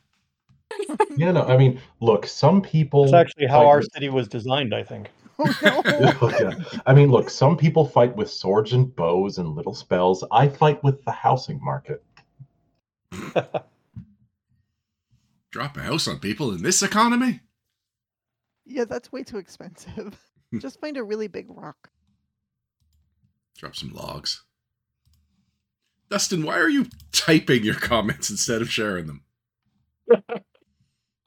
yeah, 1.16 1.32
no, 1.32 1.42
I 1.42 1.56
mean, 1.56 1.80
look, 2.00 2.26
some 2.26 2.60
people. 2.62 3.04
That's 3.04 3.14
actually 3.14 3.46
how 3.46 3.66
our 3.66 3.78
with- 3.78 3.92
city 3.92 4.08
was 4.08 4.28
designed, 4.28 4.74
I 4.74 4.82
think. 4.82 5.10
oh 5.38 5.54
no. 5.62 6.12
Oh, 6.22 6.30
yeah. 6.40 6.54
I 6.86 6.94
mean, 6.94 7.10
look, 7.10 7.28
some 7.28 7.56
people 7.56 7.86
fight 7.86 8.16
with 8.16 8.30
swords 8.30 8.72
and 8.72 8.94
bows 8.96 9.38
and 9.38 9.54
little 9.54 9.74
spells. 9.74 10.24
I 10.32 10.48
fight 10.48 10.82
with 10.82 11.04
the 11.04 11.12
housing 11.12 11.62
market. 11.62 12.02
Drop 15.50 15.76
a 15.76 15.82
house 15.82 16.08
on 16.08 16.18
people 16.20 16.52
in 16.52 16.62
this 16.62 16.82
economy? 16.82 17.40
Yeah, 18.64 18.84
that's 18.84 19.12
way 19.12 19.22
too 19.22 19.38
expensive. 19.38 20.18
Just 20.58 20.80
find 20.80 20.96
a 20.96 21.02
really 21.02 21.28
big 21.28 21.46
rock. 21.48 21.90
Drop 23.58 23.76
some 23.76 23.90
logs. 23.90 24.44
Dustin, 26.10 26.44
why 26.44 26.58
are 26.58 26.68
you 26.68 26.86
typing 27.12 27.64
your 27.64 27.74
comments 27.74 28.30
instead 28.30 28.62
of 28.62 28.70
sharing 28.70 29.06
them? 29.06 29.22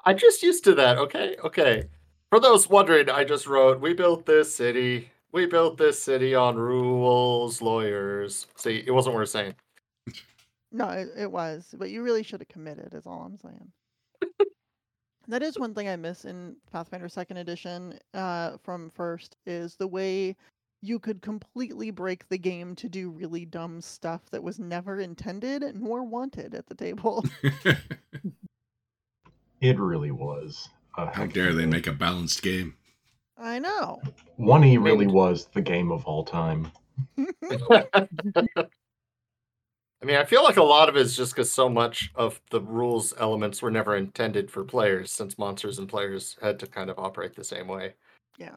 I 0.05 0.13
just 0.13 0.43
used 0.43 0.63
to 0.65 0.75
that. 0.75 0.97
Okay, 0.97 1.35
okay. 1.43 1.89
For 2.29 2.39
those 2.39 2.69
wondering, 2.69 3.09
I 3.09 3.23
just 3.23 3.47
wrote, 3.47 3.79
"We 3.81 3.93
built 3.93 4.25
this 4.25 4.53
city. 4.53 5.11
We 5.31 5.45
built 5.45 5.77
this 5.77 6.01
city 6.01 6.35
on 6.35 6.57
rules, 6.57 7.61
lawyers." 7.61 8.47
See, 8.55 8.83
it 8.85 8.91
wasn't 8.91 9.15
worth 9.15 9.29
saying. 9.29 9.55
No, 10.71 10.89
it, 10.89 11.09
it 11.17 11.31
was, 11.31 11.73
but 11.77 11.89
you 11.89 12.03
really 12.03 12.23
should 12.23 12.41
have 12.41 12.47
committed. 12.47 12.93
Is 12.93 13.05
all 13.05 13.23
I'm 13.23 13.37
saying. 13.37 13.71
that 15.27 15.43
is 15.43 15.57
one 15.57 15.73
thing 15.73 15.89
I 15.89 15.95
miss 15.95 16.25
in 16.25 16.55
Pathfinder 16.71 17.09
Second 17.09 17.37
Edition 17.37 17.99
uh, 18.13 18.57
from 18.63 18.89
First 18.89 19.35
is 19.45 19.75
the 19.75 19.87
way 19.87 20.35
you 20.81 20.99
could 20.99 21.21
completely 21.21 21.91
break 21.91 22.27
the 22.29 22.37
game 22.37 22.75
to 22.75 22.87
do 22.87 23.09
really 23.09 23.45
dumb 23.45 23.81
stuff 23.81 24.21
that 24.31 24.41
was 24.41 24.59
never 24.59 24.99
intended 24.99 25.63
nor 25.75 26.03
wanted 26.03 26.55
at 26.55 26.67
the 26.67 26.75
table. 26.75 27.25
It 29.61 29.77
really 29.79 30.11
was. 30.11 30.69
a 30.97 31.07
How 31.13 31.25
dare 31.25 31.49
a 31.49 31.53
they 31.53 31.65
make 31.65 31.87
a 31.87 31.91
balanced 31.91 32.41
game? 32.41 32.75
I 33.37 33.59
know. 33.59 34.01
1E 34.39 34.83
really 34.83 35.05
mean- 35.05 35.13
was 35.13 35.47
the 35.53 35.61
game 35.61 35.91
of 35.91 36.05
all 36.05 36.23
time. 36.23 36.71
I 40.01 40.05
mean, 40.05 40.15
I 40.15 40.23
feel 40.23 40.43
like 40.43 40.55
a 40.57 40.63
lot 40.63 40.87
of 40.87 40.95
it 40.95 41.01
is 41.01 41.15
just 41.17 41.33
because 41.35 41.51
so 41.51 41.67
much 41.67 42.09
of 42.15 42.39
the 42.51 42.61
rules 42.61 43.13
elements 43.17 43.61
were 43.61 43.71
never 43.71 43.97
intended 43.97 44.49
for 44.49 44.63
players, 44.63 45.11
since 45.11 45.37
monsters 45.37 45.77
and 45.77 45.89
players 45.89 46.37
had 46.41 46.57
to 46.59 46.67
kind 46.67 46.89
of 46.89 46.97
operate 46.97 47.35
the 47.35 47.43
same 47.43 47.67
way. 47.67 47.93
Yeah. 48.37 48.55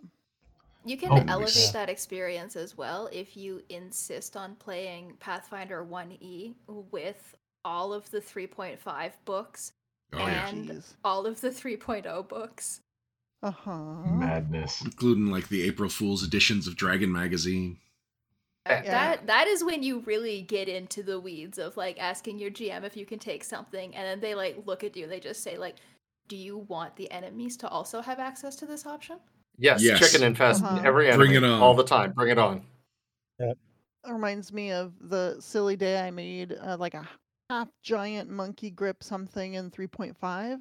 You 0.85 0.97
can 0.97 1.11
Oh, 1.13 1.17
nice. 1.17 1.29
elevate 1.29 1.71
that 1.73 1.89
experience 1.89 2.55
as 2.57 2.77
well 2.77 3.09
if 3.13 3.37
you 3.37 3.61
insist 3.71 4.37
on 4.37 4.55
playing 4.57 5.15
Pathfinder 5.19 5.85
1E 5.85 6.55
with 6.91 7.35
all 7.65 7.93
of 7.93 8.09
the 8.11 8.21
3.5 8.21 9.13
books 9.25 9.73
Oh 10.15 10.19
and 10.19 10.69
Jeez. 10.69 10.93
all 11.05 11.27
of 11.27 11.41
the 11.41 11.49
3.0 11.51 12.29
books. 12.29 12.81
Uh 13.43 13.51
huh. 13.51 13.73
Madness. 14.07 14.83
including 14.83 15.27
like 15.27 15.49
the 15.49 15.63
April 15.63 15.89
Fool's 15.89 16.23
editions 16.23 16.67
of 16.67 16.77
Dragon 16.77 17.11
magazine. 17.11 17.79
Yeah. 18.67 18.83
That 18.85 19.27
that 19.27 19.47
is 19.49 19.65
when 19.65 19.83
you 19.83 20.01
really 20.01 20.43
get 20.43 20.69
into 20.69 21.03
the 21.03 21.19
weeds 21.19 21.59
of 21.59 21.77
like 21.77 21.99
asking 22.01 22.39
your 22.39 22.51
GM 22.53 22.85
if 22.85 22.97
you 22.97 23.05
can 23.05 23.19
take 23.19 23.43
something, 23.43 23.95
and 23.97 24.07
then 24.07 24.21
they 24.21 24.35
like 24.37 24.63
look 24.67 24.85
at 24.85 24.97
you. 24.97 25.09
They 25.09 25.19
just 25.19 25.43
say 25.43 25.59
like, 25.59 25.77
"Do 26.29 26.37
you 26.37 26.59
want 26.59 26.95
the 26.95 27.11
enemies 27.11 27.57
to 27.59 27.69
also 27.69 28.01
have 28.01 28.21
access 28.21 28.55
to 28.57 28.67
this 28.67 28.87
option?" 28.87 29.19
Yes, 29.59 29.83
Yes. 29.83 29.99
chicken 29.99 30.25
infest 30.25 30.63
Uh-huh. 30.63 30.81
every 30.85 31.09
enemy 31.09 31.27
Bring 31.27 31.35
it 31.37 31.45
on. 31.45 31.61
all 31.61 31.75
the 31.75 31.83
time. 31.85 32.13
Bring 32.13 32.31
it 32.31 32.39
on. 32.39 32.63
It 33.41 33.57
reminds 34.09 34.53
me 34.53 34.71
of 34.71 34.93
the 35.01 35.37
silly 35.41 35.75
day 35.75 36.01
I 36.01 36.11
made 36.13 36.53
uh, 36.53 36.77
like 36.79 36.95
a 36.95 37.09
half 37.53 37.69
giant 37.83 38.31
monkey 38.31 38.71
grip 38.71 39.03
something 39.03 39.55
in 39.55 39.71
3.5 39.71 40.61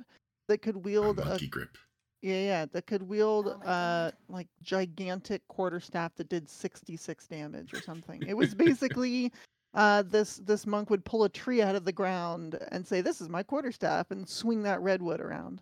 that 0.50 0.62
could 0.62 0.76
wield 0.76 1.20
a 1.20 1.26
Monkey 1.26 1.48
grip. 1.48 1.78
yeah 2.22 2.42
yeah 2.44 2.66
that 2.74 2.86
could 2.86 3.02
wield 3.04 3.48
Oh 3.48 3.52
uh 3.68 4.12
God. 4.12 4.14
like 4.28 4.48
gigantic 4.62 5.42
quarterstaff 5.48 6.14
that 6.16 6.28
did 6.28 6.50
66 6.50 7.28
damage 7.28 7.74
or 7.74 7.82
something. 7.82 8.22
It 8.28 8.36
was 8.36 8.54
basically 8.54 9.32
uh 9.74 10.02
this 10.02 10.38
this 10.44 10.68
monk 10.68 10.90
would 10.90 11.06
pull 11.06 11.24
a 11.24 11.30
tree 11.30 11.62
out 11.62 11.76
of 11.76 11.86
the 11.86 11.94
ground 11.94 12.60
and 12.74 12.86
say 12.86 13.00
this 13.00 13.22
is 13.22 13.30
my 13.30 13.42
quarterstaff 13.42 14.12
and 14.12 14.28
swing 14.28 14.62
that 14.64 14.82
redwood 14.82 15.22
around. 15.22 15.62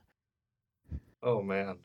Oh 1.21 1.43
man. 1.43 1.77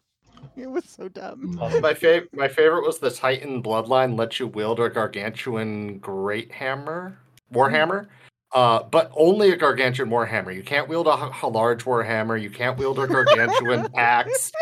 It 0.57 0.69
was 0.71 0.85
so 0.87 1.09
dumb. 1.09 1.57
My 1.83 1.93
favorite 1.95 2.35
my 2.35 2.49
favorite 2.49 2.85
was 2.87 2.99
the 2.99 3.11
Titan 3.11 3.63
bloodline 3.63 4.19
let 4.19 4.39
you 4.41 4.47
wield 4.47 4.81
a 4.81 4.89
gargantuan 4.89 5.99
great 5.99 6.51
hammer 6.51 7.19
warhammer. 7.53 8.07
Uh, 8.55 8.85
but 8.85 9.11
only 9.17 9.51
a 9.51 9.57
gargantuan 9.57 10.09
warhammer. 10.09 10.55
You 10.55 10.63
can't 10.63 10.89
wield 10.89 11.09
a 11.09 11.49
large 11.49 11.85
warhammer. 11.85 12.41
You 12.41 12.51
can't 12.51 12.79
wield 12.79 13.01
a 13.01 13.07
gargantuan 13.09 13.89
axe. 13.97 14.53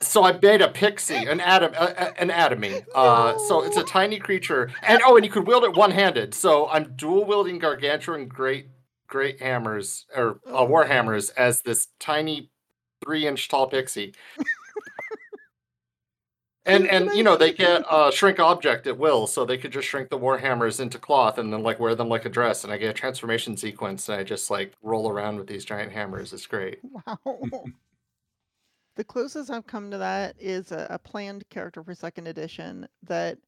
So 0.00 0.24
I 0.24 0.32
made 0.32 0.62
a 0.62 0.68
pixie, 0.68 1.14
an 1.14 1.38
atom, 1.38 1.74
uh, 1.76 2.10
an 2.16 2.30
atomie. 2.30 2.84
Uh, 2.94 3.38
so 3.38 3.62
it's 3.62 3.76
a 3.76 3.84
tiny 3.84 4.18
creature, 4.18 4.70
and 4.82 5.00
oh, 5.06 5.16
and 5.16 5.24
you 5.24 5.30
could 5.30 5.46
wield 5.46 5.62
it 5.62 5.76
one-handed. 5.76 6.34
So 6.34 6.68
I'm 6.68 6.94
dual 6.96 7.24
wielding 7.24 7.58
gargantuan 7.58 8.26
great, 8.26 8.66
great 9.06 9.40
hammers 9.40 10.06
or 10.16 10.40
uh, 10.46 10.62
warhammers 10.62 11.30
as 11.36 11.60
this 11.62 11.88
tiny, 12.00 12.50
three-inch 13.04 13.48
tall 13.48 13.68
pixie. 13.68 14.14
And 16.64 16.86
and 16.86 17.10
you 17.12 17.24
know 17.24 17.36
they 17.36 17.52
get 17.52 17.84
uh, 17.90 18.10
shrink 18.12 18.38
object 18.38 18.86
at 18.86 18.96
will, 18.96 19.26
so 19.26 19.44
they 19.44 19.58
could 19.58 19.72
just 19.72 19.88
shrink 19.88 20.10
the 20.10 20.18
warhammers 20.18 20.78
into 20.78 20.96
cloth 20.98 21.38
and 21.38 21.52
then 21.52 21.62
like 21.62 21.80
wear 21.80 21.96
them 21.96 22.08
like 22.08 22.24
a 22.24 22.28
dress. 22.28 22.62
And 22.62 22.72
I 22.72 22.76
get 22.76 22.90
a 22.90 22.92
transformation 22.92 23.56
sequence, 23.56 24.08
and 24.08 24.20
I 24.20 24.22
just 24.22 24.48
like 24.50 24.72
roll 24.80 25.08
around 25.10 25.38
with 25.38 25.48
these 25.48 25.64
giant 25.64 25.90
hammers. 25.92 26.32
It's 26.32 26.46
great. 26.46 26.78
Wow. 27.06 27.18
the 28.96 29.04
closest 29.04 29.50
I've 29.50 29.66
come 29.66 29.90
to 29.90 29.98
that 29.98 30.36
is 30.38 30.70
a, 30.70 30.86
a 30.90 30.98
planned 30.98 31.48
character 31.48 31.82
for 31.82 31.94
second 31.94 32.28
edition 32.28 32.86
that 33.04 33.38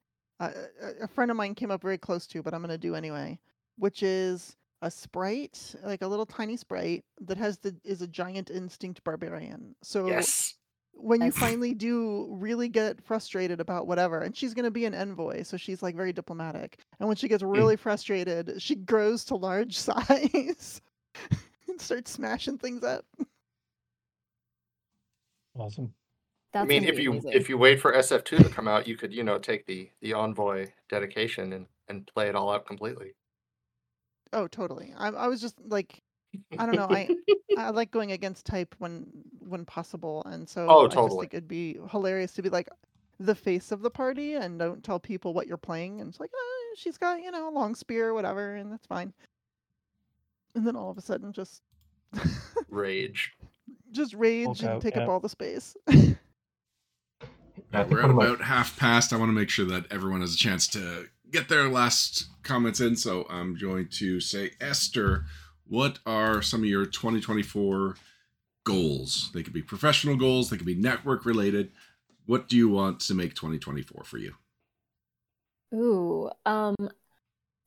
uh, 0.40 0.50
a- 0.82 1.04
a 1.04 1.08
friend 1.08 1.30
of 1.30 1.36
mine 1.36 1.54
came 1.54 1.70
up 1.70 1.82
very 1.82 1.98
close 1.98 2.26
to, 2.28 2.42
but 2.42 2.52
I'm 2.54 2.60
going 2.62 2.70
to 2.70 2.78
do 2.78 2.94
anyway, 2.94 3.38
which 3.76 4.02
is 4.02 4.56
a 4.82 4.90
sprite, 4.90 5.74
like 5.84 6.02
a 6.02 6.06
little 6.08 6.26
tiny 6.26 6.56
sprite 6.56 7.04
that 7.20 7.38
has 7.38 7.58
the 7.58 7.76
is 7.84 8.02
a 8.02 8.06
giant 8.08 8.50
instinct 8.50 9.04
barbarian. 9.04 9.76
So 9.82 10.08
Yes. 10.08 10.54
When 10.96 11.22
you 11.22 11.30
finally 11.32 11.74
do 11.74 12.28
really 12.30 12.68
get 12.68 13.02
frustrated 13.04 13.60
about 13.60 13.86
whatever, 13.86 14.20
and 14.20 14.36
she's 14.36 14.54
going 14.54 14.64
to 14.64 14.70
be 14.70 14.84
an 14.84 14.94
envoy, 14.94 15.42
so 15.42 15.56
she's 15.56 15.82
like 15.82 15.96
very 15.96 16.12
diplomatic. 16.12 16.78
And 16.98 17.08
when 17.08 17.16
she 17.16 17.28
gets 17.28 17.42
mm. 17.42 17.54
really 17.54 17.76
frustrated, 17.76 18.60
she 18.60 18.74
grows 18.74 19.24
to 19.26 19.36
large 19.36 19.78
size 19.78 20.80
and 21.68 21.80
starts 21.80 22.10
smashing 22.10 22.58
things 22.58 22.82
up. 22.82 23.04
Awesome. 25.56 25.92
That's 26.52 26.64
I 26.64 26.66
mean, 26.66 26.84
if 26.84 26.98
you 26.98 27.10
amazing. 27.12 27.32
if 27.32 27.48
you 27.48 27.58
wait 27.58 27.80
for 27.80 27.92
SF2 27.92 28.44
to 28.44 28.48
come 28.48 28.68
out, 28.68 28.86
you 28.86 28.96
could 28.96 29.12
you 29.12 29.24
know 29.24 29.38
take 29.38 29.66
the 29.66 29.90
the 30.00 30.12
envoy 30.12 30.68
dedication 30.88 31.52
and 31.52 31.66
and 31.88 32.06
play 32.06 32.28
it 32.28 32.36
all 32.36 32.50
out 32.50 32.66
completely. 32.66 33.14
Oh, 34.32 34.48
totally. 34.48 34.92
I, 34.96 35.08
I 35.08 35.28
was 35.28 35.40
just 35.40 35.54
like, 35.64 36.02
I 36.58 36.66
don't 36.66 36.76
know. 36.76 36.88
I 36.90 37.08
I 37.58 37.70
like 37.70 37.90
going 37.90 38.12
against 38.12 38.46
type 38.46 38.74
when 38.78 39.06
when 39.40 39.64
possible, 39.64 40.22
and 40.26 40.48
so 40.48 40.66
Oh, 40.68 40.80
I 40.80 40.84
just 40.86 40.96
totally. 40.96 41.20
think 41.22 41.34
it'd 41.34 41.48
be 41.48 41.78
hilarious 41.90 42.32
to 42.34 42.42
be 42.42 42.48
like 42.50 42.68
the 43.20 43.34
face 43.34 43.70
of 43.72 43.80
the 43.82 43.90
party 43.90 44.34
and 44.34 44.58
don't 44.58 44.82
tell 44.82 44.98
people 44.98 45.34
what 45.34 45.46
you're 45.46 45.56
playing. 45.56 46.00
And 46.00 46.08
it's 46.10 46.18
like, 46.20 46.30
oh, 46.34 46.74
she's 46.76 46.98
got 46.98 47.22
you 47.22 47.30
know 47.30 47.48
a 47.48 47.54
long 47.54 47.74
spear, 47.74 48.08
or 48.08 48.14
whatever, 48.14 48.54
and 48.56 48.72
that's 48.72 48.86
fine. 48.86 49.12
And 50.54 50.66
then 50.66 50.76
all 50.76 50.90
of 50.90 50.98
a 50.98 51.02
sudden, 51.02 51.32
just 51.32 51.62
Rage. 52.68 53.32
just 53.92 54.14
rage 54.14 54.44
Hulk 54.46 54.60
and 54.60 54.68
out, 54.68 54.80
take 54.82 54.96
up 54.96 55.02
yeah. 55.06 55.08
all 55.08 55.20
the 55.20 55.28
space. 55.28 55.76
I 57.72 57.82
We're 57.82 58.02
one 58.02 58.04
at 58.04 58.10
of 58.10 58.16
my- 58.16 58.24
about 58.26 58.40
half 58.42 58.76
past. 58.78 59.12
I 59.12 59.16
want 59.16 59.28
to 59.30 59.32
make 59.34 59.48
sure 59.50 59.64
that 59.66 59.86
everyone 59.90 60.20
has 60.20 60.34
a 60.34 60.38
chance 60.38 60.66
to 60.68 61.06
get 61.30 61.48
their 61.48 61.68
last 61.68 62.26
comments 62.42 62.80
in. 62.80 62.94
So 62.96 63.26
I'm 63.28 63.56
going 63.56 63.88
to 63.98 64.20
say, 64.20 64.52
Esther, 64.60 65.24
what 65.66 65.98
are 66.06 66.42
some 66.42 66.60
of 66.60 66.66
your 66.66 66.86
2024 66.86 67.96
goals? 68.64 69.30
They 69.32 69.42
could 69.42 69.52
be 69.52 69.62
professional 69.62 70.16
goals, 70.16 70.50
they 70.50 70.56
could 70.56 70.66
be 70.66 70.74
network 70.74 71.24
related. 71.24 71.72
What 72.26 72.48
do 72.48 72.56
you 72.56 72.68
want 72.68 73.00
to 73.00 73.14
make 73.14 73.34
2024 73.34 74.04
for 74.04 74.18
you? 74.18 74.34
Ooh, 75.74 76.30
um, 76.46 76.76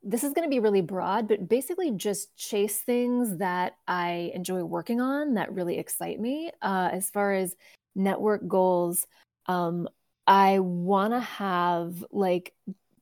this 0.02 0.24
is 0.24 0.34
going 0.34 0.48
to 0.48 0.50
be 0.50 0.60
really 0.60 0.82
broad, 0.82 1.28
but 1.28 1.50
basically 1.50 1.92
just 1.92 2.36
chase 2.36 2.80
things 2.80 3.38
that 3.38 3.78
I 3.88 4.32
enjoy 4.34 4.64
working 4.64 5.02
on 5.02 5.34
that 5.34 5.54
really 5.54 5.78
excite 5.78 6.20
me. 6.20 6.50
Uh, 6.62 6.90
as 6.92 7.10
far 7.10 7.34
as 7.34 7.56
network 7.96 8.48
goals, 8.48 9.06
um, 9.48 9.88
I 10.26 10.60
want 10.60 11.14
to 11.14 11.20
have 11.20 12.06
like 12.12 12.54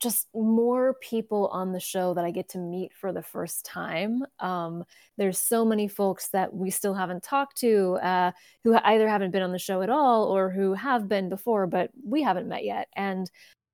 just 0.06 0.28
more 0.36 0.94
people 1.02 1.48
on 1.48 1.72
the 1.72 1.80
show 1.80 2.14
that 2.14 2.24
I 2.24 2.30
get 2.30 2.50
to 2.50 2.60
meet 2.60 2.94
for 2.94 3.12
the 3.12 3.24
first 3.24 3.66
time. 3.66 4.24
Um, 4.40 4.84
there's 5.18 5.40
so 5.40 5.66
many 5.66 5.88
folks 5.88 6.30
that 6.30 6.54
we 6.54 6.70
still 6.70 6.94
haven't 6.94 7.24
talked 7.24 7.58
to 7.62 7.96
uh, 8.04 8.32
who 8.64 8.78
either 8.84 9.10
haven't 9.10 9.32
been 9.32 9.42
on 9.42 9.52
the 9.52 9.58
show 9.58 9.82
at 9.82 9.90
all 9.90 10.26
or 10.26 10.52
who 10.52 10.76
have 10.76 11.10
been 11.10 11.28
before, 11.28 11.66
but 11.66 11.90
we 12.08 12.22
haven't 12.22 12.48
met 12.48 12.64
yet. 12.64 12.88
And 12.96 13.32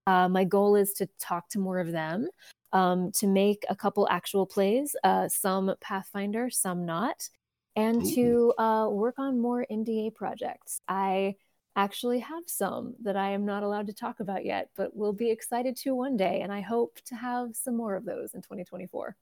uh, 0.07 0.29
my 0.29 0.45
goal 0.45 0.77
is 0.77 0.93
to 0.93 1.09
talk 1.19 1.49
to 1.49 1.59
more 1.59 1.79
of 1.79 1.91
them, 1.91 2.29
um, 2.71 3.11
to 3.15 3.27
make 3.27 3.65
a 3.67 3.75
couple 3.75 4.07
actual 4.09 4.45
plays, 4.45 4.95
uh, 5.03 5.27
some 5.27 5.75
Pathfinder, 5.81 6.49
some 6.49 6.85
not, 6.85 7.27
and 7.75 8.01
Ooh. 8.01 8.15
to 8.15 8.53
uh, 8.57 8.87
work 8.89 9.15
on 9.17 9.37
more 9.37 9.65
NDA 9.69 10.15
projects. 10.15 10.79
I 10.87 11.35
actually 11.75 12.19
have 12.19 12.43
some 12.47 12.95
that 13.03 13.15
I 13.15 13.31
am 13.31 13.45
not 13.45 13.63
allowed 13.63 13.87
to 13.87 13.93
talk 13.93 14.19
about 14.19 14.45
yet, 14.45 14.69
but 14.75 14.95
will 14.95 15.13
be 15.13 15.29
excited 15.29 15.77
to 15.77 15.95
one 15.95 16.17
day. 16.17 16.41
And 16.41 16.51
I 16.51 16.61
hope 16.61 16.99
to 17.05 17.15
have 17.15 17.55
some 17.55 17.77
more 17.77 17.95
of 17.95 18.05
those 18.05 18.33
in 18.33 18.41
2024. 18.41 19.15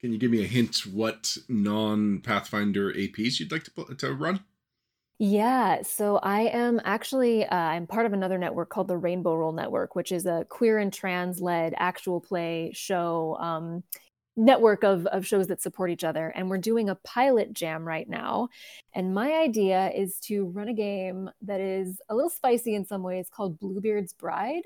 Can 0.00 0.12
you 0.12 0.18
give 0.18 0.30
me 0.30 0.44
a 0.44 0.46
hint 0.46 0.86
what 0.86 1.36
non 1.48 2.20
Pathfinder 2.20 2.92
APs 2.92 3.40
you'd 3.40 3.52
like 3.52 3.64
to, 3.64 3.94
to 3.94 4.12
run? 4.12 4.40
Yeah, 5.18 5.80
so 5.80 6.18
I 6.18 6.42
am 6.42 6.78
actually 6.84 7.46
uh, 7.46 7.56
I'm 7.56 7.86
part 7.86 8.04
of 8.04 8.12
another 8.12 8.36
network 8.36 8.68
called 8.68 8.88
the 8.88 8.98
Rainbow 8.98 9.34
Roll 9.34 9.52
Network, 9.52 9.94
which 9.94 10.12
is 10.12 10.26
a 10.26 10.44
queer 10.50 10.76
and 10.76 10.92
trans 10.92 11.40
led 11.40 11.74
actual 11.78 12.20
play 12.20 12.72
show 12.74 13.38
um, 13.40 13.82
network 14.36 14.84
of 14.84 15.06
of 15.06 15.26
shows 15.26 15.46
that 15.48 15.62
support 15.62 15.90
each 15.90 16.04
other. 16.04 16.28
And 16.28 16.50
we're 16.50 16.58
doing 16.58 16.88
a 16.90 16.94
pilot 16.96 17.52
jam 17.52 17.84
right 17.84 18.08
now. 18.08 18.48
And 18.94 19.14
my 19.14 19.32
idea 19.32 19.90
is 19.94 20.18
to 20.24 20.44
run 20.46 20.68
a 20.68 20.74
game 20.74 21.30
that 21.42 21.60
is 21.60 22.00
a 22.08 22.14
little 22.14 22.30
spicy 22.30 22.74
in 22.74 22.84
some 22.84 23.02
ways 23.02 23.28
called 23.34 23.58
Bluebeard's 23.58 24.12
Bride, 24.12 24.62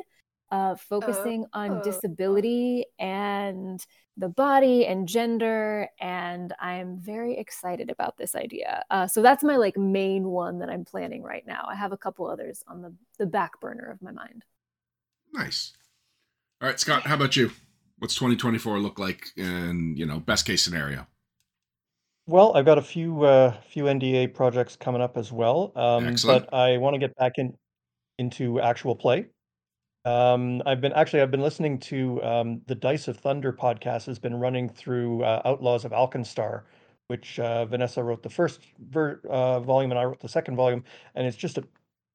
uh, 0.51 0.75
focusing 0.77 1.47
on 1.53 1.71
Oh. 1.79 1.83
disability 1.83 2.87
and 2.99 3.85
the 4.17 4.29
body 4.29 4.85
and 4.87 5.09
gender 5.09 5.89
and 6.01 6.53
i'm 6.61 6.99
very 7.01 7.39
excited 7.39 7.89
about 7.91 8.19
this 8.19 8.35
idea 8.35 8.85
uh, 8.91 9.07
so 9.07 9.23
that's 9.23 9.43
my 9.45 9.57
like 9.57 9.79
main 9.79 10.25
one 10.25 10.59
that 10.59 10.69
i'm 10.69 10.85
planning 10.85 11.23
right 11.23 11.47
now 11.47 11.65
i 11.69 11.75
have 11.75 11.93
a 11.93 11.97
couple 11.97 12.27
others 12.29 12.63
on 12.67 12.83
the, 12.83 12.93
the 13.19 13.25
back 13.25 13.59
burner 13.61 13.89
of 13.91 14.03
my 14.03 14.11
mind 14.11 14.45
Nice. 15.33 15.73
All 16.61 16.69
right, 16.69 16.79
Scott, 16.79 17.05
how 17.05 17.15
about 17.15 17.37
you? 17.37 17.53
What's 18.01 18.15
2024 18.15 18.81
look 18.81 18.99
like 18.99 19.29
in, 19.37 19.95
you 19.97 20.07
know, 20.07 20.21
best 20.21 20.47
case 20.47 20.63
scenario? 20.63 21.07
Well, 22.27 22.57
I've 22.57 22.65
got 22.65 22.79
a 22.79 22.83
few 22.83 23.25
uh, 23.25 23.55
few 23.69 23.85
NDA 23.85 24.33
projects 24.33 24.75
coming 24.75 25.03
up 25.03 25.17
as 25.17 25.31
well, 25.31 25.73
um, 25.77 26.07
Excellent. 26.07 26.47
but 26.51 26.57
I 26.57 26.79
want 26.79 26.95
to 26.95 26.99
get 26.99 27.15
back 27.17 27.33
in 27.37 27.55
into 28.19 28.61
actual 28.61 28.97
play. 28.97 29.27
Um, 30.07 30.63
I've 30.65 30.81
been 30.81 30.93
actually 30.95 31.21
I've 31.21 31.31
been 31.31 31.43
listening 31.43 31.79
to 31.81 32.23
um, 32.23 32.63
the 32.67 32.75
Dice 32.75 33.09
of 33.09 33.19
Thunder 33.19 33.53
podcast 33.53 34.07
has 34.07 34.19
been 34.19 34.35
running 34.35 34.69
through 34.69 35.23
uh, 35.25 35.43
Outlaws 35.45 35.85
of 35.85 35.93
Alkenstar, 35.93 36.63
which 37.09 37.39
uh, 37.39 37.67
Vanessa 37.67 38.03
wrote 38.03 38.23
the 38.23 38.31
first 38.31 38.61
ver- 38.89 39.21
uh, 39.29 39.61
volume 39.61 39.91
and 39.91 40.01
I 40.01 40.05
wrote 40.05 40.21
the 40.21 40.29
second 40.29 40.57
volume, 40.57 40.85
and 41.17 41.27
it's 41.27 41.37
just 41.37 41.59
a, 41.59 41.65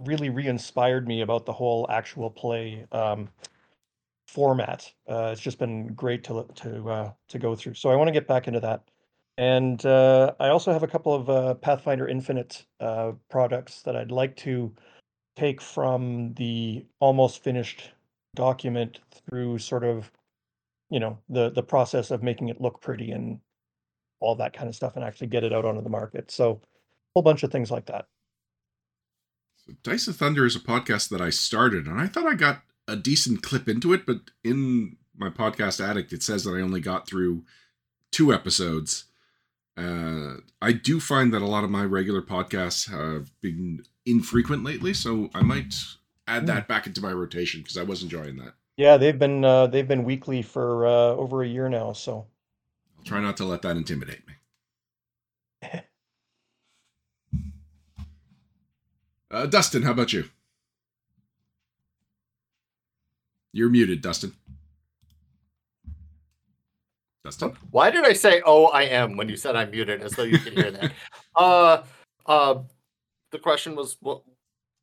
really 0.03 0.29
re-inspired 0.29 1.07
me 1.07 1.21
about 1.21 1.45
the 1.45 1.53
whole 1.53 1.85
actual 1.89 2.29
play 2.29 2.85
um, 2.91 3.29
format. 4.35 4.91
Uh, 5.09 5.29
it's 5.31 5.39
just 5.39 5.59
been 5.59 5.87
great 5.93 6.25
to 6.25 6.45
to 6.55 6.89
uh, 6.89 7.11
to 7.29 7.39
go 7.39 7.55
through. 7.55 7.73
So 7.73 7.89
I 7.89 7.95
want 7.95 8.09
to 8.09 8.11
get 8.11 8.27
back 8.27 8.47
into 8.49 8.59
that. 8.59 8.83
And 9.37 9.83
uh, 9.85 10.33
I 10.39 10.49
also 10.49 10.73
have 10.73 10.83
a 10.83 10.87
couple 10.87 11.13
of 11.13 11.29
uh, 11.29 11.53
Pathfinder 11.55 12.07
Infinite 12.07 12.65
uh, 12.81 13.13
products 13.29 13.81
that 13.83 13.95
I'd 13.95 14.11
like 14.11 14.35
to 14.37 14.73
take 15.37 15.61
from 15.61 16.33
the 16.33 16.85
almost 16.99 17.43
finished 17.43 17.91
document 18.35 18.99
through 19.11 19.59
sort 19.59 19.85
of, 19.85 20.11
you 20.89 20.99
know, 20.99 21.17
the 21.29 21.49
the 21.49 21.63
process 21.63 22.11
of 22.11 22.21
making 22.21 22.49
it 22.49 22.59
look 22.59 22.81
pretty 22.81 23.11
and 23.11 23.39
all 24.19 24.35
that 24.35 24.53
kind 24.53 24.67
of 24.67 24.75
stuff, 24.75 24.97
and 24.97 25.05
actually 25.05 25.27
get 25.27 25.45
it 25.45 25.53
out 25.53 25.65
onto 25.65 25.81
the 25.81 25.89
market. 25.89 26.29
So, 26.29 26.51
a 26.51 26.57
whole 27.15 27.23
bunch 27.23 27.43
of 27.43 27.51
things 27.51 27.71
like 27.71 27.85
that. 27.85 28.07
So 29.65 29.73
Dice 29.81 30.07
of 30.09 30.17
Thunder 30.17 30.45
is 30.45 30.57
a 30.57 30.59
podcast 30.59 31.09
that 31.09 31.21
I 31.21 31.29
started, 31.29 31.87
and 31.87 32.01
I 32.01 32.07
thought 32.07 32.27
I 32.27 32.35
got 32.35 32.63
a 32.87 32.95
decent 32.95 33.41
clip 33.41 33.67
into 33.67 33.93
it, 33.93 34.05
but 34.05 34.19
in 34.43 34.97
my 35.17 35.29
podcast 35.29 35.83
addict, 35.83 36.13
it 36.13 36.21
says 36.23 36.43
that 36.43 36.51
I 36.51 36.61
only 36.61 36.81
got 36.81 37.07
through 37.07 37.43
two 38.11 38.33
episodes. 38.33 39.05
Uh, 39.77 40.35
I 40.61 40.71
do 40.71 40.99
find 40.99 41.33
that 41.33 41.41
a 41.41 41.47
lot 41.47 41.63
of 41.63 41.69
my 41.69 41.83
regular 41.83 42.21
podcasts 42.21 42.89
have 42.89 43.31
been 43.41 43.83
infrequent 44.05 44.63
lately, 44.63 44.93
so 44.93 45.29
I 45.33 45.41
might 45.41 45.73
add 46.27 46.41
Hmm. 46.43 46.47
that 46.47 46.67
back 46.67 46.87
into 46.87 47.01
my 47.01 47.11
rotation 47.11 47.61
because 47.61 47.77
I 47.77 47.83
was 47.83 48.03
enjoying 48.03 48.37
that. 48.37 48.53
Yeah, 48.77 48.97
they've 48.97 49.17
been 49.17 49.43
uh, 49.45 49.67
they've 49.67 49.87
been 49.87 50.03
weekly 50.03 50.41
for 50.41 50.85
uh, 50.85 50.89
over 50.91 51.41
a 51.43 51.47
year 51.47 51.69
now. 51.69 51.93
So 51.93 52.27
I'll 52.97 53.03
try 53.05 53.19
not 53.21 53.37
to 53.37 53.45
let 53.45 53.61
that 53.63 53.77
intimidate 53.77 54.21
me. 54.27 54.33
Uh, 59.31 59.45
Dustin, 59.47 59.81
how 59.83 59.91
about 59.91 60.13
you? 60.13 60.29
You're 63.55 63.69
muted, 63.69 64.01
Dustin. 64.01 64.33
Dustin. 67.23 67.53
Why 67.71 67.89
did 67.89 68.03
I 68.03 68.11
say 68.11 68.41
"Oh, 68.45 68.65
I 68.65 68.81
am" 68.81 69.15
when 69.15 69.29
you 69.29 69.37
said 69.37 69.55
I'm 69.55 69.71
muted, 69.71 70.01
as 70.01 70.11
though 70.11 70.23
you 70.23 70.37
could 70.39 70.51
hear 70.51 70.71
that? 70.71 70.91
uh, 71.37 71.83
uh, 72.25 72.55
the 73.31 73.39
question 73.39 73.77
was 73.77 73.95
what 74.01 74.23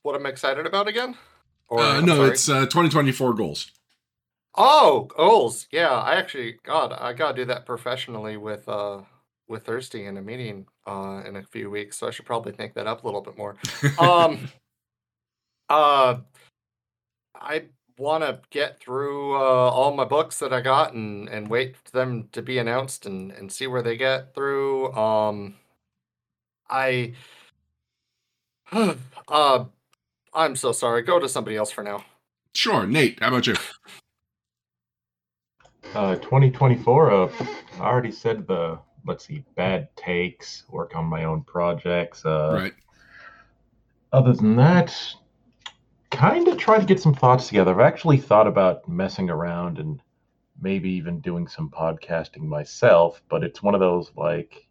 what 0.05 0.17
I'm 0.17 0.25
excited 0.25 0.65
about 0.65 0.89
again? 0.89 1.19
Or 1.69 1.81
Uh, 1.81 2.01
no, 2.01 2.17
sorry. 2.17 2.31
it's 2.31 2.49
uh, 2.49 2.61
2024 2.61 3.35
goals. 3.35 3.73
oh 4.55 5.07
goals. 5.15 5.67
Yeah, 5.71 5.91
I 5.91 6.15
actually 6.15 6.57
God, 6.65 6.95
I 6.99 7.13
gotta 7.13 7.37
do 7.37 7.45
that 7.45 7.67
professionally 7.67 8.39
with 8.39 8.67
uh 8.71 9.03
with 9.49 9.67
Thirsty 9.67 10.07
in 10.07 10.17
a 10.17 10.23
meeting 10.23 10.65
uh 10.87 11.23
in 11.27 11.37
a 11.37 11.43
few 11.43 11.69
weeks, 11.69 11.99
so 11.99 12.09
I 12.09 12.11
should 12.11 12.25
probably 12.25 12.53
think 12.53 12.73
that 12.73 12.87
up 12.87 13.05
a 13.05 13.07
little 13.07 13.21
bit 13.21 13.37
more. 13.37 13.55
um 13.99 14.49
uh 15.69 16.17
i 17.35 17.65
want 17.99 18.23
to 18.25 18.41
get 18.51 18.81
through 18.81 19.35
uh, 19.35 19.71
all 19.71 19.95
my 19.95 20.05
books 20.05 20.39
that 20.39 20.53
i 20.53 20.61
got 20.61 20.95
and 20.95 21.29
and 21.29 21.49
wait 21.49 21.77
for 21.77 21.91
them 21.91 22.29
to 22.33 22.43
be 22.43 22.59
announced 22.59 23.07
and 23.07 23.33
and 23.33 23.53
see 23.53 23.67
where 23.67 23.83
they 23.83 23.97
get 23.97 24.35
through 24.35 24.93
um 24.95 25.55
i 26.69 27.13
uh 29.29 29.65
i'm 30.35 30.57
so 30.57 30.73
sorry 30.73 31.03
go 31.03 31.19
to 31.19 31.29
somebody 31.29 31.57
else 31.57 31.71
for 31.71 31.85
now 31.85 32.05
Sure, 32.55 32.87
Nate, 32.87 33.19
how 33.21 33.29
about 33.29 33.47
you? 33.47 33.55
Uh, 35.95 36.17
2024. 36.17 37.11
Uh, 37.11 37.33
I 37.75 37.81
already 37.81 38.13
said 38.13 38.47
the 38.47 38.79
let's 39.07 39.27
see, 39.27 39.45
bad 39.57 39.89
takes. 39.97 40.65
Work 40.71 40.95
on 40.95 41.07
my 41.07 41.25
own 41.25 41.43
projects. 41.43 42.25
Uh, 42.25 42.53
right. 42.55 42.73
Other 44.13 44.35
than 44.35 44.55
that, 44.57 44.95
kind 46.13 46.47
of 46.47 46.59
try 46.59 46.79
to 46.79 46.87
get 46.87 47.01
some 47.01 47.15
thoughts 47.15 47.49
together. 47.49 47.73
I've 47.73 47.93
actually 47.93 48.19
thought 48.19 48.47
about 48.47 48.89
messing 48.89 49.31
around 49.31 49.79
and 49.79 50.01
maybe 50.61 50.91
even 50.91 51.21
doing 51.21 51.49
some 51.49 51.71
podcasting 51.71 52.43
myself, 52.43 53.21
but 53.29 53.43
it's 53.43 53.63
one 53.63 53.75
of 53.75 53.81
those 53.81 54.13
like 54.17 54.69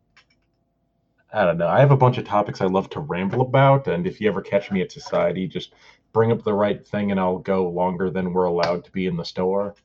I 1.33 1.45
don't 1.45 1.57
know. 1.57 1.67
I 1.67 1.79
have 1.79 1.91
a 1.91 1.97
bunch 1.97 2.17
of 2.17 2.25
topics 2.25 2.61
I 2.61 2.65
love 2.65 2.89
to 2.91 2.99
ramble 2.99 3.41
about, 3.41 3.87
and 3.87 4.05
if 4.05 4.19
you 4.19 4.29
ever 4.29 4.41
catch 4.41 4.69
me 4.69 4.81
at 4.81 4.91
society, 4.91 5.47
just 5.47 5.73
bring 6.13 6.31
up 6.31 6.43
the 6.43 6.53
right 6.53 6.85
thing 6.85 7.11
and 7.11 7.19
I'll 7.19 7.37
go 7.37 7.69
longer 7.69 8.09
than 8.09 8.33
we're 8.33 8.45
allowed 8.45 8.83
to 8.85 8.91
be 8.91 9.07
in 9.07 9.17
the 9.17 9.23
store. 9.25 9.75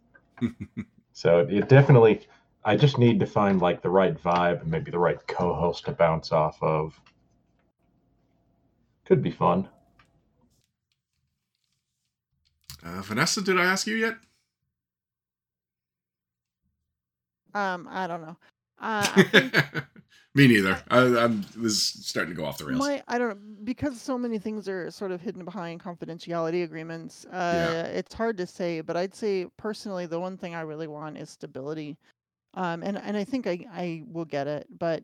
so 1.13 1.47
it 1.49 1.69
definitely 1.69 2.27
I 2.65 2.77
just 2.77 2.99
need 2.99 3.21
to 3.21 3.27
find 3.27 3.63
like 3.63 3.81
the 3.81 3.91
right 3.91 4.21
vibe 4.21 4.63
and 4.63 4.71
maybe 4.71 4.91
the 4.91 4.99
right 4.99 5.25
co-host 5.27 5.87
to 5.87 5.93
bounce 5.93 6.33
off 6.33 6.61
of. 6.63 7.01
Could 9.07 9.23
be 9.23 9.31
fun. 9.31 9.69
Uh, 12.87 13.03
Vanessa, 13.03 13.43
did 13.43 13.59
I 13.59 13.65
ask 13.65 13.87
you 13.87 13.97
yet? 13.97 14.17
Um, 17.55 17.89
I 17.91 18.07
don't 18.07 18.21
know. 18.21 18.37
Uh, 18.81 19.03
think 19.25 19.55
Me 20.35 20.47
neither. 20.47 20.79
I, 20.91 21.29
this 21.57 21.73
is 21.73 22.07
starting 22.07 22.35
to 22.35 22.39
go 22.39 22.45
off 22.45 22.59
the 22.59 22.67
rails. 22.67 22.79
my 22.79 23.03
I 23.09 23.17
don't 23.17 23.31
know 23.31 23.37
because 23.65 23.99
so 23.99 24.19
many 24.19 24.39
things 24.39 24.69
are 24.69 24.91
sort 24.91 25.11
of 25.11 25.23
hidden 25.23 25.47
behind 25.47 25.83
confidentiality 25.83 26.63
agreements. 26.63 27.25
Uh, 27.25 27.91
it's 27.95 28.15
hard 28.15 28.37
to 28.37 28.47
say, 28.47 28.83
but 28.83 28.99
I'd 28.99 29.15
say 29.15 29.47
personally, 29.57 30.05
the 30.05 30.21
one 30.21 30.37
thing 30.37 30.55
I 30.55 30.61
really 30.61 30.89
want 30.89 31.17
is 31.17 31.31
stability. 31.31 31.97
Um, 32.53 32.83
and 32.83 32.99
and 32.99 33.17
I 33.17 33.25
think 33.25 33.47
I 33.47 33.65
I 33.73 34.03
will 34.13 34.27
get 34.27 34.47
it, 34.47 34.67
but 34.79 35.03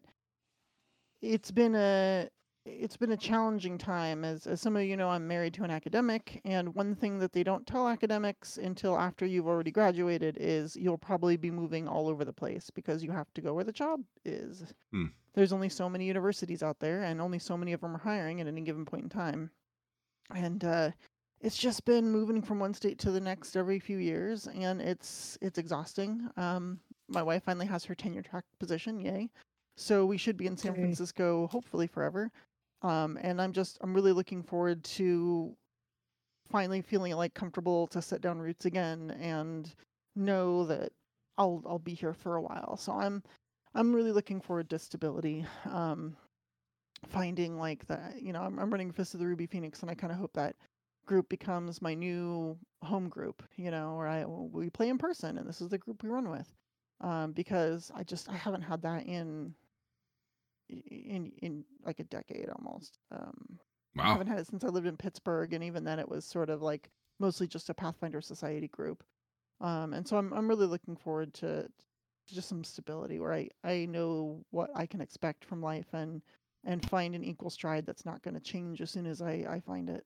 it's 1.23 1.51
been 1.51 1.77
a 1.77 2.29
it's 2.65 2.97
been 2.97 3.13
a 3.13 3.17
challenging 3.17 3.77
time 3.77 4.25
as, 4.25 4.47
as 4.47 4.61
some 4.61 4.77
of 4.77 4.83
you 4.85 4.97
know 4.97 5.09
i'm 5.09 5.27
married 5.27 5.55
to 5.55 5.65
an 5.65 5.71
academic 5.71 6.41
and 6.45 6.75
one 6.75 6.95
thing 6.95 7.19
that 7.19 7.33
they 7.33 7.43
don't 7.43 7.67
tell 7.67 7.89
academics 7.89 8.57
until 8.57 8.97
after 8.97 9.27
you've 9.27 9.49
already 9.49 9.71
graduated 9.71 10.37
is 10.39 10.77
you'll 10.77 10.99
probably 10.99 11.37
be 11.37 11.51
moving 11.51 11.89
all 11.89 12.09
over 12.09 12.25
the 12.25 12.33
place 12.33 12.71
because 12.71 13.03
you 13.03 13.11
have 13.11 13.33
to 13.35 13.41
go 13.41 13.55
where 13.55 13.65
the 13.65 13.73
job 13.73 14.01
is. 14.25 14.65
Hmm. 14.93 15.07
there's 15.35 15.53
only 15.53 15.69
so 15.69 15.89
many 15.89 16.07
universities 16.07 16.63
out 16.63 16.79
there 16.79 17.03
and 17.03 17.21
only 17.21 17.39
so 17.39 17.57
many 17.57 17.73
of 17.73 17.81
them 17.81 17.95
are 17.97 18.01
hiring 18.01 18.41
at 18.41 18.47
any 18.47 18.61
given 18.61 18.85
point 18.85 19.05
in 19.05 19.09
time. 19.09 19.51
And 20.35 20.65
uh, 20.65 20.91
it's 21.41 21.59
just 21.59 21.85
been 21.85 22.11
moving 22.11 22.43
from 22.43 22.61
one 22.61 22.75
state 22.75 22.99
to 23.01 23.11
the 23.11 23.21
next 23.21 23.57
every 23.57 23.79
few 23.79 23.99
years 23.99 24.47
and 24.47 24.81
it's 24.81 25.37
it's 25.43 25.59
exhausting. 25.59 26.29
Um, 26.37 26.79
my 27.09 27.23
wife 27.23 27.43
finally 27.45 27.67
has 27.67 27.85
her 27.85 27.95
tenure 27.95 28.23
track 28.23 28.45
position 28.59 29.01
yay. 29.01 29.31
So 29.77 30.07
we 30.07 30.19
should 30.19 30.37
be 30.37 30.47
in 30.47 30.57
san 30.57 30.75
francisco 30.75 31.49
hopefully 31.49 31.87
forever 31.87 32.31
um, 32.83 33.19
and 33.23 33.41
i'm 33.41 33.53
just 33.53 33.79
i'm 33.81 33.95
really 33.95 34.13
looking 34.13 34.43
forward 34.43 34.83
to 34.85 35.55
finally 36.51 36.83
feeling 36.83 37.13
like 37.15 37.35
comfortable 37.35 37.87
to 37.89 38.03
set 38.03 38.21
down 38.21 38.39
roots 38.39 38.67
again 38.67 39.17
and 39.21 39.75
know 40.15 40.67
that 40.67 40.93
i'll 41.39 41.63
i'll 41.67 41.79
be 41.79 41.95
here 41.95 42.13
for 42.13 42.37
a 42.37 42.43
while. 42.43 42.77
So 42.77 42.93
i'm 42.93 43.23
i'm 43.75 43.95
really 43.95 44.13
looking 44.13 44.41
forward 44.41 44.69
to 44.71 44.79
stability 44.79 45.47
um, 45.71 46.17
finding 47.09 47.59
like 47.59 47.87
that 47.87 48.17
you 48.21 48.33
know 48.33 48.43
I'm, 48.43 48.59
I'm 48.59 48.71
running 48.71 48.93
fist 48.93 49.15
of 49.15 49.21
the 49.21 49.27
ruby 49.27 49.47
phoenix 49.47 49.81
and 49.83 49.91
i 49.91 49.95
kind 49.95 50.13
of 50.13 50.19
hope 50.19 50.33
that 50.35 50.57
group 51.07 51.29
becomes 51.29 51.83
my 51.83 51.95
new 51.95 52.57
home 52.83 53.09
group 53.09 53.43
you 53.57 53.71
know 53.71 53.97
where 53.97 54.07
i 54.09 54.25
we 54.25 54.71
play 54.71 54.89
in 54.89 54.99
person 54.99 55.39
and 55.39 55.49
this 55.49 55.61
is 55.61 55.69
the 55.69 55.79
group 55.79 56.03
we 56.03 56.11
run 56.11 56.31
with 56.31 56.55
um, 57.01 57.33
because 57.33 57.91
i 57.97 58.05
just 58.05 58.29
i 58.29 58.37
haven't 58.37 58.63
had 58.63 58.83
that 58.83 59.05
in 59.07 59.53
in 60.91 61.33
in 61.43 61.65
like 61.85 62.01
a 62.01 62.05
decade 62.05 62.49
almost 62.49 62.99
um, 63.11 63.59
I 63.99 64.05
wow. 64.05 64.13
haven't 64.13 64.29
had 64.29 64.39
it 64.39 64.47
since 64.47 64.65
I 64.65 64.69
lived 64.69 64.87
in 64.87 64.97
Pittsburgh, 64.97 65.53
and 65.53 65.63
even 65.65 65.85
then 65.85 65.99
it 65.99 66.09
was 66.09 66.25
sort 66.25 66.51
of 66.51 66.63
like 66.63 66.91
mostly 67.21 67.47
just 67.47 67.71
a 67.71 67.75
Pathfinder 67.75 68.21
Society 68.21 68.69
group. 68.69 69.05
Um, 69.61 69.93
and 69.93 70.07
so 70.07 70.17
I'm 70.17 70.33
I'm 70.33 70.49
really 70.49 70.67
looking 70.67 70.97
forward 70.97 71.35
to, 71.35 71.63
to 71.65 72.35
just 72.35 72.49
some 72.49 72.65
stability 72.65 73.21
where 73.21 73.33
I 73.33 73.49
I 73.65 73.87
know 73.87 74.45
what 74.51 74.71
I 74.75 74.87
can 74.87 75.01
expect 75.01 75.45
from 75.45 75.63
life 75.63 75.93
and 75.93 76.23
and 76.65 76.89
find 76.89 77.15
an 77.15 77.25
equal 77.25 77.51
stride 77.51 77.87
that's 77.87 78.07
not 78.07 78.23
going 78.23 78.35
to 78.35 78.41
change 78.41 78.81
as 78.81 78.91
soon 78.91 79.07
as 79.07 79.21
I 79.21 79.47
I 79.49 79.61
find 79.61 79.89
it. 79.91 80.05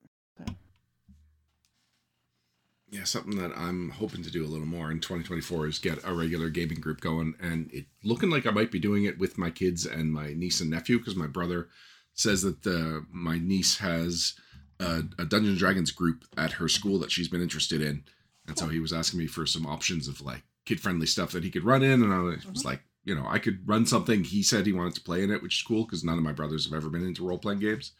Yeah, 2.88 3.02
something 3.04 3.36
that 3.38 3.50
I'm 3.56 3.90
hoping 3.90 4.22
to 4.22 4.30
do 4.30 4.44
a 4.44 4.46
little 4.46 4.66
more 4.66 4.92
in 4.92 5.00
2024 5.00 5.66
is 5.66 5.78
get 5.80 5.98
a 6.04 6.14
regular 6.14 6.48
gaming 6.50 6.78
group 6.80 7.00
going, 7.00 7.34
and 7.40 7.68
it 7.72 7.86
looking 8.04 8.30
like 8.30 8.46
I 8.46 8.52
might 8.52 8.70
be 8.70 8.78
doing 8.78 9.04
it 9.04 9.18
with 9.18 9.38
my 9.38 9.50
kids 9.50 9.84
and 9.84 10.12
my 10.12 10.34
niece 10.34 10.60
and 10.60 10.70
nephew 10.70 10.98
because 10.98 11.16
my 11.16 11.26
brother 11.26 11.68
says 12.14 12.42
that 12.42 12.64
uh, 12.64 13.00
my 13.10 13.38
niece 13.38 13.78
has 13.78 14.34
a, 14.78 15.02
a 15.18 15.24
Dungeons 15.24 15.48
and 15.48 15.58
Dragons 15.58 15.90
group 15.90 16.24
at 16.38 16.52
her 16.52 16.68
school 16.68 16.98
that 17.00 17.10
she's 17.10 17.28
been 17.28 17.42
interested 17.42 17.82
in, 17.82 18.04
and 18.46 18.56
so 18.56 18.68
he 18.68 18.78
was 18.78 18.92
asking 18.92 19.18
me 19.18 19.26
for 19.26 19.46
some 19.46 19.66
options 19.66 20.06
of 20.06 20.20
like 20.20 20.44
kid 20.64 20.80
friendly 20.80 21.06
stuff 21.06 21.32
that 21.32 21.42
he 21.44 21.50
could 21.50 21.64
run 21.64 21.82
in, 21.82 22.04
and 22.04 22.12
I 22.12 22.20
was 22.20 22.44
Mhm. 22.44 22.64
like, 22.64 22.82
you 23.04 23.16
know, 23.16 23.26
I 23.28 23.40
could 23.40 23.68
run 23.68 23.84
something. 23.86 24.22
He 24.22 24.44
said 24.44 24.64
he 24.64 24.72
wanted 24.72 24.94
to 24.94 25.00
play 25.00 25.24
in 25.24 25.32
it, 25.32 25.42
which 25.42 25.56
is 25.56 25.62
cool 25.62 25.84
because 25.84 26.04
none 26.04 26.18
of 26.18 26.24
my 26.24 26.32
brothers 26.32 26.64
have 26.64 26.74
ever 26.74 26.88
been 26.88 27.04
into 27.04 27.26
role 27.26 27.38
playing 27.38 27.60
games. 27.60 27.92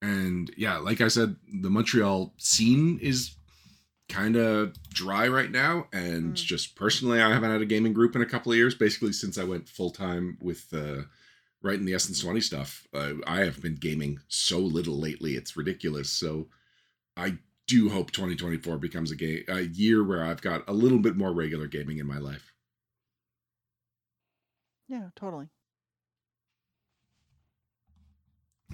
And 0.00 0.50
yeah, 0.56 0.78
like 0.78 1.02
I 1.02 1.08
said, 1.08 1.36
the 1.60 1.70
Montreal 1.70 2.32
scene 2.38 2.98
is 3.00 3.34
kind 4.08 4.36
of 4.36 4.74
dry 4.90 5.28
right 5.28 5.50
now 5.50 5.86
and 5.92 6.34
Mm. 6.34 6.34
just 6.34 6.76
personally 6.76 7.20
i 7.20 7.30
haven't 7.32 7.50
had 7.50 7.60
a 7.60 7.66
gaming 7.66 7.92
group 7.92 8.16
in 8.16 8.22
a 8.22 8.26
couple 8.26 8.50
of 8.52 8.58
years 8.58 8.74
basically 8.74 9.12
since 9.12 9.36
i 9.38 9.44
went 9.44 9.68
full-time 9.68 10.38
with 10.40 10.66
uh 10.72 11.02
writing 11.62 11.84
the 11.86 11.94
essence 11.94 12.20
20 12.20 12.40
stuff 12.40 12.86
uh, 12.94 13.14
i 13.26 13.40
have 13.40 13.60
been 13.62 13.74
gaming 13.76 14.18
so 14.28 14.58
little 14.58 14.98
lately 14.98 15.34
it's 15.36 15.56
ridiculous 15.56 16.10
so 16.10 16.48
i 17.16 17.36
do 17.66 17.88
hope 17.90 18.10
2024 18.12 18.78
becomes 18.78 19.10
a 19.12 19.16
game 19.16 19.44
a 19.48 19.62
year 19.62 20.04
where 20.04 20.24
i've 20.24 20.42
got 20.42 20.64
a 20.68 20.72
little 20.72 20.98
bit 21.00 21.16
more 21.16 21.32
regular 21.34 21.66
gaming 21.66 21.98
in 21.98 22.06
my 22.06 22.18
life 22.18 22.52
yeah, 24.88 25.10
totally. 25.14 25.50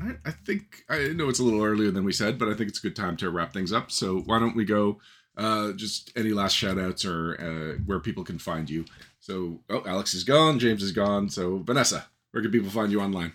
All 0.01 0.09
right, 0.09 0.19
I 0.25 0.33
think 0.33 0.85
I 0.89 1.09
know 1.09 1.29
it's 1.29 1.39
a 1.39 1.45
little 1.45 1.63
earlier 1.63 1.91
than 1.91 2.05
we 2.05 2.13
said, 2.13 2.39
but 2.39 2.49
I 2.49 2.55
think 2.55 2.69
it's 2.69 2.81
a 2.81 2.83
good 2.83 2.97
time 2.97 3.17
to 3.19 3.31
wrap 3.31 3.53
things 3.53 3.73
up. 3.73 3.93
So 3.93 4.19
why 4.21 4.41
don't 4.41 4.57
we 4.57 4.65
go? 4.65 4.99
Uh, 5.37 5.73
just 5.73 6.13
any 6.17 6.31
last 6.31 6.55
shout 6.55 6.79
outs 6.79 7.05
or 7.05 7.37
uh, 7.41 7.83
where 7.87 7.99
people 7.99 8.23
can 8.23 8.39
find 8.39 8.71
you. 8.71 8.85
So, 9.19 9.61
oh, 9.69 9.83
Alex 9.87 10.15
is 10.15 10.23
gone, 10.23 10.59
James 10.59 10.83
is 10.83 10.93
gone. 10.93 11.29
So, 11.29 11.59
Vanessa, 11.59 12.07
where 12.31 12.43
can 12.43 12.53
people 12.53 12.71
find 12.71 12.93
you 12.93 13.01
online? 13.01 13.33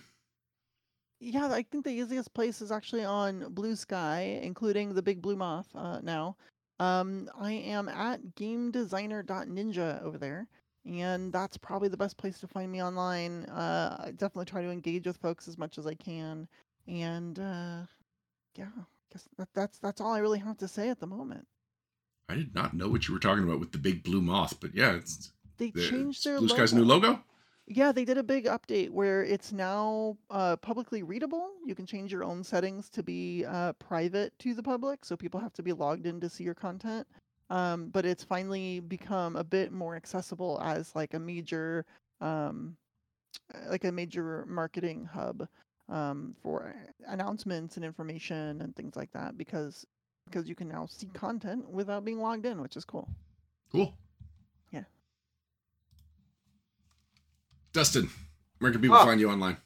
Yeah, 1.20 1.48
I 1.52 1.62
think 1.70 1.84
the 1.84 1.90
easiest 1.90 2.32
place 2.32 2.62
is 2.62 2.72
actually 2.72 3.04
on 3.04 3.42
Bluesky, 3.54 4.40
including 4.42 4.94
the 4.94 5.02
Big 5.02 5.20
Blue 5.20 5.36
Moth 5.36 5.68
uh, 5.74 6.00
now. 6.02 6.36
Um, 6.78 7.28
I 7.38 7.52
am 7.52 7.90
at 7.90 8.22
gamedesigner.ninja 8.36 10.02
over 10.02 10.16
there, 10.16 10.48
and 10.86 11.30
that's 11.30 11.58
probably 11.58 11.90
the 11.90 11.96
best 11.98 12.16
place 12.16 12.38
to 12.40 12.48
find 12.48 12.72
me 12.72 12.82
online. 12.82 13.44
Uh, 13.44 14.02
I 14.06 14.10
definitely 14.12 14.46
try 14.46 14.62
to 14.62 14.70
engage 14.70 15.06
with 15.06 15.18
folks 15.18 15.46
as 15.46 15.58
much 15.58 15.76
as 15.76 15.86
I 15.86 15.92
can, 15.92 16.48
and 16.88 17.38
uh, 17.38 17.82
yeah, 18.56 18.70
guess 19.12 19.28
that, 19.36 19.48
that's 19.54 19.78
that's 19.78 20.00
all 20.00 20.14
I 20.14 20.20
really 20.20 20.38
have 20.38 20.56
to 20.56 20.68
say 20.68 20.88
at 20.88 21.00
the 21.00 21.06
moment. 21.06 21.46
I 22.30 22.36
did 22.36 22.54
not 22.54 22.74
know 22.74 22.88
what 22.88 23.08
you 23.08 23.14
were 23.14 23.20
talking 23.20 23.42
about 23.42 23.58
with 23.58 23.72
the 23.72 23.78
big 23.78 24.04
blue 24.04 24.20
moth, 24.22 24.60
but 24.60 24.74
yeah, 24.74 24.92
it's 24.92 25.32
They 25.58 25.70
the, 25.70 25.88
changed 25.88 26.24
their 26.24 26.38
Bluesky's 26.38 26.72
new 26.72 26.84
logo. 26.84 27.20
Yeah, 27.66 27.92
they 27.92 28.04
did 28.04 28.18
a 28.18 28.22
big 28.22 28.46
update 28.46 28.90
where 28.90 29.22
it's 29.22 29.52
now 29.52 30.16
uh, 30.30 30.56
publicly 30.56 31.02
readable. 31.02 31.50
You 31.64 31.74
can 31.74 31.86
change 31.86 32.12
your 32.12 32.24
own 32.24 32.42
settings 32.42 32.88
to 32.90 33.02
be 33.02 33.44
uh, 33.44 33.72
private 33.74 34.32
to 34.40 34.54
the 34.54 34.62
public, 34.62 35.04
so 35.04 35.16
people 35.16 35.40
have 35.40 35.52
to 35.54 35.62
be 35.62 35.72
logged 35.72 36.06
in 36.06 36.20
to 36.20 36.28
see 36.28 36.44
your 36.44 36.54
content. 36.54 37.06
Um, 37.48 37.88
but 37.88 38.06
it's 38.06 38.22
finally 38.22 38.80
become 38.80 39.34
a 39.34 39.44
bit 39.44 39.72
more 39.72 39.96
accessible 39.96 40.60
as 40.64 40.94
like 40.94 41.14
a 41.14 41.18
major, 41.18 41.84
um, 42.20 42.76
uh, 43.52 43.70
like 43.70 43.84
a 43.84 43.92
major 43.92 44.44
marketing 44.48 45.04
hub 45.04 45.48
um, 45.88 46.34
for 46.42 46.74
announcements 47.08 47.76
and 47.76 47.84
information 47.84 48.62
and 48.62 48.74
things 48.76 48.94
like 48.94 49.10
that. 49.12 49.36
Because 49.36 49.84
because 50.24 50.48
you 50.48 50.54
can 50.54 50.68
now 50.68 50.86
see 50.86 51.08
content 51.14 51.68
without 51.70 52.04
being 52.04 52.20
logged 52.20 52.46
in, 52.46 52.60
which 52.60 52.76
is 52.76 52.84
cool. 52.84 53.08
Cool. 53.72 53.94
Yeah. 54.72 54.84
Dustin, 57.72 58.10
where 58.58 58.72
can 58.72 58.80
people 58.80 58.96
Ah. 58.96 59.04
find 59.04 59.20
you 59.20 59.30
online? 59.30 59.56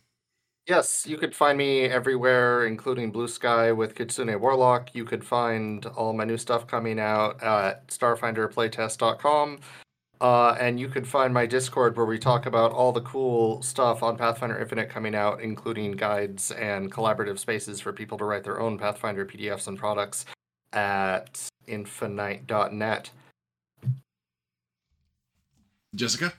Yes, 0.66 1.06
you 1.06 1.18
could 1.18 1.34
find 1.36 1.58
me 1.58 1.82
everywhere, 1.84 2.64
including 2.64 3.12
Bluesky 3.12 3.76
with 3.76 3.94
Kitsune 3.94 4.38
Warlock. 4.40 4.94
You 4.94 5.04
could 5.04 5.22
find 5.22 5.84
all 5.84 6.14
my 6.14 6.24
new 6.24 6.38
stuff 6.38 6.66
coming 6.66 6.98
out 6.98 7.42
at 7.42 7.88
starfinderplaytest.com. 7.88 9.58
Uh, 10.22 10.56
and 10.58 10.80
you 10.80 10.88
could 10.88 11.06
find 11.06 11.34
my 11.34 11.44
Discord 11.44 11.96
where 11.98 12.06
we 12.06 12.18
talk 12.18 12.46
about 12.46 12.72
all 12.72 12.92
the 12.92 13.02
cool 13.02 13.60
stuff 13.60 14.02
on 14.02 14.16
Pathfinder 14.16 14.58
Infinite 14.58 14.88
coming 14.88 15.14
out, 15.14 15.42
including 15.42 15.92
guides 15.92 16.50
and 16.52 16.90
collaborative 16.90 17.38
spaces 17.38 17.78
for 17.80 17.92
people 17.92 18.16
to 18.16 18.24
write 18.24 18.44
their 18.44 18.58
own 18.58 18.78
Pathfinder 18.78 19.26
PDFs 19.26 19.66
and 19.68 19.78
products 19.78 20.24
at 20.74 21.48
infinite.net. 21.66 23.10
Jessica? 25.94 26.32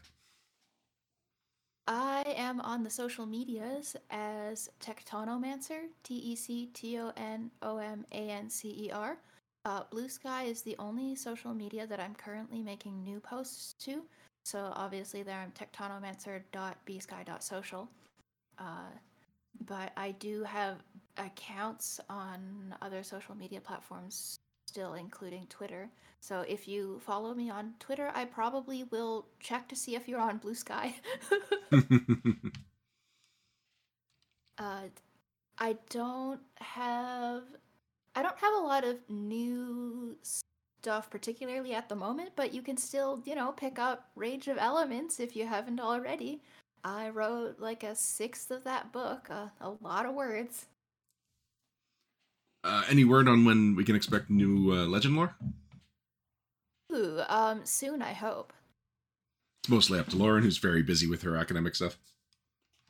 I 1.88 2.24
am 2.36 2.60
on 2.62 2.84
the 2.84 2.90
social 2.90 3.26
medias 3.26 3.96
as 4.10 4.70
Tectonomancer, 4.80 5.88
T 6.04 6.16
E 6.16 6.36
C 6.36 6.68
T 6.74 7.00
O 7.00 7.12
N 7.16 7.52
O 7.62 7.78
M 7.78 8.06
A 8.12 8.30
N 8.30 8.50
C 8.50 8.70
E 8.70 8.92
R. 8.92 9.18
Uh, 9.66 9.84
Bluesky 9.92 10.48
is 10.48 10.62
the 10.62 10.76
only 10.78 11.16
social 11.16 11.54
media 11.54 11.88
that 11.88 12.00
I'm 12.00 12.16
currently 12.16 12.62
making 12.62 13.04
new 13.04 13.20
posts 13.20 13.74
to. 13.86 14.04
So 14.46 14.72
obviously 14.76 15.24
there 15.24 15.40
I'm 15.40 15.52
tectonomancer.bsky.social. 15.52 17.90
Uh, 18.60 18.92
but 19.66 19.92
I 19.98 20.12
do 20.12 20.44
have 20.44 20.84
accounts 21.18 22.00
on 22.10 22.76
other 22.82 23.04
social 23.04 23.36
media 23.36 23.62
platforms 23.62 24.38
still, 24.68 24.96
including 24.96 25.46
Twitter. 25.48 25.90
So 26.20 26.42
if 26.42 26.68
you 26.68 27.00
follow 27.00 27.34
me 27.34 27.50
on 27.50 27.74
Twitter, 27.80 28.12
I 28.14 28.26
probably 28.26 28.84
will 28.86 29.28
check 29.40 29.70
to 29.70 29.76
see 29.76 29.96
if 29.96 30.08
you're 30.08 30.20
on 30.20 30.40
Bluesky. 30.40 30.94
uh, 34.58 34.82
I 35.58 35.78
don't 35.90 36.42
have 36.58 37.44
I 38.16 38.22
don't 38.22 38.38
have 38.38 38.54
a 38.54 38.66
lot 38.66 38.84
of 38.86 38.98
new 39.10 40.18
stuff 40.80 41.10
particularly 41.10 41.74
at 41.74 41.90
the 41.90 41.96
moment, 41.96 42.32
but 42.36 42.54
you 42.54 42.62
can 42.62 42.78
still, 42.78 43.22
you 43.26 43.36
know, 43.36 43.52
pick 43.52 43.78
up 43.80 44.10
Rage 44.16 44.48
of 44.48 44.58
Elements 44.58 45.20
if 45.20 45.36
you 45.36 45.46
haven't 45.46 45.80
already. 45.80 46.42
I 46.84 47.10
wrote 47.10 47.60
like 47.60 47.84
a 47.84 47.96
sixth 47.96 48.52
of 48.52 48.64
that 48.64 48.92
book, 48.92 49.28
uh, 49.30 49.48
a 49.60 49.72
lot 49.82 50.06
of 50.06 50.14
words. 50.14 50.68
Uh, 52.66 52.84
any 52.90 53.06
word 53.06 53.28
on 53.28 53.46
when 53.46 53.76
we 53.76 53.84
can 53.84 53.96
expect 53.96 54.30
new 54.30 54.74
uh, 54.74 54.86
legend 54.88 55.16
lore? 55.16 55.36
Ooh, 56.92 57.22
um, 57.30 57.62
soon 57.64 58.02
I 58.02 58.14
hope. 58.14 58.52
It's 59.64 59.70
mostly 59.70 60.00
up 60.00 60.10
to 60.10 60.18
Lauren, 60.18 60.44
who's 60.44 60.58
very 60.58 60.84
busy 60.84 61.08
with 61.08 61.22
her 61.22 61.36
academic 61.36 61.76
stuff. 61.76 61.98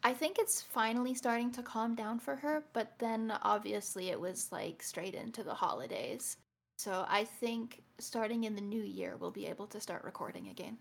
I 0.03 0.13
think 0.13 0.37
it's 0.37 0.61
finally 0.61 1.13
starting 1.13 1.51
to 1.53 1.63
calm 1.63 1.95
down 1.95 2.19
for 2.19 2.35
her, 2.35 2.63
but 2.73 2.93
then 2.99 3.33
obviously 3.41 4.09
it 4.09 4.19
was 4.19 4.51
like 4.51 4.83
straight 4.83 5.15
into 5.15 5.43
the 5.43 5.53
holidays. 5.53 6.37
So 6.77 7.05
I 7.09 7.23
think 7.23 7.81
starting 7.99 8.43
in 8.43 8.55
the 8.55 8.61
new 8.61 8.83
year 8.83 9.15
we'll 9.19 9.31
be 9.31 9.47
able 9.47 9.67
to 9.67 9.79
start 9.79 10.03
recording 10.03 10.49
again. 10.49 10.77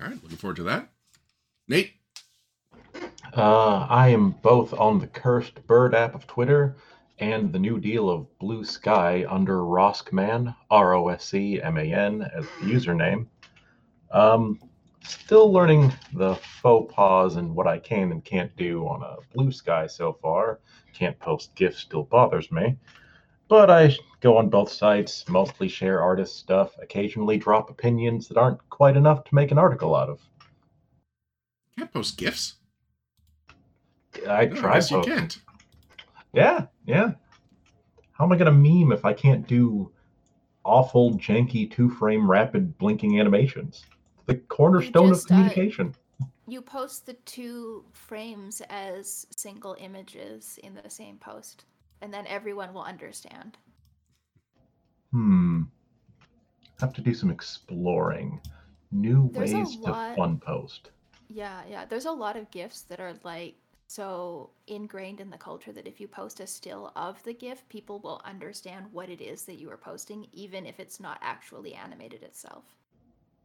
All 0.00 0.08
right, 0.08 0.22
looking 0.22 0.38
forward 0.38 0.56
to 0.56 0.64
that. 0.64 0.90
Nate? 1.66 1.92
Uh, 3.36 3.86
I 3.88 4.08
am 4.08 4.30
both 4.30 4.72
on 4.74 4.98
the 4.98 5.06
Cursed 5.06 5.66
Bird 5.66 5.94
app 5.94 6.14
of 6.14 6.26
Twitter 6.26 6.76
and 7.20 7.52
the 7.52 7.58
new 7.58 7.80
deal 7.80 8.08
of 8.08 8.26
Bluesky 8.40 9.26
under 9.28 9.58
Roscman, 9.58 10.54
R 10.70 10.94
O 10.94 11.08
S 11.08 11.24
C 11.26 11.60
M 11.60 11.76
A 11.76 11.82
N, 11.82 12.22
as 12.22 12.44
the 12.60 12.66
username. 12.72 13.26
Um, 14.10 14.60
still 15.02 15.52
learning 15.52 15.92
the 16.14 16.34
faux 16.34 16.92
pas 16.94 17.36
and 17.36 17.54
what 17.54 17.66
I 17.66 17.78
can 17.78 18.12
and 18.12 18.24
can't 18.24 18.54
do 18.56 18.86
on 18.86 19.02
a 19.02 19.16
Bluesky 19.36 19.90
so 19.90 20.18
far. 20.20 20.60
Can't 20.92 21.18
post 21.18 21.54
GIFs, 21.54 21.78
still 21.78 22.04
bothers 22.04 22.50
me. 22.50 22.76
But 23.48 23.70
I 23.70 23.96
go 24.20 24.36
on 24.36 24.50
both 24.50 24.70
sites, 24.70 25.26
mostly 25.28 25.68
share 25.68 26.02
artist 26.02 26.36
stuff, 26.36 26.72
occasionally 26.80 27.38
drop 27.38 27.70
opinions 27.70 28.28
that 28.28 28.36
aren't 28.36 28.68
quite 28.68 28.96
enough 28.96 29.24
to 29.24 29.34
make 29.34 29.50
an 29.50 29.58
article 29.58 29.94
out 29.96 30.10
of. 30.10 30.20
Can't 31.78 31.92
post 31.92 32.18
gifs. 32.18 32.54
I 34.28 34.46
No, 34.46 34.60
try 34.60 34.74
guess 34.74 34.90
you 34.90 35.00
can't. 35.02 35.38
Yeah, 36.38 36.66
yeah. 36.86 37.12
How 38.12 38.24
am 38.24 38.32
I 38.32 38.36
gonna 38.36 38.52
meme 38.52 38.92
if 38.92 39.04
I 39.04 39.12
can't 39.12 39.46
do 39.46 39.90
awful, 40.64 41.14
janky 41.14 41.68
two-frame 41.68 42.30
rapid 42.30 42.78
blinking 42.78 43.18
animations? 43.18 43.84
The 44.26 44.36
cornerstone 44.36 45.08
just, 45.08 45.24
of 45.24 45.32
uh, 45.32 45.34
communication. 45.34 45.94
You 46.46 46.62
post 46.62 47.06
the 47.06 47.14
two 47.14 47.84
frames 47.92 48.62
as 48.70 49.26
single 49.36 49.76
images 49.80 50.58
in 50.62 50.74
the 50.74 50.88
same 50.88 51.16
post, 51.16 51.64
and 52.02 52.14
then 52.14 52.26
everyone 52.28 52.72
will 52.72 52.82
understand. 52.82 53.58
Hmm. 55.10 55.62
Have 56.80 56.92
to 56.94 57.00
do 57.00 57.14
some 57.14 57.30
exploring. 57.30 58.40
New 58.92 59.28
There's 59.32 59.52
ways 59.52 59.76
to 59.76 59.90
lot- 59.90 60.16
fun 60.16 60.38
post. 60.38 60.90
Yeah, 61.28 61.62
yeah. 61.68 61.84
There's 61.84 62.06
a 62.06 62.12
lot 62.12 62.36
of 62.36 62.50
gifs 62.52 62.82
that 62.82 63.00
are 63.00 63.14
like 63.24 63.56
so 63.88 64.50
ingrained 64.66 65.18
in 65.18 65.30
the 65.30 65.38
culture 65.38 65.72
that 65.72 65.86
if 65.86 65.98
you 65.98 66.06
post 66.06 66.40
a 66.40 66.46
still 66.46 66.92
of 66.94 67.22
the 67.24 67.32
gif, 67.32 67.66
people 67.70 67.98
will 68.00 68.20
understand 68.24 68.86
what 68.92 69.08
it 69.08 69.22
is 69.22 69.44
that 69.44 69.58
you 69.58 69.70
are 69.70 69.78
posting, 69.78 70.26
even 70.32 70.66
if 70.66 70.78
it's 70.78 71.00
not 71.00 71.18
actually 71.22 71.74
animated 71.74 72.22
itself. 72.22 72.64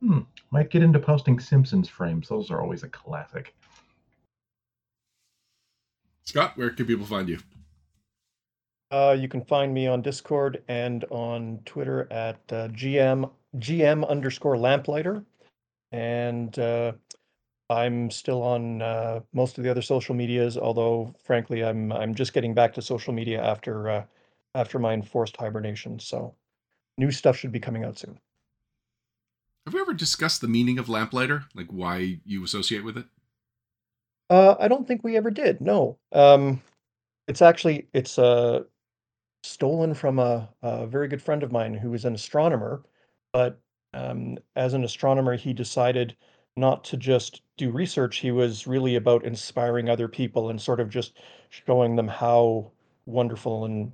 Hmm. 0.01 0.19
Might 0.51 0.69
get 0.69 0.83
into 0.83 0.99
posting 0.99 1.39
Simpsons 1.39 1.87
frames. 1.87 2.27
Those 2.27 2.51
are 2.51 2.61
always 2.61 2.83
a 2.83 2.89
classic. 2.89 3.55
Scott, 6.25 6.57
where 6.57 6.71
can 6.71 6.85
people 6.85 7.05
find 7.05 7.29
you? 7.29 7.39
Uh, 8.91 9.15
you 9.17 9.29
can 9.29 9.43
find 9.45 9.73
me 9.73 9.87
on 9.87 10.01
Discord 10.01 10.61
and 10.67 11.05
on 11.09 11.59
Twitter 11.65 12.11
at 12.11 12.41
uh, 12.49 12.67
GM 12.67 13.29
GM 13.57 14.07
underscore 14.09 14.57
lamplighter, 14.57 15.23
and 15.91 16.57
uh, 16.59 16.91
I'm 17.69 18.11
still 18.11 18.41
on 18.41 18.81
uh, 18.81 19.21
most 19.33 19.57
of 19.57 19.63
the 19.63 19.71
other 19.71 19.81
social 19.81 20.15
medias. 20.15 20.57
Although, 20.57 21.15
frankly, 21.23 21.63
I'm 21.63 21.91
I'm 21.91 22.13
just 22.13 22.33
getting 22.33 22.53
back 22.53 22.73
to 22.73 22.81
social 22.81 23.13
media 23.13 23.41
after 23.41 23.89
uh, 23.89 24.03
after 24.55 24.79
my 24.79 24.93
enforced 24.93 25.37
hibernation. 25.37 25.99
So, 25.99 26.35
new 26.97 27.11
stuff 27.11 27.37
should 27.37 27.51
be 27.51 27.59
coming 27.59 27.83
out 27.83 27.97
soon. 27.97 28.19
Have 29.65 29.73
we 29.73 29.79
ever 29.79 29.93
discussed 29.93 30.41
the 30.41 30.47
meaning 30.47 30.77
of 30.77 30.89
lamplighter? 30.89 31.45
Like 31.55 31.67
why 31.67 32.19
you 32.25 32.43
associate 32.43 32.83
with 32.83 32.97
it? 32.97 33.05
Uh, 34.29 34.55
I 34.59 34.67
don't 34.67 34.87
think 34.87 35.03
we 35.03 35.15
ever 35.15 35.31
did. 35.31 35.61
No. 35.61 35.97
Um, 36.11 36.61
it's 37.27 37.41
actually 37.41 37.87
it's 37.93 38.19
uh, 38.19 38.63
stolen 39.43 39.93
from 39.93 40.19
a, 40.19 40.49
a 40.61 40.85
very 40.85 41.07
good 41.07 41.21
friend 41.21 41.43
of 41.43 41.51
mine 41.51 41.73
who 41.73 41.93
is 41.93 42.03
an 42.03 42.15
astronomer, 42.15 42.83
but 43.31 43.59
um, 43.93 44.37
as 44.55 44.73
an 44.73 44.83
astronomer, 44.83 45.35
he 45.35 45.53
decided 45.53 46.15
not 46.55 46.83
to 46.85 46.97
just 46.97 47.41
do 47.57 47.71
research. 47.71 48.17
He 48.17 48.31
was 48.31 48.67
really 48.67 48.95
about 48.95 49.25
inspiring 49.25 49.89
other 49.89 50.07
people 50.07 50.49
and 50.49 50.61
sort 50.61 50.79
of 50.79 50.89
just 50.89 51.17
showing 51.49 51.95
them 51.95 52.07
how 52.07 52.71
wonderful 53.05 53.65
and 53.65 53.91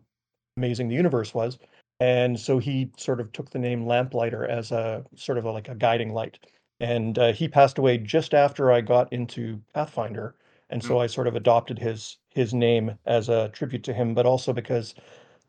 amazing 0.57 0.90
the 0.90 0.95
universe 0.95 1.34
was. 1.34 1.57
And 1.99 2.40
so 2.40 2.60
he 2.60 2.91
sort 2.98 3.19
of 3.19 3.31
took 3.31 3.49
the 3.49 3.60
name 3.60 3.86
Lamplighter 3.86 4.45
as 4.45 4.72
a 4.72 5.06
sort 5.15 5.38
of 5.38 5.45
a, 5.45 5.52
like 5.52 5.68
a 5.68 5.76
guiding 5.76 6.14
light. 6.14 6.40
And 6.80 7.19
uh, 7.19 7.34
he 7.34 7.48
passed 7.48 7.77
away 7.77 7.98
just 7.98 8.34
after 8.34 8.72
I 8.72 8.80
got 8.80 9.11
into 9.11 9.61
Pathfinder, 9.73 10.36
and 10.69 10.81
so 10.81 10.99
I 10.99 11.07
sort 11.07 11.27
of 11.27 11.36
adopted 11.36 11.77
his 11.77 12.18
his 12.30 12.53
name 12.53 12.98
as 13.06 13.27
a 13.27 13.49
tribute 13.49 13.84
to 13.84 13.94
him, 13.94 14.14
but 14.14 14.26
also 14.26 14.53
because 14.53 14.95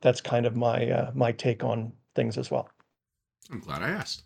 that's 0.01 0.21
kind 0.21 0.45
of 0.45 0.57
my 0.57 0.91
uh, 0.91 1.13
my 1.15 1.31
take 1.31 1.63
on 1.63 1.93
things 2.17 2.37
as 2.37 2.51
well. 2.51 2.69
I'm 3.49 3.61
glad 3.61 3.83
I 3.83 3.91
asked. 3.91 4.25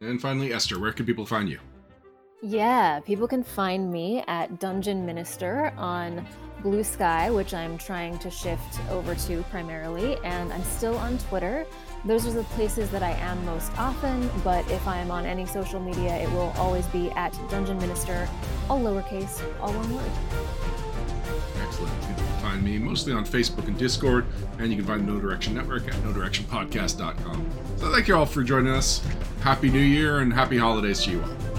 And 0.00 0.20
finally, 0.20 0.52
Esther, 0.52 0.78
where 0.78 0.92
can 0.92 1.06
people 1.06 1.26
find 1.26 1.48
you? 1.48 1.58
Yeah, 2.40 3.00
people 3.00 3.26
can 3.26 3.42
find 3.42 3.90
me 3.90 4.22
at 4.28 4.60
Dungeon 4.60 5.04
Minister 5.04 5.72
on 5.76 6.24
Bluesky, 6.62 7.34
which 7.34 7.52
I'm 7.52 7.76
trying 7.76 8.16
to 8.20 8.30
shift 8.30 8.78
over 8.90 9.16
to 9.16 9.42
primarily, 9.50 10.16
and 10.22 10.52
I'm 10.52 10.62
still 10.62 10.96
on 10.98 11.18
Twitter. 11.18 11.66
Those 12.04 12.26
are 12.26 12.32
the 12.32 12.44
places 12.44 12.90
that 12.90 13.02
I 13.02 13.10
am 13.10 13.44
most 13.44 13.76
often, 13.76 14.30
but 14.44 14.68
if 14.70 14.86
I 14.86 14.98
am 14.98 15.10
on 15.10 15.26
any 15.26 15.46
social 15.46 15.80
media, 15.80 16.16
it 16.16 16.30
will 16.30 16.52
always 16.56 16.86
be 16.86 17.10
at 17.12 17.32
Dungeon 17.50 17.78
Minister, 17.78 18.28
all 18.70 18.80
lowercase, 18.80 19.42
all 19.60 19.72
one 19.72 19.94
word. 19.96 20.77
Excellent. 21.68 21.92
You 22.08 22.14
can 22.14 22.26
find 22.40 22.64
me 22.64 22.78
mostly 22.78 23.12
on 23.12 23.26
Facebook 23.26 23.66
and 23.68 23.76
Discord, 23.76 24.24
and 24.58 24.70
you 24.70 24.76
can 24.76 24.86
find 24.86 25.06
Know 25.06 25.20
Direction 25.20 25.54
Network 25.54 25.86
at 25.86 25.94
KnowDirectionPodcast.com. 25.94 27.50
So 27.76 27.92
thank 27.92 28.08
you 28.08 28.16
all 28.16 28.26
for 28.26 28.42
joining 28.42 28.72
us. 28.72 29.06
Happy 29.42 29.70
New 29.70 29.78
Year 29.78 30.20
and 30.20 30.32
happy 30.32 30.56
holidays 30.56 31.02
to 31.04 31.10
you 31.10 31.22
all. 31.22 31.57